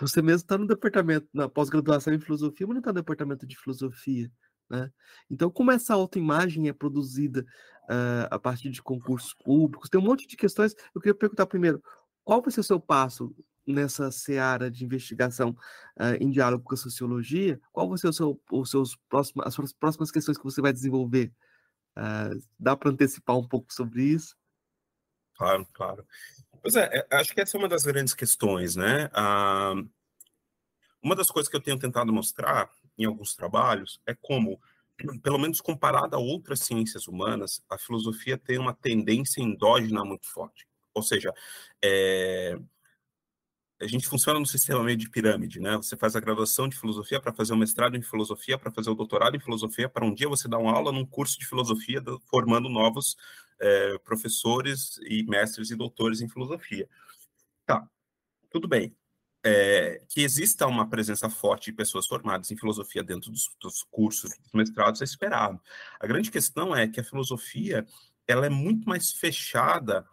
Você 0.00 0.22
mesmo 0.22 0.42
está 0.42 0.56
no 0.56 0.66
departamento, 0.66 1.28
na 1.32 1.48
pós-graduação 1.48 2.12
em 2.12 2.20
filosofia, 2.20 2.66
mas 2.66 2.74
não 2.74 2.80
está 2.80 2.90
no 2.90 3.00
departamento 3.00 3.46
de 3.46 3.56
filosofia. 3.58 4.30
Né? 4.68 4.90
Então, 5.30 5.50
como 5.50 5.70
essa 5.70 5.94
autoimagem 5.94 6.68
é 6.68 6.72
produzida 6.72 7.46
uh, 7.84 8.28
a 8.30 8.38
partir 8.38 8.70
de 8.70 8.82
concursos 8.82 9.34
públicos, 9.34 9.88
tem 9.88 10.00
um 10.00 10.04
monte 10.04 10.26
de 10.26 10.36
questões. 10.36 10.74
Eu 10.94 11.00
queria 11.00 11.14
perguntar 11.14 11.46
primeiro, 11.46 11.82
qual 12.24 12.40
vai 12.40 12.50
ser 12.50 12.60
o 12.60 12.64
seu 12.64 12.80
passo 12.80 13.34
nessa 13.66 14.10
seara 14.10 14.70
de 14.70 14.84
investigação 14.84 15.50
uh, 15.98 16.16
em 16.20 16.30
diálogo 16.30 16.64
com 16.64 16.74
a 16.74 16.78
sociologia? 16.78 17.60
Qual 17.72 17.88
vai 17.88 17.98
ser 17.98 18.08
o 18.08 18.12
seu, 18.12 18.40
os 18.50 18.70
seus 18.70 18.96
próximos, 19.08 19.46
as 19.46 19.54
suas 19.54 19.72
próximas 19.72 20.10
questões 20.10 20.38
que 20.38 20.44
você 20.44 20.60
vai 20.60 20.72
desenvolver? 20.72 21.32
Uh, 21.96 22.42
dá 22.58 22.76
para 22.76 22.90
antecipar 22.90 23.36
um 23.36 23.46
pouco 23.46 23.72
sobre 23.72 24.02
isso? 24.02 24.34
Claro, 25.34 25.66
claro. 25.72 26.06
Pois 26.60 26.76
é, 26.76 26.88
é, 27.10 27.16
acho 27.16 27.34
que 27.34 27.40
essa 27.40 27.56
é 27.56 27.58
uma 27.58 27.68
das 27.68 27.82
grandes 27.82 28.14
questões, 28.14 28.76
né? 28.76 29.06
Uh, 29.06 29.88
uma 31.02 31.16
das 31.16 31.30
coisas 31.30 31.50
que 31.50 31.56
eu 31.56 31.60
tenho 31.60 31.78
tentado 31.78 32.12
mostrar 32.12 32.70
em 32.98 33.04
alguns 33.04 33.34
trabalhos 33.34 34.00
é 34.06 34.14
como, 34.14 34.60
pelo 35.22 35.38
menos 35.38 35.60
comparada 35.60 36.16
a 36.16 36.20
outras 36.20 36.60
ciências 36.60 37.06
humanas, 37.06 37.62
a 37.68 37.78
filosofia 37.78 38.38
tem 38.38 38.58
uma 38.58 38.74
tendência 38.74 39.40
endógena 39.40 40.04
muito 40.04 40.26
forte. 40.26 40.66
Ou 40.94 41.02
seja, 41.02 41.32
é, 41.82 42.58
a 43.82 43.86
gente 43.86 44.06
funciona 44.06 44.38
no 44.38 44.46
sistema 44.46 44.82
meio 44.82 44.96
de 44.96 45.10
pirâmide, 45.10 45.58
né? 45.58 45.76
Você 45.76 45.96
faz 45.96 46.14
a 46.14 46.20
graduação 46.20 46.68
de 46.68 46.78
filosofia 46.78 47.20
para 47.20 47.32
fazer 47.32 47.52
o 47.52 47.56
mestrado 47.56 47.96
em 47.96 48.02
filosofia, 48.02 48.56
para 48.56 48.70
fazer 48.70 48.90
o 48.90 48.94
doutorado 48.94 49.36
em 49.36 49.40
filosofia, 49.40 49.88
para 49.88 50.04
um 50.04 50.14
dia 50.14 50.28
você 50.28 50.46
dar 50.46 50.58
uma 50.58 50.72
aula 50.72 50.92
num 50.92 51.04
curso 51.04 51.38
de 51.38 51.46
filosofia, 51.46 52.00
formando 52.30 52.68
novos 52.68 53.16
é, 53.60 53.98
professores 53.98 54.98
e 55.02 55.24
mestres 55.24 55.70
e 55.70 55.76
doutores 55.76 56.20
em 56.20 56.28
filosofia. 56.28 56.88
Tá, 57.66 57.88
tudo 58.50 58.68
bem. 58.68 58.94
É, 59.44 60.00
que 60.08 60.20
exista 60.20 60.68
uma 60.68 60.88
presença 60.88 61.28
forte 61.28 61.72
de 61.72 61.76
pessoas 61.76 62.06
formadas 62.06 62.50
em 62.50 62.56
filosofia 62.56 63.02
dentro 63.02 63.28
dos, 63.28 63.50
dos 63.60 63.82
cursos, 63.90 64.30
dos 64.38 64.52
mestrados, 64.52 65.00
é 65.00 65.04
esperado. 65.04 65.60
A 65.98 66.06
grande 66.06 66.30
questão 66.30 66.76
é 66.76 66.86
que 66.86 67.00
a 67.00 67.04
filosofia 67.04 67.84
ela 68.26 68.46
é 68.46 68.48
muito 68.48 68.88
mais 68.88 69.10
fechada 69.10 70.06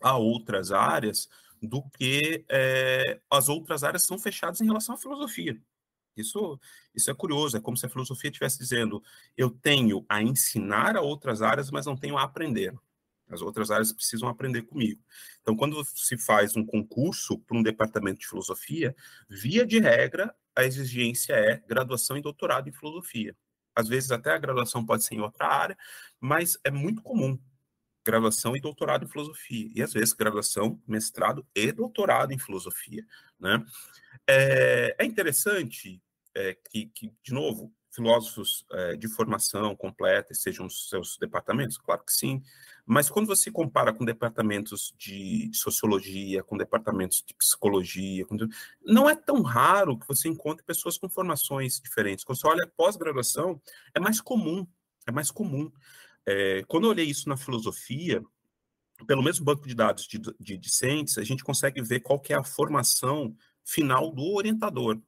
a 0.00 0.16
outras 0.16 0.72
áreas 0.72 1.28
do 1.62 1.82
que 1.90 2.44
é, 2.48 3.20
as 3.30 3.48
outras 3.48 3.84
áreas 3.84 4.02
são 4.02 4.18
fechadas 4.18 4.60
em 4.60 4.66
relação 4.66 4.94
à 4.94 4.98
filosofia. 4.98 5.56
Isso, 6.16 6.58
isso 6.94 7.10
é 7.10 7.14
curioso, 7.14 7.56
é 7.56 7.60
como 7.60 7.76
se 7.76 7.84
a 7.84 7.88
filosofia 7.90 8.30
estivesse 8.30 8.58
dizendo: 8.58 9.02
eu 9.36 9.50
tenho 9.50 10.04
a 10.08 10.22
ensinar 10.22 10.96
a 10.96 11.02
outras 11.02 11.42
áreas, 11.42 11.70
mas 11.70 11.84
não 11.86 11.96
tenho 11.96 12.16
a 12.16 12.22
aprender. 12.22 12.74
As 13.28 13.42
outras 13.42 13.70
áreas 13.70 13.92
precisam 13.92 14.28
aprender 14.28 14.62
comigo. 14.62 15.02
Então, 15.42 15.56
quando 15.56 15.84
se 15.84 16.16
faz 16.16 16.56
um 16.56 16.64
concurso 16.64 17.38
para 17.40 17.56
um 17.56 17.62
departamento 17.62 18.20
de 18.20 18.28
filosofia, 18.28 18.94
via 19.28 19.66
de 19.66 19.80
regra, 19.80 20.34
a 20.54 20.64
exigência 20.64 21.34
é 21.34 21.62
graduação 21.66 22.16
e 22.16 22.22
doutorado 22.22 22.68
em 22.68 22.72
filosofia. 22.72 23.36
Às 23.74 23.88
vezes, 23.88 24.10
até 24.10 24.30
a 24.30 24.38
graduação 24.38 24.84
pode 24.84 25.04
ser 25.04 25.16
em 25.16 25.20
outra 25.20 25.46
área, 25.46 25.76
mas 26.20 26.58
é 26.64 26.70
muito 26.70 27.02
comum 27.02 27.38
graduação 28.06 28.56
e 28.56 28.60
doutorado 28.60 29.04
em 29.04 29.08
filosofia, 29.08 29.68
e 29.74 29.82
às 29.82 29.92
vezes 29.92 30.12
graduação, 30.14 30.80
mestrado 30.86 31.44
e 31.52 31.72
doutorado 31.72 32.32
em 32.32 32.38
filosofia. 32.38 33.04
Né? 33.38 33.64
É, 34.26 34.94
é 34.96 35.04
interessante 35.04 36.00
é, 36.32 36.56
que, 36.70 36.86
que, 36.86 37.12
de 37.22 37.34
novo, 37.34 37.74
filósofos 37.90 38.64
é, 38.70 38.96
de 38.96 39.08
formação 39.08 39.74
completa 39.74 40.34
sejam 40.34 40.66
os 40.66 40.88
seus 40.88 41.18
departamentos? 41.18 41.78
Claro 41.78 42.04
que 42.04 42.12
sim, 42.12 42.42
mas 42.86 43.10
quando 43.10 43.26
você 43.26 43.50
compara 43.50 43.92
com 43.92 44.04
departamentos 44.04 44.94
de 44.96 45.50
sociologia, 45.52 46.44
com 46.44 46.56
departamentos 46.56 47.20
de 47.26 47.34
psicologia, 47.34 48.24
não 48.84 49.10
é 49.10 49.16
tão 49.16 49.42
raro 49.42 49.98
que 49.98 50.06
você 50.06 50.28
encontre 50.28 50.64
pessoas 50.64 50.96
com 50.96 51.08
formações 51.08 51.80
diferentes. 51.80 52.24
Quando 52.24 52.38
você 52.38 52.46
olha 52.46 52.72
pós-graduação, 52.76 53.60
é 53.92 53.98
mais 53.98 54.20
comum, 54.20 54.64
é 55.04 55.10
mais 55.10 55.32
comum. 55.32 55.70
É, 56.24 56.62
quando 56.68 56.84
eu 56.84 56.90
olhei 56.90 57.06
isso 57.06 57.28
na 57.28 57.36
filosofia, 57.36 58.22
pelo 59.04 59.22
mesmo 59.22 59.44
banco 59.44 59.66
de 59.66 59.74
dados 59.74 60.06
de, 60.06 60.20
de 60.38 60.56
discentes, 60.56 61.18
a 61.18 61.24
gente 61.24 61.42
consegue 61.42 61.82
ver 61.82 62.00
qual 62.00 62.22
é 62.28 62.34
a 62.34 62.44
formação 62.44 63.36
final 63.64 64.12
do 64.12 64.32
orientador. 64.32 65.02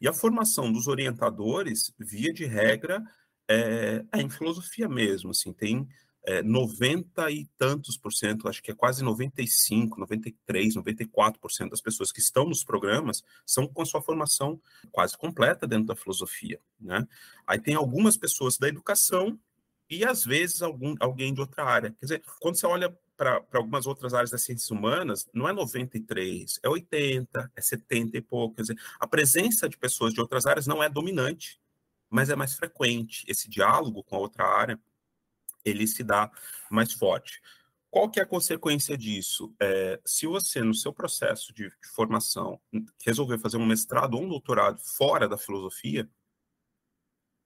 E 0.00 0.08
a 0.08 0.12
formação 0.12 0.72
dos 0.72 0.88
orientadores, 0.88 1.94
via 1.96 2.32
de 2.32 2.46
regra, 2.46 3.00
é, 3.48 4.04
é 4.12 4.20
em 4.20 4.28
filosofia 4.28 4.88
mesmo, 4.88 5.30
assim, 5.30 5.52
tem 5.52 5.88
é, 6.24 6.42
90 6.42 7.30
e 7.30 7.46
tantos 7.56 7.96
por 7.96 8.12
cento, 8.12 8.48
acho 8.48 8.62
que 8.62 8.70
é 8.70 8.74
quase 8.74 9.02
95, 9.02 9.98
93, 9.98 10.74
94% 10.74 11.70
das 11.70 11.80
pessoas 11.80 12.12
que 12.12 12.20
estão 12.20 12.46
nos 12.46 12.62
programas 12.62 13.22
são 13.46 13.66
com 13.66 13.82
a 13.82 13.86
sua 13.86 14.02
formação 14.02 14.60
quase 14.92 15.16
completa 15.16 15.66
dentro 15.66 15.86
da 15.86 15.96
filosofia, 15.96 16.60
né? 16.78 17.06
Aí 17.46 17.58
tem 17.58 17.74
algumas 17.74 18.16
pessoas 18.16 18.58
da 18.58 18.68
educação 18.68 19.38
e 19.88 20.04
às 20.04 20.24
vezes 20.24 20.62
algum, 20.62 20.94
alguém 21.00 21.34
de 21.34 21.40
outra 21.40 21.64
área. 21.64 21.90
Quer 21.98 22.06
dizer, 22.06 22.22
quando 22.38 22.56
você 22.56 22.66
olha 22.66 22.96
para 23.16 23.42
algumas 23.52 23.86
outras 23.86 24.14
áreas 24.14 24.30
das 24.30 24.42
ciências 24.42 24.70
humanas, 24.70 25.28
não 25.34 25.48
é 25.48 25.52
93, 25.52 26.60
é 26.62 26.68
80, 26.68 27.52
é 27.54 27.60
70 27.60 28.16
e 28.16 28.20
pouco. 28.20 28.56
Quer 28.56 28.62
dizer, 28.62 28.78
a 28.98 29.06
presença 29.06 29.68
de 29.68 29.76
pessoas 29.76 30.14
de 30.14 30.20
outras 30.20 30.46
áreas 30.46 30.66
não 30.66 30.82
é 30.82 30.88
dominante, 30.88 31.60
mas 32.08 32.30
é 32.30 32.36
mais 32.36 32.54
frequente. 32.54 33.24
Esse 33.28 33.50
diálogo 33.50 34.02
com 34.02 34.16
a 34.16 34.18
outra 34.20 34.44
área, 34.44 34.80
ele 35.64 35.86
se 35.86 36.02
dá 36.02 36.30
mais 36.70 36.92
forte. 36.92 37.40
qual 37.90 38.08
que 38.10 38.20
é 38.20 38.22
a 38.22 38.26
consequência 38.26 38.96
disso? 38.96 39.52
É, 39.60 40.00
se 40.04 40.26
você, 40.26 40.62
no 40.62 40.74
seu 40.74 40.92
processo 40.92 41.52
de, 41.52 41.68
de 41.68 41.88
formação, 41.94 42.60
resolver 43.04 43.38
fazer 43.38 43.56
um 43.56 43.66
mestrado 43.66 44.14
ou 44.14 44.22
um 44.24 44.28
doutorado 44.28 44.80
fora 44.80 45.28
da 45.28 45.36
filosofia, 45.36 46.08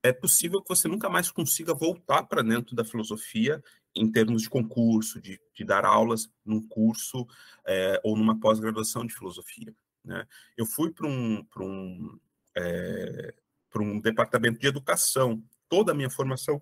é 0.03 0.13
possível 0.13 0.61
que 0.61 0.69
você 0.69 0.87
nunca 0.87 1.09
mais 1.09 1.31
consiga 1.31 1.73
voltar 1.73 2.25
para 2.25 2.43
dentro 2.43 2.77
da 2.77 2.85
filosofia 2.85 3.65
em 3.97 4.11
termos 4.13 4.43
de 4.43 4.51
concurso, 4.51 5.19
de, 5.19 5.41
de 5.55 5.65
dar 5.65 5.87
aulas 5.87 6.29
num 6.45 6.61
curso 6.61 7.27
é, 7.67 7.99
ou 8.05 8.15
numa 8.15 8.39
pós-graduação 8.39 9.07
de 9.07 9.15
filosofia. 9.15 9.75
Né? 10.05 10.27
Eu 10.59 10.67
fui 10.67 10.93
para 10.93 11.07
um, 11.07 11.47
um, 11.59 12.21
é, 12.55 13.35
um 13.77 13.99
departamento 13.99 14.61
de 14.61 14.67
educação, 14.67 15.43
toda 15.71 15.93
a 15.93 15.95
minha 15.95 16.11
formação 16.11 16.61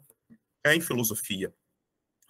em 0.66 0.80
filosofia. 0.80 1.52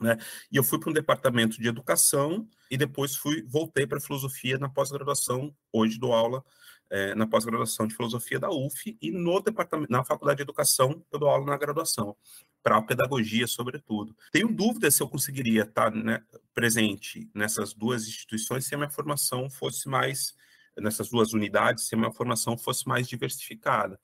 Né? 0.00 0.16
E 0.50 0.56
eu 0.56 0.64
fui 0.64 0.78
para 0.78 0.90
um 0.90 0.92
departamento 0.92 1.60
de 1.60 1.68
educação 1.68 2.48
e 2.70 2.76
depois 2.76 3.14
fui 3.14 3.42
voltei 3.42 3.86
para 3.86 4.00
filosofia 4.00 4.58
na 4.58 4.68
pós-graduação. 4.68 5.54
Hoje 5.72 5.98
dou 5.98 6.12
aula 6.12 6.44
é, 6.90 7.14
na 7.14 7.26
pós-graduação 7.26 7.86
de 7.86 7.94
filosofia 7.94 8.38
da 8.38 8.50
UF 8.50 8.98
e 9.00 9.10
no 9.10 9.40
departamento, 9.40 9.92
na 9.92 10.04
faculdade 10.04 10.38
de 10.38 10.42
educação 10.42 11.04
eu 11.10 11.18
dou 11.18 11.28
aula 11.28 11.46
na 11.46 11.56
graduação 11.56 12.16
para 12.62 12.76
a 12.76 12.82
pedagogia, 12.82 13.46
sobretudo. 13.46 14.16
Tenho 14.30 14.52
dúvida 14.52 14.90
se 14.90 15.02
eu 15.02 15.08
conseguiria 15.08 15.62
estar 15.62 15.92
né, 15.92 16.22
presente 16.54 17.30
nessas 17.34 17.72
duas 17.72 18.06
instituições 18.06 18.66
se 18.66 18.74
a 18.74 18.78
minha 18.78 18.90
formação 18.90 19.48
fosse 19.48 19.88
mais 19.88 20.34
nessas 20.76 21.10
duas 21.10 21.32
unidades, 21.32 21.86
se 21.86 21.94
a 21.94 21.98
minha 21.98 22.12
formação 22.12 22.56
fosse 22.56 22.88
mais 22.88 23.06
diversificada. 23.06 24.00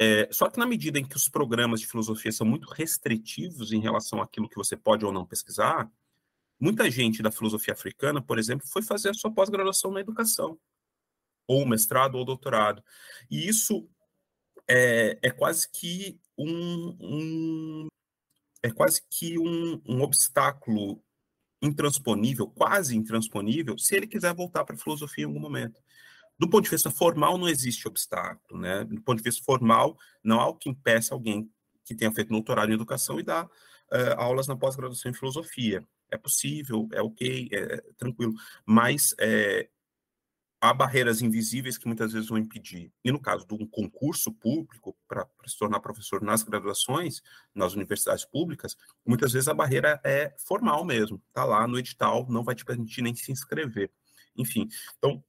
É, 0.00 0.28
só 0.30 0.48
que 0.48 0.58
na 0.58 0.66
medida 0.66 0.98
em 0.98 1.04
que 1.04 1.16
os 1.16 1.28
programas 1.28 1.80
de 1.80 1.86
filosofia 1.86 2.30
são 2.30 2.46
muito 2.46 2.68
restritivos 2.68 3.72
em 3.72 3.80
relação 3.80 4.22
àquilo 4.22 4.48
que 4.48 4.56
você 4.56 4.76
pode 4.76 5.04
ou 5.04 5.12
não 5.12 5.26
pesquisar, 5.26 5.90
muita 6.60 6.88
gente 6.90 7.22
da 7.22 7.32
filosofia 7.32 7.74
africana, 7.74 8.22
por 8.22 8.38
exemplo, 8.38 8.66
foi 8.68 8.82
fazer 8.82 9.10
a 9.10 9.14
sua 9.14 9.32
pós-graduação 9.32 9.90
na 9.90 10.00
educação 10.00 10.58
ou 11.48 11.66
mestrado 11.66 12.16
ou 12.16 12.24
doutorado. 12.24 12.84
E 13.30 13.48
isso 13.48 13.88
é, 14.68 15.18
é 15.22 15.30
quase 15.30 15.68
que 15.70 16.20
um, 16.36 16.96
um 17.00 17.88
é 18.62 18.70
quase 18.70 19.02
que 19.10 19.38
um, 19.38 19.80
um, 19.86 20.02
obstáculo 20.02 21.02
intransponível, 21.62 22.46
quase 22.48 22.96
intransponível, 22.96 23.78
se 23.78 23.96
ele 23.96 24.06
quiser 24.06 24.34
voltar 24.34 24.64
para 24.64 24.74
a 24.74 24.78
filosofia 24.78 25.24
em 25.24 25.26
algum 25.26 25.40
momento. 25.40 25.80
Do 26.38 26.48
ponto 26.48 26.64
de 26.64 26.70
vista 26.70 26.90
formal, 26.90 27.36
não 27.36 27.48
existe 27.48 27.88
obstáculo, 27.88 28.60
né? 28.60 28.84
Do 28.84 29.02
ponto 29.02 29.18
de 29.18 29.24
vista 29.24 29.44
formal, 29.44 29.98
não 30.22 30.40
há 30.40 30.46
o 30.46 30.54
que 30.54 30.68
impeça 30.68 31.14
alguém 31.14 31.50
que 31.84 31.94
tenha 31.94 32.12
feito 32.12 32.28
doutorado 32.28 32.70
em 32.70 32.74
educação 32.74 33.18
e 33.18 33.22
dar 33.22 33.46
uh, 33.46 34.14
aulas 34.16 34.46
na 34.46 34.56
pós-graduação 34.56 35.10
em 35.10 35.14
filosofia. 35.14 35.86
É 36.10 36.16
possível, 36.16 36.88
é 36.92 37.02
ok, 37.02 37.48
é, 37.50 37.56
é 37.56 37.76
tranquilo, 37.96 38.34
mas 38.64 39.14
é, 39.18 39.68
há 40.60 40.72
barreiras 40.72 41.22
invisíveis 41.22 41.78
que 41.78 41.86
muitas 41.86 42.12
vezes 42.12 42.28
vão 42.28 42.38
impedir. 42.38 42.92
E 43.04 43.12
no 43.12 43.20
caso 43.20 43.46
de 43.46 43.54
um 43.54 43.66
concurso 43.66 44.32
público 44.32 44.96
para 45.06 45.26
se 45.46 45.58
tornar 45.58 45.80
professor 45.80 46.22
nas 46.22 46.42
graduações, 46.42 47.22
nas 47.54 47.74
universidades 47.74 48.24
públicas, 48.24 48.76
muitas 49.06 49.32
vezes 49.32 49.48
a 49.48 49.54
barreira 49.54 50.00
é 50.04 50.34
formal 50.38 50.84
mesmo. 50.84 51.22
Está 51.28 51.44
lá 51.44 51.66
no 51.66 51.78
edital, 51.78 52.26
não 52.28 52.42
vai 52.42 52.54
te 52.54 52.64
permitir 52.64 53.02
nem 53.02 53.14
se 53.14 53.30
inscrever. 53.30 53.90
Enfim, 54.36 54.68
então 54.96 55.22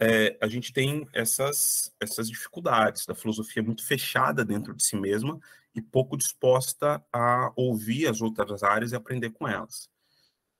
é, 0.00 0.36
a 0.40 0.48
gente 0.48 0.72
tem 0.72 1.06
essas, 1.12 1.94
essas 2.00 2.28
dificuldades 2.28 3.06
da 3.06 3.14
filosofia 3.14 3.62
muito 3.62 3.86
fechada 3.86 4.44
dentro 4.44 4.74
de 4.74 4.84
si 4.84 4.96
mesma 4.96 5.38
e 5.74 5.80
pouco 5.80 6.16
disposta 6.16 7.04
a 7.12 7.52
ouvir 7.56 8.06
as 8.06 8.20
outras 8.20 8.62
áreas 8.62 8.92
e 8.92 8.96
aprender 8.96 9.30
com 9.30 9.46
elas. 9.46 9.88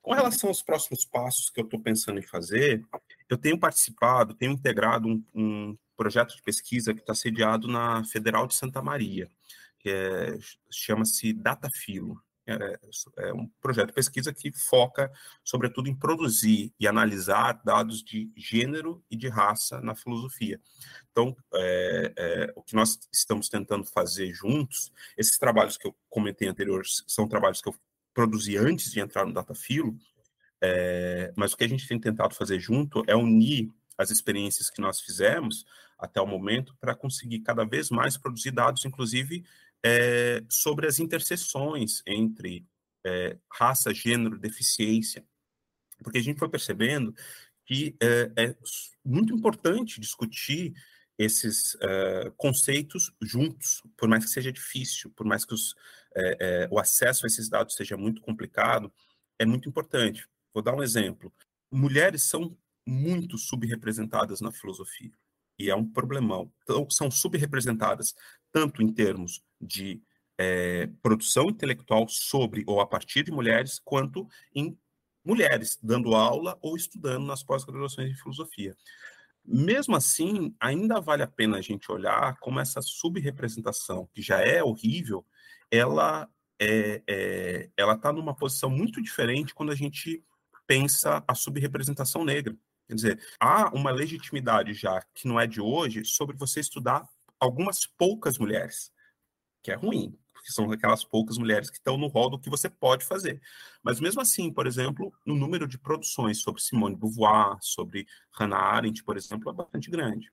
Com 0.03 0.12
relação 0.12 0.51
aos 0.51 0.62
próximos 0.62 1.05
passos 1.05 1.49
que 1.49 1.61
eu 1.61 1.64
estou 1.64 1.80
pensando 1.80 2.18
em 2.18 2.22
fazer, 2.22 2.85
eu 3.28 3.39
tenho 3.39 3.59
participado, 3.59 4.35
tenho 4.35 4.53
integrado 4.53 5.09
um, 5.09 5.24
um 5.35 5.78
projeto 5.97 6.37
de 6.37 6.43
pesquisa 6.43 6.93
que 6.93 7.01
está 7.01 7.14
sediado 7.14 7.68
na 7.68 8.05
Federal 8.05 8.47
de 8.47 8.55
Santa 8.55 8.82
Maria, 8.82 9.30
que 9.78 9.89
é, 9.89 10.39
chama-se 10.70 11.32
Datafilo. 11.32 12.22
É, 12.47 12.78
é, 13.18 13.32
um 13.32 13.49
projeto 13.61 13.88
de 13.88 13.95
pesquisa 13.95 14.32
que 14.32 14.53
foca, 14.53 15.11
sobretudo, 15.42 15.88
em 15.88 15.95
produzir 15.95 16.74
e 16.78 16.86
analisar 16.86 17.62
dados 17.64 18.03
de 18.03 18.30
gênero 18.36 19.03
e 19.11 19.16
de 19.16 19.28
raça 19.28 19.80
na 19.80 19.95
filosofia. 19.95 20.61
Então, 21.11 21.34
é, 21.55 22.12
é, 22.16 22.53
o 22.55 22.62
que 22.62 22.74
nós 22.74 22.99
estamos 23.11 23.49
tentando 23.49 23.86
fazer 23.86 24.30
juntos, 24.34 24.92
esses 25.16 25.38
trabalhos 25.38 25.78
que 25.78 25.86
eu 25.86 25.97
comentei 26.11 26.47
anteriores, 26.47 27.03
são 27.07 27.26
trabalhos 27.26 27.62
que 27.62 27.68
eu 27.68 27.74
produzir 28.12 28.59
antes 28.59 28.92
de 28.92 29.01
entrar 29.01 29.24
no 29.24 29.32
Datafilo, 29.32 29.97
é, 30.61 31.32
mas 31.36 31.53
o 31.53 31.57
que 31.57 31.64
a 31.64 31.68
gente 31.68 31.88
tem 31.88 31.99
tentado 31.99 32.34
fazer 32.34 32.61
junto 32.61 33.03
é 33.07 33.16
unir 33.16 33.70
as 33.97 34.11
experiências 34.11 34.70
que 34.70 34.80
nós 34.80 35.01
fizemos 35.01 35.64
até 35.99 36.20
o 36.20 36.26
momento 36.26 36.76
para 36.80 36.95
conseguir 36.95 37.40
cada 37.40 37.64
vez 37.64 37.90
mais 37.90 38.16
produzir 38.16 38.51
dados, 38.51 38.84
inclusive 38.84 39.45
é, 39.85 40.43
sobre 40.49 40.87
as 40.87 40.99
interseções 40.99 42.03
entre 42.07 42.66
é, 43.05 43.37
raça, 43.53 43.93
gênero, 43.93 44.39
deficiência, 44.39 45.24
porque 46.03 46.18
a 46.18 46.22
gente 46.22 46.39
foi 46.39 46.49
percebendo 46.49 47.14
que 47.66 47.95
é, 48.01 48.32
é 48.37 48.57
muito 49.05 49.35
importante 49.35 50.01
discutir 50.01 50.72
esses 51.16 51.76
conceitos 52.37 53.12
juntos, 53.22 53.80
por 53.97 54.09
mais 54.09 54.24
que 54.24 54.30
seja 54.32 54.51
difícil, 54.51 55.12
por 55.12 55.24
mais 55.24 55.45
que 55.45 55.55
os, 55.55 55.72
o 56.70 56.78
acesso 56.78 57.24
a 57.24 57.28
esses 57.28 57.49
dados 57.49 57.76
seja 57.76 57.97
muito 57.97 58.20
complicado, 58.20 58.93
é 59.39 59.47
muito 59.47 59.68
importante. 59.68 60.26
Vou 60.53 60.61
dar 60.61 60.74
um 60.74 60.82
exemplo. 60.82 61.32
Mulheres 61.70 62.24
são 62.24 62.59
muito 62.85 63.39
subrepresentadas 63.39 64.41
na 64.41 64.51
filosofia, 64.51 65.12
e 65.59 65.70
é 65.70 65.76
um 65.76 65.89
problemão. 65.89 66.53
Então, 66.62 66.89
são 66.91 67.11
subrepresentadas 67.11 68.14
tanto 68.53 68.82
em 68.82 68.93
termos 68.93 69.43
de 69.65 70.03
é, 70.39 70.89
produção 71.03 71.49
intelectual 71.49 72.09
sobre 72.09 72.65
ou 72.67 72.81
a 72.81 72.87
partir 72.87 73.25
de 73.25 73.33
mulheres, 73.33 73.81
quanto 73.85 74.29
em 74.55 74.77
mulheres 75.25 75.79
dando 75.83 76.15
aula 76.15 76.59
ou 76.61 76.77
estudando 76.77 77.27
nas 77.27 77.43
pós-graduações 77.43 78.11
em 78.11 78.15
filosofia. 78.15 78.77
Mesmo 79.45 79.95
assim, 79.95 80.55
ainda 80.59 81.01
vale 81.01 81.23
a 81.23 81.27
pena 81.27 81.59
a 81.59 81.61
gente 81.61 81.91
olhar 81.91 82.39
como 82.39 82.61
essa 82.61 82.81
subrepresentação, 82.81 84.09
que 84.12 84.23
já 84.23 84.41
é 84.41 84.62
horrível, 84.62 85.25
ela 85.71 86.29
é, 86.59 87.03
é 87.07 87.71
ela 87.77 87.95
está 87.95 88.12
numa 88.12 88.35
posição 88.35 88.71
muito 88.71 89.03
diferente 89.03 89.55
quando 89.55 89.73
a 89.73 89.75
gente 89.75 90.25
pensa 90.67 91.23
a 91.27 91.35
subrepresentação 91.35 92.25
negra. 92.25 92.57
Quer 92.87 92.95
dizer, 92.95 93.27
há 93.41 93.75
uma 93.75 93.91
legitimidade 93.91 94.75
já 94.75 95.03
que 95.15 95.27
não 95.27 95.39
é 95.39 95.47
de 95.47 95.61
hoje 95.61 96.05
sobre 96.05 96.37
você 96.37 96.61
estudar 96.61 97.07
algumas 97.39 97.87
poucas 97.87 98.39
mulheres, 98.39 98.93
que 99.65 99.73
é 99.73 99.75
ruim 99.75 100.17
que 100.45 100.53
são 100.53 100.71
aquelas 100.71 101.03
poucas 101.03 101.39
mulheres 101.39 101.71
que 101.71 101.79
estão 101.79 101.97
no 101.97 102.07
rol 102.07 102.29
do 102.29 102.39
que 102.39 102.51
você 102.51 102.69
pode 102.69 103.03
fazer. 103.05 103.41
Mas 103.83 103.99
mesmo 103.99 104.21
assim, 104.21 104.53
por 104.53 104.67
exemplo, 104.67 105.11
o 105.27 105.35
número 105.35 105.67
de 105.67 105.79
produções 105.79 106.43
sobre 106.43 106.61
Simone 106.61 106.95
Beauvoir, 106.95 107.57
sobre 107.62 108.07
Hannah 108.31 108.59
Arendt, 108.59 109.03
por 109.03 109.17
exemplo, 109.17 109.51
é 109.51 109.55
bastante 109.55 109.91
grande. 109.91 110.31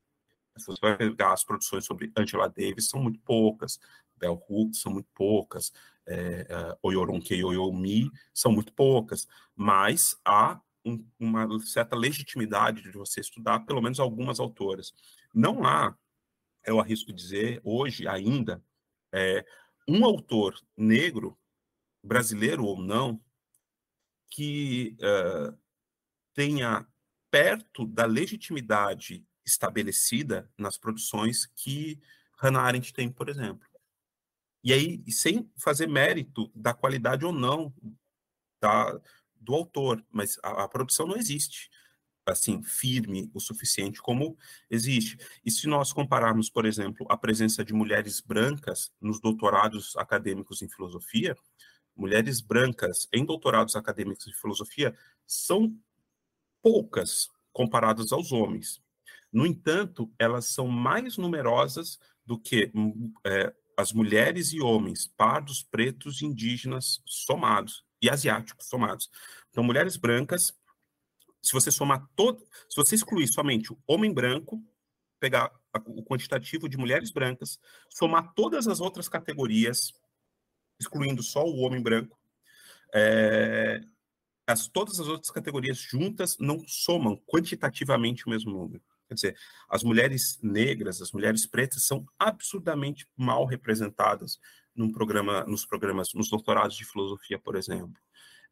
Se 0.58 0.66
você 0.68 0.80
vai 0.82 0.98
pegar 0.98 1.32
as 1.32 1.46
produções 1.46 1.86
sobre 1.86 2.12
Angela 2.16 2.50
Davis, 2.50 2.90
são 2.90 3.02
muito 3.02 3.22
poucas, 3.22 3.80
Bell 4.18 4.40
Hooks 4.50 4.82
são 4.82 4.92
muito 4.92 5.08
poucas, 5.16 5.72
é, 6.06 6.46
é, 6.50 6.78
Oyoronke 6.84 7.42
Oyomi 7.42 8.12
são 8.34 8.52
muito 8.52 8.74
poucas, 8.74 9.26
mas 9.56 10.20
há 10.26 10.60
um, 10.84 11.06
uma 11.18 11.48
certa 11.62 11.96
legitimidade 11.96 12.82
de 12.82 12.92
você 12.92 13.22
estudar 13.22 13.62
pelo 13.62 13.82
menos 13.82 13.98
algumas 13.98 14.42
autoras. 14.42 14.94
Não 15.34 15.64
há, 15.64 15.96
eu 16.66 16.82
arrisco 16.82 17.14
dizer, 17.14 17.62
hoje 17.64 18.10
ainda, 18.10 18.62
é, 19.12 19.46
um 19.88 20.06
autor 20.06 20.56
negro, 20.76 21.38
brasileiro 22.04 22.66
ou 22.66 22.82
não, 22.82 23.24
que 24.30 24.96
uh, 25.00 25.58
tenha 26.34 26.88
perto 27.30 27.86
da 27.86 28.06
legitimidade 28.06 29.26
estabelecida 29.46 30.50
nas 30.58 30.78
produções 30.78 31.46
que 31.46 32.00
Hannah 32.38 32.62
Arendt 32.62 32.94
tem, 32.94 33.12
por 33.12 33.30
exemplo. 33.30 33.68
E 34.64 34.72
aí, 34.72 35.04
sem 35.12 35.52
fazer 35.58 35.88
mérito 35.88 36.52
da 36.56 36.74
qualidade 36.74 37.26
ou 37.26 37.34
não 37.34 37.74
da, 38.62 39.00
do 39.36 39.54
autor, 39.56 40.06
mas 40.10 40.38
a, 40.44 40.64
a 40.64 40.68
produção 40.68 41.08
não 41.08 41.18
existe 41.18 41.70
assim 42.26 42.62
firme 42.62 43.30
o 43.34 43.40
suficiente 43.40 44.02
como 44.02 44.38
existe. 44.70 45.18
E 45.46 45.52
se 45.52 45.68
nós 45.68 45.92
compararmos, 45.92 46.50
por 46.50 46.66
exemplo, 46.66 47.06
a 47.10 47.18
presença 47.18 47.64
de 47.64 47.74
mulheres 47.74 48.22
brancas 48.22 48.92
nos 49.02 49.20
doutorados 49.20 49.96
acadêmicos 49.98 50.62
em 50.62 50.70
filosofia, 50.70 51.36
mulheres 51.96 52.42
brancas 52.42 53.08
em 53.14 53.26
doutorados 53.26 53.76
acadêmicos 53.76 54.28
em 54.28 54.34
filosofia 54.34 54.96
são 55.26 55.76
poucas 56.62 57.30
comparadas 57.52 58.12
aos 58.12 58.32
homens. 58.32 58.82
No 59.32 59.46
entanto, 59.46 60.12
elas 60.20 60.46
são 60.46 60.68
mais 60.68 61.18
numerosas 61.18 62.00
do 62.26 62.38
que 62.38 62.72
é, 63.26 63.54
as 63.78 63.94
mulheres 63.94 64.54
e 64.54 64.62
homens, 64.62 65.08
pardos, 65.08 65.64
pretos, 65.64 66.22
indígenas 66.22 67.02
somados 67.06 67.84
e 68.02 68.10
asiáticos 68.10 68.68
somados. 68.68 69.10
Então, 69.50 69.64
mulheres 69.64 69.96
brancas, 69.96 70.54
se 71.42 71.54
você 71.54 71.72
somar 71.72 72.08
todo, 72.16 72.46
se 72.70 72.76
você 72.76 72.96
excluir 72.96 73.28
somente 73.28 73.74
o 73.74 73.80
homem 73.88 74.14
branco, 74.14 74.64
pegar 75.20 75.52
o 75.86 76.04
quantitativo 76.04 76.68
de 76.68 76.78
mulheres 76.78 77.12
brancas, 77.12 77.60
somar 77.90 78.34
todas 78.34 78.68
as 78.68 78.80
outras 78.80 79.08
categorias, 79.08 79.94
excluindo 80.80 81.24
só 81.24 81.44
o 81.44 81.60
homem 81.60 81.82
branco, 81.82 82.20
é, 82.94 83.82
as, 84.46 84.68
todas 84.68 85.00
as 85.00 85.08
outras 85.08 85.32
categorias 85.32 85.78
juntas 85.78 86.38
não 86.40 86.60
somam 86.68 87.18
quantitativamente 87.28 88.26
o 88.26 88.30
mesmo 88.30 88.52
número. 88.52 88.84
Quer 89.08 89.16
dizer, 89.16 89.38
as 89.70 89.84
mulheres 89.84 90.40
negras, 90.42 91.02
as 91.02 91.12
mulheres 91.12 91.46
pretas 91.46 91.84
são 91.84 92.06
absurdamente 92.18 93.08
mal 93.16 93.46
representadas 93.46 94.40
num 94.76 94.92
programa, 94.92 95.44
nos 95.46 95.66
programas, 95.66 96.14
nos 96.14 96.30
doutorados 96.30 96.78
de 96.78 96.86
filosofia, 96.86 97.38
por 97.38 97.56
exemplo. 97.56 98.02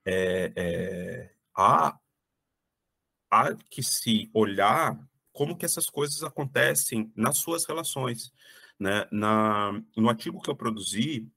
É, 0.05 0.51
é, 0.55 1.33
há, 1.55 1.97
há 3.29 3.55
que 3.69 3.83
se 3.83 4.29
olhar 4.33 4.99
como 5.31 5.55
que 5.55 5.65
essas 5.65 5.89
coisas 5.89 6.23
acontecem 6.23 7.11
nas 7.15 7.37
suas 7.37 7.65
relações. 7.65 8.33
Né? 8.79 9.07
Na, 9.11 9.71
no 9.95 10.09
artigo 10.09 10.41
que 10.41 10.49
eu 10.49 10.55
produzi 10.55 11.27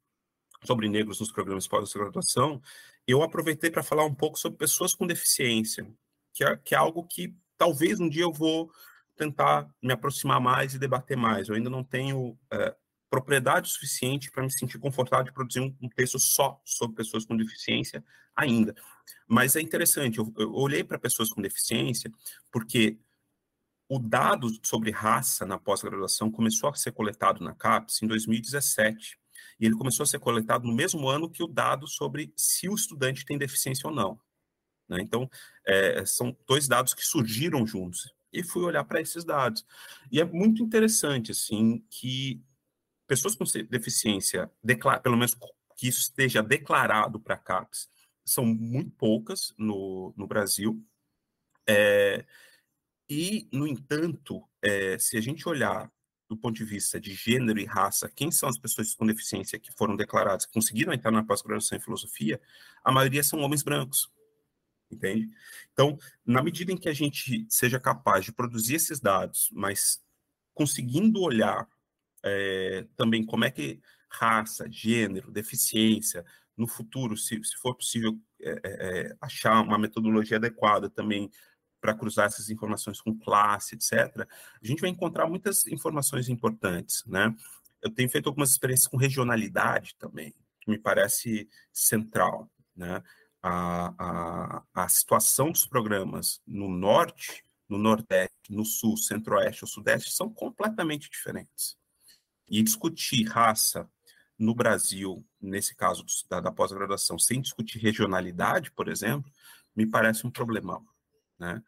sobre 0.65 0.89
negros 0.89 1.21
nos 1.21 1.31
programas 1.31 1.65
de 1.65 1.71
pós-graduação, 1.71 2.61
eu 3.07 3.23
aproveitei 3.23 3.71
para 3.71 3.83
falar 3.83 4.05
um 4.05 4.15
pouco 4.15 4.39
sobre 4.39 4.59
pessoas 4.59 4.95
com 4.95 5.07
deficiência, 5.07 5.87
que 6.33 6.45
é, 6.45 6.57
que 6.57 6.75
é 6.75 6.79
algo 6.79 7.05
que 7.05 7.35
talvez 7.59 8.01
um 8.01 8.09
dia 8.09 8.23
eu 8.23 8.33
vou 8.33 8.71
tentar 9.17 9.69
me 9.83 9.93
aproximar 9.93 10.41
mais 10.41 10.75
e 10.75 10.79
debater 10.79 11.17
mais. 11.17 11.49
Eu 11.49 11.55
ainda 11.55 11.71
não 11.71 11.85
tenho 11.85 12.39
é, 12.51 12.75
propriedade 13.13 13.69
suficiente 13.69 14.31
para 14.31 14.43
me 14.43 14.51
sentir 14.51 14.79
confortável 14.79 15.27
de 15.27 15.33
produzir 15.35 15.61
um, 15.61 15.77
um, 15.83 15.89
texto 15.91 16.19
só 16.19 16.59
sobre 16.65 16.97
pessoas 16.97 17.27
com 17.27 17.37
deficiência 17.37 18.03
ainda. 18.35 18.75
Mas 19.29 19.55
é 19.55 19.61
interessante, 19.61 20.17
eu, 20.17 20.33
eu 20.39 20.55
olhei 20.55 20.83
para 20.83 20.99
pessoas 20.99 21.29
com 21.29 21.43
deficiência 21.43 22.11
porque 22.51 22.99
o 23.87 23.99
dado 23.99 24.49
sobre 24.63 24.91
raça 24.91 25.45
na 25.45 25.59
pós-graduação 25.59 26.31
começou 26.31 26.71
a 26.71 26.75
ser 26.75 26.93
coletado 26.93 27.45
na 27.45 27.55
CAPES 27.55 28.03
em 28.03 28.07
2017. 28.07 29.19
E 29.61 29.67
ele 29.67 29.75
começou 29.75 30.05
a 30.05 30.07
ser 30.07 30.19
coletado 30.19 30.67
no 30.67 30.73
mesmo 30.73 31.07
ano 31.07 31.29
que 31.29 31.43
o 31.43 31.47
dado 31.47 31.87
sobre 31.87 32.33
se 32.35 32.67
o 32.67 32.75
estudante 32.75 33.27
tem 33.27 33.37
deficiência 33.37 33.91
ou 33.91 33.95
não. 33.95 34.19
Né? 34.89 35.03
Então, 35.03 35.29
é, 35.67 36.03
são 36.07 36.35
dois 36.49 36.67
dados 36.67 36.95
que 36.95 37.05
surgiram 37.05 37.67
juntos. 37.67 38.11
E 38.33 38.43
fui 38.43 38.63
olhar 38.63 38.85
para 38.85 39.03
esses 39.03 39.23
dados. 39.23 39.67
E 40.11 40.19
é 40.19 40.25
muito 40.25 40.63
interessante, 40.63 41.33
assim, 41.33 41.85
que 41.91 42.43
pessoas 43.13 43.35
com 43.35 43.45
deficiência, 43.69 44.51
pelo 45.03 45.19
menos 45.19 45.37
que 45.77 45.87
isso 45.87 46.01
esteja 46.01 46.43
declarado 46.43 47.21
para 47.21 47.35
a 47.35 47.39
CAPES, 47.39 47.87
são 48.25 48.47
muito 48.47 48.91
poucas 48.93 49.53
no, 49.59 50.15
no 50.17 50.27
Brasil. 50.27 50.83
É, 51.69 52.25
e, 53.11 53.47
no 53.53 53.67
entanto, 53.67 54.43
é, 54.63 54.99
se 54.99 55.19
a 55.19 55.21
gente 55.21 55.47
olhar 55.47 55.93
do 56.27 56.39
ponto 56.39 56.57
de 56.57 56.65
vista 56.65 56.99
de 56.99 57.13
gênero 57.13 57.61
e 57.61 57.67
raça, 57.67 58.09
quem 58.09 58.31
são 58.31 58.49
as 58.49 58.57
pessoas 58.57 58.95
com 58.95 59.05
deficiência 59.05 59.59
que 59.59 59.71
foram 59.73 59.95
declaradas, 59.95 60.47
que 60.47 60.53
conseguiram 60.55 60.95
entrar 60.95 61.11
na 61.11 61.23
pós-graduação 61.23 61.77
em 61.77 61.83
filosofia, 61.83 62.41
a 62.83 62.91
maioria 62.91 63.23
são 63.23 63.41
homens 63.41 63.63
brancos. 63.63 64.11
Entende? 64.91 65.29
Então, 65.75 65.99
na 66.25 66.43
medida 66.43 66.73
em 66.73 66.79
que 66.79 66.89
a 66.89 66.95
gente 66.95 67.47
seja 67.51 67.79
capaz 67.79 68.25
de 68.25 68.33
produzir 68.33 68.77
esses 68.77 69.01
dados, 69.01 69.51
mas 69.53 70.03
conseguindo 70.55 71.21
olhar 71.21 71.69
é, 72.25 72.87
também 72.97 73.25
como 73.25 73.45
é 73.45 73.51
que 73.51 73.81
raça, 74.09 74.67
gênero, 74.71 75.31
deficiência, 75.31 76.25
no 76.57 76.67
futuro, 76.67 77.17
se, 77.17 77.43
se 77.43 77.57
for 77.57 77.75
possível 77.75 78.19
é, 78.41 78.61
é, 78.65 79.17
achar 79.21 79.61
uma 79.63 79.79
metodologia 79.79 80.37
adequada 80.37 80.91
também 80.91 81.31
para 81.81 81.95
cruzar 81.95 82.27
essas 82.27 82.51
informações 82.51 83.01
com 83.01 83.19
classe, 83.19 83.75
etc., 83.75 84.27
a 84.63 84.67
gente 84.67 84.81
vai 84.81 84.91
encontrar 84.91 85.27
muitas 85.27 85.67
informações 85.67 86.29
importantes, 86.29 87.03
né? 87.07 87.35
Eu 87.83 87.91
tenho 87.91 88.09
feito 88.09 88.29
algumas 88.29 88.51
experiências 88.51 88.87
com 88.87 88.97
regionalidade 88.97 89.97
também, 89.99 90.33
que 90.61 90.71
me 90.71 90.79
parece 90.79 91.49
central, 91.73 92.49
né? 92.77 93.03
A, 93.43 93.95
a, 93.99 94.85
a 94.85 94.89
situação 94.89 95.51
dos 95.51 95.67
programas 95.67 96.41
no 96.47 96.69
norte, 96.69 97.43
no 97.69 97.77
nordeste, 97.77 98.53
no 98.53 98.65
sul, 98.65 98.97
centro-oeste 98.97 99.65
ou 99.65 99.69
sudeste 99.69 100.13
são 100.13 100.33
completamente 100.33 101.11
diferentes. 101.11 101.77
E 102.49 102.63
discutir 102.63 103.25
raça 103.25 103.89
no 104.39 104.55
Brasil, 104.55 105.25
nesse 105.41 105.75
caso 105.75 106.05
da, 106.29 106.41
da 106.41 106.53
pós-graduação, 106.53 107.19
sem 107.19 107.41
discutir 107.41 107.79
regionalidade, 107.79 108.71
por 108.73 108.89
exemplo, 108.89 109.31
me 109.75 109.87
parece 109.87 110.27
um 110.27 110.31
problemão. 110.31 110.87
Né? 111.39 111.63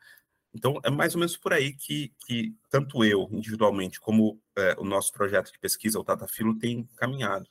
Então, 0.53 0.81
é 0.85 0.91
mais 0.91 1.15
ou 1.15 1.19
menos 1.19 1.37
por 1.37 1.53
aí 1.53 1.73
que, 1.73 2.13
que 2.27 2.55
tanto 2.71 3.05
eu, 3.05 3.29
individualmente, 3.33 4.01
como 4.01 4.41
é, 4.57 4.75
o 4.79 4.85
nosso 4.85 5.13
projeto 5.13 5.53
de 5.53 5.59
pesquisa, 5.59 5.99
o 5.99 6.05
Tatafilo, 6.05 6.59
tem 6.59 6.85
caminhado. 6.97 7.49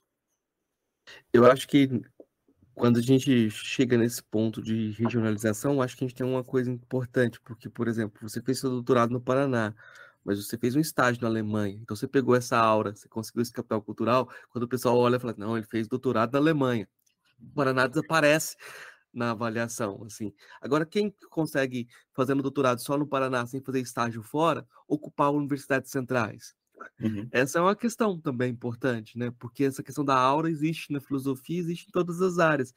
Eu 1.33 1.45
acho 1.45 1.67
que 1.67 2.01
quando 2.73 2.97
a 2.97 3.01
gente 3.01 3.49
chega 3.51 3.97
nesse 3.97 4.23
ponto 4.23 4.61
de 4.61 4.91
regionalização, 4.91 5.81
acho 5.81 5.95
que 5.95 6.03
a 6.03 6.07
gente 6.07 6.17
tem 6.17 6.25
uma 6.25 6.43
coisa 6.43 6.71
importante, 6.71 7.39
porque, 7.41 7.69
por 7.69 7.87
exemplo, 7.87 8.27
você 8.27 8.41
fez 8.41 8.59
seu 8.59 8.69
doutorado 8.69 9.11
no 9.11 9.21
Paraná, 9.21 9.75
mas 10.23 10.43
você 10.43 10.57
fez 10.57 10.75
um 10.75 10.79
estágio 10.79 11.21
na 11.21 11.27
Alemanha, 11.27 11.77
então 11.81 11.95
você 11.95 12.07
pegou 12.07 12.35
essa 12.35 12.57
aura, 12.57 12.95
você 12.95 13.07
conseguiu 13.07 13.41
esse 13.41 13.51
capital 13.51 13.81
cultural, 13.81 14.29
quando 14.49 14.63
o 14.63 14.67
pessoal 14.67 14.97
olha 14.97 15.17
e 15.17 15.19
fala, 15.19 15.35
não, 15.37 15.57
ele 15.57 15.65
fez 15.65 15.87
doutorado 15.87 16.33
na 16.33 16.39
Alemanha. 16.39 16.87
O 17.41 17.53
Paraná 17.53 17.87
desaparece 17.87 18.55
na 19.13 19.31
avaliação, 19.31 20.03
assim. 20.05 20.33
Agora, 20.61 20.85
quem 20.85 21.13
consegue, 21.29 21.87
fazendo 22.13 22.41
doutorado 22.41 22.79
só 22.79 22.97
no 22.97 23.05
Paraná, 23.05 23.45
sem 23.45 23.61
fazer 23.61 23.81
estágio 23.81 24.23
fora, 24.23 24.65
ocupar 24.87 25.31
universidades 25.31 25.91
centrais? 25.91 26.55
Uhum. 26.99 27.27
Essa 27.31 27.59
é 27.59 27.61
uma 27.61 27.75
questão 27.75 28.19
também 28.19 28.51
importante, 28.51 29.17
né? 29.17 29.31
Porque 29.39 29.65
essa 29.65 29.83
questão 29.83 30.03
da 30.03 30.17
aura 30.17 30.49
existe 30.49 30.91
na 30.91 30.99
filosofia, 30.99 31.59
existe 31.59 31.87
em 31.87 31.91
todas 31.91 32.21
as 32.21 32.39
áreas. 32.39 32.73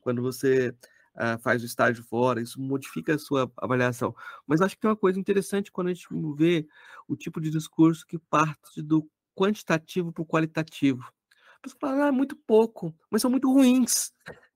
Quando 0.00 0.22
você 0.22 0.74
uh, 1.20 1.38
faz 1.40 1.62
o 1.62 1.66
estágio 1.66 2.02
fora, 2.02 2.40
isso 2.40 2.60
modifica 2.60 3.14
a 3.14 3.18
sua 3.18 3.52
avaliação. 3.58 4.14
Mas 4.46 4.60
acho 4.60 4.74
que 4.74 4.80
tem 4.80 4.90
uma 4.90 4.96
coisa 4.96 5.20
interessante 5.20 5.70
quando 5.70 5.88
a 5.88 5.92
gente 5.92 6.08
vê 6.36 6.66
o 7.06 7.14
tipo 7.14 7.40
de 7.40 7.50
discurso 7.50 8.06
que 8.06 8.18
parte 8.18 8.80
do 8.82 9.08
quantitativo 9.34 10.12
para 10.12 10.22
o 10.22 10.26
qualitativo. 10.26 11.02
A 11.02 11.60
pessoa 11.62 11.78
fala, 11.80 12.04
ah, 12.04 12.08
é 12.08 12.10
muito 12.10 12.34
pouco, 12.34 12.94
mas 13.10 13.20
são 13.20 13.30
muito 13.30 13.52
ruins 13.52 14.12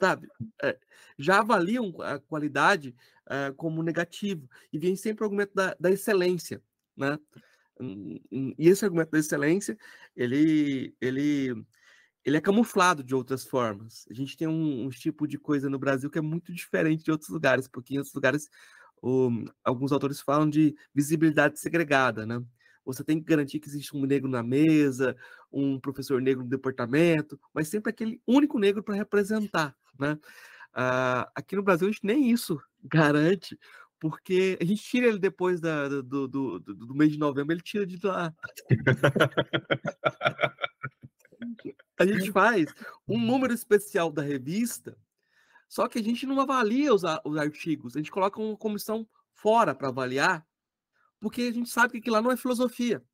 sabe? 0.00 0.28
É, 0.60 0.76
já 1.16 1.38
avaliam 1.38 1.94
a 2.00 2.18
qualidade 2.18 2.94
é, 3.28 3.52
como 3.52 3.82
negativo 3.84 4.48
e 4.72 4.78
vem 4.78 4.96
sempre 4.96 5.22
o 5.22 5.26
argumento 5.26 5.54
da, 5.54 5.76
da 5.78 5.90
excelência, 5.90 6.60
né? 6.96 7.16
Hum, 7.80 8.18
hum, 8.30 8.54
e 8.58 8.68
esse 8.68 8.84
argumento 8.84 9.10
da 9.10 9.18
excelência, 9.18 9.78
ele, 10.16 10.94
ele, 11.00 11.64
ele 12.24 12.36
é 12.36 12.40
camuflado 12.40 13.02
de 13.02 13.14
outras 13.14 13.44
formas. 13.44 14.06
A 14.10 14.14
gente 14.14 14.36
tem 14.36 14.46
um, 14.46 14.84
um 14.84 14.88
tipo 14.88 15.26
de 15.26 15.38
coisa 15.38 15.68
no 15.68 15.78
Brasil 15.78 16.10
que 16.10 16.18
é 16.18 16.22
muito 16.22 16.52
diferente 16.52 17.04
de 17.04 17.10
outros 17.10 17.30
lugares, 17.30 17.66
porque 17.66 17.94
em 17.94 17.98
outros 17.98 18.14
lugares 18.14 18.48
alguns 19.64 19.90
autores 19.90 20.20
falam 20.20 20.48
de 20.48 20.76
visibilidade 20.94 21.58
segregada, 21.58 22.24
né? 22.24 22.40
Você 22.84 23.04
tem 23.04 23.18
que 23.18 23.24
garantir 23.24 23.58
que 23.58 23.68
existe 23.68 23.96
um 23.96 24.06
negro 24.06 24.28
na 24.28 24.42
mesa, 24.42 25.16
um 25.50 25.78
professor 25.78 26.20
negro 26.20 26.44
no 26.44 26.48
departamento, 26.48 27.38
mas 27.52 27.68
sempre 27.68 27.90
aquele 27.90 28.20
único 28.26 28.58
negro 28.58 28.82
para 28.82 28.94
representar, 28.94 29.74
né? 29.98 30.12
Uh, 30.74 31.28
aqui 31.34 31.56
no 31.56 31.62
Brasil 31.62 31.88
a 31.88 31.90
gente 31.90 32.06
nem 32.06 32.30
isso 32.30 32.60
garante, 32.84 33.58
porque 33.98 34.56
a 34.60 34.64
gente 34.64 34.82
tira 34.82 35.08
ele 35.08 35.18
depois 35.18 35.60
da, 35.60 35.88
do, 35.88 36.02
do, 36.02 36.28
do, 36.28 36.60
do 36.60 36.94
mês 36.94 37.12
de 37.12 37.18
novembro, 37.18 37.52
ele 37.52 37.60
tira 37.60 37.84
de 37.84 37.98
lá. 38.04 38.32
a 41.98 42.06
gente 42.06 42.32
faz 42.32 42.72
um 43.06 43.18
número 43.18 43.52
especial 43.52 44.10
da 44.10 44.22
revista, 44.22 44.96
só 45.68 45.88
que 45.88 45.98
a 45.98 46.02
gente 46.02 46.26
não 46.26 46.40
avalia 46.40 46.92
os, 46.92 47.02
os 47.24 47.36
artigos, 47.36 47.96
a 47.96 47.98
gente 47.98 48.10
coloca 48.10 48.40
uma 48.40 48.56
comissão 48.56 49.08
fora 49.34 49.74
para 49.74 49.88
avaliar, 49.88 50.46
porque 51.20 51.42
a 51.42 51.52
gente 51.52 51.70
sabe 51.70 51.92
que 51.92 51.98
aquilo 51.98 52.16
lá 52.16 52.22
não 52.22 52.30
é 52.30 52.36
filosofia. 52.36 52.98
Uhum. 52.98 53.04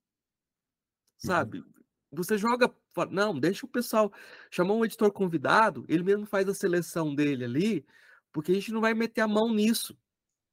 Sabe? 1.19 1.59
Uhum. 1.61 1.73
Você 2.13 2.39
joga. 2.39 2.75
Não, 3.11 3.39
deixa 3.39 3.65
o 3.67 3.69
pessoal. 3.69 4.13
Chamou 4.51 4.79
um 4.79 4.85
editor 4.85 5.13
convidado, 5.13 5.85
ele 5.89 6.03
mesmo 6.03 6.27
faz 6.27 6.49
a 6.49 6.55
seleção 6.55 7.15
dele 7.15 7.45
ali, 7.45 7.87
porque 8.33 8.51
a 8.51 8.55
gente 8.55 8.73
não 8.73 8.81
vai 8.81 8.95
meter 8.95 9.21
a 9.21 9.29
mão 9.29 9.53
nisso. 9.53 9.97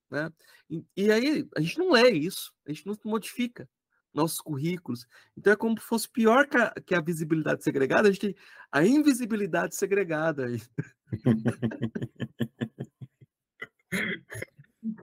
Né? 0.10 0.32
E, 0.70 0.86
e 0.96 1.12
aí, 1.12 1.48
a 1.56 1.62
gente 1.62 1.80
não 1.80 1.92
lê 1.92 2.12
isso, 2.12 2.54
a 2.68 2.72
gente 2.72 2.86
não 2.86 2.96
modifica 3.04 3.68
nossos 4.16 4.40
currículos. 4.40 5.08
Então 5.38 5.54
é 5.54 5.56
como 5.56 5.80
se 5.80 5.86
fosse 5.86 6.10
pior 6.10 6.48
que 6.48 6.58
a, 6.58 6.74
que 6.86 6.96
a 6.96 7.02
visibilidade 7.02 7.64
segregada, 7.64 8.08
a 8.08 8.12
gente 8.12 8.22
tem 8.22 8.36
a 8.72 8.84
invisibilidade 8.84 9.76
segregada 9.76 10.46
aí. 10.46 10.62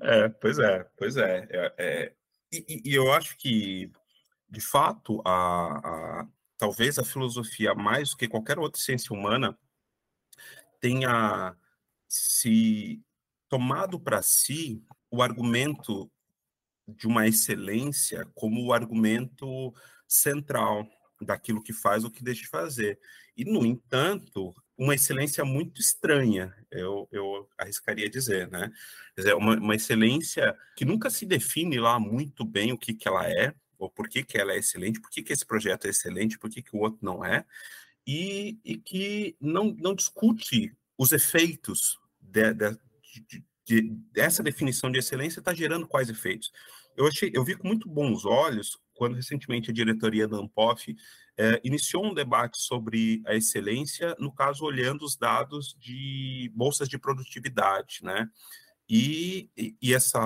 É, 0.01 0.29
pois 0.29 0.59
é, 0.59 0.85
pois 0.97 1.17
é. 1.17 1.49
é, 1.51 1.75
é 1.79 2.15
e, 2.53 2.83
e, 2.85 2.95
eu 2.95 3.13
acho 3.13 3.37
que, 3.39 3.91
de 4.49 4.61
fato, 4.61 5.23
a, 5.25 6.21
a, 6.21 6.29
talvez 6.59 6.99
a 6.99 7.05
filosofia, 7.05 7.75
mais 7.75 8.11
do 8.11 8.17
que 8.17 8.29
qualquer 8.29 8.59
outra 8.59 8.81
ciência 8.81 9.15
humana, 9.17 9.59
tenha 10.81 11.57
se 12.07 13.03
tomado 13.49 13.99
para 13.99 14.21
si 14.23 14.85
o 15.11 15.23
argumento 15.23 16.11
de 16.87 17.07
uma 17.07 17.27
excelência 17.27 18.27
como 18.35 18.65
o 18.65 18.73
argumento 18.73 19.73
central 20.07 20.89
daquilo 21.21 21.63
que 21.63 21.73
faz 21.73 22.05
ou 22.05 22.11
que 22.11 22.25
deixa 22.25 22.43
de 22.43 22.49
fazer. 22.49 22.99
E, 23.37 23.45
no 23.45 23.65
entanto, 23.65 24.55
uma 24.77 24.95
excelência 24.95 25.45
muito 25.45 25.81
estranha, 25.81 26.55
eu, 26.71 27.09
eu 27.13 27.49
arriscaria 27.57 28.11
dizer, 28.11 28.51
né? 28.51 28.71
Dizer, 29.17 29.35
uma, 29.35 29.57
uma 29.57 29.75
excelência 29.75 30.57
que 30.77 30.85
nunca 30.85 31.09
se 31.11 31.25
define 31.25 31.79
lá 31.79 31.99
muito 31.99 32.45
bem 32.45 32.73
o 32.73 32.79
que, 32.79 32.93
que 32.93 33.07
ela 33.07 33.29
é, 33.29 33.55
ou 33.79 33.91
por 33.91 34.09
que, 34.09 34.23
que 34.23 34.39
ela 34.39 34.53
é 34.53 34.59
excelente, 34.59 35.01
por 35.01 35.11
que, 35.11 35.23
que 35.23 35.33
esse 35.33 35.47
projeto 35.47 35.87
é 35.87 35.91
excelente, 35.91 36.39
por 36.39 36.51
que, 36.51 36.63
que 36.63 36.75
o 36.77 36.81
outro 36.81 36.99
não 37.03 37.25
é, 37.25 37.45
e, 38.07 38.59
e 38.65 38.77
que 38.77 39.37
não, 39.41 39.75
não 39.79 39.95
discute 39.95 40.77
os 40.99 41.13
efeitos 41.13 41.99
de, 42.21 42.53
de, 42.55 42.79
de, 43.29 43.45
de 43.65 43.83
dessa 44.13 44.43
definição 44.43 44.91
de 44.91 44.99
excelência 44.99 45.41
está 45.41 45.55
gerando 45.55 45.87
quais 45.87 46.09
efeitos. 46.09 46.51
Eu, 46.97 47.07
achei, 47.07 47.31
eu 47.33 47.45
vi 47.45 47.57
com 47.57 47.67
muito 47.67 47.89
bons 47.89 48.25
olhos 48.25 48.79
quando 48.95 49.15
recentemente 49.17 49.71
a 49.71 49.75
diretoria 49.75 50.29
da 50.29 50.37
Ampof 50.37 50.95
é, 51.37 51.61
iniciou 51.65 52.05
um 52.05 52.15
debate 52.15 52.61
sobre 52.61 53.23
a 53.27 53.35
excelência, 53.35 54.15
no 54.19 54.33
caso, 54.33 54.65
olhando 54.65 55.05
os 55.05 55.17
dados 55.17 55.75
de 55.79 56.51
bolsas 56.55 56.89
de 56.89 56.99
produtividade, 56.99 58.01
né? 58.03 58.29
E, 58.89 59.51
e, 59.57 59.75
e 59.81 59.95
essa, 59.95 60.21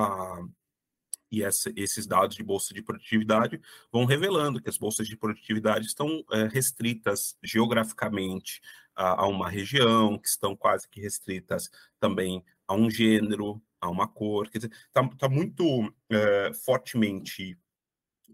e 1.31 1.43
essa, 1.43 1.73
esses 1.77 2.07
dados 2.07 2.37
de 2.37 2.43
bolsa 2.43 2.75
de 2.75 2.83
produtividade 2.83 3.61
vão 3.93 4.05
revelando 4.05 4.61
que 4.61 4.69
as 4.69 4.77
bolsas 4.77 5.07
de 5.07 5.17
produtividade 5.17 5.87
estão 5.87 6.25
é, 6.33 6.49
restritas 6.49 7.37
geograficamente 7.43 8.61
a, 8.95 9.23
a, 9.23 9.27
uma 9.29 9.49
região, 9.49 10.19
que 10.19 10.29
estão 10.29 10.57
quase 10.57 10.89
que 10.89 11.01
restritas 11.01 11.71
também 12.01 12.43
a 12.67 12.75
um 12.75 12.91
gênero, 12.91 13.63
a 13.81 13.89
uma 13.89 14.09
cor, 14.09 14.49
quer 14.49 14.59
dizer, 14.59 14.73
está 14.73 15.07
tá 15.09 15.29
muito 15.29 15.93
é, 16.11 16.53
fortemente 16.53 17.59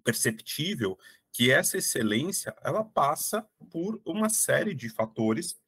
perceptível 0.05 0.99
que 1.33 1.51
essa 1.51 1.79
excelência 1.79 2.55
ela 2.63 2.85
passa 2.85 3.47
por 3.71 4.01
uma 4.05 4.29
série 4.29 4.75
de 4.75 4.89
fatores 4.89 5.61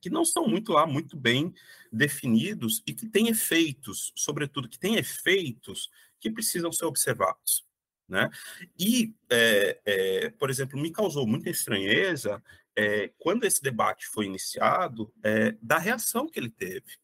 que 0.00 0.10
não 0.10 0.24
são 0.24 0.46
muito 0.46 0.72
lá 0.72 0.86
muito 0.86 1.16
bem 1.16 1.52
definidos 1.92 2.82
e 2.86 2.94
que 2.94 3.08
têm 3.08 3.28
efeitos, 3.28 4.12
sobretudo 4.14 4.68
que 4.68 4.78
têm 4.78 4.96
efeitos 4.96 5.90
que 6.20 6.30
precisam 6.30 6.70
ser 6.70 6.84
observados. 6.84 7.66
Né? 8.08 8.30
E, 8.78 9.14
é, 9.28 9.80
é, 9.84 10.30
por 10.30 10.48
exemplo, 10.48 10.80
me 10.80 10.92
causou 10.92 11.26
muita 11.26 11.50
estranheza 11.50 12.40
é, 12.76 13.10
quando 13.18 13.44
esse 13.44 13.60
debate 13.60 14.06
foi 14.06 14.26
iniciado, 14.26 15.12
da 15.60 15.78
reação 15.78 16.28
que 16.28 16.38
ele 16.38 16.50
teve. 16.50 16.98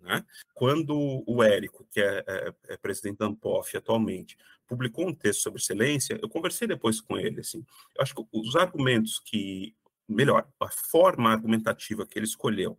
Né? 0.00 0.24
Quando 0.54 1.24
o 1.26 1.42
Érico, 1.42 1.86
que 1.90 2.00
é, 2.00 2.24
é, 2.26 2.54
é 2.68 2.76
presidente 2.76 3.18
da 3.18 3.26
Ampof 3.26 3.76
atualmente, 3.76 4.36
publicou 4.66 5.08
um 5.08 5.14
texto 5.14 5.42
sobre 5.42 5.60
excelência, 5.60 6.18
eu 6.20 6.28
conversei 6.28 6.68
depois 6.68 7.00
com 7.00 7.18
ele, 7.18 7.40
assim, 7.40 7.64
eu 7.96 8.02
acho 8.02 8.14
que 8.14 8.24
os 8.32 8.54
argumentos 8.54 9.18
que, 9.18 9.74
melhor, 10.08 10.46
a 10.60 10.68
forma 10.68 11.30
argumentativa 11.30 12.06
que 12.06 12.18
ele 12.18 12.26
escolheu, 12.26 12.78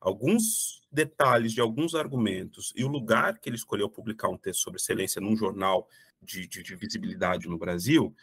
alguns 0.00 0.82
detalhes 0.90 1.52
de 1.52 1.60
alguns 1.60 1.94
argumentos 1.94 2.72
e 2.76 2.84
o 2.84 2.88
lugar 2.88 3.38
que 3.38 3.48
ele 3.48 3.56
escolheu 3.56 3.88
publicar 3.88 4.28
um 4.28 4.38
texto 4.38 4.60
sobre 4.60 4.78
excelência 4.78 5.20
num 5.20 5.36
jornal 5.36 5.88
de, 6.22 6.46
de, 6.46 6.62
de 6.62 6.76
visibilidade 6.76 7.48
no 7.48 7.58
Brasil, 7.58 8.14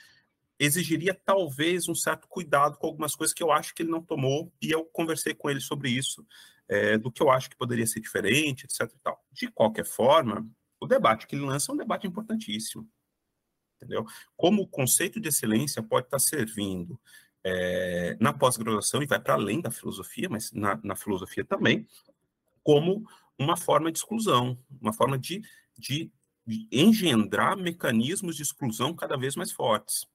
exigiria 0.58 1.14
talvez 1.14 1.90
um 1.90 1.96
certo 1.96 2.28
cuidado 2.28 2.78
com 2.78 2.86
algumas 2.86 3.16
coisas 3.16 3.34
que 3.34 3.42
eu 3.42 3.52
acho 3.52 3.74
que 3.74 3.82
ele 3.82 3.90
não 3.90 4.02
tomou, 4.02 4.54
e 4.62 4.72
eu 4.72 4.86
conversei 4.86 5.34
com 5.34 5.50
ele 5.50 5.60
sobre 5.60 5.90
isso, 5.90 6.26
é, 6.72 6.98
do 6.98 7.12
que 7.12 7.22
eu 7.22 7.30
acho 7.30 7.50
que 7.50 7.58
poderia 7.58 7.86
ser 7.86 8.00
diferente, 8.00 8.66
etc. 8.66 8.92
De 9.32 9.52
qualquer 9.52 9.86
forma, 9.86 10.50
o 10.80 10.88
debate 10.88 11.28
que 11.28 11.36
ele 11.36 11.46
lança 11.46 11.72
é 11.72 11.76
um 11.76 11.78
debate 11.78 12.08
importantíssimo 12.08 12.90
entendeu? 13.82 14.06
Como 14.38 14.62
o 14.62 14.68
conceito 14.68 15.20
de 15.20 15.30
excelência 15.30 15.82
pode 15.82 16.06
estar 16.06 16.20
servindo 16.20 17.00
é, 17.44 18.16
na 18.20 18.32
pós-graduação 18.32 19.02
e 19.02 19.08
vai 19.08 19.20
para 19.20 19.34
além 19.34 19.60
da 19.60 19.72
filosofia, 19.72 20.30
mas 20.30 20.52
na, 20.52 20.80
na, 20.84 20.96
filosofia 20.96 21.44
também, 21.44 21.88
como 22.64 23.04
uma 23.38 23.58
forma 23.58 23.92
de 23.92 23.98
exclusão, 23.98 24.58
uma 24.80 24.94
forma 24.94 25.18
de, 25.18 25.42
de, 25.76 26.12
de 26.46 26.68
engendrar 26.72 27.58
mecanismos 27.58 28.36
de 28.36 28.44
exclusão 28.44 28.94
cada 28.94 29.18
vez 29.18 29.36
mais 29.36 29.52
fortes. 29.52 30.08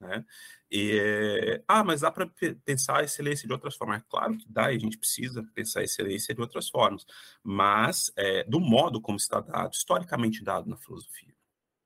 Né? 0.00 0.24
E, 0.70 1.62
ah, 1.66 1.82
mas 1.82 2.02
dá 2.02 2.10
para 2.10 2.30
pensar 2.64 2.98
a 3.00 3.04
excelência 3.04 3.46
de 3.46 3.52
outras 3.52 3.76
formas. 3.76 4.00
É 4.00 4.04
claro 4.08 4.36
que 4.36 4.46
dá, 4.48 4.72
e 4.72 4.76
a 4.76 4.78
gente 4.78 4.98
precisa 4.98 5.42
pensar 5.54 5.80
a 5.80 5.84
excelência 5.84 6.34
de 6.34 6.40
outras 6.40 6.68
formas, 6.68 7.06
mas 7.42 8.12
é, 8.16 8.44
do 8.44 8.60
modo 8.60 9.00
como 9.00 9.16
está 9.16 9.40
dado, 9.40 9.72
historicamente 9.72 10.44
dado 10.44 10.68
na 10.68 10.76
filosofia. 10.76 11.34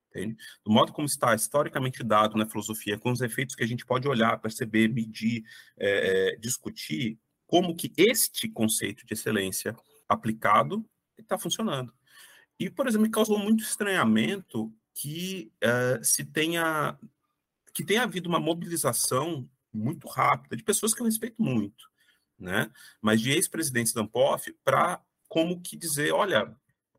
Entende? 0.08 0.36
Do 0.64 0.72
modo 0.72 0.92
como 0.92 1.06
está 1.06 1.34
historicamente 1.36 2.02
dado 2.02 2.36
na 2.36 2.44
filosofia, 2.44 2.98
com 2.98 3.12
os 3.12 3.20
efeitos 3.20 3.54
que 3.54 3.62
a 3.62 3.66
gente 3.66 3.86
pode 3.86 4.08
olhar, 4.08 4.40
perceber, 4.40 4.88
medir, 4.88 5.44
é, 5.78 6.36
discutir, 6.36 7.16
como 7.46 7.76
que 7.76 7.92
este 7.96 8.48
conceito 8.48 9.06
de 9.06 9.14
excelência 9.14 9.76
aplicado 10.08 10.84
está 11.16 11.38
funcionando. 11.38 11.92
E, 12.58 12.68
por 12.68 12.86
exemplo, 12.86 13.06
me 13.06 13.12
causou 13.12 13.38
muito 13.38 13.62
estranhamento 13.62 14.72
que 14.94 15.52
uh, 15.64 16.04
se 16.04 16.24
tenha 16.24 16.98
que 17.73 17.85
tenha 17.85 18.03
havido 18.03 18.29
uma 18.29 18.41
mobilização 18.41 19.49
muito 19.73 20.09
rápida 20.09 20.57
de 20.57 20.64
pessoas 20.64 20.93
que 20.93 21.01
eu 21.01 21.07
respeito 21.07 21.41
muito, 21.41 21.89
né? 22.39 22.71
Mas 23.01 23.21
de 23.21 23.31
ex-presidentes 23.31 23.93
da 23.93 24.03
Ampof 24.03 24.53
para 24.64 25.01
como 25.29 25.61
que 25.61 25.77
dizer, 25.77 26.12
olha, 26.12 26.55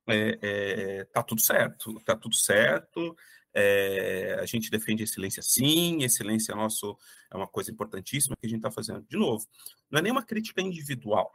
é, 0.07 0.39
é, 0.41 1.03
tá 1.05 1.21
tudo 1.21 1.41
certo, 1.41 1.99
tá 2.01 2.15
tudo 2.15 2.35
certo. 2.35 3.15
É, 3.53 4.37
a 4.39 4.45
gente 4.45 4.71
defende 4.71 5.03
a 5.03 5.05
excelência 5.05 5.43
sim, 5.43 6.03
excelência 6.03 6.53
é 6.53 6.55
nosso 6.55 6.97
é 7.29 7.35
uma 7.35 7.47
coisa 7.47 7.69
importantíssima 7.69 8.35
que 8.39 8.47
a 8.47 8.49
gente 8.49 8.59
está 8.59 8.71
fazendo. 8.71 9.05
De 9.09 9.17
novo, 9.17 9.45
não 9.89 9.99
é 9.99 10.01
nenhuma 10.01 10.23
crítica 10.23 10.61
individual 10.61 11.31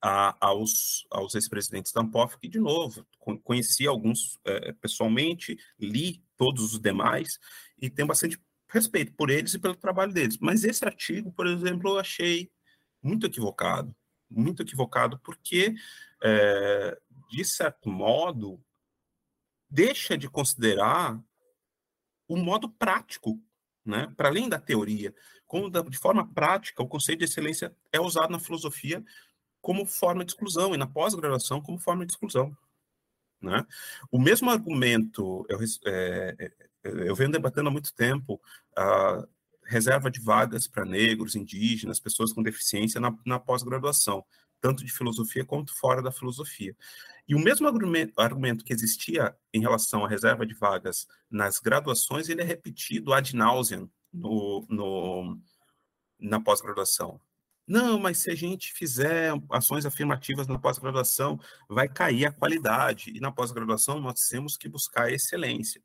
a, 0.00 0.36
aos, 0.46 1.06
aos 1.10 1.34
ex-presidentes 1.34 1.92
da 1.92 2.00
Ampof, 2.00 2.38
que, 2.38 2.48
de 2.48 2.58
novo, 2.58 3.06
conheci 3.44 3.86
alguns 3.86 4.38
é, 4.44 4.72
pessoalmente, 4.72 5.58
li 5.78 6.24
todos 6.38 6.72
os 6.72 6.80
demais 6.80 7.38
e 7.78 7.90
tenho 7.90 8.08
bastante 8.08 8.40
respeito 8.70 9.12
por 9.12 9.28
eles 9.28 9.52
e 9.52 9.58
pelo 9.58 9.76
trabalho 9.76 10.12
deles. 10.12 10.38
Mas 10.40 10.64
esse 10.64 10.84
artigo, 10.84 11.32
por 11.32 11.46
exemplo, 11.46 11.90
eu 11.90 11.98
achei 11.98 12.50
muito 13.02 13.26
equivocado, 13.26 13.94
muito 14.30 14.62
equivocado, 14.62 15.18
porque 15.20 15.74
é, 16.22 16.98
de 17.30 17.44
certo 17.44 17.90
modo, 17.90 18.62
deixa 19.68 20.16
de 20.16 20.28
considerar 20.28 21.20
o 22.26 22.36
modo 22.36 22.68
prático, 22.68 23.40
né? 23.84 24.12
para 24.16 24.28
além 24.28 24.48
da 24.48 24.58
teoria. 24.58 25.14
Como, 25.46 25.70
de 25.70 25.98
forma 25.98 26.26
prática, 26.32 26.82
o 26.82 26.88
conceito 26.88 27.20
de 27.20 27.24
excelência 27.24 27.74
é 27.92 28.00
usado 28.00 28.30
na 28.30 28.38
filosofia 28.38 29.02
como 29.60 29.86
forma 29.86 30.24
de 30.24 30.32
exclusão 30.32 30.74
e 30.74 30.78
na 30.78 30.86
pós-graduação 30.86 31.60
como 31.60 31.78
forma 31.78 32.04
de 32.04 32.12
exclusão. 32.12 32.56
Né? 33.40 33.64
O 34.10 34.18
mesmo 34.18 34.50
argumento, 34.50 35.46
eu, 35.48 35.58
é, 35.86 36.34
é 36.38 36.52
eu 36.84 37.14
venho 37.14 37.30
debatendo 37.30 37.68
há 37.68 37.72
muito 37.72 37.94
tempo, 37.94 38.40
a 38.76 39.26
reserva 39.64 40.10
de 40.10 40.20
vagas 40.20 40.66
para 40.66 40.84
negros, 40.84 41.36
indígenas, 41.36 42.00
pessoas 42.00 42.32
com 42.32 42.42
deficiência 42.42 43.00
na, 43.00 43.14
na 43.26 43.38
pós-graduação 43.38 44.24
tanto 44.60 44.84
de 44.84 44.92
filosofia 44.92 45.44
quanto 45.44 45.74
fora 45.74 46.02
da 46.02 46.12
filosofia. 46.12 46.76
E 47.26 47.34
o 47.34 47.38
mesmo 47.38 47.68
argumento, 48.16 48.64
que 48.64 48.72
existia 48.72 49.36
em 49.52 49.60
relação 49.60 50.04
à 50.04 50.08
reserva 50.08 50.46
de 50.46 50.54
vagas 50.54 51.06
nas 51.30 51.58
graduações, 51.58 52.28
ele 52.28 52.40
é 52.40 52.44
repetido 52.44 53.12
ad 53.12 53.34
nauseam 53.36 53.90
no, 54.12 54.66
no, 54.68 55.38
na 56.18 56.40
pós-graduação. 56.40 57.20
Não, 57.68 57.98
mas 57.98 58.18
se 58.18 58.30
a 58.30 58.34
gente 58.34 58.72
fizer 58.72 59.30
ações 59.50 59.84
afirmativas 59.84 60.46
na 60.48 60.58
pós-graduação, 60.58 61.38
vai 61.68 61.86
cair 61.86 62.24
a 62.24 62.32
qualidade. 62.32 63.10
E 63.14 63.20
na 63.20 63.30
pós-graduação 63.30 64.00
nós 64.00 64.26
temos 64.26 64.56
que 64.56 64.70
buscar 64.70 65.04
a 65.04 65.12
excelência. 65.12 65.82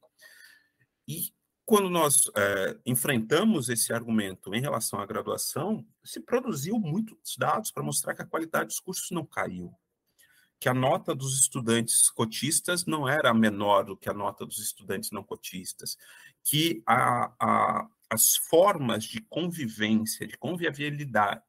E 1.05 1.33
quando 1.65 1.89
nós 1.89 2.31
é, 2.35 2.77
enfrentamos 2.85 3.67
esse 3.67 3.91
argumento 3.91 4.55
em 4.55 4.61
relação 4.61 5.01
à 5.01 5.05
graduação, 5.05 5.85
se 6.03 6.21
produziu 6.21 6.79
muitos 6.79 7.35
dados 7.37 7.69
para 7.69 7.83
mostrar 7.83 8.15
que 8.15 8.21
a 8.21 8.27
qualidade 8.27 8.67
dos 8.67 8.79
cursos 8.79 9.11
não 9.11 9.25
caiu, 9.25 9.73
que 10.59 10.69
a 10.69 10.73
nota 10.73 11.13
dos 11.13 11.37
estudantes 11.37 12.09
cotistas 12.09 12.85
não 12.85 13.07
era 13.07 13.33
menor 13.33 13.83
do 13.83 13.97
que 13.97 14.09
a 14.09 14.13
nota 14.13 14.45
dos 14.45 14.59
estudantes 14.59 15.11
não 15.11 15.23
cotistas, 15.23 15.97
que 16.43 16.81
a, 16.85 17.33
a, 17.37 17.87
as 18.13 18.35
formas 18.35 19.03
de 19.03 19.19
convivência, 19.21 20.27
de 20.27 20.37
convivialidade 20.37 21.41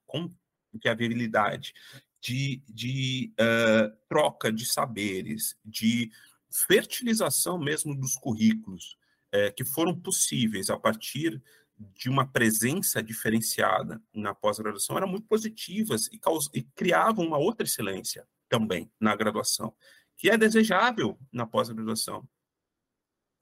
de, 2.20 2.62
de 2.66 3.32
uh, 3.39 3.95
troca 4.09 4.51
de 4.51 4.65
saberes, 4.65 5.57
de 5.65 6.11
fertilização 6.51 7.59
mesmo 7.59 7.95
dos 7.95 8.15
currículos, 8.15 8.97
é, 9.31 9.51
que 9.51 9.65
foram 9.65 9.99
possíveis 9.99 10.70
a 10.70 10.78
partir 10.78 11.43
de 11.77 12.09
uma 12.09 12.27
presença 12.27 13.03
diferenciada 13.03 14.01
na 14.15 14.32
pós-graduação 14.32 14.97
eram 14.97 15.09
muito 15.09 15.27
positivas 15.27 16.07
e, 16.12 16.19
caus 16.19 16.49
e 16.55 16.62
criavam 16.62 17.27
uma 17.27 17.36
outra 17.36 17.66
excelência 17.66 18.27
também 18.49 18.91
na 19.01 19.16
graduação, 19.16 19.74
que 20.16 20.31
é 20.31 20.39
desejável 20.39 21.19
na 21.32 21.45
pós-graduação. 21.45 22.27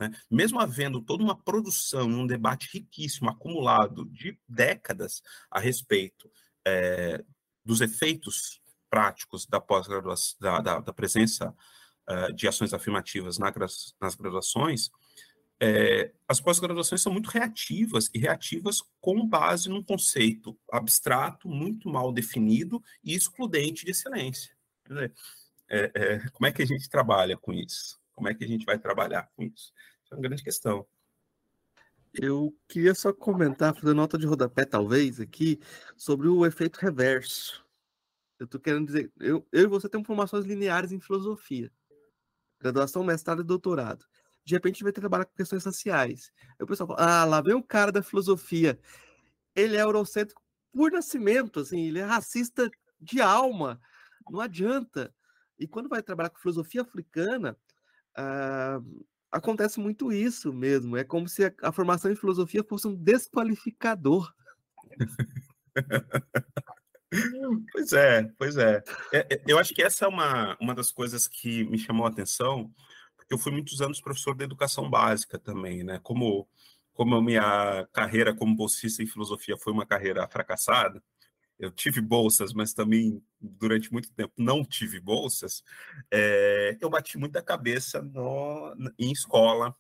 Né? 0.03 0.17
Mesmo 0.31 0.59
havendo 0.59 1.01
toda 1.01 1.23
uma 1.23 1.37
produção 1.37 2.11
e 2.11 2.15
um 2.15 2.27
debate 2.27 2.69
riquíssimo, 2.73 3.31
acumulado 3.31 4.05
de 4.07 4.37
décadas 4.49 5.23
a 5.51 5.61
respeito 5.61 6.31
é, 6.67 7.25
dos 7.65 7.81
efeitos 7.81 8.61
práticos 8.91 9.47
da 9.47 9.61
pós-graduação, 9.61 10.37
da, 10.41 10.61
da, 10.61 10.81
da, 10.81 10.93
presença 10.93 11.55
uh, 12.11 12.33
de 12.35 12.47
ações 12.47 12.75
afirmativas 12.75 13.39
na, 13.39 13.53
nas 14.01 14.15
graduações, 14.15 14.91
é, 15.59 16.11
as 16.29 16.41
pós-graduações 16.41 17.01
são 17.01 17.13
muito 17.13 17.31
reativas 17.31 18.11
e 18.13 18.19
reativas 18.19 18.83
com 19.01 19.25
base 19.25 19.69
num 19.69 19.83
conceito 19.83 20.59
abstrato, 20.71 21.49
muito 21.49 21.89
mal 21.89 22.13
definido 22.13 22.83
e 23.05 23.15
excludente 23.15 23.85
de 23.85 23.93
excelência. 23.93 24.53
Dizer, 24.87 25.15
é, 25.71 25.93
é, 25.95 26.29
como 26.31 26.49
é 26.49 26.53
que 26.53 26.63
a 26.63 26.67
gente 26.67 26.91
trabalha 26.91 27.37
com 27.37 27.53
isso? 27.53 28.03
Como 28.13 28.29
é 28.29 28.35
que 28.35 28.45
a 28.45 28.49
gente 28.49 28.67
vai 28.67 28.77
trabalhar 28.77 29.31
com 29.37 29.45
isso? 29.45 29.73
É 30.13 30.17
uma 30.17 30.23
grande 30.23 30.43
questão. 30.43 30.87
Eu 32.13 32.55
queria 32.69 32.95
só 32.95 33.13
comentar, 33.13 33.75
fazer 33.75 33.95
nota 33.95 34.19
de 34.19 34.27
rodapé, 34.27 34.65
talvez, 34.65 35.19
aqui, 35.19 35.59
sobre 35.97 36.29
o 36.29 36.45
efeito 36.45 36.79
reverso. 36.79 37.67
Eu 38.39 38.45
estou 38.45 38.61
querendo 38.61 38.87
dizer, 38.87 39.11
eu, 39.19 39.47
eu 39.51 39.63
e 39.63 39.67
você 39.67 39.89
temos 39.89 40.07
formações 40.07 40.45
lineares 40.45 40.93
em 40.93 41.01
filosofia, 41.01 41.73
graduação, 42.61 43.03
mestrado 43.03 43.41
e 43.41 43.45
doutorado. 43.45 44.05
De 44.45 44.55
repente, 44.55 44.75
a 44.75 44.77
gente 44.77 44.83
vai 44.85 44.93
trabalhar 44.93 45.25
com 45.25 45.35
questões 45.35 45.63
sociais. 45.63 46.33
Aí 46.59 46.65
o 46.65 46.67
pessoal 46.67 46.89
fala, 46.89 47.01
ah, 47.01 47.25
lá 47.25 47.41
vem 47.41 47.55
o 47.55 47.63
cara 47.63 47.93
da 47.93 48.03
filosofia. 48.03 48.79
Ele 49.55 49.77
é 49.77 49.83
eurocêntrico 49.83 50.43
por 50.73 50.91
nascimento, 50.91 51.61
assim, 51.61 51.87
ele 51.87 52.01
é 52.01 52.05
racista 52.05 52.71
de 53.01 53.21
alma. 53.21 53.81
Não 54.29 54.41
adianta. 54.41 55.15
E 55.59 55.67
quando 55.67 55.89
vai 55.89 56.03
trabalhar 56.03 56.31
com 56.31 56.39
filosofia 56.39 56.83
africana, 56.83 57.57
ah, 58.15 58.81
acontece 59.33 59.81
muito 59.81 60.13
isso 60.13 60.53
mesmo. 60.53 60.97
É 60.97 61.03
como 61.03 61.29
se 61.29 61.47
a, 61.47 61.53
a 61.63 61.73
formação 61.73 62.13
em 62.13 62.17
filosofia 62.17 62.63
fosse 62.63 62.87
um 62.87 62.95
desqualificador. 62.95 64.33
Pois 67.73 67.93
é, 67.93 68.23
pois 68.39 68.57
é. 68.57 68.83
é. 69.13 69.19
é. 69.35 69.43
Eu 69.47 69.59
acho 69.59 69.75
que 69.75 69.83
essa 69.83 70.07
é 70.07 70.09
uma, 70.09 70.57
uma 70.59 70.75
das 70.75 70.91
coisas 70.91 71.29
que 71.29 71.63
me 71.65 71.79
chamou 71.79 72.07
a 72.07 72.09
atenção, 72.09 72.73
porque 73.17 73.35
eu 73.35 73.39
fui 73.39 73.53
muitos 73.53 73.83
anos 73.83 74.01
professor 74.01 74.35
de 74.35 74.45
educação 74.45 74.89
básica 74.89 75.39
também, 75.39 75.85
né? 75.85 76.01
Como, 76.03 76.49
como 76.95 77.15
a 77.15 77.23
minha 77.23 77.87
carreira 77.93 78.35
como 78.35 78.57
bolsista 78.57 79.03
em 79.03 79.07
filosofia 79.07 79.59
foi 79.59 79.75
uma 79.75 79.85
carreira 79.85 80.27
fracassada, 80.27 81.03
eu 81.63 81.71
tive 81.71 82.01
bolsas, 82.01 82.53
mas 82.53 82.75
também 82.75 83.23
durante 83.41 83.93
muito 83.93 84.11
tempo 84.13 84.33
não 84.37 84.65
tive 84.65 84.99
bolsas, 84.99 85.63
é, 86.11 86.77
eu 86.81 86.91
bati 86.91 87.17
muita 87.17 87.41
cabeça 87.41 88.03
no, 88.03 88.75
em 88.99 89.13
escola, 89.13 89.75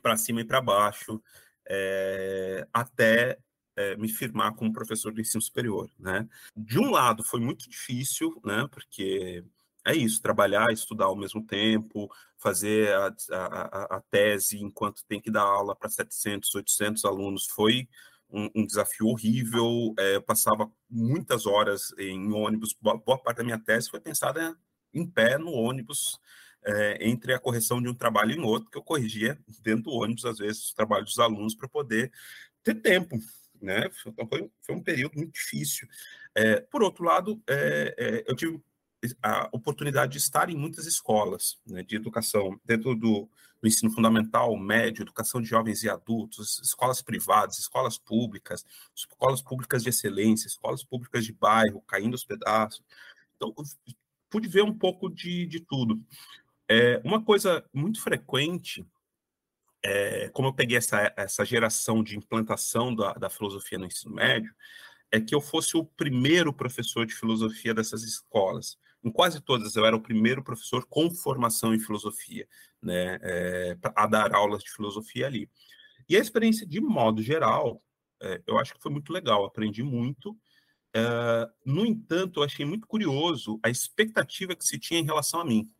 para 0.00 0.16
cima 0.16 0.42
e 0.42 0.44
para 0.44 0.60
baixo, 0.60 1.20
é, 1.68 2.66
até 2.72 3.36
é, 3.76 3.96
me 3.96 4.08
firmar 4.08 4.54
como 4.54 4.72
professor 4.72 5.12
de 5.12 5.22
ensino 5.22 5.42
superior. 5.42 5.90
Né? 5.98 6.28
De 6.56 6.78
um 6.78 6.90
lado, 6.90 7.24
foi 7.24 7.40
muito 7.40 7.68
difícil, 7.68 8.40
né, 8.44 8.68
porque 8.70 9.44
é 9.84 9.96
isso, 9.96 10.22
trabalhar, 10.22 10.72
estudar 10.72 11.06
ao 11.06 11.16
mesmo 11.16 11.44
tempo, 11.44 12.08
fazer 12.38 12.94
a, 12.94 13.12
a, 13.32 13.96
a 13.96 14.00
tese 14.08 14.62
enquanto 14.62 15.04
tem 15.08 15.20
que 15.20 15.32
dar 15.32 15.42
aula 15.42 15.74
para 15.74 15.90
700, 15.90 16.54
800 16.54 17.04
alunos, 17.04 17.46
foi 17.46 17.88
um, 18.32 18.50
um 18.54 18.66
desafio 18.66 19.06
horrível. 19.06 19.94
É, 19.98 20.16
eu 20.16 20.22
passava 20.22 20.70
muitas 20.90 21.46
horas 21.46 21.92
em 21.98 22.32
ônibus. 22.32 22.74
Boa, 22.80 22.96
boa, 22.96 23.18
parte 23.18 23.38
da 23.38 23.44
minha 23.44 23.58
tese 23.58 23.90
foi 23.90 24.00
pensada 24.00 24.56
em 24.92 25.06
pé 25.06 25.38
no 25.38 25.52
ônibus, 25.52 26.18
é, 26.64 27.08
entre 27.08 27.32
a 27.32 27.38
correção 27.38 27.80
de 27.80 27.88
um 27.88 27.94
trabalho 27.94 28.32
e 28.32 28.40
outro, 28.40 28.70
que 28.70 28.78
eu 28.78 28.82
corrigia 28.82 29.38
dentro 29.62 29.84
do 29.84 29.92
ônibus, 29.92 30.24
às 30.24 30.38
vezes, 30.38 30.64
os 30.64 30.72
trabalhos 30.72 31.10
dos 31.10 31.18
alunos 31.18 31.54
para 31.54 31.68
poder 31.68 32.10
ter 32.62 32.74
tempo. 32.74 33.18
Né? 33.60 33.88
Então, 34.06 34.26
foi, 34.26 34.50
foi 34.60 34.74
um 34.74 34.82
período 34.82 35.16
muito 35.16 35.32
difícil. 35.32 35.88
É, 36.34 36.60
por 36.60 36.82
outro 36.82 37.04
lado, 37.04 37.42
é, 37.46 37.94
é, 37.98 38.24
eu 38.26 38.34
tive 38.34 38.60
a 39.22 39.48
oportunidade 39.52 40.12
de 40.12 40.18
estar 40.18 40.48
em 40.48 40.56
muitas 40.56 40.86
escolas 40.86 41.58
né, 41.66 41.82
de 41.82 41.96
educação, 41.96 42.60
dentro 42.64 42.94
do, 42.94 43.28
do, 43.62 43.68
ensino 43.68 43.90
fundamental, 43.92 44.56
médio, 44.56 45.02
educação 45.02 45.40
de 45.40 45.48
jovens 45.48 45.82
e 45.84 45.88
adultos, 45.88 46.60
escolas 46.60 47.00
privadas, 47.00 47.58
escolas 47.58 47.96
públicas, 47.96 48.64
escolas 48.94 49.40
públicas 49.40 49.82
de 49.82 49.90
excelência, 49.90 50.48
escolas 50.48 50.84
públicas 50.84 51.24
de 51.24 51.32
bairro, 51.32 51.80
caindo 51.82 52.14
aos 52.14 52.24
pedaços. 52.24 52.82
Então, 53.36 53.54
pude 54.28 54.48
ver 54.48 54.62
um 54.62 54.76
pouco 54.76 55.08
de, 55.08 55.46
de 55.46 55.60
tudo. 55.60 56.02
É, 56.68 57.00
uma 57.04 57.22
coisa 57.22 57.64
muito 57.72 58.00
frequente, 58.02 58.84
é, 59.82 60.28
como 60.30 60.48
eu 60.48 60.54
peguei 60.54 60.76
essa, 60.76 61.12
essa 61.16 61.44
geração 61.44 62.02
de 62.02 62.16
implantação 62.16 62.94
da, 62.94 63.12
da 63.14 63.30
filosofia 63.30 63.78
no 63.78 63.86
ensino 63.86 64.14
médio, 64.14 64.52
é 65.10 65.20
que 65.20 65.34
eu 65.34 65.40
fosse 65.40 65.76
o 65.76 65.84
primeiro 65.84 66.52
professor 66.52 67.04
de 67.06 67.14
filosofia 67.14 67.74
dessas 67.74 68.02
escolas 68.02 68.78
em 69.04 69.10
quase 69.10 69.40
todas 69.40 69.74
eu 69.74 69.84
era 69.84 69.96
o 69.96 70.02
primeiro 70.02 70.42
professor 70.42 70.86
com 70.86 71.10
formação 71.10 71.74
em 71.74 71.78
filosofia, 71.78 72.46
né, 72.80 73.18
é, 73.22 73.76
a 73.96 74.06
dar 74.06 74.34
aulas 74.34 74.62
de 74.62 74.70
filosofia 74.70 75.26
ali. 75.26 75.50
E 76.08 76.16
a 76.16 76.20
experiência, 76.20 76.66
de 76.66 76.80
modo 76.80 77.22
geral, 77.22 77.82
é, 78.20 78.40
eu 78.46 78.58
acho 78.58 78.74
que 78.74 78.82
foi 78.82 78.92
muito 78.92 79.12
legal, 79.12 79.44
aprendi 79.44 79.82
muito. 79.82 80.36
É, 80.94 81.48
no 81.64 81.86
entanto, 81.86 82.40
eu 82.40 82.44
achei 82.44 82.64
muito 82.64 82.86
curioso 82.86 83.58
a 83.62 83.70
expectativa 83.70 84.54
que 84.54 84.64
se 84.64 84.78
tinha 84.78 85.00
em 85.00 85.04
relação 85.04 85.40
a 85.40 85.44
mim. 85.44 85.70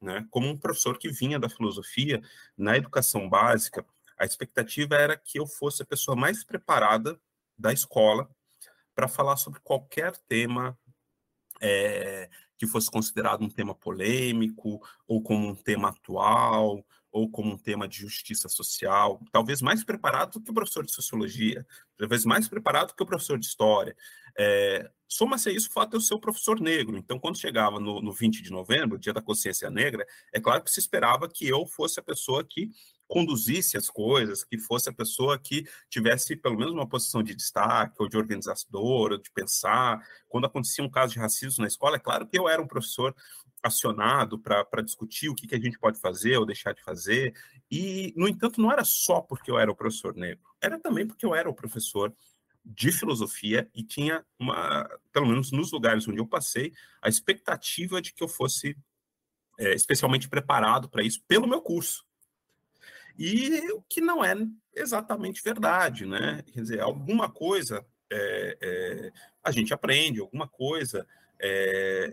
Né? 0.00 0.26
Como 0.30 0.48
um 0.48 0.58
professor 0.58 0.98
que 0.98 1.10
vinha 1.10 1.38
da 1.38 1.48
filosofia, 1.48 2.22
na 2.56 2.76
educação 2.76 3.28
básica, 3.28 3.84
a 4.18 4.24
expectativa 4.24 4.96
era 4.96 5.16
que 5.16 5.38
eu 5.38 5.46
fosse 5.46 5.82
a 5.82 5.86
pessoa 5.86 6.16
mais 6.16 6.44
preparada 6.44 7.20
da 7.56 7.72
escola 7.72 8.28
para 8.94 9.08
falar 9.08 9.36
sobre 9.36 9.60
qualquer 9.60 10.16
tema 10.28 10.78
é, 11.60 12.28
que 12.60 12.66
fosse 12.66 12.90
considerado 12.90 13.42
um 13.42 13.48
tema 13.48 13.74
polêmico, 13.74 14.86
ou 15.08 15.22
como 15.22 15.48
um 15.48 15.54
tema 15.54 15.88
atual, 15.88 16.84
ou 17.10 17.26
como 17.30 17.52
um 17.52 17.56
tema 17.56 17.88
de 17.88 17.96
justiça 17.96 18.50
social, 18.50 19.18
talvez 19.32 19.62
mais 19.62 19.82
preparado 19.82 20.34
do 20.34 20.42
que 20.42 20.50
o 20.50 20.54
professor 20.54 20.84
de 20.84 20.92
sociologia, 20.92 21.66
talvez 21.96 22.26
mais 22.26 22.48
preparado 22.48 22.94
que 22.94 23.02
o 23.02 23.06
professor 23.06 23.38
de 23.38 23.46
história. 23.46 23.96
É, 24.38 24.90
Soma-se 25.08 25.48
a 25.48 25.52
isso 25.52 25.70
o 25.70 25.72
fato 25.72 25.92
de 25.92 25.96
eu 25.96 26.00
ser 26.02 26.12
o 26.12 26.20
professor 26.20 26.60
negro. 26.60 26.98
Então, 26.98 27.18
quando 27.18 27.40
chegava 27.40 27.80
no, 27.80 28.02
no 28.02 28.12
20 28.12 28.42
de 28.42 28.50
novembro, 28.50 28.98
dia 28.98 29.14
da 29.14 29.22
consciência 29.22 29.70
negra, 29.70 30.06
é 30.30 30.38
claro 30.38 30.62
que 30.62 30.70
se 30.70 30.80
esperava 30.80 31.28
que 31.28 31.48
eu 31.48 31.66
fosse 31.66 31.98
a 31.98 32.02
pessoa 32.02 32.44
que 32.44 32.70
conduzisse 33.10 33.76
as 33.76 33.90
coisas, 33.90 34.44
que 34.44 34.56
fosse 34.56 34.88
a 34.88 34.92
pessoa 34.92 35.36
que 35.36 35.66
tivesse 35.90 36.36
pelo 36.36 36.56
menos 36.56 36.72
uma 36.72 36.88
posição 36.88 37.24
de 37.24 37.34
destaque, 37.34 37.96
ou 37.98 38.08
de 38.08 38.16
organizador, 38.16 39.12
ou 39.12 39.18
de 39.18 39.30
pensar. 39.32 40.00
Quando 40.28 40.46
acontecia 40.46 40.84
um 40.84 40.88
caso 40.88 41.14
de 41.14 41.18
racismo 41.18 41.62
na 41.62 41.68
escola, 41.68 41.96
é 41.96 41.98
claro 41.98 42.26
que 42.26 42.38
eu 42.38 42.48
era 42.48 42.62
um 42.62 42.68
professor 42.68 43.14
acionado 43.62 44.38
para 44.38 44.80
discutir 44.80 45.28
o 45.28 45.34
que, 45.34 45.46
que 45.46 45.56
a 45.56 45.60
gente 45.60 45.78
pode 45.78 45.98
fazer 46.00 46.38
ou 46.38 46.46
deixar 46.46 46.72
de 46.72 46.82
fazer. 46.82 47.34
E, 47.68 48.14
no 48.16 48.28
entanto, 48.28 48.60
não 48.60 48.70
era 48.70 48.84
só 48.84 49.20
porque 49.20 49.50
eu 49.50 49.58
era 49.58 49.70
o 49.70 49.76
professor 49.76 50.14
negro, 50.14 50.44
era 50.62 50.78
também 50.78 51.04
porque 51.04 51.26
eu 51.26 51.34
era 51.34 51.50
o 51.50 51.54
professor 51.54 52.14
de 52.64 52.92
filosofia 52.92 53.68
e 53.74 53.82
tinha 53.82 54.24
uma, 54.38 54.88
pelo 55.12 55.26
menos 55.26 55.50
nos 55.50 55.72
lugares 55.72 56.06
onde 56.06 56.20
eu 56.20 56.26
passei, 56.26 56.72
a 57.02 57.08
expectativa 57.08 58.00
de 58.00 58.12
que 58.12 58.22
eu 58.22 58.28
fosse 58.28 58.76
é, 59.58 59.74
especialmente 59.74 60.28
preparado 60.28 60.88
para 60.88 61.02
isso 61.02 61.20
pelo 61.26 61.48
meu 61.48 61.60
curso. 61.60 62.08
E 63.18 63.72
o 63.72 63.82
que 63.82 64.00
não 64.00 64.24
é 64.24 64.34
exatamente 64.74 65.42
verdade, 65.42 66.06
né? 66.06 66.42
Quer 66.52 66.60
dizer, 66.60 66.80
alguma 66.80 67.30
coisa 67.30 67.84
é, 68.12 68.58
é, 68.60 69.12
a 69.42 69.52
gente 69.52 69.72
aprende, 69.72 70.20
alguma 70.20 70.48
coisa 70.48 71.06
é, 71.40 72.12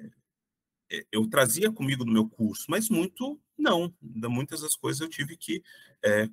eu 1.12 1.28
trazia 1.28 1.72
comigo 1.72 2.06
no 2.06 2.14
meu 2.14 2.30
curso, 2.30 2.66
mas 2.70 2.90
muito 2.90 3.40
não. 3.58 3.94
Muitas 4.02 4.62
das 4.62 4.76
coisas 4.76 5.02
eu 5.02 5.10
tive 5.10 5.36
que 5.36 5.62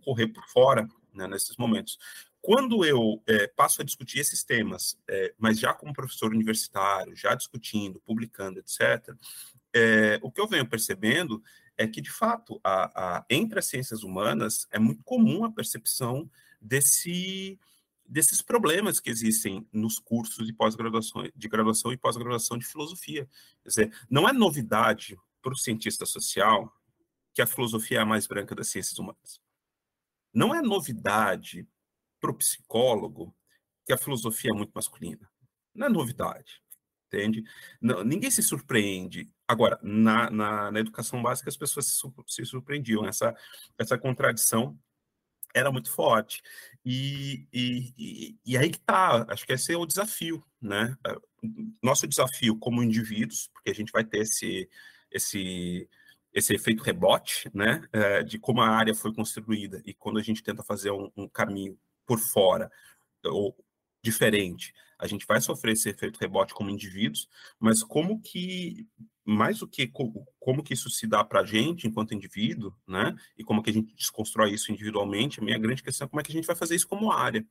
correr 0.03 0.29
por 0.29 0.47
fora 0.49 0.87
né, 1.13 1.27
nesses 1.27 1.57
momentos. 1.57 1.99
Quando 2.41 2.85
eu 2.85 3.21
passo 3.57 3.83
a 3.83 3.85
discutir 3.85 4.21
esses 4.21 4.45
temas, 4.45 4.97
mas 5.39 5.59
já 5.59 5.75
como 5.75 5.93
professor 5.93 6.33
universitário, 6.33 7.17
já 7.17 7.35
discutindo, 7.35 8.01
publicando, 8.01 8.61
etc., 8.61 9.17
o 10.23 10.31
que 10.31 10.41
eu 10.41 10.47
venho 10.47 10.69
percebendo 10.69 11.43
é 11.77 11.87
que, 11.87 12.01
de 12.01 12.11
fato, 12.11 12.61
a, 12.63 13.19
a, 13.19 13.27
entre 13.29 13.59
as 13.59 13.67
ciências 13.67 14.03
humanas 14.03 14.67
é 14.71 14.79
muito 14.79 15.03
comum 15.03 15.45
a 15.45 15.51
percepção 15.51 16.31
desse, 16.61 17.59
desses 18.07 18.41
problemas 18.41 19.01
que 19.01 19.11
existem 19.11 19.67
nos 19.73 19.99
cursos 19.99 20.47
de 20.47 20.53
pós-graduação, 20.53 21.29
de 21.35 21.49
graduação 21.49 21.93
e 21.93 21.97
pós-graduação 21.97 22.57
de 22.57 22.65
filosofia. 22.65 23.29
Quer 23.63 23.69
dizer, 23.69 23.99
não 24.09 24.29
é 24.29 24.33
novidade 24.33 25.17
para 25.43 25.53
o 25.53 25.57
cientista 25.57 26.07
social 26.07 26.73
que 27.35 27.43
a 27.43 27.47
filosofia 27.47 27.99
é 27.99 28.01
a 28.03 28.07
mais 28.07 28.27
branca 28.27 28.55
das 28.55 28.69
ciências 28.69 28.99
humanas. 28.99 29.41
Não 30.33 30.55
é 30.55 30.63
novidade 30.63 31.67
para 32.21 32.31
o 32.31 32.35
psicólogo 32.35 33.35
que 33.85 33.93
a 33.93 33.99
filosofia 33.99 34.51
é 34.51 34.57
muito 34.57 34.73
masculina. 34.73 35.31
Não 35.75 35.87
é 35.87 35.91
novidade. 35.91 36.63
Entende? 37.15 37.45
Não, 37.81 38.03
ninguém 38.05 38.31
se 38.31 38.43
surpreende. 38.43 39.31
Agora, 39.47 39.79
na, 39.83 40.31
na, 40.31 40.71
na, 40.71 40.81
educação 40.81 41.23
básica, 41.23 41.49
as 41.49 41.57
pessoas 41.57 41.87
se, 41.87 42.03
se 42.27 42.45
surpreendiam. 42.45 43.07
Essa, 43.07 43.35
essa 43.79 43.97
contradição 43.97 44.79
era 45.55 45.71
muito 45.71 45.91
forte. 45.91 46.43
E, 46.85 47.47
e, 47.53 48.37
e, 48.45 48.59
aí 48.59 48.71
que 48.71 48.81
tá, 48.81 49.25
acho 49.29 49.47
que 49.47 49.53
esse 49.53 49.73
é 49.73 49.77
o 49.77 49.87
desafio, 49.87 50.45
né? 50.61 50.97
Nosso 51.83 52.07
desafio 52.07 52.59
como 52.59 52.83
indivíduos, 52.83 53.49
porque 53.53 53.71
a 53.71 53.75
gente 53.75 53.93
vai 53.93 54.05
ter 54.05 54.19
esse, 54.19 54.69
esse, 55.11 55.89
esse 56.33 56.55
efeito 56.55 56.83
rebote, 56.83 57.49
né? 57.55 57.87
É, 57.93 58.23
de 58.23 58.39
como 58.39 58.61
a 58.61 58.69
área 58.69 58.95
foi 58.95 59.15
construída 59.15 59.81
e 59.87 59.95
quando 59.95 60.19
a 60.19 60.23
gente 60.23 60.43
tenta 60.43 60.63
fazer 60.63 60.91
um, 60.91 61.11
um 61.17 61.29
caminho 61.29 61.79
por 62.07 62.19
fora 62.19 62.71
ou 63.25 63.57
diferente, 64.05 64.75
a 64.99 65.07
gente 65.07 65.27
vai 65.27 65.41
sofrer 65.41 65.73
esse 65.73 65.89
efeito 65.89 66.19
rebote 66.19 66.55
como 66.55 66.71
indivíduos, 66.71 67.29
mas 67.59 67.83
como 67.83 68.21
que 68.21 68.87
mais 69.25 69.59
do 69.59 69.67
que 69.67 69.91
como 70.39 70.63
que 70.63 70.75
isso 70.75 70.91
se 70.91 71.07
dá 71.07 71.25
para 71.25 71.41
a 71.41 71.47
gente 71.47 71.87
enquanto 71.87 72.15
indivíduo, 72.15 72.75
né? 72.87 73.17
E 73.39 73.43
como 73.43 73.63
que 73.63 73.71
a 73.71 73.73
gente 73.73 73.95
desconstrói 73.95 74.53
isso 74.53 74.71
individualmente, 74.71 75.41
a 75.41 75.43
minha 75.43 75.59
grande 75.59 75.83
questão 75.83 76.05
é 76.05 76.09
como 76.09 76.21
é 76.21 76.23
que 76.23 76.31
a 76.31 76.35
gente 76.35 76.47
vai 76.47 76.55
fazer 76.55 76.75
isso 76.75 76.87
como 76.87 77.11
área. 77.11 77.45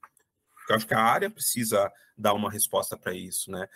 Eu 0.70 0.76
acho 0.76 0.88
que 0.88 0.94
a 0.94 1.02
área 1.02 1.30
precisa 1.32 1.92
dar 2.16 2.34
uma 2.34 2.50
resposta 2.50 2.96
para 2.96 3.14
isso, 3.14 3.50
né? 3.50 3.68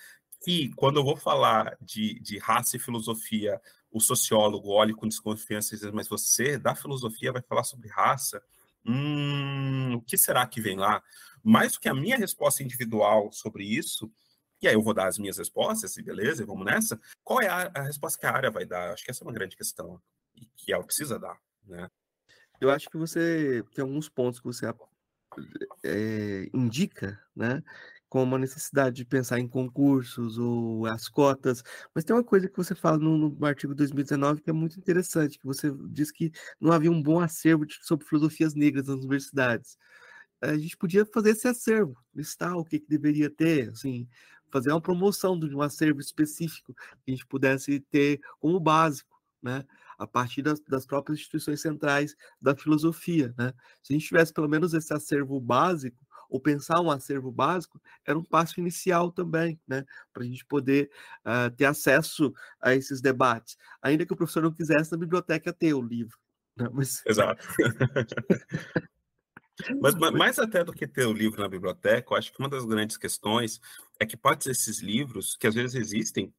E 0.45 0.69
quando 0.75 0.97
eu 0.97 1.03
vou 1.03 1.17
falar 1.17 1.75
de, 1.81 2.19
de 2.21 2.37
raça 2.37 2.77
e 2.77 2.79
filosofia, 2.79 3.59
o 3.91 3.99
sociólogo 3.99 4.69
olha 4.69 4.93
com 4.93 5.07
desconfiança 5.07 5.73
e 5.73 5.79
diz, 5.79 5.91
mas 5.91 6.07
você, 6.07 6.57
da 6.57 6.75
filosofia, 6.75 7.31
vai 7.31 7.41
falar 7.41 7.63
sobre 7.63 7.89
raça? 7.89 8.41
Hum, 8.85 9.95
o 9.95 10.01
que 10.01 10.17
será 10.17 10.45
que 10.45 10.61
vem 10.61 10.77
lá? 10.77 11.01
Mais 11.43 11.73
do 11.73 11.79
que 11.79 11.89
a 11.89 11.93
minha 11.93 12.17
resposta 12.17 12.63
individual 12.63 13.31
sobre 13.31 13.63
isso, 13.63 14.11
e 14.61 14.67
aí 14.67 14.73
eu 14.73 14.81
vou 14.81 14.93
dar 14.93 15.07
as 15.07 15.17
minhas 15.17 15.37
respostas, 15.37 15.97
e 15.97 16.01
beleza, 16.01 16.45
vamos 16.45 16.65
nessa. 16.65 16.99
Qual 17.23 17.41
é 17.41 17.47
a, 17.47 17.71
a, 17.75 17.81
resposta 17.81 18.19
que 18.19 18.25
a 18.25 18.31
área 18.31 18.51
vai 18.51 18.65
dar? 18.65 18.91
Acho 18.91 19.03
que 19.03 19.11
essa 19.11 19.23
é 19.23 19.27
uma 19.27 19.33
grande 19.33 19.55
questão, 19.55 20.01
e 20.35 20.45
que 20.55 20.73
ela 20.73 20.83
precisa 20.83 21.19
dar, 21.19 21.39
né? 21.65 21.89
Eu 22.59 22.71
acho 22.71 22.89
que 22.89 22.97
você 22.97 23.63
tem 23.75 23.83
alguns 23.83 24.09
pontos 24.09 24.39
que 24.39 24.47
você 24.47 24.65
é, 25.83 26.49
indica, 26.53 27.19
né? 27.35 27.63
Como 28.09 28.35
a 28.35 28.39
necessidade 28.39 28.95
de 28.95 29.05
pensar 29.05 29.39
em 29.39 29.47
concursos 29.47 30.37
ou 30.39 30.85
as 30.87 31.07
cotas, 31.07 31.61
mas 31.93 32.03
tem 32.03 32.15
uma 32.15 32.23
coisa 32.23 32.47
que 32.49 32.57
você 32.57 32.73
fala 32.73 32.97
no, 32.97 33.29
no 33.29 33.45
artigo 33.45 33.75
2019 33.75 34.41
que 34.41 34.49
é 34.49 34.53
muito 34.53 34.79
interessante, 34.79 35.37
que 35.37 35.45
você 35.45 35.71
diz 35.89 36.09
que 36.09 36.31
não 36.59 36.71
havia 36.71 36.89
um 36.89 37.03
bom 37.03 37.19
acervo 37.19 37.65
de, 37.65 37.75
sobre 37.85 38.07
filosofias 38.07 38.55
negras 38.55 38.87
nas 38.87 38.97
universidades 38.97 39.77
a 40.41 40.57
gente 40.57 40.77
podia 40.77 41.05
fazer 41.05 41.31
esse 41.31 41.47
acervo, 41.47 41.97
listar 42.13 42.55
o 42.55 42.63
que, 42.63 42.79
que 42.79 42.87
deveria 42.87 43.29
ter, 43.29 43.69
assim, 43.69 44.07
fazer 44.51 44.71
uma 44.71 44.81
promoção 44.81 45.37
de 45.39 45.53
um 45.55 45.61
acervo 45.61 45.99
específico 45.99 46.73
que 47.03 47.11
a 47.11 47.11
gente 47.11 47.25
pudesse 47.25 47.79
ter 47.79 48.19
como 48.39 48.59
básico, 48.59 49.21
né? 49.41 49.65
A 49.97 50.05
partir 50.05 50.43
das, 50.43 50.59
das, 50.59 50.85
próprias 50.85 51.19
instituições 51.19 51.59
centrais 51.59 52.15
da 52.39 52.55
filosofia, 52.55 53.33
né? 53.37 53.53
Se 53.81 53.93
a 53.93 53.97
gente 53.97 54.07
tivesse 54.07 54.31
pelo 54.31 54.47
menos 54.47 54.73
esse 54.73 54.93
acervo 54.93 55.39
básico, 55.39 56.05
ou 56.29 56.41
pensar 56.41 56.81
um 56.81 56.91
acervo 56.91 57.31
básico, 57.31 57.81
era 58.05 58.17
um 58.17 58.23
passo 58.23 58.59
inicial 58.59 59.11
também, 59.11 59.59
né? 59.67 59.85
Para 60.13 60.23
a 60.23 60.25
gente 60.25 60.45
poder 60.45 60.91
uh, 61.25 61.49
ter 61.55 61.65
acesso 61.65 62.33
a 62.61 62.75
esses 62.75 63.01
debates. 63.01 63.57
Ainda 63.81 64.05
que 64.05 64.13
o 64.13 64.15
professor 64.15 64.43
não 64.43 64.51
quisesse 64.51 64.91
na 64.91 64.97
biblioteca 64.97 65.53
ter 65.53 65.73
o 65.73 65.81
livro. 65.81 66.17
Né? 66.55 66.67
Mas... 66.73 67.01
Exato. 67.05 67.47
Mas, 69.81 69.95
mais 69.95 70.39
até 70.39 70.63
do 70.63 70.73
que 70.73 70.87
ter 70.87 71.05
o 71.05 71.13
livro 71.13 71.41
na 71.41 71.47
biblioteca, 71.47 72.13
eu 72.13 72.17
acho 72.17 72.31
que 72.31 72.39
uma 72.39 72.49
das 72.49 72.65
grandes 72.65 72.97
questões 72.97 73.59
é 73.99 74.05
que 74.05 74.15
partes 74.15 74.47
desses 74.47 74.79
livros, 74.79 75.35
que 75.35 75.47
às 75.47 75.55
vezes 75.55 75.75
existem, 75.75 76.33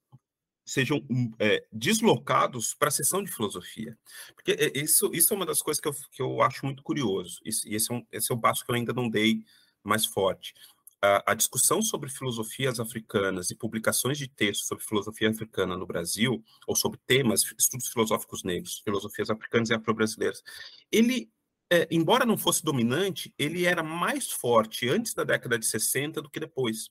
sejam 0.64 1.04
hum, 1.10 1.32
é, 1.38 1.66
deslocados 1.72 2.74
para 2.74 2.88
a 2.88 2.92
sessão 2.92 3.22
de 3.22 3.30
filosofia. 3.30 3.98
Porque 4.34 4.52
é, 4.52 4.78
isso, 4.78 5.10
isso 5.14 5.32
é 5.32 5.36
uma 5.36 5.46
das 5.46 5.62
coisas 5.62 5.80
que 5.80 5.88
eu, 5.88 5.94
que 6.12 6.22
eu 6.22 6.42
acho 6.42 6.64
muito 6.64 6.82
curioso, 6.82 7.40
e 7.44 7.48
esse 7.48 7.90
é, 7.90 7.94
um, 7.94 8.06
esse 8.12 8.30
é 8.30 8.34
um 8.34 8.40
passo 8.40 8.64
que 8.64 8.70
eu 8.70 8.74
ainda 8.74 8.92
não 8.92 9.08
dei 9.08 9.42
mais 9.82 10.04
forte. 10.04 10.54
A, 11.00 11.32
a, 11.32 11.34
discussão 11.34 11.80
sobre 11.80 12.10
filosofias 12.10 12.80
africanas 12.80 13.50
e 13.50 13.54
publicações 13.54 14.18
de 14.18 14.26
textos 14.26 14.66
sobre 14.66 14.84
filosofia 14.84 15.30
africana 15.30 15.76
no 15.76 15.86
Brasil, 15.86 16.44
ou 16.66 16.76
sobre 16.76 16.98
temas, 17.06 17.44
estudos 17.56 17.88
filosóficos 17.88 18.42
negros, 18.42 18.82
filosofias 18.84 19.30
africanas 19.30 19.70
e 19.70 19.74
afro-brasileiras, 19.74 20.42
ele 20.90 21.30
é, 21.70 21.86
embora 21.90 22.24
não 22.24 22.38
fosse 22.38 22.64
dominante, 22.64 23.32
ele 23.38 23.64
era 23.66 23.82
mais 23.82 24.30
forte 24.30 24.88
antes 24.88 25.14
da 25.14 25.24
década 25.24 25.58
de 25.58 25.66
60 25.66 26.22
do 26.22 26.30
que 26.30 26.40
depois. 26.40 26.90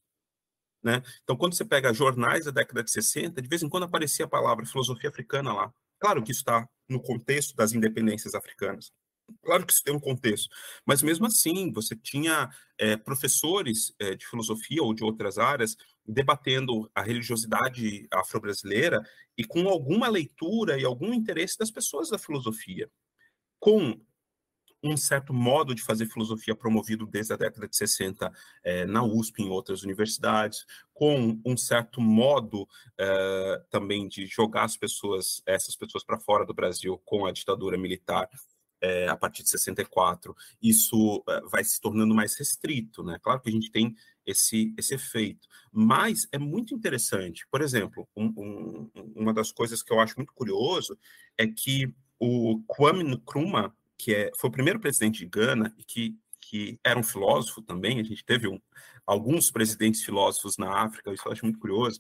Né? 0.84 1.02
Então, 1.24 1.36
quando 1.36 1.56
você 1.56 1.66
pega 1.66 1.94
jornais 1.94 2.46
da 2.46 2.52
década 2.52 2.84
de 2.84 2.92
60, 2.92 3.42
de 3.42 3.50
vez 3.50 3.64
em 3.64 3.70
quando 3.70 3.84
aparecia 3.84 4.26
a 4.26 4.30
palavra 4.30 4.66
filosofia 4.66 5.10
africana 5.10 5.54
lá. 5.54 5.74
Claro 6.00 6.24
que 6.24 6.32
isso 6.32 6.42
está 6.42 6.68
no 6.88 7.02
contexto 7.02 7.56
das 7.56 7.74
independências 7.74 8.36
africanas. 8.36 8.92
Claro 9.44 9.66
que 9.66 9.74
isso 9.74 9.84
tem 9.84 9.94
um 9.94 10.00
contexto, 10.00 10.48
mas 10.86 11.04
mesmo 11.04 11.26
assim 11.26 11.70
você 11.74 11.96
tinha 11.98 12.50
é, 12.78 12.96
professores 12.96 13.94
é, 14.00 14.16
de 14.16 14.26
filosofia 14.26 14.82
ou 14.82 14.94
de 14.94 15.04
outras 15.04 15.38
áreas 15.38 15.76
debatendo 16.06 16.90
a 16.96 17.02
religiosidade 17.02 18.08
afro-brasileira 18.10 19.02
e 19.38 19.44
com 19.44 19.68
alguma 19.68 20.08
leitura 20.08 20.80
e 20.80 20.86
algum 20.86 21.14
interesse 21.14 21.58
das 21.58 21.70
pessoas 21.70 22.10
da 22.10 22.18
filosofia, 22.18 22.90
com 23.60 24.00
um 24.84 24.96
certo 24.96 25.34
modo 25.34 25.74
de 25.74 25.82
fazer 25.82 26.06
filosofia 26.06 26.56
promovido 26.56 27.06
desde 27.06 27.34
a 27.34 27.38
década 27.38 27.68
de 27.68 27.76
60 27.76 28.32
é, 28.64 28.86
na 28.86 29.04
USP 29.04 29.42
e 29.42 29.46
em 29.46 29.50
outras 29.50 29.84
universidades, 29.84 30.66
com 30.94 31.40
um 31.46 31.58
certo 31.58 32.00
modo 32.00 32.68
é, 32.98 33.64
também 33.70 34.08
de 34.08 34.26
jogar 34.26 34.64
as 34.64 34.78
pessoas, 34.78 35.42
essas 35.46 35.76
pessoas 35.76 36.04
para 36.04 36.20
fora 36.20 36.46
do 36.46 36.54
Brasil 36.54 37.02
com 37.06 37.26
a 37.26 37.32
ditadura 37.32 37.78
militar 37.78 38.30
é, 38.82 39.08
a 39.08 39.18
partir 39.18 39.44
de 39.44 39.50
64, 39.50 40.36
isso 40.62 41.24
vai 41.50 41.64
se 41.64 41.82
tornando 41.82 42.14
mais 42.14 42.36
restrito, 42.36 43.04
né? 43.04 43.18
Claro 43.22 43.42
que 43.42 43.50
a 43.50 43.52
gente 43.52 43.72
tem 43.72 43.96
esse, 44.26 44.74
esse 44.78 44.94
efeito, 44.94 45.48
mas 45.72 46.28
é 46.32 46.38
muito 46.38 46.74
interessante. 46.76 47.48
Por 47.50 47.62
exemplo, 47.62 48.08
um, 48.16 48.26
um, 48.38 48.92
uma 49.16 49.34
das 49.34 49.52
coisas 49.52 49.82
que 49.82 49.92
eu 49.92 50.00
acho 50.00 50.16
muito 50.18 50.34
curioso 50.34 50.98
é 51.38 51.48
que 51.48 51.94
o 52.20 52.62
Kwame 52.68 53.04
Nkrumah, 53.04 53.74
que 53.98 54.14
é, 54.14 54.32
foi 54.38 54.50
o 54.50 54.54
primeiro 54.54 54.80
presidente 54.80 55.20
de 55.20 55.26
Gana 55.26 55.74
e 55.78 55.84
que, 55.84 56.16
que 56.40 56.80
era 56.84 57.00
um 57.00 57.04
filósofo 57.04 57.62
também. 57.62 58.00
A 58.00 58.04
gente 58.04 58.24
teve 58.24 58.48
um, 58.48 58.60
alguns 59.06 59.50
presidentes 59.52 60.04
filósofos 60.04 60.58
na 60.58 60.84
África, 60.84 61.14
isso 61.14 61.28
eu 61.28 61.32
acho 61.32 61.46
muito 61.46 61.60
curioso. 61.60 62.00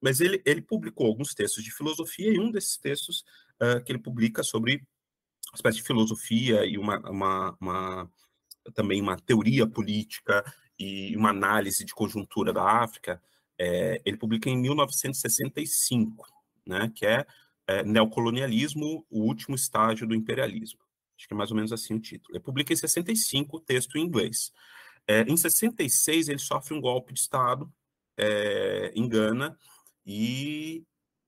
Mas 0.00 0.20
ele, 0.20 0.42
ele 0.44 0.60
publicou 0.60 1.06
alguns 1.06 1.34
textos 1.34 1.62
de 1.62 1.72
filosofia 1.72 2.32
e 2.32 2.38
um 2.38 2.50
desses 2.50 2.76
textos 2.76 3.24
uh, 3.62 3.82
que 3.84 3.92
ele 3.92 3.98
publica 3.98 4.42
sobre 4.42 4.82
uma 5.50 5.56
espécie 5.56 5.78
de 5.78 5.84
filosofia 5.84 6.66
e 6.66 6.76
uma, 6.76 6.98
uma, 7.08 7.56
uma, 7.60 8.10
também 8.74 9.00
uma 9.00 9.16
teoria 9.16 9.66
política 9.66 10.44
e 10.78 11.16
uma 11.16 11.30
análise 11.30 11.84
de 11.84 11.94
conjuntura 11.94 12.52
da 12.52 12.62
África, 12.62 13.22
é, 13.58 14.00
ele 14.04 14.16
publica 14.16 14.50
em 14.50 14.56
1965, 14.56 16.26
né, 16.66 16.92
que 16.94 17.06
é, 17.06 17.26
é 17.66 17.82
Neocolonialismo, 17.82 19.06
o 19.08 19.22
último 19.22 19.56
estágio 19.56 20.06
do 20.06 20.14
imperialismo. 20.14 20.80
Acho 21.16 21.26
que 21.26 21.34
é 21.34 21.36
mais 21.36 21.50
ou 21.50 21.56
menos 21.56 21.72
assim 21.72 21.94
o 21.94 22.00
título. 22.00 22.36
Ele 22.36 22.44
publica 22.44 22.72
em 22.72 22.76
65 22.76 23.56
o 23.56 23.60
texto 23.60 23.96
em 23.96 24.02
inglês. 24.02 24.52
É, 25.06 25.22
em 25.22 25.36
66, 25.36 26.28
ele 26.28 26.38
sofre 26.38 26.74
um 26.74 26.80
golpe 26.80 27.12
de 27.12 27.20
Estado 27.20 27.72
é, 28.16 28.92
em 28.94 29.08
Gana, 29.08 29.56
e 30.04 30.84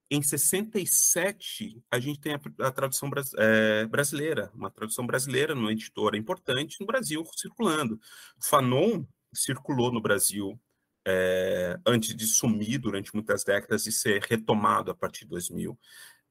em 0.09 0.21
67, 0.21 1.83
a 1.91 1.99
gente 1.99 2.19
tem 2.19 2.33
a, 2.33 2.39
a 2.67 2.71
tradução 2.71 3.11
é, 3.37 3.85
brasileira, 3.85 4.49
uma 4.55 4.71
tradução 4.71 5.05
brasileira 5.05 5.53
numa 5.53 5.71
editora 5.71 6.17
importante 6.17 6.77
no 6.79 6.87
Brasil 6.87 7.23
circulando. 7.35 7.99
Fanon 8.41 9.05
circulou 9.33 9.91
no 9.91 10.01
Brasil 10.01 10.59
é, 11.07 11.77
antes 11.85 12.15
de 12.15 12.25
sumir 12.25 12.79
durante 12.79 13.13
muitas 13.13 13.43
décadas 13.43 13.85
e 13.85 13.91
ser 13.91 14.23
retomado 14.23 14.89
a 14.89 14.95
partir 14.95 15.25
de 15.25 15.29
2000. 15.29 15.77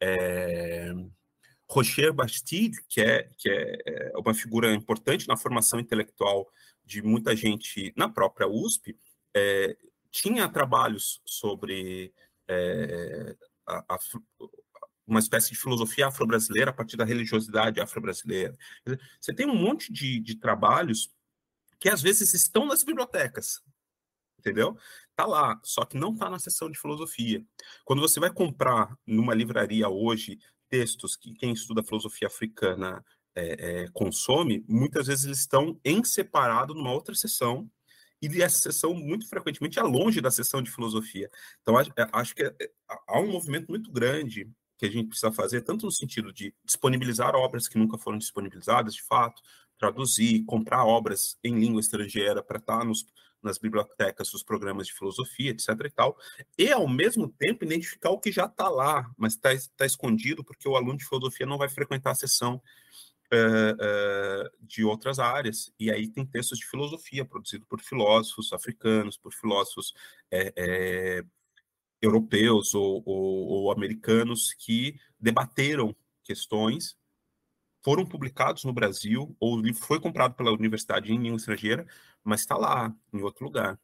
É, 0.01 0.93
Rocher 1.71 2.13
Bastide, 2.13 2.79
que 2.89 3.01
é, 3.01 3.29
que 3.37 3.51
é, 3.51 3.83
é 3.87 4.13
uma 4.17 4.33
figura 4.33 4.73
importante 4.73 5.29
na 5.29 5.37
formação 5.37 5.79
intelectual 5.79 6.51
de 6.85 7.03
muita 7.03 7.37
gente 7.37 7.93
na 7.97 8.09
própria 8.09 8.49
USP, 8.49 8.97
é, 9.37 9.77
tinha 10.11 10.49
trabalhos 10.49 11.21
sobre 11.27 12.13
é, 12.49 13.37
a, 13.67 13.95
a, 13.95 13.99
uma 15.07 15.21
espécie 15.21 15.51
de 15.51 15.59
filosofia 15.59 16.07
afro-brasileira 16.07 16.71
a 16.71 16.75
partir 16.75 16.97
da 16.97 17.05
religiosidade 17.05 17.81
afro-brasileira. 17.81 18.57
Você 19.21 19.35
tem 19.35 19.47
um 19.47 19.55
monte 19.55 19.93
de, 19.93 20.19
de 20.21 20.37
trabalhos 20.37 21.11
que 21.79 21.91
às 21.91 22.01
vezes 22.01 22.33
estão 22.33 22.67
nas 22.67 22.83
bibliotecas, 22.83 23.61
entendeu? 24.39 24.77
Tá 25.15 25.27
lá, 25.27 25.61
só 25.63 25.85
que 25.85 25.99
não 25.99 26.17
tá 26.17 26.31
na 26.31 26.39
seção 26.39 26.71
de 26.71 26.79
filosofia. 26.79 27.45
Quando 27.85 28.01
você 28.01 28.19
vai 28.19 28.33
comprar 28.33 28.97
numa 29.07 29.35
livraria 29.35 29.89
hoje 29.89 30.39
textos 30.69 31.17
que 31.17 31.35
quem 31.35 31.53
estuda 31.53 31.83
filosofia 31.83 32.29
africana 32.29 33.05
é, 33.35 33.83
é, 33.83 33.89
consome, 33.93 34.65
muitas 34.69 35.07
vezes 35.07 35.25
eles 35.25 35.39
estão 35.39 35.79
em 35.85 36.03
separado 36.03 36.75
numa 36.75 36.93
outra 36.93 37.15
sessão 37.15 37.71
e 38.21 38.43
essa 38.43 38.59
sessão 38.59 38.93
muito 38.95 39.29
frequentemente 39.29 39.79
é 39.79 39.83
longe 39.83 40.21
da 40.21 40.31
sessão 40.31 40.61
de 40.61 40.71
filosofia. 40.71 41.31
Então, 41.63 41.77
acho 42.13 42.35
que 42.35 42.53
há 43.07 43.21
um 43.21 43.31
movimento 43.31 43.69
muito 43.69 43.93
grande 43.93 44.51
que 44.77 44.87
a 44.87 44.91
gente 44.91 45.09
precisa 45.09 45.33
fazer, 45.33 45.63
tanto 45.63 45.87
no 45.87 45.93
sentido 45.93 46.33
de 46.33 46.55
disponibilizar 46.65 47.35
obras 47.35 47.69
que 47.69 47.79
nunca 47.79 47.99
foram 47.99 48.19
disponibilizadas, 48.19 48.95
de 48.95 49.03
fato, 49.03 49.41
traduzir, 49.79 50.45
comprar 50.45 50.85
obras 50.85 51.37
em 51.43 51.59
língua 51.59 51.81
estrangeira 51.81 52.43
para 52.43 52.59
estar 52.59 52.85
nos, 52.85 53.07
nas 53.43 53.59
bibliotecas 53.59 54.31
dos 54.31 54.43
programas 54.43 54.87
de 54.87 54.95
filosofia, 54.95 55.51
etc. 55.51 55.69
e 55.85 55.91
tal, 55.91 56.17
e 56.57 56.71
ao 56.71 56.89
mesmo 56.89 57.29
tempo 57.29 57.65
identificar 57.65 58.11
o 58.11 58.19
que 58.19 58.33
já 58.33 58.47
está 58.47 58.69
lá, 58.69 59.11
mas 59.17 59.35
está 59.35 59.51
tá 59.77 59.87
escondido 59.87 60.45
porque 60.45 60.69
o 60.69 60.77
aluno 60.77 60.99
de 60.99 61.07
filosofia 61.07 61.47
não 61.47 61.59
vai 61.59 61.69
frequentar 61.69 62.13
a 62.13 62.15
sessão 62.15 62.61
uh, 63.33 63.75
uh, 63.75 64.51
de 64.61 64.85
outras 64.85 65.19
áreas. 65.19 65.73
E 65.79 65.91
aí 65.91 66.09
tem 66.09 66.27
textos 66.27 66.59
de 66.59 66.67
filosofia 66.67 67.25
produzidos 67.25 67.67
por 67.69 67.81
filósofos 67.81 68.53
africanos, 68.53 69.17
por 69.17 69.33
filósofos 69.33 69.95
é, 70.31 70.53
é, 70.57 71.25
europeus 72.01 72.75
ou, 72.75 73.03
ou, 73.05 73.47
ou 73.49 73.73
americanos 73.73 74.53
que 74.55 74.99
debateram 75.19 75.95
questões 76.25 76.97
foram 77.89 78.05
publicados 78.05 78.65
no 78.65 78.73
Brasil, 78.75 79.35
ou 79.41 79.57
o 79.57 79.63
livro 79.63 79.81
foi 79.81 79.99
comprado 79.99 80.35
pela 80.35 80.53
universidade 80.53 81.11
em 81.11 81.17
língua 81.17 81.39
estrangeira, 81.39 81.87
mas 82.23 82.41
está 82.41 82.55
lá, 82.55 82.95
em 83.15 83.23
outro 83.23 83.47
lugar. 83.47 83.81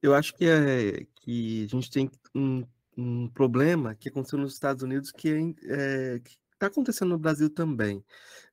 Eu 0.00 0.14
acho 0.14 0.34
que, 0.34 0.46
é, 0.46 1.06
que 1.16 1.64
a 1.64 1.68
gente 1.68 1.90
tem 1.90 2.10
um, 2.34 2.66
um 2.96 3.28
problema 3.28 3.94
que 3.94 4.08
aconteceu 4.08 4.38
nos 4.38 4.54
Estados 4.54 4.82
Unidos 4.82 5.12
que 5.12 5.54
é, 5.64 6.18
está 6.54 6.68
acontecendo 6.68 7.10
no 7.10 7.18
Brasil 7.18 7.50
também. 7.50 8.02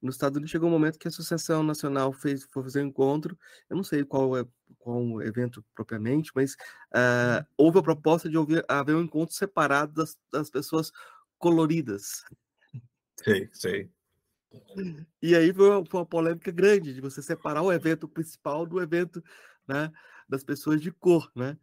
Nos 0.02 0.16
Estados 0.16 0.36
Unidos 0.36 0.52
chegou 0.52 0.68
um 0.68 0.74
momento 0.74 1.00
que 1.00 1.08
a 1.08 1.12
Associação 1.12 1.64
Nacional 1.64 2.12
fez 2.12 2.44
foi 2.52 2.64
fazer 2.64 2.84
um 2.84 2.88
encontro, 2.88 3.40
eu 3.70 3.78
não 3.78 3.86
sei 3.86 4.04
qual 4.04 4.38
é 4.38 4.46
qual 4.80 5.02
o 5.02 5.22
evento 5.22 5.64
propriamente, 5.74 6.30
mas 6.36 6.56
uh, 6.92 7.48
houve 7.56 7.80
a 7.80 7.84
proposta 7.84 8.30
de 8.30 8.38
ouvir, 8.38 8.66
haver 8.68 8.98
um 8.98 9.04
encontro 9.04 9.34
separado 9.34 9.94
das, 9.94 10.18
das 10.30 10.50
pessoas 10.50 10.92
coloridas. 11.38 12.26
Sei, 13.24 13.50
sei. 13.54 13.90
E 15.22 15.36
aí 15.36 15.54
foi 15.54 15.70
uma, 15.70 15.86
foi 15.86 16.00
uma, 16.00 16.06
polêmica 16.06 16.52
grande 16.52 16.94
de 16.94 17.02
você 17.02 17.22
separar 17.22 17.62
o 17.62 17.72
evento 17.72 18.08
principal 18.08 18.66
do 18.66 18.82
evento 18.82 19.24
né, 19.68 19.92
das 20.28 20.44
pessoas 20.44 20.82
de 20.82 20.92
cor, 20.92 21.32
né? 21.36 21.58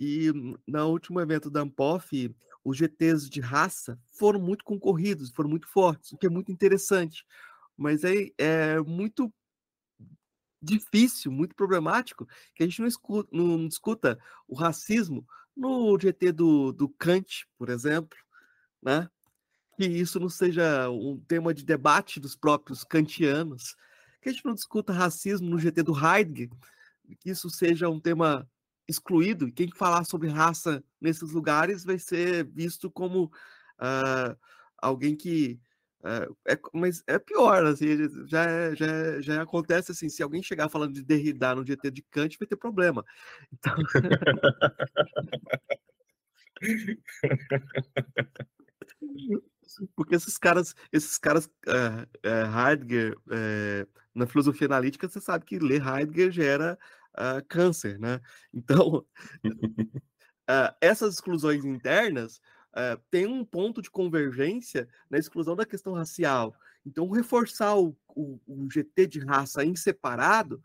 E 0.00 0.32
no 0.66 0.88
último 0.88 1.20
evento 1.20 1.50
da 1.50 1.60
Ampof, 1.60 2.34
os 2.64 2.76
GTs 2.76 3.28
de 3.28 3.40
raça 3.40 3.98
foram 4.18 4.40
muito 4.40 4.64
concorridos, 4.64 5.30
foram 5.30 5.50
muito 5.50 5.68
fortes, 5.68 6.12
o 6.12 6.18
que 6.18 6.26
é 6.26 6.30
muito 6.30 6.50
interessante. 6.50 7.24
Mas 7.76 8.02
é, 8.02 8.28
é 8.38 8.80
muito 8.80 9.32
difícil, 10.60 11.30
muito 11.30 11.54
problemático, 11.54 12.26
que 12.54 12.62
a 12.62 12.66
gente 12.66 12.80
não 12.80 12.88
escuta, 12.88 13.28
não 13.32 13.66
escuta 13.66 14.18
o 14.48 14.54
racismo 14.54 15.26
no 15.56 15.98
GT 15.98 16.32
do, 16.32 16.72
do 16.72 16.88
Kant, 16.88 17.46
por 17.58 17.68
exemplo, 17.68 18.16
né? 18.82 19.08
Que 19.76 19.84
isso 19.84 20.20
não 20.20 20.28
seja 20.28 20.90
um 20.90 21.18
tema 21.18 21.54
de 21.54 21.64
debate 21.64 22.20
dos 22.20 22.36
próprios 22.36 22.84
kantianos, 22.84 23.74
que 24.20 24.28
a 24.28 24.32
gente 24.32 24.44
não 24.44 24.54
discuta 24.54 24.92
racismo 24.92 25.48
no 25.48 25.58
GT 25.58 25.82
do 25.82 25.94
Heidegger, 25.94 26.50
que 27.18 27.30
isso 27.30 27.50
seja 27.50 27.88
um 27.88 28.00
tema 28.00 28.48
excluído, 28.88 29.48
e 29.48 29.52
quem 29.52 29.70
falar 29.70 30.04
sobre 30.04 30.28
raça 30.28 30.84
nesses 31.00 31.32
lugares 31.32 31.84
vai 31.84 31.98
ser 31.98 32.44
visto 32.44 32.90
como 32.90 33.24
uh, 33.24 34.36
alguém 34.78 35.16
que. 35.16 35.58
Uh, 36.00 36.36
é, 36.48 36.58
mas 36.72 37.02
é 37.06 37.16
pior, 37.16 37.64
assim, 37.64 37.86
já, 38.26 38.74
já, 38.74 39.20
já 39.20 39.42
acontece 39.42 39.92
assim, 39.92 40.08
se 40.08 40.20
alguém 40.20 40.42
chegar 40.42 40.68
falando 40.68 40.94
de 40.94 41.04
Derrida 41.04 41.54
no 41.54 41.64
GT 41.64 41.92
de 41.92 42.02
Kant, 42.02 42.36
vai 42.38 42.48
ter 42.48 42.56
problema. 42.56 43.04
Então... 43.52 43.76
Porque 49.94 50.14
esses 50.14 50.38
caras, 50.38 50.74
esses 50.92 51.18
caras, 51.18 51.46
uh, 51.66 52.02
uh, 52.26 52.68
Heidegger, 52.68 53.16
uh, 53.26 53.88
na 54.14 54.26
filosofia 54.26 54.66
analítica, 54.66 55.08
você 55.08 55.20
sabe 55.20 55.44
que 55.44 55.58
ler 55.58 55.82
Heidegger 55.86 56.30
gera 56.30 56.78
câncer, 57.48 57.98
né? 57.98 58.20
Então, 58.54 59.04
essas 60.80 61.14
exclusões 61.14 61.64
internas 61.64 62.40
têm 63.10 63.26
um 63.26 63.44
ponto 63.44 63.82
de 63.82 63.90
convergência 63.90 64.88
na 65.10 65.18
exclusão 65.18 65.54
da 65.54 65.66
questão 65.66 65.92
racial. 65.92 66.54
Então, 66.84 67.08
reforçar 67.10 67.76
o, 67.76 67.96
o, 68.08 68.40
o 68.46 68.68
GT 68.70 69.06
de 69.06 69.18
raça 69.20 69.64
em 69.64 69.76
separado 69.76 70.62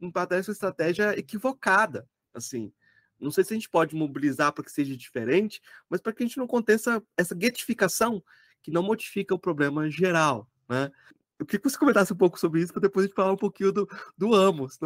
me 0.00 0.12
parece 0.12 0.50
uma 0.50 0.52
estratégia 0.52 1.18
equivocada, 1.18 2.08
assim. 2.34 2.72
Não 3.20 3.30
sei 3.30 3.44
se 3.44 3.52
a 3.52 3.56
gente 3.56 3.68
pode 3.68 3.94
mobilizar 3.94 4.52
para 4.52 4.64
que 4.64 4.70
seja 4.70 4.96
diferente, 4.96 5.60
mas 5.88 6.00
para 6.00 6.12
que 6.12 6.22
a 6.22 6.26
gente 6.26 6.36
não 6.36 6.44
aconteça 6.44 7.02
essa 7.16 7.34
guetificação 7.34 8.22
que 8.62 8.70
não 8.70 8.82
modifica 8.82 9.34
o 9.34 9.38
problema 9.38 9.90
geral, 9.90 10.48
né? 10.68 10.90
Eu 11.38 11.46
queria 11.46 11.60
que 11.60 11.70
você 11.70 11.78
comentasse 11.78 12.12
um 12.12 12.16
pouco 12.16 12.38
sobre 12.38 12.60
isso, 12.60 12.72
para 12.72 12.82
depois 12.82 13.04
a 13.04 13.06
gente 13.06 13.14
falar 13.14 13.32
um 13.32 13.36
pouquinho 13.36 13.70
do, 13.70 13.88
do 14.16 14.34
Amos. 14.34 14.76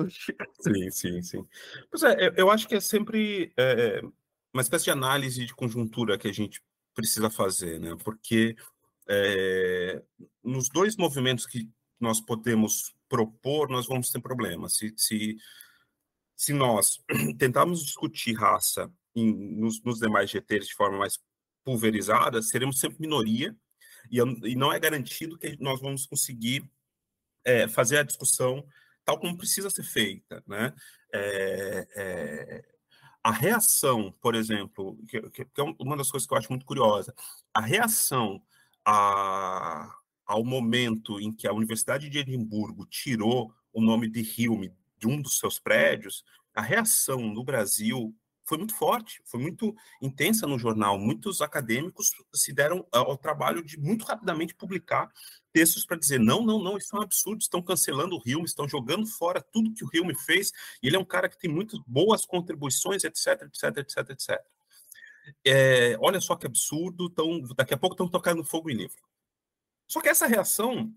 Sim, 0.61 0.91
sim, 0.91 1.23
sim. 1.23 1.47
Pois 1.91 2.03
é, 2.03 2.35
eu 2.37 2.51
acho 2.51 2.69
que 2.69 2.75
é 2.75 2.81
sempre 2.81 3.51
é, 3.57 4.03
uma 4.53 4.61
espécie 4.61 4.85
de 4.85 4.91
análise 4.91 5.47
de 5.47 5.55
conjuntura 5.55 6.19
que 6.19 6.29
a 6.29 6.33
gente 6.33 6.63
precisa 6.95 7.31
fazer, 7.31 7.81
né? 7.81 7.97
Porque 8.05 8.55
é, 9.09 10.03
nos 10.45 10.69
dois 10.69 10.95
movimentos 10.97 11.47
que 11.47 11.71
nós 11.99 12.21
podemos 12.21 12.95
propor, 13.09 13.71
nós 13.71 13.87
vamos 13.87 14.11
ter 14.11 14.21
problemas. 14.21 14.77
Se, 14.77 14.93
se 14.97 15.37
se 16.43 16.53
nós 16.53 17.01
tentarmos 17.39 17.85
discutir 17.85 18.35
raça 18.35 18.93
em, 19.15 19.33
nos, 19.33 19.81
nos, 19.85 20.01
demais 20.01 20.29
GTs 20.29 20.67
de 20.67 20.75
forma 20.75 20.99
mais 20.99 21.17
pulverizada, 21.65 22.43
seremos 22.43 22.81
sempre 22.81 23.01
minoria 23.01 23.57
e, 24.11 24.19
e 24.19 24.57
não 24.57 24.73
é 24.73 24.81
garantido 24.81 25.39
que 25.39 25.57
nós 25.61 25.81
vamos 25.81 26.05
conseguir 26.05 26.69
é, 27.45 27.69
fazer 27.69 27.99
a 27.99 28.03
discussão 28.03 28.67
tal 29.05 29.21
como 29.21 29.39
precisa 29.39 29.71
ser 29.71 29.85
feita, 29.85 30.43
né? 30.45 30.73
É, 31.15 31.89
é, 31.95 32.65
a 33.23 33.31
reação, 33.31 34.13
por 34.21 34.35
exemplo, 34.35 34.99
que, 35.07 35.21
que, 35.31 35.61
é 35.61 35.63
uma 35.79 35.97
das 35.97 36.11
coisas 36.11 36.27
que 36.27 36.35
eu 36.35 36.39
acho 36.39 36.51
muito 36.51 36.67
curiosa, 36.67 37.15
a 37.55 37.61
reação 37.61 38.43
a, 38.85 39.97
ao 40.27 40.45
momento 40.45 41.21
em 41.21 41.33
que 41.33 41.47
a 41.47 41.53
Universidade 41.53 42.09
de 42.09 42.19
Edimburgo 42.19 42.85
tirou 42.87 43.55
o 43.73 43.81
nome 43.81 44.09
de 44.09 44.49
Hume 44.49 44.75
de 45.03 45.09
um 45.09 45.21
dos 45.21 45.39
seus 45.39 45.59
prédios, 45.59 46.25
a 46.55 46.63
reação 46.63 47.21
no 47.21 47.43
Brasil 47.43 48.15
foi 48.45 48.59
muito 48.59 48.75
forte, 48.75 49.21
foi 49.25 49.41
muito 49.41 49.75
intensa 50.01 50.47
no 50.47 50.59
jornal. 50.59 50.99
Muitos 50.99 51.41
acadêmicos 51.41 52.13
se 52.33 52.53
deram 52.53 52.87
ao 52.93 53.17
trabalho 53.17 53.65
de 53.65 53.79
muito 53.79 54.05
rapidamente 54.05 54.55
publicar 54.55 55.11
textos 55.53 55.85
para 55.85 55.97
dizer: 55.97 56.21
não, 56.21 56.45
não, 56.45 56.63
não, 56.63 56.77
isso 56.77 56.95
é 56.95 57.01
um 57.01 57.03
absurdo, 57.03 57.41
estão 57.41 57.63
cancelando 57.63 58.17
o 58.17 58.23
Hilme, 58.25 58.45
estão 58.45 58.69
jogando 58.69 59.07
fora 59.07 59.41
tudo 59.41 59.73
que 59.73 59.85
o 59.85 59.89
Hilme 59.93 60.15
fez, 60.15 60.53
e 60.83 60.87
ele 60.87 60.97
é 60.97 60.99
um 60.99 61.05
cara 61.05 61.29
que 61.29 61.39
tem 61.39 61.51
muitas 61.51 61.81
boas 61.87 62.25
contribuições, 62.25 63.05
etc, 63.05 63.43
etc, 63.43 63.77
etc, 63.79 64.11
etc. 64.11 64.45
É, 65.45 65.97
olha 66.01 66.21
só 66.21 66.37
que 66.37 66.47
absurdo, 66.47 67.09
tão, 67.11 67.41
daqui 67.57 67.75
a 67.75 67.79
pouco 67.79 67.95
estão 67.95 68.09
tocando 68.09 68.45
fogo 68.45 68.71
em 68.71 68.75
livro. 68.75 69.03
Só 69.87 70.01
que 70.01 70.09
essa 70.09 70.27
reação 70.27 70.93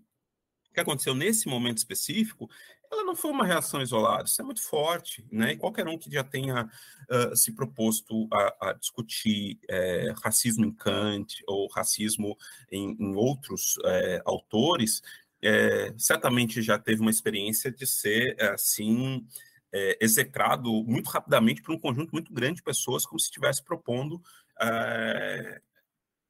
que 0.76 0.80
aconteceu 0.80 1.14
nesse 1.14 1.48
momento 1.48 1.78
específico, 1.78 2.50
ela 2.90 3.04
não 3.04 3.16
foi 3.16 3.30
uma 3.30 3.44
reação 3.44 3.80
isolada, 3.82 4.24
isso 4.24 4.40
é 4.40 4.44
muito 4.44 4.62
forte, 4.62 5.26
né? 5.30 5.52
E 5.52 5.56
qualquer 5.56 5.86
um 5.86 5.98
que 5.98 6.10
já 6.10 6.24
tenha 6.24 6.64
uh, 6.64 7.36
se 7.36 7.52
proposto 7.52 8.28
a, 8.32 8.70
a 8.70 8.72
discutir 8.72 9.58
é, 9.68 10.12
racismo 10.22 10.64
em 10.64 10.72
Kant 10.72 11.42
ou 11.46 11.68
racismo 11.68 12.36
em, 12.70 12.96
em 12.98 13.14
outros 13.14 13.74
é, 13.84 14.22
autores, 14.24 15.02
é, 15.42 15.94
certamente 15.98 16.62
já 16.62 16.78
teve 16.78 17.00
uma 17.00 17.10
experiência 17.10 17.70
de 17.70 17.86
ser, 17.86 18.36
assim, 18.42 19.26
execrado 20.00 20.82
muito 20.84 21.10
rapidamente 21.10 21.60
por 21.60 21.74
um 21.74 21.78
conjunto 21.78 22.10
muito 22.10 22.32
grande 22.32 22.56
de 22.56 22.62
pessoas, 22.62 23.04
como 23.04 23.20
se 23.20 23.26
estivesse 23.26 23.62
propondo 23.62 24.22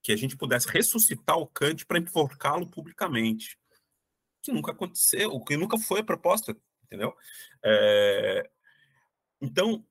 que 0.03 0.11
a 0.11 0.17
gente 0.17 0.37
pudesse 0.37 0.69
ressuscitar 0.69 1.39
o 1.39 1.47
Kant 1.47 1.87
para 1.87 2.01
enforcá-lo 2.01 2.67
publicamente 2.67 3.57
que 4.47 4.53
nunca 4.53 4.73
aconteceu, 4.73 5.31
o 5.31 5.45
que 5.45 5.57
nunca 5.57 5.79
foi 5.79 6.03
proposta, 6.03 6.57
entendeu? 6.85 7.15
É, 7.65 8.49
então, 9.41 9.85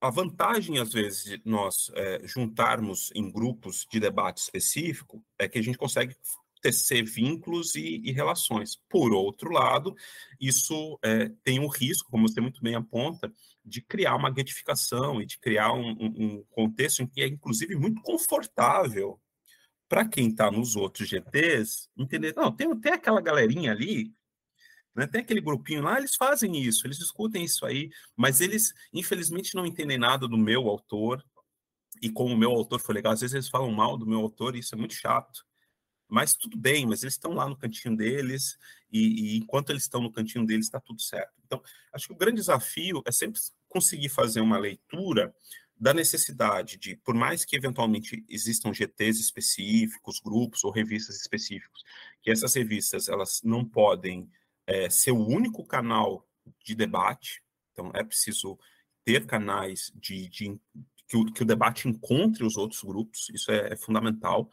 a 0.00 0.10
vantagem, 0.10 0.78
às 0.78 0.92
vezes, 0.92 1.24
de 1.24 1.42
nós 1.44 1.90
é, 1.94 2.20
juntarmos 2.26 3.10
em 3.14 3.30
grupos 3.30 3.86
de 3.90 3.98
debate 3.98 4.38
específico 4.38 5.24
é 5.38 5.48
que 5.48 5.58
a 5.58 5.62
gente 5.62 5.78
consegue 5.78 6.16
tecer 6.60 7.04
vínculos 7.04 7.74
e, 7.74 8.00
e 8.04 8.12
relações. 8.12 8.80
Por 8.88 9.12
outro 9.12 9.50
lado, 9.50 9.94
isso 10.40 10.98
é, 11.02 11.30
tem 11.42 11.60
um 11.60 11.68
risco, 11.68 12.10
como 12.10 12.26
você 12.26 12.40
muito 12.40 12.62
bem 12.62 12.74
aponta, 12.74 13.32
de 13.64 13.82
criar 13.82 14.16
uma 14.16 14.30
guetificação 14.30 15.20
e 15.20 15.26
de 15.26 15.38
criar 15.38 15.72
um, 15.72 15.90
um 16.00 16.44
contexto 16.50 17.02
em 17.02 17.06
que 17.06 17.22
é, 17.22 17.26
inclusive, 17.26 17.76
muito 17.76 18.00
confortável 18.02 19.20
para 19.88 20.08
quem 20.08 20.28
está 20.28 20.50
nos 20.50 20.76
outros 20.76 21.08
GTs, 21.08 21.88
entender, 21.96 22.34
não, 22.36 22.50
tem, 22.54 22.74
tem 22.80 22.92
aquela 22.92 23.20
galerinha 23.20 23.72
ali 23.72 24.12
Né? 24.94 25.06
Tem 25.06 25.20
aquele 25.20 25.40
grupinho 25.40 25.82
lá, 25.82 25.98
eles 25.98 26.14
fazem 26.16 26.56
isso, 26.62 26.86
eles 26.86 26.98
discutem 26.98 27.44
isso 27.44 27.66
aí, 27.66 27.90
mas 28.16 28.40
eles, 28.40 28.72
infelizmente, 28.92 29.54
não 29.54 29.66
entendem 29.66 29.98
nada 29.98 30.28
do 30.28 30.38
meu 30.38 30.68
autor. 30.68 31.24
E 32.02 32.10
como 32.10 32.34
o 32.34 32.36
meu 32.38 32.50
autor 32.50 32.80
foi 32.80 32.94
legal, 32.94 33.12
às 33.12 33.20
vezes 33.20 33.34
eles 33.34 33.48
falam 33.48 33.70
mal 33.72 33.96
do 33.96 34.06
meu 34.06 34.20
autor, 34.20 34.54
e 34.56 34.60
isso 34.60 34.74
é 34.74 34.78
muito 34.78 34.94
chato. 34.94 35.44
Mas 36.08 36.34
tudo 36.34 36.56
bem, 36.56 36.86
mas 36.86 37.02
eles 37.02 37.14
estão 37.14 37.32
lá 37.34 37.48
no 37.48 37.56
cantinho 37.56 37.96
deles, 37.96 38.56
e, 38.92 39.34
e 39.34 39.36
enquanto 39.38 39.70
eles 39.70 39.82
estão 39.84 40.00
no 40.02 40.12
cantinho 40.12 40.46
deles, 40.46 40.66
está 40.66 40.80
tudo 40.80 41.00
certo. 41.02 41.32
Então, 41.44 41.62
acho 41.92 42.06
que 42.08 42.12
o 42.12 42.16
grande 42.16 42.36
desafio 42.36 43.02
é 43.06 43.12
sempre 43.12 43.40
conseguir 43.68 44.08
fazer 44.08 44.40
uma 44.40 44.58
leitura 44.58 45.34
da 45.84 45.92
necessidade 45.92 46.78
de, 46.78 46.96
por 46.96 47.14
mais 47.14 47.44
que 47.44 47.54
eventualmente 47.54 48.24
existam 48.26 48.72
GTs 48.72 49.20
específicos, 49.20 50.18
grupos 50.18 50.64
ou 50.64 50.70
revistas 50.70 51.20
específicos, 51.20 51.84
que 52.22 52.30
essas 52.30 52.54
revistas 52.54 53.06
elas 53.06 53.42
não 53.44 53.62
podem 53.62 54.26
é, 54.66 54.88
ser 54.88 55.10
o 55.10 55.26
único 55.26 55.62
canal 55.62 56.26
de 56.64 56.74
debate, 56.74 57.42
então 57.70 57.90
é 57.92 58.02
preciso 58.02 58.58
ter 59.04 59.26
canais 59.26 59.92
de, 59.94 60.26
de 60.30 60.58
que, 61.06 61.18
o, 61.18 61.26
que, 61.26 61.42
o, 61.42 61.46
debate 61.46 61.86
encontre 61.86 62.44
os 62.44 62.56
outros 62.56 62.82
grupos, 62.82 63.28
isso 63.28 63.52
é, 63.52 63.74
é 63.74 63.76
fundamental. 63.76 64.50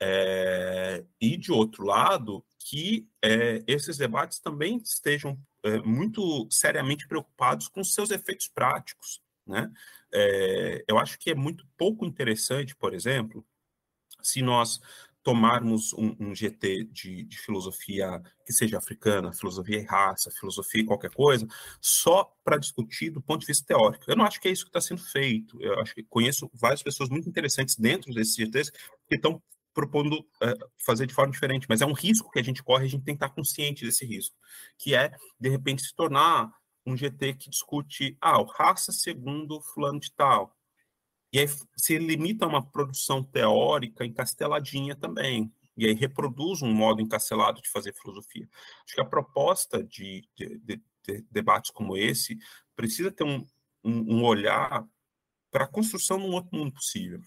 É, 0.00 1.04
e 1.20 1.36
de 1.36 1.52
outro 1.52 1.84
lado, 1.84 2.42
que 2.58 3.06
é, 3.22 3.62
esses 3.66 3.98
debates 3.98 4.38
também 4.38 4.78
estejam 4.78 5.38
muito 5.84 6.48
seriamente 6.50 7.06
preocupados 7.06 7.68
com 7.68 7.84
seus 7.84 8.10
efeitos 8.10 8.48
práticos. 8.48 9.20
Né? 9.50 9.70
É, 10.12 10.84
eu 10.88 10.98
acho 10.98 11.18
que 11.18 11.30
é 11.30 11.34
muito 11.34 11.66
pouco 11.76 12.06
interessante, 12.06 12.74
por 12.76 12.94
exemplo, 12.94 13.44
se 14.22 14.40
nós 14.42 14.80
tomarmos 15.22 15.92
um, 15.92 16.16
um 16.18 16.34
GT 16.34 16.84
de, 16.84 17.24
de, 17.24 17.38
filosofia 17.38 18.22
que 18.46 18.52
seja 18.52 18.78
africana, 18.78 19.32
filosofia 19.32 19.80
e 19.80 19.84
raça, 19.84 20.30
filosofia 20.30 20.80
e 20.80 20.86
qualquer 20.86 21.10
coisa, 21.10 21.46
só 21.80 22.32
para 22.42 22.56
discutir 22.56 23.10
do 23.10 23.20
ponto 23.20 23.40
de 23.40 23.46
vista 23.46 23.66
teórico. 23.66 24.04
Eu 24.08 24.16
não 24.16 24.24
acho 24.24 24.40
que 24.40 24.48
é 24.48 24.50
isso 24.50 24.64
que 24.64 24.70
está 24.70 24.80
sendo 24.80 25.02
feito. 25.02 25.60
Eu 25.60 25.78
acho 25.80 25.94
que 25.94 26.02
conheço 26.04 26.50
várias 26.54 26.82
pessoas 26.82 27.10
muito 27.10 27.28
interessantes 27.28 27.76
dentro 27.76 28.14
desses 28.14 28.34
GTs 28.34 28.72
que 29.06 29.16
estão 29.16 29.42
propondo 29.74 30.26
é, 30.42 30.54
fazer 30.78 31.06
de 31.06 31.14
forma 31.14 31.32
diferente, 31.32 31.66
mas 31.68 31.80
é 31.80 31.86
um 31.86 31.92
risco 31.92 32.30
que 32.30 32.38
a 32.38 32.42
gente 32.42 32.62
corre, 32.62 32.86
a 32.86 32.88
gente 32.88 33.04
tem 33.04 33.14
que 33.14 33.24
estar 33.24 33.34
consciente 33.34 33.84
desse 33.84 34.04
risco, 34.04 34.36
que 34.78 34.94
é, 34.94 35.12
de 35.38 35.48
repente, 35.48 35.82
se 35.82 35.94
tornar 35.94 36.50
um 36.90 36.96
GT 36.96 37.34
que 37.34 37.50
discute, 37.50 38.16
ah, 38.20 38.42
raça 38.54 38.92
segundo 38.92 39.60
fulano 39.60 40.00
de 40.00 40.12
tal, 40.12 40.56
e 41.32 41.38
aí 41.38 41.46
se 41.76 41.96
limita 41.98 42.44
a 42.44 42.48
uma 42.48 42.64
produção 42.64 43.22
teórica 43.22 44.04
encasteladinha 44.04 44.96
também. 44.96 45.52
E 45.76 45.86
aí 45.86 45.94
reproduz 45.94 46.60
um 46.60 46.72
modo 46.72 47.00
encastelado 47.00 47.62
de 47.62 47.70
fazer 47.70 47.94
filosofia. 47.94 48.48
Acho 48.84 48.94
que 48.96 49.00
a 49.00 49.04
proposta 49.04 49.82
de, 49.82 50.28
de, 50.36 50.58
de, 50.58 50.82
de 51.06 51.24
debates 51.30 51.70
como 51.70 51.96
esse 51.96 52.36
precisa 52.74 53.10
ter 53.10 53.24
um, 53.24 53.46
um, 53.82 54.16
um 54.16 54.24
olhar 54.24 54.84
para 55.50 55.64
a 55.64 55.68
construção 55.68 56.18
de 56.18 56.24
um 56.24 56.32
outro 56.32 56.56
mundo 56.56 56.72
possível. 56.72 57.20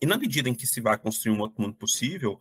E 0.00 0.06
na 0.06 0.18
medida 0.18 0.48
em 0.48 0.54
que 0.54 0.66
se 0.66 0.80
vai 0.80 0.98
construir 0.98 1.32
um 1.32 1.40
outro 1.40 1.62
mundo 1.62 1.76
possível, 1.76 2.38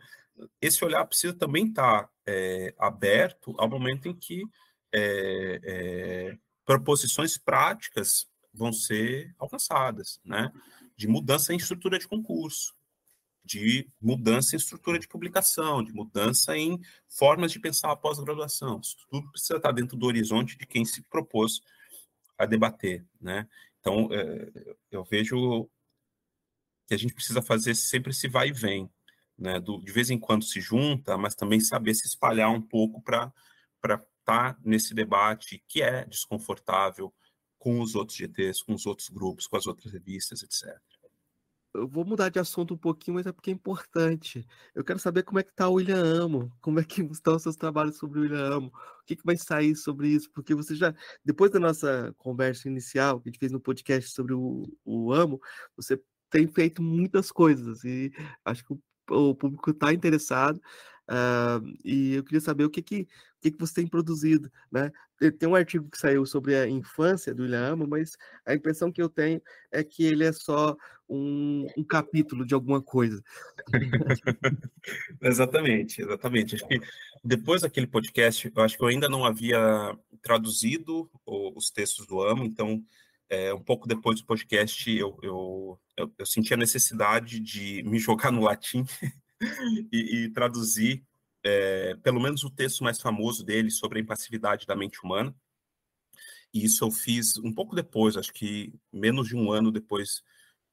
esse 0.60 0.84
olhar 0.84 1.06
precisa 1.06 1.34
também 1.34 1.68
estar 1.68 2.04
tá, 2.04 2.10
é, 2.26 2.74
aberto 2.80 3.54
ao 3.58 3.70
momento 3.70 4.08
em 4.08 4.16
que 4.16 4.44
é, 4.94 5.60
é, 5.64 6.38
proposições 6.66 7.38
práticas 7.38 8.28
vão 8.54 8.74
ser 8.74 9.34
alcançadas, 9.38 10.20
né? 10.24 10.52
De 10.96 11.08
mudança 11.08 11.54
em 11.54 11.58
estrutura 11.58 11.98
de 11.98 12.08
concurso, 12.08 12.76
de 13.44 13.90
mudança 14.00 14.56
em 14.56 14.58
estrutura 14.58 15.00
de 15.00 15.08
publicação, 15.08 15.84
de 15.84 15.94
mudança 15.94 16.56
em 16.58 16.80
formas 17.08 17.52
de 17.52 17.60
pensar 17.60 17.92
a 17.92 17.96
pós-graduação. 17.96 18.80
Isso 18.80 18.98
tudo 19.10 19.32
precisa 19.32 19.58
estar 19.58 19.72
dentro 19.72 19.98
do 19.98 20.06
horizonte 20.06 20.58
de 20.58 20.66
quem 20.66 20.86
se 20.86 21.02
propôs 21.04 21.62
a 22.38 22.46
debater, 22.46 23.06
né? 23.20 23.48
Então, 23.80 24.10
é, 24.12 24.76
eu 24.92 25.04
vejo 25.04 25.70
que 26.88 26.94
a 26.94 26.98
gente 26.98 27.14
precisa 27.14 27.42
fazer 27.42 27.74
sempre 27.74 28.12
esse 28.12 28.28
vai 28.28 28.50
e 28.50 28.54
vem, 28.54 28.90
né? 29.38 29.60
De 29.60 29.92
vez 29.92 30.10
em 30.10 30.20
quando 30.20 30.44
se 30.44 30.60
junta, 30.60 31.18
mas 31.18 31.36
também 31.36 31.60
saber 31.60 31.96
se 31.96 32.08
espalhar 32.08 32.52
um 32.52 32.62
pouco 32.62 33.02
para 33.02 33.34
estar 34.22 34.54
tá 34.54 34.60
nesse 34.64 34.94
debate 34.94 35.64
que 35.68 35.82
é 35.82 36.06
desconfortável, 36.06 37.14
com 37.62 37.80
os 37.80 37.94
outros 37.94 38.18
GTs, 38.18 38.66
com 38.66 38.74
os 38.74 38.88
outros 38.88 39.08
grupos, 39.10 39.46
com 39.46 39.56
as 39.56 39.68
outras 39.68 39.94
revistas, 39.94 40.42
etc. 40.42 40.76
Eu 41.74 41.88
vou 41.88 42.04
mudar 42.04 42.30
de 42.30 42.40
assunto 42.40 42.74
um 42.74 42.78
pouquinho, 42.78 43.16
mas 43.16 43.26
é 43.28 43.32
porque 43.32 43.50
é 43.52 43.54
importante. 43.54 44.46
Eu 44.76 44.84
quero 44.84 45.00
saber 45.00 45.24
como 45.24 45.40
é 45.40 45.44
que 45.44 45.52
está 45.52 45.70
o 45.70 45.74
William 45.74 46.04
Amo, 46.04 46.52
como 46.60 46.80
é 46.80 46.84
que 46.84 47.02
estão 47.12 47.36
os 47.36 47.44
seus 47.44 47.56
trabalhos 47.56 47.98
sobre 47.98 48.20
o 48.20 48.24
William 48.24 48.56
Amo, 48.56 48.68
o 48.68 49.06
que, 49.06 49.16
que 49.16 49.24
vai 49.24 49.38
sair 49.38 49.76
sobre 49.76 50.10
isso, 50.10 50.30
porque 50.32 50.56
você 50.56 50.76
já, 50.76 50.94
depois 51.24 51.52
da 51.52 51.60
nossa 51.60 52.14
conversa 52.18 52.68
inicial 52.68 53.22
que 53.22 53.30
a 53.30 53.32
gente 53.32 53.40
fez 53.40 53.52
no 53.52 53.60
podcast 53.60 54.10
sobre 54.10 54.34
o, 54.34 54.64
o 54.84 55.14
Amo, 55.14 55.40
você 55.76 56.02
tem 56.32 56.48
feito 56.48 56.82
muitas 56.82 57.32
coisas 57.32 57.84
e 57.84 58.12
acho 58.44 58.66
que 58.66 58.74
o, 58.74 58.82
o 59.30 59.36
público 59.36 59.70
está 59.70 59.94
interessado. 59.94 60.60
Uh, 61.12 61.78
e 61.84 62.14
eu 62.16 62.24
queria 62.24 62.40
saber 62.40 62.64
o 62.64 62.70
que 62.70 62.82
que, 62.82 63.02
o 63.02 63.08
que 63.42 63.52
que 63.52 63.60
você 63.60 63.74
tem 63.74 63.88
produzido, 63.88 64.50
né? 64.72 64.90
Tem 65.38 65.48
um 65.48 65.56
artigo 65.56 65.90
que 65.90 65.98
saiu 65.98 66.26
sobre 66.26 66.56
a 66.56 66.68
infância 66.68 67.36
do 67.36 67.44
William 67.44 67.74
Amo, 67.74 67.86
mas 67.86 68.18
a 68.46 68.56
impressão 68.56 68.90
que 68.90 69.02
eu 69.02 69.10
tenho 69.10 69.42
é 69.70 69.84
que 69.84 70.06
ele 70.06 70.24
é 70.24 70.32
só 70.32 70.76
um, 71.10 71.68
um 71.78 71.84
capítulo 71.84 72.46
de 72.46 72.54
alguma 72.54 72.82
coisa. 72.82 73.22
exatamente, 75.22 76.02
exatamente. 76.02 76.56
Acho 76.56 76.66
que 76.66 76.80
depois 77.22 77.62
daquele 77.62 77.88
podcast, 77.88 78.50
eu 78.56 78.64
acho 78.64 78.78
que 78.78 78.84
eu 78.84 78.88
ainda 78.88 79.10
não 79.10 79.26
havia 79.26 79.60
traduzido 80.22 81.12
os 81.26 81.70
textos 81.70 82.08
do 82.08 82.22
Amo, 82.22 82.46
então 82.46 82.82
é, 83.30 83.54
um 83.54 83.62
pouco 83.62 83.88
depois 83.88 84.22
do 84.22 84.26
podcast 84.26 84.90
eu, 84.90 85.20
eu, 85.22 85.80
eu, 85.98 86.14
eu 86.18 86.26
senti 86.26 86.54
a 86.54 86.58
necessidade 86.58 87.40
de 87.40 87.84
me 87.84 88.00
jogar 88.00 88.32
no 88.32 88.42
latim 88.42 88.86
e, 89.92 90.26
e 90.26 90.30
traduzir 90.30 91.04
é, 91.44 91.96
pelo 92.04 92.20
menos 92.20 92.44
o 92.44 92.50
texto 92.50 92.84
mais 92.84 93.00
famoso 93.02 93.44
dele 93.44 93.72
sobre 93.72 94.00
a 94.00 94.02
impassividade 94.02 94.66
da 94.66 94.76
mente 94.76 95.00
humana. 95.04 95.36
E 96.54 96.66
isso 96.66 96.84
eu 96.84 96.92
fiz 96.92 97.38
um 97.38 97.54
pouco 97.54 97.76
depois, 97.76 98.18
acho 98.18 98.34
que 98.34 98.74
menos 98.92 99.28
de 99.28 99.36
um 99.36 99.52
ano 99.52 99.72
depois 99.72 100.22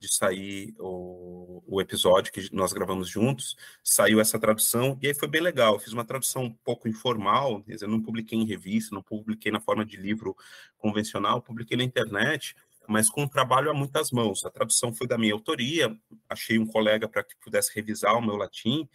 de 0.01 0.13
sair 0.13 0.75
o, 0.79 1.63
o 1.67 1.81
episódio 1.81 2.33
que 2.33 2.55
nós 2.55 2.73
gravamos 2.73 3.09
juntos, 3.09 3.57
saiu 3.83 4.21
essa 4.21 4.39
tradução, 4.39 4.97
e 5.03 5.09
aí 5.09 5.15
foi 5.15 5.27
bem 5.27 5.41
legal. 5.41 5.75
Eu 5.75 5.81
fiz 5.81 5.93
uma 5.93 6.05
tradução 6.05 6.45
um 6.45 6.53
pouco 6.53 6.89
informal, 6.89 7.63
quer 7.63 7.75
dizer, 7.75 7.89
não 7.89 8.01
publiquei 8.01 8.39
em 8.39 8.47
revista, 8.47 8.95
não 8.95 9.03
publiquei 9.03 9.51
na 9.51 9.61
forma 9.61 9.85
de 9.85 9.97
livro 9.97 10.37
convencional, 10.77 11.43
publiquei 11.43 11.77
na 11.77 11.83
internet, 11.83 12.55
mas 12.89 13.11
com 13.11 13.23
um 13.23 13.29
trabalho 13.29 13.71
a 13.71 13.75
muitas 13.75 14.11
mãos. 14.11 14.45
A 14.45 14.51
tradução 14.51 14.93
foi 14.95 15.07
da 15.07 15.19
minha 15.19 15.35
autoria, 15.35 15.95
achei 16.29 16.59
um 16.59 16.67
colega 16.67 17.09
para 17.09 17.23
que 17.23 17.35
pudesse 17.41 17.73
revisar 17.75 18.17
o 18.17 18.23
meu 18.23 18.35
latim 18.35 18.89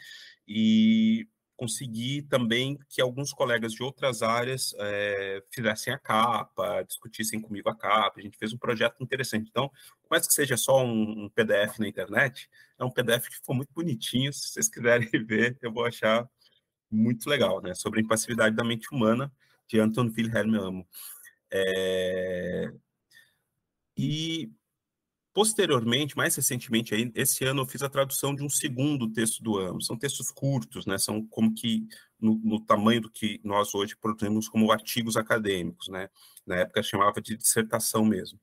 e 0.47 1.27
consegui 1.55 2.23
também 2.23 2.77
que 2.89 2.99
alguns 2.99 3.31
colegas 3.31 3.71
de 3.73 3.83
outras 3.83 4.23
áreas 4.23 4.73
é, 4.79 5.43
fizessem 5.51 5.93
a 5.93 5.99
capa, 5.99 6.83
discutissem 6.83 7.39
comigo 7.39 7.69
a 7.69 7.75
capa. 7.75 8.19
A 8.19 8.23
gente 8.23 8.37
fez 8.37 8.51
um 8.51 8.57
projeto 8.57 9.01
interessante. 9.01 9.47
Então, 9.49 9.71
mais 10.09 10.27
que 10.27 10.33
seja 10.33 10.57
só 10.57 10.83
um, 10.83 11.25
um 11.25 11.29
PDF 11.29 11.77
na 11.79 11.87
internet, 11.87 12.49
é 12.79 12.83
um 12.83 12.91
PDF 12.91 13.29
que 13.29 13.35
ficou 13.35 13.55
muito 13.55 13.71
bonitinho. 13.73 14.33
Se 14.33 14.49
vocês 14.49 14.67
quiserem 14.67 15.07
ver, 15.23 15.57
eu 15.61 15.71
vou 15.71 15.85
achar 15.85 16.27
muito 16.89 17.29
legal, 17.29 17.61
né? 17.61 17.75
Sobre 17.75 17.99
a 17.99 18.03
impassividade 18.03 18.55
da 18.55 18.63
mente 18.63 18.87
humana, 18.91 19.31
de 19.67 19.79
Anton 19.79 20.11
Wilhelm 20.17 20.55
Amo. 20.55 20.87
É, 21.51 22.71
e 23.97 24.51
posteriormente, 25.33 26.15
mais 26.15 26.35
recentemente, 26.35 26.93
aí, 26.93 27.11
esse 27.15 27.43
ano 27.43 27.61
eu 27.63 27.65
fiz 27.65 27.81
a 27.81 27.89
tradução 27.89 28.35
de 28.35 28.43
um 28.43 28.49
segundo 28.49 29.11
texto 29.11 29.41
do 29.41 29.57
ano. 29.57 29.81
São 29.81 29.97
textos 29.97 30.31
curtos, 30.31 30.85
né? 30.85 30.97
São 30.97 31.25
como 31.25 31.53
que 31.53 31.87
no, 32.19 32.35
no 32.43 32.59
tamanho 32.59 33.01
do 33.01 33.09
que 33.09 33.41
nós 33.43 33.73
hoje 33.73 33.95
produzimos 33.95 34.47
como 34.47 34.71
artigos 34.71 35.17
acadêmicos, 35.17 35.87
né? 35.87 36.09
Na 36.45 36.57
época 36.57 36.83
chamava 36.83 37.19
de 37.19 37.35
dissertação 37.35 38.05
mesmo. 38.05 38.39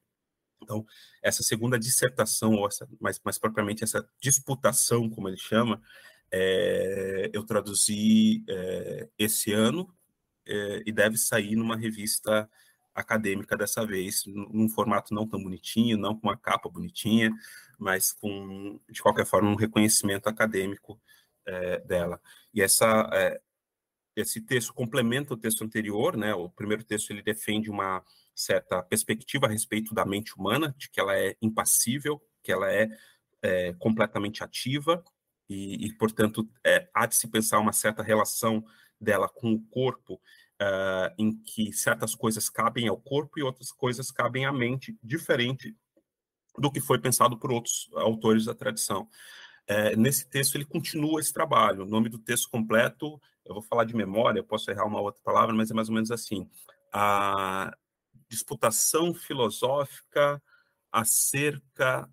Então, 0.62 0.84
essa 1.22 1.42
segunda 1.42 1.78
dissertação, 1.78 2.54
ou 2.54 2.66
essa, 2.66 2.88
mais, 3.00 3.20
mais 3.24 3.38
propriamente 3.38 3.84
essa 3.84 4.06
disputação, 4.20 5.08
como 5.08 5.28
ele 5.28 5.36
chama, 5.36 5.80
é, 6.32 7.30
eu 7.32 7.44
traduzi 7.44 8.44
é, 8.48 9.08
esse 9.18 9.52
ano 9.52 9.92
é, 10.46 10.82
e 10.84 10.92
deve 10.92 11.16
sair 11.16 11.56
numa 11.56 11.76
revista 11.76 12.48
acadêmica 12.94 13.56
dessa 13.56 13.86
vez, 13.86 14.24
num 14.26 14.68
formato 14.68 15.14
não 15.14 15.26
tão 15.26 15.42
bonitinho, 15.42 15.96
não 15.96 16.14
com 16.14 16.28
uma 16.28 16.36
capa 16.36 16.68
bonitinha, 16.68 17.30
mas 17.78 18.12
com, 18.12 18.80
de 18.88 19.00
qualquer 19.02 19.26
forma, 19.26 19.50
um 19.50 19.56
reconhecimento 19.56 20.28
acadêmico 20.28 21.00
é, 21.46 21.80
dela. 21.80 22.20
E 22.52 22.60
essa, 22.60 23.08
é, 23.12 23.40
esse 24.16 24.40
texto 24.40 24.74
complementa 24.74 25.34
o 25.34 25.36
texto 25.36 25.64
anterior, 25.64 26.16
né? 26.16 26.34
O 26.34 26.48
primeiro 26.50 26.84
texto 26.84 27.10
ele 27.10 27.22
defende 27.22 27.70
uma 27.70 28.04
certa 28.34 28.82
perspectiva 28.82 29.46
a 29.46 29.50
respeito 29.50 29.94
da 29.94 30.04
mente 30.04 30.34
humana, 30.36 30.74
de 30.76 30.90
que 30.90 31.00
ela 31.00 31.16
é 31.16 31.36
impassível, 31.40 32.20
que 32.42 32.52
ela 32.52 32.70
é, 32.72 32.88
é 33.42 33.72
completamente 33.74 34.42
ativa 34.42 35.02
e, 35.50 35.86
e 35.86 35.92
portanto, 35.94 36.48
é, 36.64 36.88
há 36.94 37.06
de 37.06 37.16
se 37.16 37.26
pensar 37.26 37.58
uma 37.58 37.72
certa 37.72 38.04
relação 38.04 38.64
dela 39.00 39.28
com 39.28 39.52
o 39.52 39.60
corpo 39.66 40.20
uh, 40.60 41.14
em 41.18 41.32
que 41.32 41.72
certas 41.72 42.14
coisas 42.14 42.48
cabem 42.48 42.88
ao 42.88 43.00
corpo 43.00 43.38
e 43.38 43.42
outras 43.42 43.72
coisas 43.72 44.10
cabem 44.10 44.44
à 44.44 44.52
mente, 44.52 44.96
diferente 45.02 45.74
do 46.58 46.70
que 46.70 46.80
foi 46.80 46.98
pensado 46.98 47.38
por 47.38 47.50
outros 47.50 47.88
autores 47.94 48.44
da 48.44 48.54
tradição. 48.54 49.08
É, 49.66 49.94
nesse 49.96 50.28
texto 50.28 50.56
ele 50.56 50.64
continua 50.64 51.20
esse 51.20 51.32
trabalho. 51.32 51.84
O 51.84 51.88
nome 51.88 52.08
do 52.08 52.18
texto 52.18 52.50
completo, 52.50 53.20
eu 53.44 53.54
vou 53.54 53.62
falar 53.62 53.84
de 53.84 53.94
memória, 53.94 54.42
posso 54.42 54.70
errar 54.70 54.84
uma 54.84 55.00
outra 55.00 55.22
palavra, 55.22 55.54
mas 55.54 55.70
é 55.70 55.74
mais 55.74 55.88
ou 55.88 55.94
menos 55.94 56.10
assim: 56.10 56.48
a 56.92 57.72
disputação 58.28 59.14
filosófica 59.14 60.42
acerca 60.90 62.10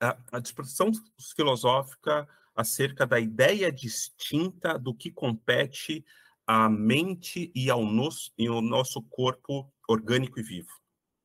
a, 0.00 0.16
a 0.32 0.38
disputação 0.40 0.90
filosófica 1.34 2.28
acerca 2.54 3.06
da 3.06 3.20
ideia 3.20 3.70
distinta 3.70 4.78
do 4.78 4.94
que 4.94 5.10
compete 5.10 6.04
à 6.46 6.68
mente 6.68 7.50
e 7.54 7.68
ao 7.68 7.84
nosso, 7.84 8.32
e 8.38 8.46
ao 8.46 8.60
nosso 8.60 9.02
corpo 9.02 9.70
orgânico 9.88 10.38
e 10.38 10.42
vivo. 10.42 10.70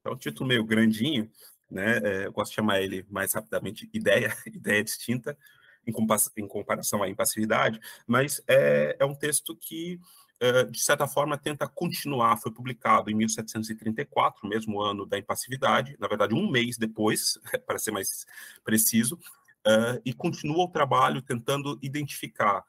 É 0.04 0.10
um 0.10 0.18
título 0.18 0.48
meio 0.48 0.64
grandinho, 0.64 1.30
né? 1.70 2.00
É, 2.00 2.26
eu 2.26 2.32
gosto 2.32 2.52
de 2.52 2.56
chamar 2.56 2.82
ele 2.82 3.06
mais 3.10 3.34
rapidamente 3.34 3.88
ideia, 3.94 4.36
ideia 4.48 4.84
distinta, 4.84 5.38
em, 5.86 5.94
em 6.38 6.48
comparação 6.48 7.04
à 7.04 7.10
impassividade, 7.10 7.80
mas 8.08 8.42
é, 8.48 8.98
é 9.00 9.06
um 9.06 9.16
texto 9.16 9.56
que, 9.56 10.00
é, 10.40 10.64
de 10.66 10.80
certa 10.80 11.08
forma, 11.08 11.38
tenta 11.38 11.68
continuar. 11.68 12.38
Foi 12.38 12.52
publicado 12.52 13.10
em 13.10 13.16
1734, 13.16 14.48
mesmo 14.48 14.82
ano 14.82 15.06
da 15.06 15.18
impassividade, 15.18 15.96
na 16.00 16.08
verdade, 16.08 16.34
um 16.34 16.50
mês 16.50 16.78
depois, 16.78 17.40
para 17.66 17.80
ser 17.80 17.92
mais 17.92 18.26
preciso, 18.64 19.20
é, 19.66 20.02
e 20.04 20.14
continua 20.14 20.66
o 20.66 20.72
trabalho 20.72 21.22
tentando 21.22 21.78
identificar 21.82 22.64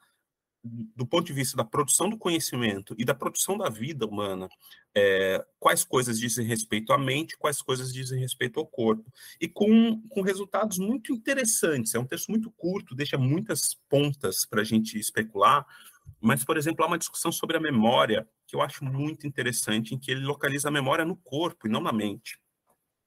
do 0.63 1.05
ponto 1.05 1.25
de 1.25 1.33
vista 1.33 1.57
da 1.57 1.65
produção 1.65 2.09
do 2.09 2.17
conhecimento 2.17 2.95
e 2.97 3.03
da 3.03 3.13
produção 3.13 3.57
da 3.57 3.69
vida 3.69 4.05
humana, 4.05 4.47
é, 4.95 5.45
quais 5.59 5.83
coisas 5.83 6.17
dizem 6.17 6.45
respeito 6.45 6.93
à 6.93 6.97
mente, 6.97 7.37
quais 7.37 7.61
coisas 7.61 7.91
dizem 7.91 8.19
respeito 8.19 8.59
ao 8.59 8.65
corpo. 8.65 9.11
E 9.41 9.47
com, 9.47 10.01
com 10.07 10.21
resultados 10.21 10.77
muito 10.77 11.11
interessantes. 11.11 11.93
É 11.93 11.99
um 11.99 12.05
texto 12.05 12.29
muito 12.29 12.49
curto, 12.51 12.95
deixa 12.95 13.17
muitas 13.17 13.75
pontas 13.89 14.45
para 14.45 14.61
a 14.61 14.63
gente 14.63 14.97
especular. 14.97 15.65
Mas, 16.21 16.45
por 16.45 16.55
exemplo, 16.55 16.85
há 16.85 16.87
uma 16.87 16.97
discussão 16.97 17.31
sobre 17.31 17.57
a 17.57 17.61
memória 17.61 18.27
que 18.47 18.55
eu 18.55 18.61
acho 18.61 18.85
muito 18.85 19.27
interessante, 19.27 19.93
em 19.93 19.99
que 19.99 20.11
ele 20.11 20.23
localiza 20.23 20.69
a 20.69 20.71
memória 20.71 21.03
no 21.03 21.17
corpo 21.17 21.67
e 21.67 21.69
não 21.69 21.81
na 21.81 21.91
mente. 21.91 22.39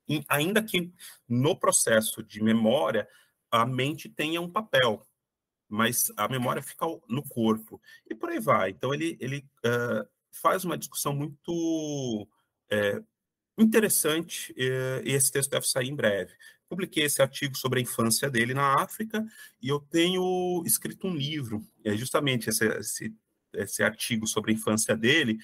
E, 0.09 0.23
ainda 0.28 0.62
que 0.62 0.93
no 1.27 1.57
processo 1.59 2.23
de 2.23 2.43
memória, 2.43 3.09
a 3.51 3.65
mente 3.65 4.09
tenha 4.09 4.41
um 4.41 4.51
papel 4.51 5.07
mas 5.69 6.13
a 6.17 6.29
memória 6.29 6.63
fica 6.63 6.87
no 7.09 7.23
corpo 7.23 7.81
e 8.09 8.15
por 8.15 8.31
aí 8.31 8.41
vai. 8.41 8.71
Então 8.71 8.95
ele 8.95 9.17
ele 9.21 9.45
uh, 9.65 10.09
faz 10.31 10.65
uma 10.65 10.79
discussão 10.79 11.15
muito 11.15 12.29
é, 12.71 13.03
interessante 13.59 14.55
e 14.57 15.13
esse 15.13 15.33
texto 15.33 15.51
deve 15.51 15.67
sair 15.67 15.89
em 15.89 15.97
breve. 15.97 16.33
Publiquei 16.69 17.05
esse 17.05 17.23
artigo 17.23 17.57
sobre 17.57 17.79
a 17.79 17.83
infância 17.83 18.29
dele 18.29 18.53
na 18.53 18.83
África 18.83 19.25
e 19.63 19.69
eu 19.69 19.81
tenho 19.81 20.63
escrito 20.67 21.07
um 21.07 21.15
livro. 21.15 21.67
É 21.85 21.97
justamente 21.97 22.51
esse, 22.51 22.67
esse, 22.67 23.15
esse 23.55 23.83
artigo 23.83 24.27
sobre 24.27 24.53
a 24.53 24.55
infância 24.55 24.97
dele 24.97 25.39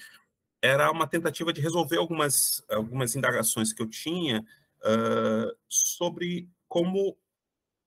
era 0.61 0.91
uma 0.91 1.07
tentativa 1.07 1.51
de 1.51 1.61
resolver 1.61 1.97
algumas 1.97 2.63
algumas 2.69 3.15
indagações 3.15 3.73
que 3.73 3.81
eu 3.81 3.87
tinha 3.87 4.39
uh, 4.39 5.57
sobre 5.67 6.49
como 6.67 7.17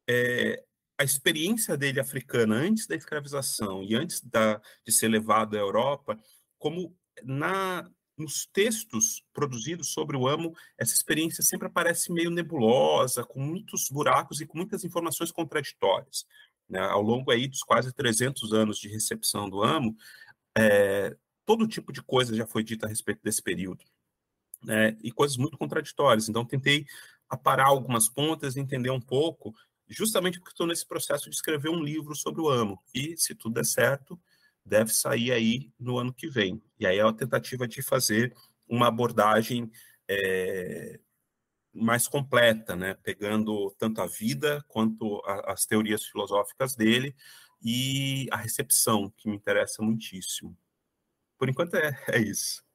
é, 0.09 0.63
a 0.99 1.05
experiência 1.05 1.77
dele 1.77 2.01
africana 2.01 2.55
antes 2.55 2.87
da 2.87 2.97
escravização 2.97 3.83
e 3.83 3.95
antes 3.95 4.21
da, 4.21 4.61
de 4.85 4.93
ser 4.93 5.09
levado 5.09 5.57
à 5.57 5.59
Europa, 5.59 6.19
como 6.59 6.97
na 7.23 7.91
nos 8.17 8.47
textos 8.47 9.23
produzidos 9.33 9.93
sobre 9.93 10.17
o 10.17 10.27
amo, 10.27 10.57
essa 10.79 10.95
experiência 10.95 11.43
sempre 11.43 11.67
aparece 11.67 12.11
meio 12.11 12.31
nebulosa, 12.31 13.23
com 13.25 13.41
muitos 13.41 13.91
buracos 13.91 14.41
e 14.41 14.47
com 14.47 14.57
muitas 14.57 14.85
informações 14.85 15.31
contraditórias. 15.31 16.25
Né? 16.69 16.81
Ao 16.81 17.03
longo 17.03 17.31
aí 17.31 17.47
dos 17.47 17.63
quase 17.63 17.93
300 17.93 18.53
anos 18.53 18.79
de 18.79 18.89
recepção 18.89 19.51
do 19.51 19.63
amo, 19.63 19.95
é, 20.57 21.15
todo 21.45 21.69
tipo 21.69 21.93
de 21.93 22.03
coisa 22.03 22.35
já 22.35 22.47
foi 22.47 22.65
dita 22.65 22.87
a 22.87 22.89
respeito 22.89 23.21
desse 23.23 23.43
período, 23.43 23.85
né? 24.65 24.97
e 25.03 25.13
coisas 25.13 25.37
muito 25.37 25.59
contraditórias. 25.59 26.29
Então, 26.29 26.45
tentei 26.45 26.87
aparar 27.29 27.67
algumas 27.67 28.09
pontas, 28.09 28.57
entender 28.57 28.91
um 28.91 29.01
pouco 29.01 29.55
justamente 29.89 30.39
porque 30.39 30.53
estou 30.53 30.67
nesse 30.67 30.87
processo 30.87 31.31
de 31.31 31.37
escrever 31.37 31.69
um 31.69 31.83
livro 31.83 32.15
sobre 32.15 32.41
o 32.41 32.49
amo. 32.49 32.83
E, 32.95 33.17
se 33.17 33.35
tudo 33.35 33.55
der 33.55 33.65
certo, 33.65 34.21
deve 34.65 34.93
sair 34.93 35.33
aí 35.33 35.73
no 35.79 35.99
ano 35.99 36.13
que 36.13 36.29
vem. 36.29 36.63
E 36.79 36.87
aí 36.87 36.99
é 36.99 37.03
a 37.03 37.13
tentativa 37.13 37.69
de 37.69 37.83
fazer 37.83 38.35
uma 38.69 38.89
abordagem 38.89 39.71
é, 40.09 40.99
mais 41.73 42.09
completa, 42.09 42.75
né? 42.75 42.95
pegando 42.95 43.71
tanto 43.79 44.01
a 44.01 44.07
vida 44.07 44.65
quanto 44.67 45.23
a, 45.25 45.53
as 45.53 45.67
teorias 45.67 46.05
filosóficas 46.05 46.75
dele 46.75 47.15
e 47.63 48.27
a 48.33 48.37
recepção, 48.37 49.13
que 49.17 49.29
me 49.29 49.37
interessa 49.37 49.83
muitíssimo. 49.83 50.57
Por 51.39 51.49
enquanto 51.49 51.75
é, 51.75 51.97
é 52.09 52.19
isso. 52.19 52.66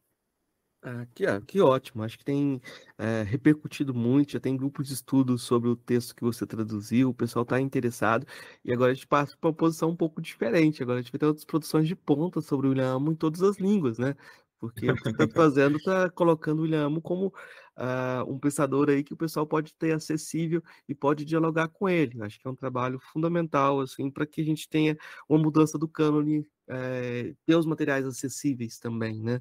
Ah, 0.84 1.06
que, 1.14 1.28
ah, 1.28 1.40
que 1.40 1.62
ótimo, 1.62 2.02
acho 2.02 2.18
que 2.18 2.26
tem 2.26 2.60
é, 2.98 3.22
repercutido 3.22 3.94
muito, 3.94 4.32
já 4.32 4.40
tem 4.40 4.58
grupos 4.58 4.88
de 4.88 4.96
estudos 4.96 5.44
sobre 5.44 5.70
o 5.70 5.76
texto 5.76 6.16
que 6.16 6.24
você 6.24 6.44
traduziu, 6.44 7.10
o 7.10 7.14
pessoal 7.14 7.44
está 7.44 7.62
interessado, 7.62 8.26
e 8.66 8.74
agora 8.74 8.92
a 8.92 8.96
gente 8.96 9.06
passa 9.06 9.38
para 9.40 9.50
uma 9.50 9.56
posição 9.56 9.92
um 9.92 9.96
pouco 9.96 10.20
diferente, 10.20 10.82
agora 10.82 10.98
a 10.98 11.02
gente 11.04 11.12
vai 11.12 11.20
ter 11.20 11.28
outras 11.28 11.46
produções 11.46 11.88
de 11.88 11.96
ponta 11.96 12.42
sobre 12.42 12.66
o 12.66 12.72
William 12.72 12.96
Amo 12.96 13.12
em 13.12 13.16
todas 13.16 13.44
as 13.44 13.58
línguas, 13.58 14.00
né? 14.00 14.16
Porque 14.60 14.90
o 14.90 14.96
que 14.96 15.04
você 15.04 15.10
está 15.10 15.28
fazendo 15.36 15.78
está 15.78 16.10
colocando 16.10 16.60
o 16.60 16.62
William 16.64 16.88
Amo 16.88 17.00
como 17.00 17.28
uh, 17.28 18.28
um 18.28 18.40
pensador 18.40 18.90
aí 18.90 19.04
que 19.04 19.14
o 19.14 19.18
pessoal 19.18 19.46
pode 19.46 19.76
ter 19.76 19.92
acessível 19.92 20.64
e 20.90 20.96
pode 20.96 21.26
dialogar 21.26 21.68
com 21.68 21.88
ele. 21.88 22.22
Acho 22.24 22.40
que 22.40 22.48
é 22.48 22.52
um 22.52 22.56
trabalho 22.56 23.00
fundamental, 23.12 23.82
assim, 23.82 24.10
para 24.10 24.26
que 24.26 24.42
a 24.42 24.46
gente 24.46 24.68
tenha 24.68 24.98
uma 25.30 25.40
mudança 25.40 25.78
do 25.78 25.88
cânone, 25.88 26.44
é, 26.68 27.36
ter 27.46 27.56
os 27.56 27.68
materiais 27.68 28.06
acessíveis 28.06 28.80
também, 28.80 29.22
né? 29.22 29.40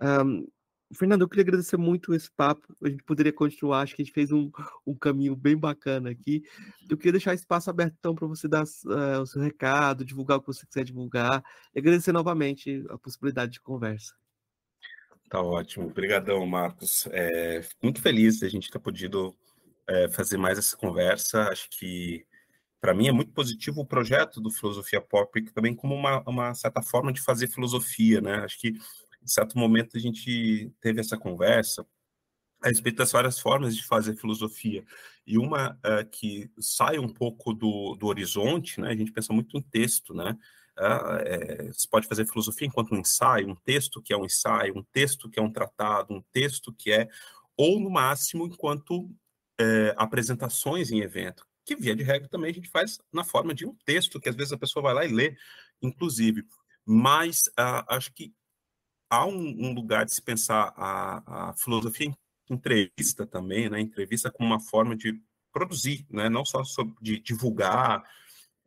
Um, 0.00 0.46
Fernando, 0.94 1.22
eu 1.22 1.28
queria 1.28 1.42
agradecer 1.42 1.76
muito 1.76 2.14
esse 2.14 2.30
papo. 2.30 2.74
A 2.82 2.88
gente 2.88 3.02
poderia 3.02 3.32
continuar, 3.32 3.80
acho 3.80 3.96
que 3.96 4.02
a 4.02 4.04
gente 4.04 4.14
fez 4.14 4.30
um, 4.30 4.50
um 4.86 4.94
caminho 4.94 5.34
bem 5.34 5.56
bacana 5.56 6.10
aqui. 6.10 6.44
Eu 6.88 6.96
queria 6.96 7.12
deixar 7.12 7.34
espaço 7.34 7.68
aberto 7.68 7.94
então 7.98 8.14
para 8.14 8.26
você 8.26 8.46
dar 8.46 8.62
uh, 8.62 9.20
o 9.20 9.26
seu 9.26 9.42
recado, 9.42 10.04
divulgar 10.04 10.38
o 10.38 10.40
que 10.40 10.46
você 10.46 10.64
quiser 10.64 10.84
divulgar 10.84 11.42
e 11.74 11.78
agradecer 11.78 12.12
novamente 12.12 12.84
a 12.88 12.96
possibilidade 12.96 13.52
de 13.52 13.60
conversa. 13.60 14.14
Tá 15.28 15.42
ótimo. 15.42 15.86
Obrigadão, 15.86 16.46
Marcos. 16.46 17.08
É, 17.10 17.64
muito 17.82 18.00
feliz 18.00 18.38
de 18.38 18.46
a 18.46 18.48
gente 18.48 18.70
ter 18.70 18.78
podido 18.78 19.34
é, 19.88 20.08
fazer 20.08 20.36
mais 20.36 20.56
essa 20.56 20.76
conversa. 20.76 21.48
Acho 21.48 21.68
que 21.68 22.24
para 22.80 22.94
mim 22.94 23.08
é 23.08 23.12
muito 23.12 23.32
positivo 23.32 23.80
o 23.80 23.86
projeto 23.86 24.40
do 24.40 24.50
Filosofia 24.50 25.00
Pop, 25.00 25.42
também 25.50 25.74
como 25.74 25.96
uma, 25.96 26.22
uma 26.28 26.54
certa 26.54 26.80
forma 26.80 27.12
de 27.12 27.20
fazer 27.20 27.48
filosofia, 27.48 28.20
né? 28.20 28.36
Acho 28.36 28.60
que 28.60 28.74
em 29.26 29.28
certo 29.28 29.58
momento 29.58 29.96
a 29.96 30.00
gente 30.00 30.72
teve 30.80 31.00
essa 31.00 31.16
conversa 31.16 31.84
a 32.62 32.68
respeito 32.68 32.96
das 32.96 33.10
várias 33.10 33.38
formas 33.38 33.76
de 33.76 33.84
fazer 33.84 34.16
filosofia. 34.16 34.84
E 35.26 35.36
uma 35.36 35.72
uh, 35.72 36.08
que 36.10 36.48
sai 36.60 36.98
um 36.98 37.08
pouco 37.08 37.52
do, 37.52 37.96
do 37.96 38.06
horizonte, 38.06 38.80
né? 38.80 38.90
A 38.90 38.96
gente 38.96 39.12
pensa 39.12 39.32
muito 39.32 39.58
em 39.58 39.60
texto, 39.60 40.14
né? 40.14 40.38
Uh, 40.78 41.16
é, 41.24 41.72
você 41.72 41.88
pode 41.90 42.06
fazer 42.06 42.26
filosofia 42.26 42.68
enquanto 42.68 42.94
um 42.94 42.98
ensaio, 42.98 43.48
um 43.48 43.54
texto 43.56 44.00
que 44.00 44.12
é 44.12 44.16
um 44.16 44.24
ensaio, 44.24 44.78
um 44.78 44.84
texto 44.92 45.28
que 45.28 45.40
é 45.40 45.42
um 45.42 45.50
tratado, 45.50 46.14
um 46.14 46.22
texto 46.32 46.72
que 46.72 46.92
é, 46.92 47.08
ou 47.56 47.80
no 47.80 47.90
máximo, 47.90 48.46
enquanto 48.46 49.10
é, 49.58 49.94
apresentações 49.96 50.90
em 50.90 51.00
evento, 51.00 51.46
que 51.64 51.74
via 51.74 51.96
de 51.96 52.04
regra 52.04 52.28
também 52.28 52.50
a 52.50 52.54
gente 52.54 52.68
faz 52.68 53.00
na 53.12 53.24
forma 53.24 53.54
de 53.54 53.66
um 53.66 53.74
texto, 53.84 54.20
que 54.20 54.28
às 54.28 54.36
vezes 54.36 54.52
a 54.52 54.58
pessoa 54.58 54.82
vai 54.82 54.94
lá 54.94 55.04
e 55.04 55.12
lê, 55.12 55.36
inclusive. 55.82 56.44
Mas 56.84 57.42
uh, 57.58 57.84
acho 57.88 58.12
que 58.12 58.32
há 59.08 59.26
um, 59.26 59.66
um, 59.66 59.72
lugar 59.72 60.04
de 60.04 60.14
se 60.14 60.22
pensar 60.22 60.72
a, 60.76 61.50
a 61.50 61.54
filosofia 61.54 62.12
entrevista 62.48 63.26
também, 63.26 63.68
né? 63.68 63.80
Entrevista 63.80 64.30
como 64.30 64.48
uma 64.48 64.60
forma 64.60 64.96
de 64.96 65.20
produzir, 65.52 66.06
né? 66.10 66.28
Não 66.28 66.44
só 66.44 66.64
sobre, 66.64 66.94
de 67.00 67.20
divulgar, 67.20 68.02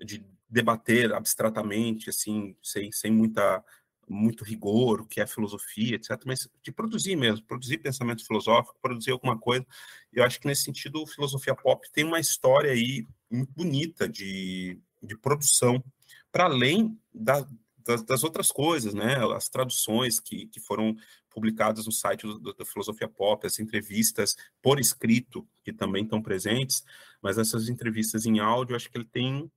de 0.03 0.25
debater 0.49 1.13
abstratamente, 1.13 2.09
assim, 2.09 2.55
sem, 2.63 2.91
sem 2.91 3.11
muita 3.11 3.63
muito 4.09 4.43
rigor, 4.43 5.01
o 5.01 5.05
que 5.05 5.21
é 5.21 5.27
filosofia, 5.27 5.95
etc., 5.95 6.19
mas 6.25 6.49
de 6.63 6.71
produzir 6.71 7.15
mesmo, 7.15 7.45
produzir 7.45 7.77
pensamento 7.77 8.25
filosófico, 8.25 8.79
produzir 8.81 9.11
alguma 9.11 9.37
coisa. 9.37 9.63
Eu 10.11 10.23
acho 10.23 10.39
que 10.39 10.47
nesse 10.47 10.63
sentido, 10.63 11.05
filosofia 11.05 11.53
pop 11.53 11.87
tem 11.93 12.03
uma 12.03 12.19
história 12.19 12.71
aí 12.71 13.05
muito 13.29 13.53
bonita 13.53 14.09
de, 14.09 14.79
de 15.01 15.15
produção, 15.15 15.83
para 16.31 16.45
além 16.45 16.99
da, 17.13 17.47
das, 17.89 18.03
das, 18.03 18.23
outras 18.23 18.51
coisas, 18.51 18.93
né? 18.93 19.15
As 19.35 19.49
traduções 19.49 20.19
que, 20.19 20.45
que 20.45 20.59
foram 20.59 20.95
publicadas 21.29 21.87
no 21.87 21.91
site 21.91 22.27
da 22.57 22.65
Filosofia 22.65 23.07
Pop, 23.07 23.45
as 23.45 23.57
entrevistas 23.59 24.35
por 24.61 24.79
escrito 24.79 25.47
que 25.63 25.73
também 25.73 26.03
estão 26.03 26.21
presentes, 26.21 26.83
mas 27.19 27.39
essas 27.39 27.67
entrevistas 27.67 28.27
em 28.27 28.39
áudio, 28.39 28.75
acho 28.75 28.89
que 28.91 28.97
ele 28.97 29.05
tem 29.05 29.51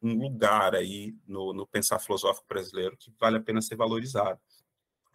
um 0.00 0.14
lugar 0.14 0.74
aí 0.74 1.14
no, 1.26 1.52
no 1.52 1.66
pensar 1.66 1.98
filosófico 1.98 2.46
brasileiro 2.48 2.96
que 2.96 3.12
vale 3.18 3.36
a 3.36 3.40
pena 3.40 3.60
ser 3.60 3.74
valorizado. 3.74 4.40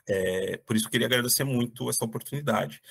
É, 0.07 0.57
por 0.57 0.75
isso, 0.75 0.89
queria 0.89 1.07
agradecer 1.07 1.45
muito 1.45 1.89
essa 1.89 2.03
oportunidade. 2.03 2.81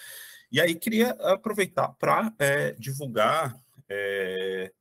E 0.51 0.61
aí, 0.61 0.75
queria 0.75 1.11
aproveitar 1.11 1.89
para 1.99 2.33
é, 2.39 2.73
divulgar 2.73 3.55
é, 3.89 4.73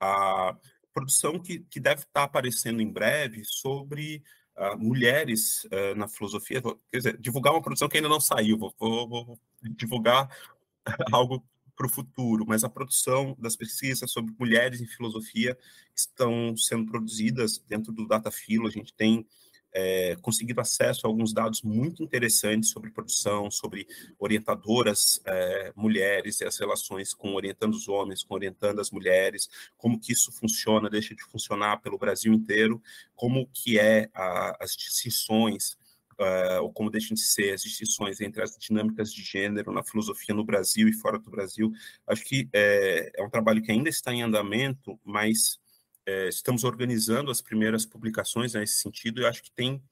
a 0.00 0.56
produção 0.92 1.38
que, 1.38 1.60
que 1.60 1.80
deve 1.80 2.02
estar 2.02 2.24
aparecendo 2.24 2.80
em 2.80 2.90
breve 2.90 3.42
sobre 3.44 4.22
uh, 4.56 4.78
mulheres 4.78 5.64
uh, 5.64 5.94
na 5.96 6.08
filosofia. 6.08 6.62
Quer 6.62 6.98
dizer, 6.98 7.18
divulgar 7.18 7.52
uma 7.52 7.62
produção 7.62 7.88
que 7.88 7.96
ainda 7.96 8.08
não 8.08 8.20
saiu, 8.20 8.58
vou, 8.58 8.74
vou, 8.78 9.08
vou 9.08 9.40
divulgar 9.62 10.28
algo 11.12 11.44
para 11.76 11.86
o 11.86 11.90
futuro, 11.90 12.44
mas 12.46 12.64
a 12.64 12.68
produção 12.68 13.34
das 13.38 13.56
pesquisas 13.56 14.10
sobre 14.10 14.34
mulheres 14.38 14.80
em 14.80 14.86
filosofia 14.86 15.56
estão 15.96 16.56
sendo 16.56 16.90
produzidas 16.90 17.58
dentro 17.66 17.92
do 17.92 18.06
Datafilo. 18.06 18.68
A 18.68 18.70
gente 18.70 18.92
tem 18.92 19.26
é, 19.72 20.16
conseguido 20.20 20.60
acesso 20.60 21.06
a 21.06 21.08
alguns 21.08 21.32
dados 21.32 21.62
muito 21.62 22.02
interessantes 22.02 22.70
sobre 22.70 22.90
produção, 22.90 23.50
sobre 23.50 23.86
orientadoras 24.18 25.20
é, 25.24 25.72
mulheres 25.74 26.40
e 26.40 26.44
as 26.44 26.58
relações 26.58 27.14
com 27.14 27.34
orientando 27.34 27.74
os 27.74 27.88
homens, 27.88 28.22
com 28.22 28.34
orientando 28.34 28.80
as 28.80 28.90
mulheres, 28.90 29.48
como 29.76 29.98
que 29.98 30.12
isso 30.12 30.30
funciona, 30.32 30.90
deixa 30.90 31.14
de 31.14 31.22
funcionar 31.24 31.80
pelo 31.80 31.98
Brasil 31.98 32.32
inteiro, 32.32 32.82
como 33.14 33.48
que 33.52 33.78
é 33.78 34.08
a, 34.14 34.56
as 34.62 34.76
distinções 34.76 35.76
uh, 36.18 36.62
ou 36.62 36.72
como 36.72 36.90
deixam 36.90 37.14
de 37.14 37.22
ser 37.22 37.52
as 37.52 37.62
distinções 37.62 38.20
entre 38.20 38.42
as 38.42 38.56
dinâmicas 38.56 39.12
de 39.12 39.22
gênero 39.22 39.72
na 39.72 39.82
filosofia 39.82 40.34
no 40.34 40.44
Brasil 40.44 40.88
e 40.88 40.92
fora 40.92 41.18
do 41.18 41.30
Brasil. 41.30 41.72
Acho 42.06 42.24
que 42.24 42.48
é, 42.52 43.12
é 43.14 43.22
um 43.22 43.30
trabalho 43.30 43.62
que 43.62 43.72
ainda 43.72 43.88
está 43.88 44.12
em 44.12 44.22
andamento, 44.22 44.98
mas 45.04 45.60
é, 46.06 46.28
estamos 46.28 46.64
organizando 46.64 47.30
as 47.30 47.40
primeiras 47.40 47.86
publicações 47.86 48.54
nesse 48.54 48.74
sentido 48.74 49.20
e 49.20 49.26
acho 49.26 49.42
que 49.42 49.52
tem 49.52 49.82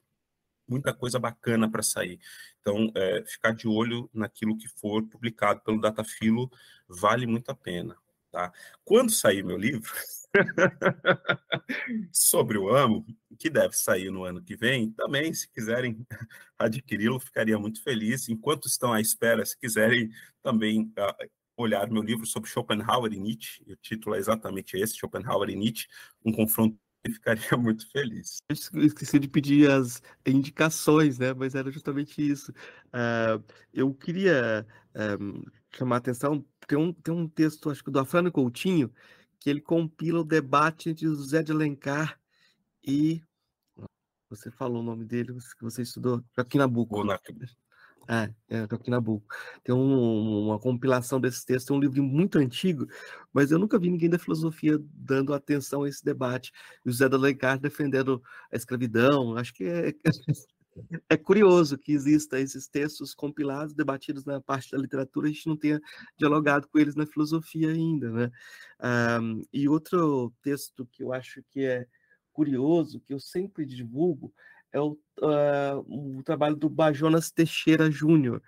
muita 0.68 0.94
coisa 0.94 1.18
bacana 1.18 1.68
para 1.70 1.82
sair. 1.82 2.20
Então, 2.60 2.92
é, 2.94 3.24
ficar 3.24 3.52
de 3.52 3.66
olho 3.66 4.08
naquilo 4.14 4.56
que 4.56 4.68
for 4.68 5.02
publicado 5.02 5.60
pelo 5.60 5.80
Datafilo 5.80 6.50
vale 6.88 7.26
muito 7.26 7.50
a 7.50 7.54
pena. 7.54 7.96
Tá? 8.30 8.52
Quando 8.84 9.10
sair 9.10 9.42
meu 9.42 9.58
livro 9.58 9.92
sobre 12.12 12.56
o 12.56 12.74
AMO, 12.74 13.04
que 13.36 13.50
deve 13.50 13.76
sair 13.76 14.10
no 14.10 14.22
ano 14.22 14.40
que 14.40 14.54
vem, 14.54 14.92
também, 14.92 15.34
se 15.34 15.50
quiserem 15.50 16.06
adquiri-lo, 16.56 17.18
ficaria 17.18 17.58
muito 17.58 17.82
feliz. 17.82 18.28
Enquanto 18.28 18.68
estão 18.68 18.92
à 18.92 19.00
espera, 19.00 19.44
se 19.44 19.58
quiserem 19.58 20.10
também 20.42 20.92
uh, 20.96 21.30
olhar 21.60 21.90
meu 21.90 22.02
livro 22.02 22.26
sobre 22.26 22.48
Schopenhauer 22.48 23.12
e 23.12 23.18
Nietzsche, 23.18 23.62
o 23.66 23.76
título 23.76 24.14
é 24.14 24.18
exatamente 24.18 24.76
esse, 24.76 24.96
Schopenhauer 24.96 25.50
e 25.50 25.56
Nietzsche, 25.56 25.86
um 26.24 26.32
confronto 26.32 26.78
e 27.04 27.12
ficaria 27.12 27.42
muito 27.56 27.90
feliz. 27.90 28.42
Eu 28.48 28.84
esqueci 28.84 29.18
de 29.18 29.28
pedir 29.28 29.70
as 29.70 30.02
indicações, 30.26 31.18
né? 31.18 31.32
Mas 31.32 31.54
era 31.54 31.70
justamente 31.70 32.20
isso. 32.20 32.52
Uh, 32.88 33.42
eu 33.72 33.92
queria 33.94 34.66
um, 35.20 35.42
chamar 35.74 35.96
a 35.96 35.98
atenção 35.98 36.44
tem 36.66 36.78
um, 36.78 36.92
tem 36.92 37.12
um 37.12 37.28
texto, 37.28 37.68
acho 37.68 37.82
que 37.82 37.90
do 37.90 37.98
Afrânio 37.98 38.30
Coutinho, 38.30 38.92
que 39.40 39.50
ele 39.50 39.60
compila 39.60 40.20
o 40.20 40.24
debate 40.24 40.88
entre 40.88 41.06
José 41.06 41.42
de 41.42 41.52
Alencar 41.52 42.18
e. 42.86 43.22
Você 44.28 44.48
falou 44.48 44.80
o 44.80 44.84
nome 44.84 45.04
dele, 45.04 45.36
que 45.58 45.64
você 45.64 45.82
estudou, 45.82 46.22
Joaquim 46.36 46.58
Nabuco. 46.58 46.94
É, 48.10 48.28
é, 48.48 48.66
Joaquim 48.68 48.90
Nabuco. 48.90 49.32
Tem 49.62 49.72
um, 49.72 50.46
uma 50.46 50.58
compilação 50.58 51.20
desses 51.20 51.44
textos, 51.44 51.70
é 51.70 51.74
um 51.74 51.78
livro 51.80 52.02
muito 52.02 52.38
antigo, 52.38 52.88
mas 53.32 53.52
eu 53.52 53.58
nunca 53.58 53.78
vi 53.78 53.88
ninguém 53.88 54.10
da 54.10 54.18
filosofia 54.18 54.76
dando 54.92 55.32
atenção 55.32 55.84
a 55.84 55.88
esse 55.88 56.04
debate. 56.04 56.50
José 56.84 57.08
de 57.08 57.14
Alencar 57.14 57.60
defendendo 57.60 58.20
a 58.52 58.56
escravidão, 58.56 59.36
acho 59.36 59.54
que 59.54 59.62
é, 59.62 59.94
é 61.08 61.16
curioso 61.16 61.78
que 61.78 61.92
exista 61.92 62.40
esses 62.40 62.66
textos 62.66 63.14
compilados, 63.14 63.74
debatidos 63.74 64.24
na 64.24 64.40
parte 64.40 64.72
da 64.72 64.78
literatura, 64.78 65.28
a 65.28 65.30
gente 65.30 65.46
não 65.46 65.56
tenha 65.56 65.80
dialogado 66.18 66.66
com 66.66 66.80
eles 66.80 66.96
na 66.96 67.06
filosofia 67.06 67.70
ainda, 67.70 68.10
né? 68.10 68.30
Um, 69.20 69.44
e 69.52 69.68
outro 69.68 70.32
texto 70.42 70.84
que 70.90 71.04
eu 71.04 71.12
acho 71.12 71.44
que 71.48 71.60
é 71.64 71.86
curioso, 72.32 72.98
que 72.98 73.14
eu 73.14 73.20
sempre 73.20 73.64
divulgo, 73.64 74.32
é 74.72 74.80
o, 74.80 74.98
uh, 75.20 76.18
o 76.18 76.22
trabalho 76.22 76.56
do 76.56 76.68
Bajonas 76.68 77.30
Teixeira 77.30 77.90
Júnior. 77.90 78.42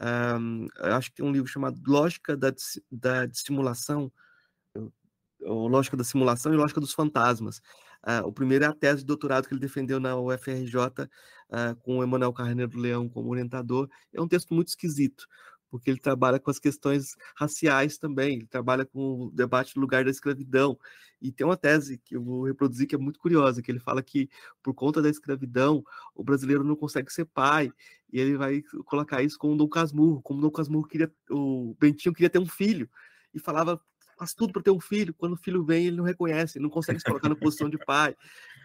Um, 0.00 0.66
acho 0.78 1.12
que 1.12 1.22
é 1.22 1.24
um 1.24 1.32
livro 1.32 1.48
chamado 1.48 1.80
Lógica 1.86 2.36
da, 2.36 2.52
da 2.90 3.26
Dissimulação, 3.26 4.12
ou 5.40 5.68
Lógica 5.68 5.96
da 5.96 6.04
Simulação 6.04 6.52
e 6.52 6.56
Lógica 6.56 6.80
dos 6.80 6.92
Fantasmas. 6.92 7.60
Uh, 8.06 8.26
o 8.26 8.32
primeiro 8.32 8.64
é 8.64 8.68
a 8.68 8.72
tese 8.72 9.00
de 9.00 9.06
doutorado 9.06 9.48
que 9.48 9.54
ele 9.54 9.60
defendeu 9.60 9.98
na 9.98 10.16
UFRJ, 10.16 10.76
uh, 10.76 11.08
ah, 11.50 11.74
com 11.80 11.98
o 11.98 12.02
Emanuel 12.02 12.32
Carneiro 12.32 12.78
Leão 12.78 13.08
como 13.08 13.30
orientador. 13.30 13.88
É 14.12 14.20
um 14.20 14.28
texto 14.28 14.54
muito 14.54 14.68
esquisito, 14.68 15.26
porque 15.70 15.90
ele 15.90 15.98
trabalha 15.98 16.38
com 16.38 16.50
as 16.50 16.58
questões 16.58 17.16
raciais 17.36 17.98
também, 17.98 18.36
ele 18.36 18.46
trabalha 18.46 18.84
com 18.84 19.26
o 19.26 19.30
debate 19.30 19.74
do 19.74 19.80
lugar 19.80 20.04
da 20.04 20.10
escravidão. 20.10 20.78
E 21.20 21.32
tem 21.32 21.46
uma 21.46 21.56
tese 21.56 21.98
que 22.04 22.16
eu 22.16 22.22
vou 22.22 22.44
reproduzir 22.44 22.86
que 22.86 22.94
é 22.94 22.98
muito 22.98 23.18
curiosa, 23.18 23.62
que 23.62 23.70
ele 23.70 23.80
fala 23.80 24.02
que 24.02 24.28
por 24.62 24.74
conta 24.74 25.00
da 25.00 25.08
escravidão, 25.08 25.82
o 26.14 26.22
brasileiro 26.22 26.62
não 26.62 26.76
consegue 26.76 27.12
ser 27.12 27.24
pai, 27.24 27.72
e 28.12 28.20
ele 28.20 28.36
vai 28.36 28.62
colocar 28.84 29.22
isso 29.22 29.38
com 29.38 29.52
o 29.52 29.56
Dom 29.56 29.68
Casmurro, 29.68 30.22
como 30.22 30.38
o 30.38 30.42
Dom 30.42 30.50
Casmurro 30.50 30.86
queria, 30.86 31.12
o 31.30 31.74
Bentinho 31.80 32.14
queria 32.14 32.30
ter 32.30 32.38
um 32.38 32.46
filho, 32.46 32.88
e 33.34 33.40
falava 33.40 33.80
faz 34.16 34.32
tudo 34.34 34.52
para 34.52 34.62
ter 34.62 34.70
um 34.70 34.80
filho. 34.80 35.14
Quando 35.14 35.34
o 35.34 35.36
filho 35.36 35.64
vem, 35.64 35.86
ele 35.86 35.96
não 35.96 36.04
reconhece, 36.04 36.58
ele 36.58 36.64
não 36.64 36.70
consegue 36.70 36.98
se 36.98 37.04
colocar 37.04 37.28
na 37.28 37.36
posição 37.36 37.68
de 37.68 37.78
pai. 37.78 38.16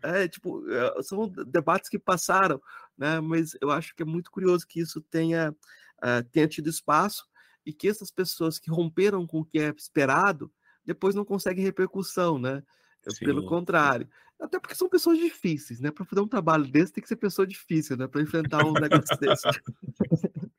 É, 0.03 0.28
tipo, 0.28 0.64
é, 0.69 1.03
são 1.03 1.28
debates 1.48 1.90
que 1.90 1.99
passaram, 1.99 2.61
né? 2.98 3.19
Mas 3.19 3.56
eu 3.61 3.69
acho 3.69 3.95
que 3.95 4.02
é 4.02 4.06
muito 4.06 4.32
curioso 4.32 4.65
que 4.65 4.80
isso 4.80 5.02
tenha, 5.02 5.56
uh, 6.03 6.23
tenha 6.32 6.48
tido 6.48 6.69
espaço 6.69 7.26
e 7.65 7.73
que 7.73 7.88
essas 7.88 8.11
pessoas 8.11 8.57
que 8.60 8.72
romperam 8.72 9.26
com 9.28 9.40
o 9.41 9.45
que 9.45 9.60
é 9.60 9.69
esperado 9.69 10.52
depois 10.86 11.14
não 11.15 11.23
conseguem 11.23 11.64
repercussão, 11.64 12.40
né? 12.40 12.64
Sim. 13.07 13.26
Pelo 13.26 13.45
contrário. 13.45 14.10
Até 14.40 14.60
porque 14.60 14.76
são 14.76 14.90
pessoas 14.90 15.18
difíceis, 15.18 15.80
né? 15.80 15.91
Para 15.91 16.06
fazer 16.06 16.22
um 16.22 16.28
trabalho 16.28 16.68
desse 16.68 16.94
tem 16.94 17.02
que 17.02 17.07
ser 17.07 17.15
pessoa 17.15 17.45
difícil, 17.45 17.95
né? 17.95 18.07
Para 18.07 18.22
enfrentar 18.22 18.65
um 18.65 18.73
negócio 18.73 19.18
desse. 19.19 19.44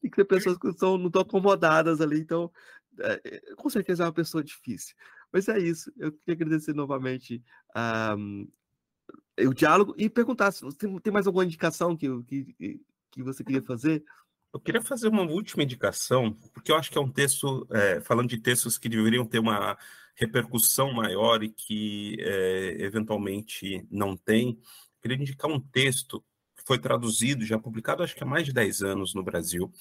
tem 0.00 0.10
que 0.10 0.14
ser 0.14 0.24
pessoas 0.24 0.56
que 0.56 0.72
são, 0.74 0.96
não 0.96 1.08
estão 1.08 1.22
acomodadas 1.22 2.00
ali. 2.00 2.20
Então, 2.20 2.50
é, 3.00 3.54
com 3.56 3.68
certeza 3.68 4.04
é 4.04 4.06
uma 4.06 4.12
pessoa 4.12 4.42
difícil. 4.42 4.94
Mas 5.32 5.48
é 5.48 5.58
isso. 5.58 5.92
Eu 5.96 6.12
queria 6.12 6.34
agradecer 6.34 6.72
novamente 6.72 7.42
um, 8.16 8.48
o 9.46 9.54
diálogo 9.54 9.94
e 9.96 10.08
perguntar 10.08 10.52
se 10.52 10.68
tem, 10.76 10.98
tem 10.98 11.12
mais 11.12 11.26
alguma 11.26 11.44
indicação 11.44 11.96
que, 11.96 12.08
que, 12.24 12.80
que 13.10 13.22
você 13.22 13.44
queria 13.44 13.62
fazer. 13.62 14.04
Eu 14.52 14.60
queria 14.60 14.82
fazer 14.82 15.08
uma 15.08 15.22
última 15.22 15.62
indicação, 15.62 16.32
porque 16.52 16.72
eu 16.72 16.76
acho 16.76 16.90
que 16.90 16.98
é 16.98 17.00
um 17.00 17.10
texto, 17.10 17.66
é, 17.70 18.00
falando 18.00 18.28
de 18.28 18.38
textos 18.38 18.76
que 18.76 18.88
deveriam 18.88 19.24
ter 19.24 19.38
uma 19.38 19.78
repercussão 20.16 20.92
maior 20.92 21.42
e 21.42 21.48
que 21.48 22.16
é, 22.20 22.76
eventualmente 22.80 23.86
não 23.90 24.16
tem. 24.16 24.50
Eu 24.50 25.02
queria 25.02 25.16
indicar 25.16 25.50
um 25.50 25.60
texto 25.60 26.24
que 26.56 26.64
foi 26.66 26.78
traduzido, 26.78 27.44
já 27.44 27.58
publicado 27.58 28.02
acho 28.02 28.14
que 28.14 28.22
há 28.22 28.26
mais 28.26 28.44
de 28.44 28.52
10 28.52 28.82
anos 28.82 29.14
no 29.14 29.22
Brasil, 29.22 29.72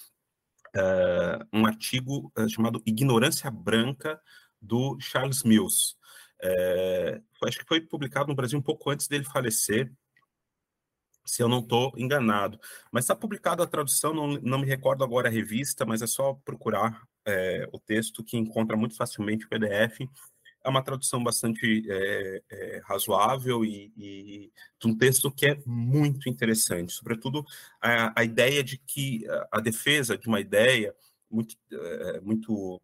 uh, 0.76 1.45
um 1.51 1.65
artigo 1.65 2.31
uh, 2.38 2.47
chamado 2.47 2.81
Ignorância 2.85 3.49
Branca, 3.51 4.22
do 4.61 4.97
Charles 4.99 5.43
Mills. 5.43 5.95
Uh, 6.43 7.47
acho 7.47 7.60
que 7.60 7.68
foi 7.68 7.81
publicado 7.81 8.27
no 8.27 8.35
Brasil 8.35 8.57
um 8.57 8.61
pouco 8.61 8.89
antes 8.89 9.07
dele 9.07 9.23
falecer, 9.23 9.91
se 11.30 11.41
eu 11.43 11.47
não 11.47 11.60
estou 11.60 11.93
enganado. 11.97 12.60
Mas 12.91 13.06
está 13.06 13.15
publicado 13.15 13.64
a 13.64 13.68
tradução, 13.68 14.14
não, 14.14 14.27
não 14.27 14.60
me 14.60 14.65
recordo 14.65 15.03
agora 15.03 15.30
a 15.30 15.31
revista, 15.31 15.85
mas 15.85 16.01
é 16.01 16.07
só 16.07 16.34
procurar 16.45 17.01
o 17.72 17.80
texto 17.80 18.23
que 18.23 18.35
encontra 18.38 18.76
muito 18.76 18.95
facilmente 18.95 19.45
o 19.45 19.49
PDF 19.49 19.99
é 20.64 20.69
uma 20.69 20.84
tradução 20.84 21.23
bastante 21.23 21.85
é, 21.89 22.41
é, 22.49 22.81
razoável 22.84 23.64
e, 23.64 23.91
e, 23.97 24.51
um 24.85 24.97
texto 24.97 25.31
que 25.31 25.45
é 25.47 25.61
muito 25.65 26.30
interessante, 26.30 26.93
sobretudo 26.93 27.45
a, 27.81 28.19
a 28.19 28.23
ideia 28.23 28.64
de 28.64 28.77
que 28.77 29.26
a, 29.51 29.60
defesa 29.60 30.18
de 30.18 30.27
uma 30.27 30.39
ideia 30.39 30.93
muito, 31.30 31.56
é, 31.72 32.22
muito 32.22 32.81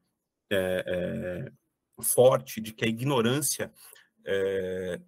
é, 0.51 1.47
é, 1.47 2.03
forte 2.03 2.61
de 2.61 2.73
que 2.73 2.85
a 2.85 2.87
ignorância, 2.87 3.71
é, 4.25 5.01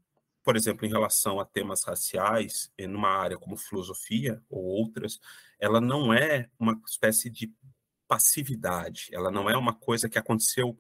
por 0.48 0.56
exemplo, 0.56 0.86
em 0.86 0.90
relação 0.90 1.42
a 1.42 1.46
temas 1.46 1.84
raciais, 1.84 2.72
numa 2.80 3.10
área 3.10 3.38
como 3.38 3.58
filosofia 3.58 4.42
ou 4.50 4.64
outras, 4.64 5.20
ela 5.60 5.82
não 5.82 6.14
é 6.14 6.50
uma 6.58 6.82
espécie 6.88 7.30
de 7.30 7.54
passividade, 8.08 9.10
ela 9.12 9.30
não 9.30 9.50
é 9.50 9.58
uma 9.58 9.74
coisa 9.74 10.08
que 10.08 10.18
aconteceu 10.18 10.80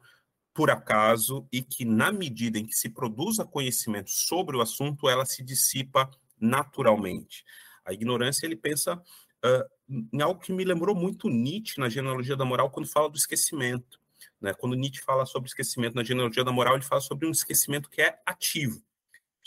por 0.53 0.71
acaso 0.71 1.45
e 1.51 1.61
que, 1.61 1.83
na 1.83 2.13
medida 2.13 2.57
em 2.57 2.65
que 2.65 2.75
se 2.75 2.87
produza 2.87 3.43
conhecimento 3.43 4.09
sobre 4.09 4.55
o 4.55 4.61
assunto, 4.61 5.09
ela 5.09 5.25
se 5.25 5.43
dissipa 5.43 6.09
naturalmente. 6.39 7.43
A 7.83 7.91
ignorância, 7.91 8.45
ele 8.45 8.55
pensa 8.55 8.95
uh, 8.95 10.07
em 10.13 10.21
algo 10.21 10.39
que 10.39 10.53
me 10.53 10.63
lembrou 10.63 10.95
muito 10.95 11.27
Nietzsche 11.27 11.77
na 11.77 11.89
genealogia 11.89 12.37
da 12.37 12.45
moral, 12.45 12.71
quando 12.71 12.87
fala 12.87 13.09
do 13.09 13.17
esquecimento. 13.17 13.99
Né? 14.39 14.53
Quando 14.53 14.77
Nietzsche 14.77 15.01
fala 15.01 15.25
sobre 15.25 15.49
esquecimento 15.49 15.93
na 15.93 16.05
genealogia 16.05 16.45
da 16.45 16.53
moral, 16.53 16.75
ele 16.75 16.85
fala 16.85 17.01
sobre 17.01 17.27
um 17.27 17.31
esquecimento 17.31 17.89
que 17.89 18.01
é 18.01 18.17
ativo. 18.25 18.81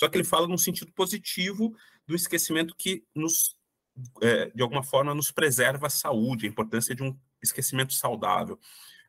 Só 0.00 0.08
que 0.08 0.16
ele 0.16 0.24
fala 0.24 0.48
num 0.48 0.56
sentido 0.56 0.90
positivo 0.92 1.76
do 2.06 2.14
esquecimento 2.14 2.74
que 2.74 3.04
nos 3.14 3.54
é, 4.22 4.50
de 4.54 4.62
alguma 4.62 4.82
forma, 4.82 5.14
nos 5.14 5.30
preserva 5.30 5.88
a 5.88 5.90
saúde, 5.90 6.46
a 6.46 6.48
importância 6.48 6.94
de 6.94 7.02
um 7.02 7.14
esquecimento 7.42 7.92
saudável. 7.92 8.58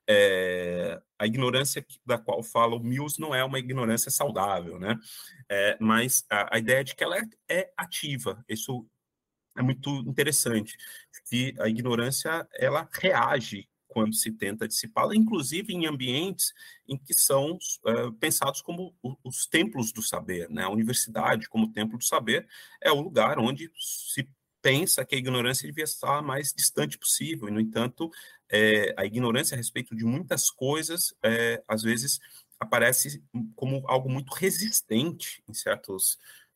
É, 0.06 1.02
a 1.18 1.26
ignorância 1.26 1.86
da 2.06 2.18
qual 2.18 2.44
fala 2.44 2.76
o 2.76 2.84
Mills 2.84 3.22
não 3.22 3.34
é 3.34 3.42
uma 3.42 3.58
ignorância 3.58 4.12
saudável, 4.12 4.78
né? 4.78 5.00
É, 5.50 5.78
mas 5.80 6.26
a, 6.30 6.58
a, 6.58 6.60
ideia 6.60 6.84
de 6.84 6.94
que 6.94 7.06
ela 7.06 7.18
é, 7.18 7.24
é, 7.50 7.72
ativa, 7.78 8.44
isso 8.50 8.86
é 9.58 9.62
muito 9.62 9.90
interessante, 10.00 10.76
que 11.30 11.56
a 11.58 11.70
ignorância 11.70 12.46
ela 12.54 12.90
reage 12.92 13.70
quando 13.92 14.16
se 14.16 14.32
tenta 14.32 14.68
dissipá-la, 14.68 15.16
inclusive 15.16 15.74
em 15.74 15.86
ambientes 15.86 16.54
em 16.88 16.98
que 16.98 17.14
são 17.14 17.58
uh, 17.86 18.12
pensados 18.14 18.62
como 18.62 18.96
os 19.24 19.46
templos 19.46 19.92
do 19.92 20.02
saber, 20.02 20.50
né? 20.50 20.64
A 20.64 20.70
universidade 20.70 21.50
como 21.50 21.72
templo 21.72 21.98
do 21.98 22.04
saber 22.04 22.48
é 22.82 22.92
o 22.92 23.02
lugar 23.02 23.38
onde 23.38 23.70
se 23.78 24.28
pensa 24.62 25.04
que 25.04 25.16
a 25.16 25.18
ignorância 25.18 25.68
devia 25.68 25.84
estar 25.84 26.22
mais 26.22 26.54
distante 26.54 26.98
possível, 26.98 27.48
e, 27.48 27.52
no 27.52 27.60
entanto, 27.60 28.10
é, 28.50 28.94
a 28.96 29.06
ignorância 29.06 29.56
a 29.56 29.58
respeito 29.58 29.96
de 29.96 30.06
muitas 30.06 30.50
coisas, 30.50 31.14
é, 31.24 31.64
às 31.68 31.82
vezes, 31.82 32.20
aparece 32.60 33.24
como 33.56 33.84
algo 33.88 34.10
muito 34.10 34.32
resistente 34.34 35.44
em 35.50 35.54
certos 35.54 36.14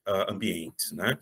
uh, 0.07 0.31
ambientes, 0.31 0.91
né? 0.91 1.17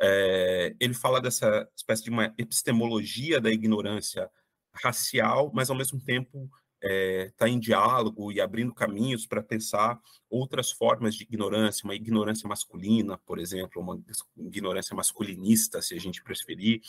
É, 0.00 0.74
ele 0.80 0.94
fala 0.94 1.20
dessa 1.20 1.68
espécie 1.76 2.02
de 2.02 2.10
uma 2.10 2.34
epistemologia 2.36 3.40
da 3.40 3.52
ignorância 3.52 4.28
racial, 4.74 5.50
mas 5.54 5.70
ao 5.70 5.76
mesmo 5.76 6.00
tempo 6.00 6.48
está 6.82 6.94
é, 6.94 7.30
tá 7.36 7.48
em 7.48 7.60
diálogo 7.60 8.32
e 8.32 8.40
abrindo 8.40 8.74
caminhos 8.74 9.24
para 9.24 9.42
pensar 9.42 10.00
outras 10.28 10.72
formas 10.72 11.14
de 11.14 11.22
ignorância, 11.22 11.84
uma 11.84 11.94
ignorância 11.94 12.48
masculina, 12.48 13.16
por 13.18 13.38
exemplo, 13.38 13.80
uma 13.80 14.02
ignorância 14.36 14.94
masculinista, 14.96 15.80
se 15.80 15.94
a 15.94 16.00
gente 16.00 16.22
preferir, 16.22 16.80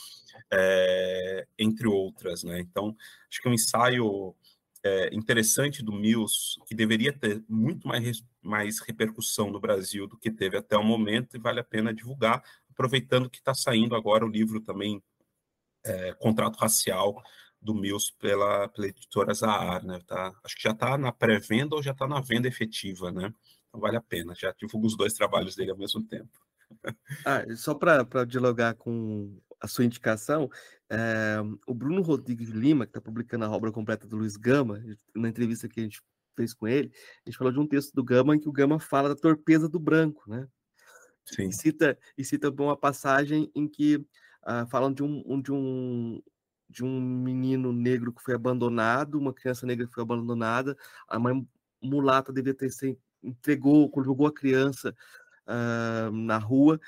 é, 0.52 1.46
entre 1.58 1.86
outras. 1.86 2.42
Né? 2.42 2.60
Então, 2.60 2.96
acho 3.30 3.40
que 3.40 3.46
é 3.46 3.50
um 3.50 3.54
ensaio 3.54 4.34
é, 4.82 5.14
interessante 5.14 5.82
do 5.82 5.92
Mills, 5.92 6.60
que 6.66 6.74
deveria 6.74 7.12
ter 7.12 7.42
muito 7.48 7.86
mais, 7.86 8.22
mais 8.42 8.80
repercussão 8.80 9.50
no 9.50 9.60
Brasil 9.60 10.08
do 10.08 10.18
que 10.18 10.30
teve 10.30 10.56
até 10.56 10.76
o 10.76 10.84
momento, 10.84 11.36
e 11.36 11.40
vale 11.40 11.60
a 11.60 11.64
pena 11.64 11.94
divulgar, 11.94 12.42
aproveitando 12.68 13.30
que 13.30 13.38
está 13.38 13.54
saindo 13.54 13.94
agora 13.94 14.26
o 14.26 14.28
livro 14.28 14.60
também, 14.60 15.00
é, 15.86 16.14
Contrato 16.14 16.56
Racial, 16.56 17.22
do 17.64 17.74
Mills 17.74 18.12
pela, 18.20 18.68
pela 18.68 18.86
editora 18.86 19.32
Zahar, 19.32 19.84
né? 19.84 19.98
Tá, 20.06 20.32
acho 20.44 20.54
que 20.56 20.62
já 20.62 20.72
está 20.72 20.98
na 20.98 21.10
pré-venda 21.10 21.74
ou 21.74 21.82
já 21.82 21.92
está 21.92 22.06
na 22.06 22.20
venda 22.20 22.46
efetiva, 22.46 23.10
né? 23.10 23.32
Então 23.68 23.80
vale 23.80 23.96
a 23.96 24.02
pena. 24.02 24.34
Já 24.36 24.52
divulgo 24.52 24.86
os 24.86 24.96
dois 24.96 25.14
trabalhos 25.14 25.56
dele 25.56 25.70
ao 25.70 25.78
mesmo 25.78 26.02
tempo. 26.06 26.30
Ah, 27.24 27.44
só 27.56 27.74
para 27.74 28.24
dialogar 28.24 28.74
com 28.74 29.38
a 29.60 29.68
sua 29.68 29.84
indicação, 29.84 30.50
é, 30.90 31.36
o 31.66 31.74
Bruno 31.74 32.02
Rodrigues 32.02 32.48
Lima, 32.48 32.84
que 32.84 32.90
está 32.90 33.00
publicando 33.00 33.44
a 33.44 33.50
obra 33.50 33.70
completa 33.70 34.06
do 34.06 34.16
Luiz 34.16 34.36
Gama, 34.36 34.82
na 35.14 35.28
entrevista 35.28 35.68
que 35.68 35.80
a 35.80 35.82
gente 35.82 36.02
fez 36.34 36.52
com 36.52 36.66
ele, 36.66 36.90
a 37.24 37.30
gente 37.30 37.38
falou 37.38 37.52
de 37.52 37.60
um 37.60 37.66
texto 37.66 37.92
do 37.92 38.02
Gama 38.02 38.34
em 38.34 38.40
que 38.40 38.48
o 38.48 38.52
Gama 38.52 38.80
fala 38.80 39.10
da 39.10 39.14
torpeza 39.14 39.68
do 39.68 39.78
branco, 39.78 40.28
né? 40.28 40.48
Sim. 41.24 41.48
E 41.48 41.52
cita, 41.52 41.98
e 42.18 42.24
cita 42.24 42.50
uma 42.50 42.76
passagem 42.76 43.50
em 43.54 43.68
que 43.68 43.96
uh, 43.96 44.66
falam 44.70 44.92
de 44.92 45.02
um, 45.02 45.40
de 45.40 45.52
um 45.52 46.20
de 46.68 46.84
um 46.84 47.00
menino 47.00 47.72
negro 47.72 48.12
que 48.12 48.22
foi 48.22 48.34
abandonado, 48.34 49.18
uma 49.18 49.32
criança 49.32 49.66
negra 49.66 49.86
que 49.86 49.94
foi 49.94 50.02
abandonada, 50.02 50.76
a 51.08 51.18
mãe 51.18 51.46
mulata 51.82 52.32
devia 52.32 52.54
ter 52.54 52.70
se 52.70 52.98
entregou, 53.22 53.90
jogou 54.02 54.26
a 54.26 54.32
criança 54.32 54.94
uh, 55.46 56.10
na 56.10 56.38
rua, 56.38 56.80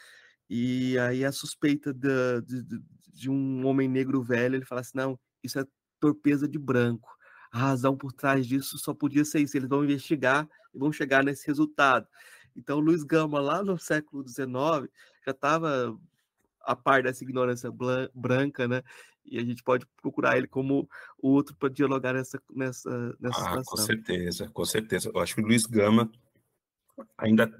e 0.48 0.98
aí 0.98 1.24
a 1.24 1.32
suspeita 1.32 1.92
de, 1.92 2.40
de, 2.42 2.82
de, 3.12 3.30
um 3.30 3.66
homem 3.66 3.88
negro 3.88 4.22
velho, 4.22 4.56
ele 4.56 4.64
fala 4.64 4.80
assim, 4.80 4.96
não, 4.96 5.18
isso 5.42 5.58
é 5.58 5.64
torpeza 5.98 6.48
de 6.48 6.58
branco, 6.58 7.08
a 7.50 7.58
razão 7.58 7.96
por 7.96 8.12
trás 8.12 8.46
disso 8.46 8.78
só 8.78 8.92
podia 8.92 9.24
ser 9.24 9.40
isso, 9.40 9.56
eles 9.56 9.68
vão 9.68 9.84
investigar 9.84 10.48
e 10.74 10.78
vão 10.78 10.92
chegar 10.92 11.24
nesse 11.24 11.46
resultado. 11.46 12.06
Então, 12.54 12.78
Luiz 12.78 13.02
Gama, 13.02 13.40
lá 13.40 13.62
no 13.62 13.78
século 13.78 14.26
XIX, 14.26 14.90
já 15.24 15.32
estava 15.32 15.98
a 16.62 16.74
par 16.74 17.02
dessa 17.02 17.22
ignorância 17.22 17.70
branca, 18.14 18.66
né? 18.66 18.82
E 19.28 19.38
a 19.38 19.44
gente 19.44 19.62
pode 19.62 19.86
procurar 20.00 20.36
ele 20.36 20.46
como 20.46 20.88
outro 21.18 21.54
para 21.56 21.68
dialogar 21.68 22.12
nessa, 22.12 22.40
nessa, 22.54 23.16
nessa 23.20 23.40
ah, 23.40 23.44
situação. 23.44 23.64
Com 23.64 23.76
certeza, 23.76 24.48
com 24.48 24.64
certeza. 24.64 25.10
Eu 25.14 25.20
acho 25.20 25.34
que 25.34 25.40
o 25.40 25.46
Luiz 25.46 25.66
Gama 25.66 26.10
ainda 27.18 27.52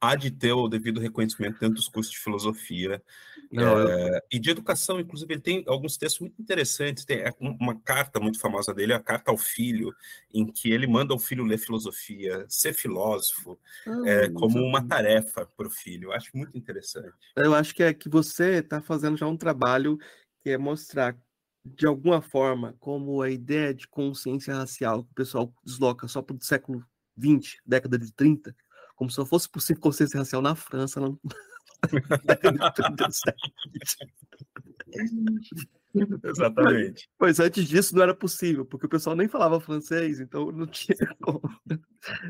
há 0.00 0.14
de 0.14 0.30
ter 0.30 0.52
o 0.52 0.68
devido 0.68 1.00
reconhecimento 1.00 1.58
dentro 1.58 1.76
dos 1.76 1.88
cursos 1.88 2.12
de 2.12 2.18
filosofia 2.18 3.02
Não, 3.50 3.80
é, 3.80 4.16
eu... 4.16 4.20
e 4.30 4.38
de 4.38 4.50
educação, 4.50 5.00
inclusive 5.00 5.32
ele 5.34 5.40
tem 5.40 5.64
alguns 5.66 5.96
textos 5.96 6.20
muito 6.20 6.40
interessantes, 6.40 7.04
tem 7.04 7.18
é, 7.18 7.32
uma 7.40 7.78
carta 7.80 8.20
muito 8.20 8.38
famosa 8.38 8.74
dele, 8.74 8.92
a 8.92 9.00
carta 9.00 9.30
ao 9.30 9.38
filho, 9.38 9.94
em 10.32 10.46
que 10.46 10.70
ele 10.70 10.86
manda 10.86 11.14
o 11.14 11.18
filho 11.18 11.44
ler 11.44 11.58
filosofia, 11.58 12.44
ser 12.48 12.74
filósofo, 12.74 13.58
ah, 13.86 14.02
é, 14.06 14.28
como 14.30 14.58
uma 14.58 14.86
tarefa 14.86 15.46
para 15.56 15.66
o 15.66 15.70
filho, 15.70 16.08
eu 16.08 16.12
acho 16.12 16.30
muito 16.34 16.56
interessante. 16.56 17.12
Eu 17.36 17.54
acho 17.54 17.74
que 17.74 17.82
é 17.82 17.94
que 17.94 18.08
você 18.08 18.58
está 18.58 18.80
fazendo 18.80 19.16
já 19.16 19.26
um 19.26 19.36
trabalho 19.36 19.98
que 20.42 20.50
é 20.50 20.58
mostrar 20.58 21.16
de 21.64 21.86
alguma 21.86 22.20
forma 22.20 22.74
como 22.80 23.22
a 23.22 23.30
ideia 23.30 23.72
de 23.72 23.86
consciência 23.86 24.54
racial 24.54 25.04
que 25.04 25.12
o 25.12 25.14
pessoal 25.14 25.54
desloca 25.64 26.08
só 26.08 26.20
para 26.20 26.36
o 26.36 26.42
século 26.42 26.84
20, 27.16 27.60
década 27.64 27.98
de 27.98 28.12
30, 28.12 28.54
como 28.96 29.10
se 29.10 29.18
não 29.18 29.26
fosse 29.26 29.48
possível 29.48 29.80
consciência 29.80 30.18
racial 30.18 30.42
na 30.42 30.54
França 30.54 31.00
na 31.00 31.08
década 32.24 32.58
de 32.58 32.74
30 32.74 33.08
Exatamente. 36.24 37.08
Pois 37.18 37.38
antes 37.38 37.68
disso 37.68 37.94
não 37.94 38.02
era 38.02 38.14
possível, 38.14 38.64
porque 38.64 38.86
o 38.86 38.88
pessoal 38.88 39.14
nem 39.14 39.28
falava 39.28 39.60
francês, 39.60 40.20
então 40.20 40.50
não 40.50 40.66
tinha 40.66 40.96
como 41.20 41.42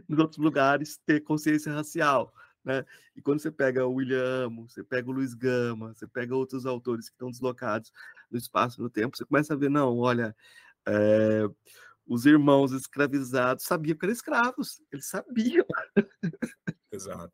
nos 0.09 0.19
outros 0.19 0.39
lugares 0.39 0.99
ter 1.07 1.21
consciência 1.21 1.73
racial. 1.73 2.33
Né? 2.65 2.85
E 3.17 3.21
quando 3.21 3.41
você 3.41 3.51
pega 3.51 3.85
o 3.87 3.95
William 3.95 4.49
você 4.69 4.85
pega 4.85 5.11
o 5.11 5.13
Luiz 5.13 5.35
Gama, 5.35 5.95
você 5.95 6.07
pega 6.07 6.37
outros 6.37 6.65
autores 6.65 7.09
que 7.09 7.15
estão 7.15 7.31
deslocados 7.31 7.93
no 8.31 8.39
espaço 8.39 8.81
e 8.81 8.83
no 8.83 8.91
tempo, 8.91 9.17
você 9.17 9.25
começa 9.25 9.55
a 9.55 9.57
ver, 9.57 9.69
não, 9.69 9.99
olha, 9.99 10.35
é, 10.87 11.43
os 12.07 12.27
irmãos 12.27 12.73
escravizados 12.73 13.65
sabiam 13.65 13.97
que 13.97 14.05
eram 14.05 14.13
escravos, 14.13 14.81
eles 14.93 15.07
sabiam. 15.07 15.67
Exato. 16.91 17.33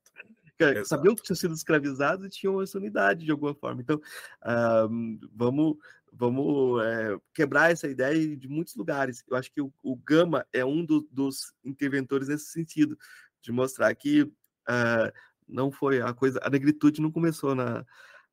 Sabiam 0.85 1.15
que 1.15 1.23
tinham 1.23 1.37
sido 1.37 1.55
escravizados 1.55 2.27
e 2.27 2.31
tinham 2.31 2.61
essa 2.61 2.79
unidade 2.79 3.25
de 3.25 3.31
alguma 3.31 3.55
forma. 3.55 3.81
Então, 3.81 3.97
uh, 3.97 5.29
vamos, 5.33 5.77
vamos 6.13 6.83
é, 6.85 7.17
quebrar 7.33 7.71
essa 7.71 7.87
ideia 7.87 8.37
de 8.37 8.49
muitos 8.49 8.75
lugares. 8.75 9.23
Eu 9.29 9.37
acho 9.37 9.53
que 9.53 9.61
o, 9.61 9.73
o 9.85 9.95
Gama 9.95 10.45
é 10.53 10.65
um 10.65 10.85
do, 10.85 11.07
dos 11.13 11.53
interventores 11.65 12.27
nesse 12.27 12.47
sentido, 12.47 12.99
de 13.41 13.53
mostrar 13.53 13.95
que 13.95 14.29
uh, 14.69 15.13
não 15.49 15.71
foi 15.71 16.01
a 16.01 16.13
coisa, 16.13 16.39
a 16.43 16.51
negritude 16.51 17.01
não 17.01 17.11
começou 17.11 17.55
na, 17.55 17.85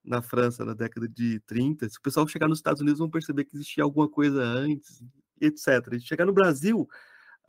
na 0.03 0.21
França 0.21 0.65
na 0.65 0.73
década 0.73 1.07
de 1.07 1.39
30. 1.41 1.89
Se 1.89 1.97
o 1.97 2.01
pessoal 2.01 2.27
chegar 2.27 2.47
nos 2.47 2.59
Estados 2.59 2.81
Unidos, 2.81 2.99
vão 2.99 3.09
perceber 3.09 3.45
que 3.45 3.55
existia 3.55 3.83
alguma 3.83 4.07
coisa 4.07 4.41
antes, 4.43 5.03
etc. 5.41 5.99
Chegar 5.99 6.25
no 6.25 6.33
Brasil, 6.33 6.87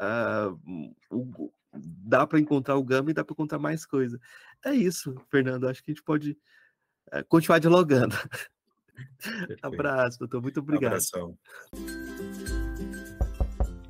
uh, 0.00 0.94
o, 1.10 1.52
dá 1.72 2.26
para 2.26 2.40
encontrar 2.40 2.76
o 2.76 2.84
Gama 2.84 3.10
e 3.10 3.14
dá 3.14 3.24
para 3.24 3.34
encontrar 3.34 3.58
mais 3.58 3.84
coisa. 3.84 4.20
É 4.64 4.72
isso, 4.72 5.14
Fernando. 5.30 5.68
Acho 5.68 5.82
que 5.82 5.90
a 5.90 5.94
gente 5.94 6.04
pode 6.04 6.38
uh, 7.12 7.24
continuar 7.28 7.58
dialogando. 7.58 8.14
Abraço, 9.62 10.18
doutor. 10.18 10.40
Muito 10.40 10.60
obrigado. 10.60 10.92
Abração. 10.92 11.36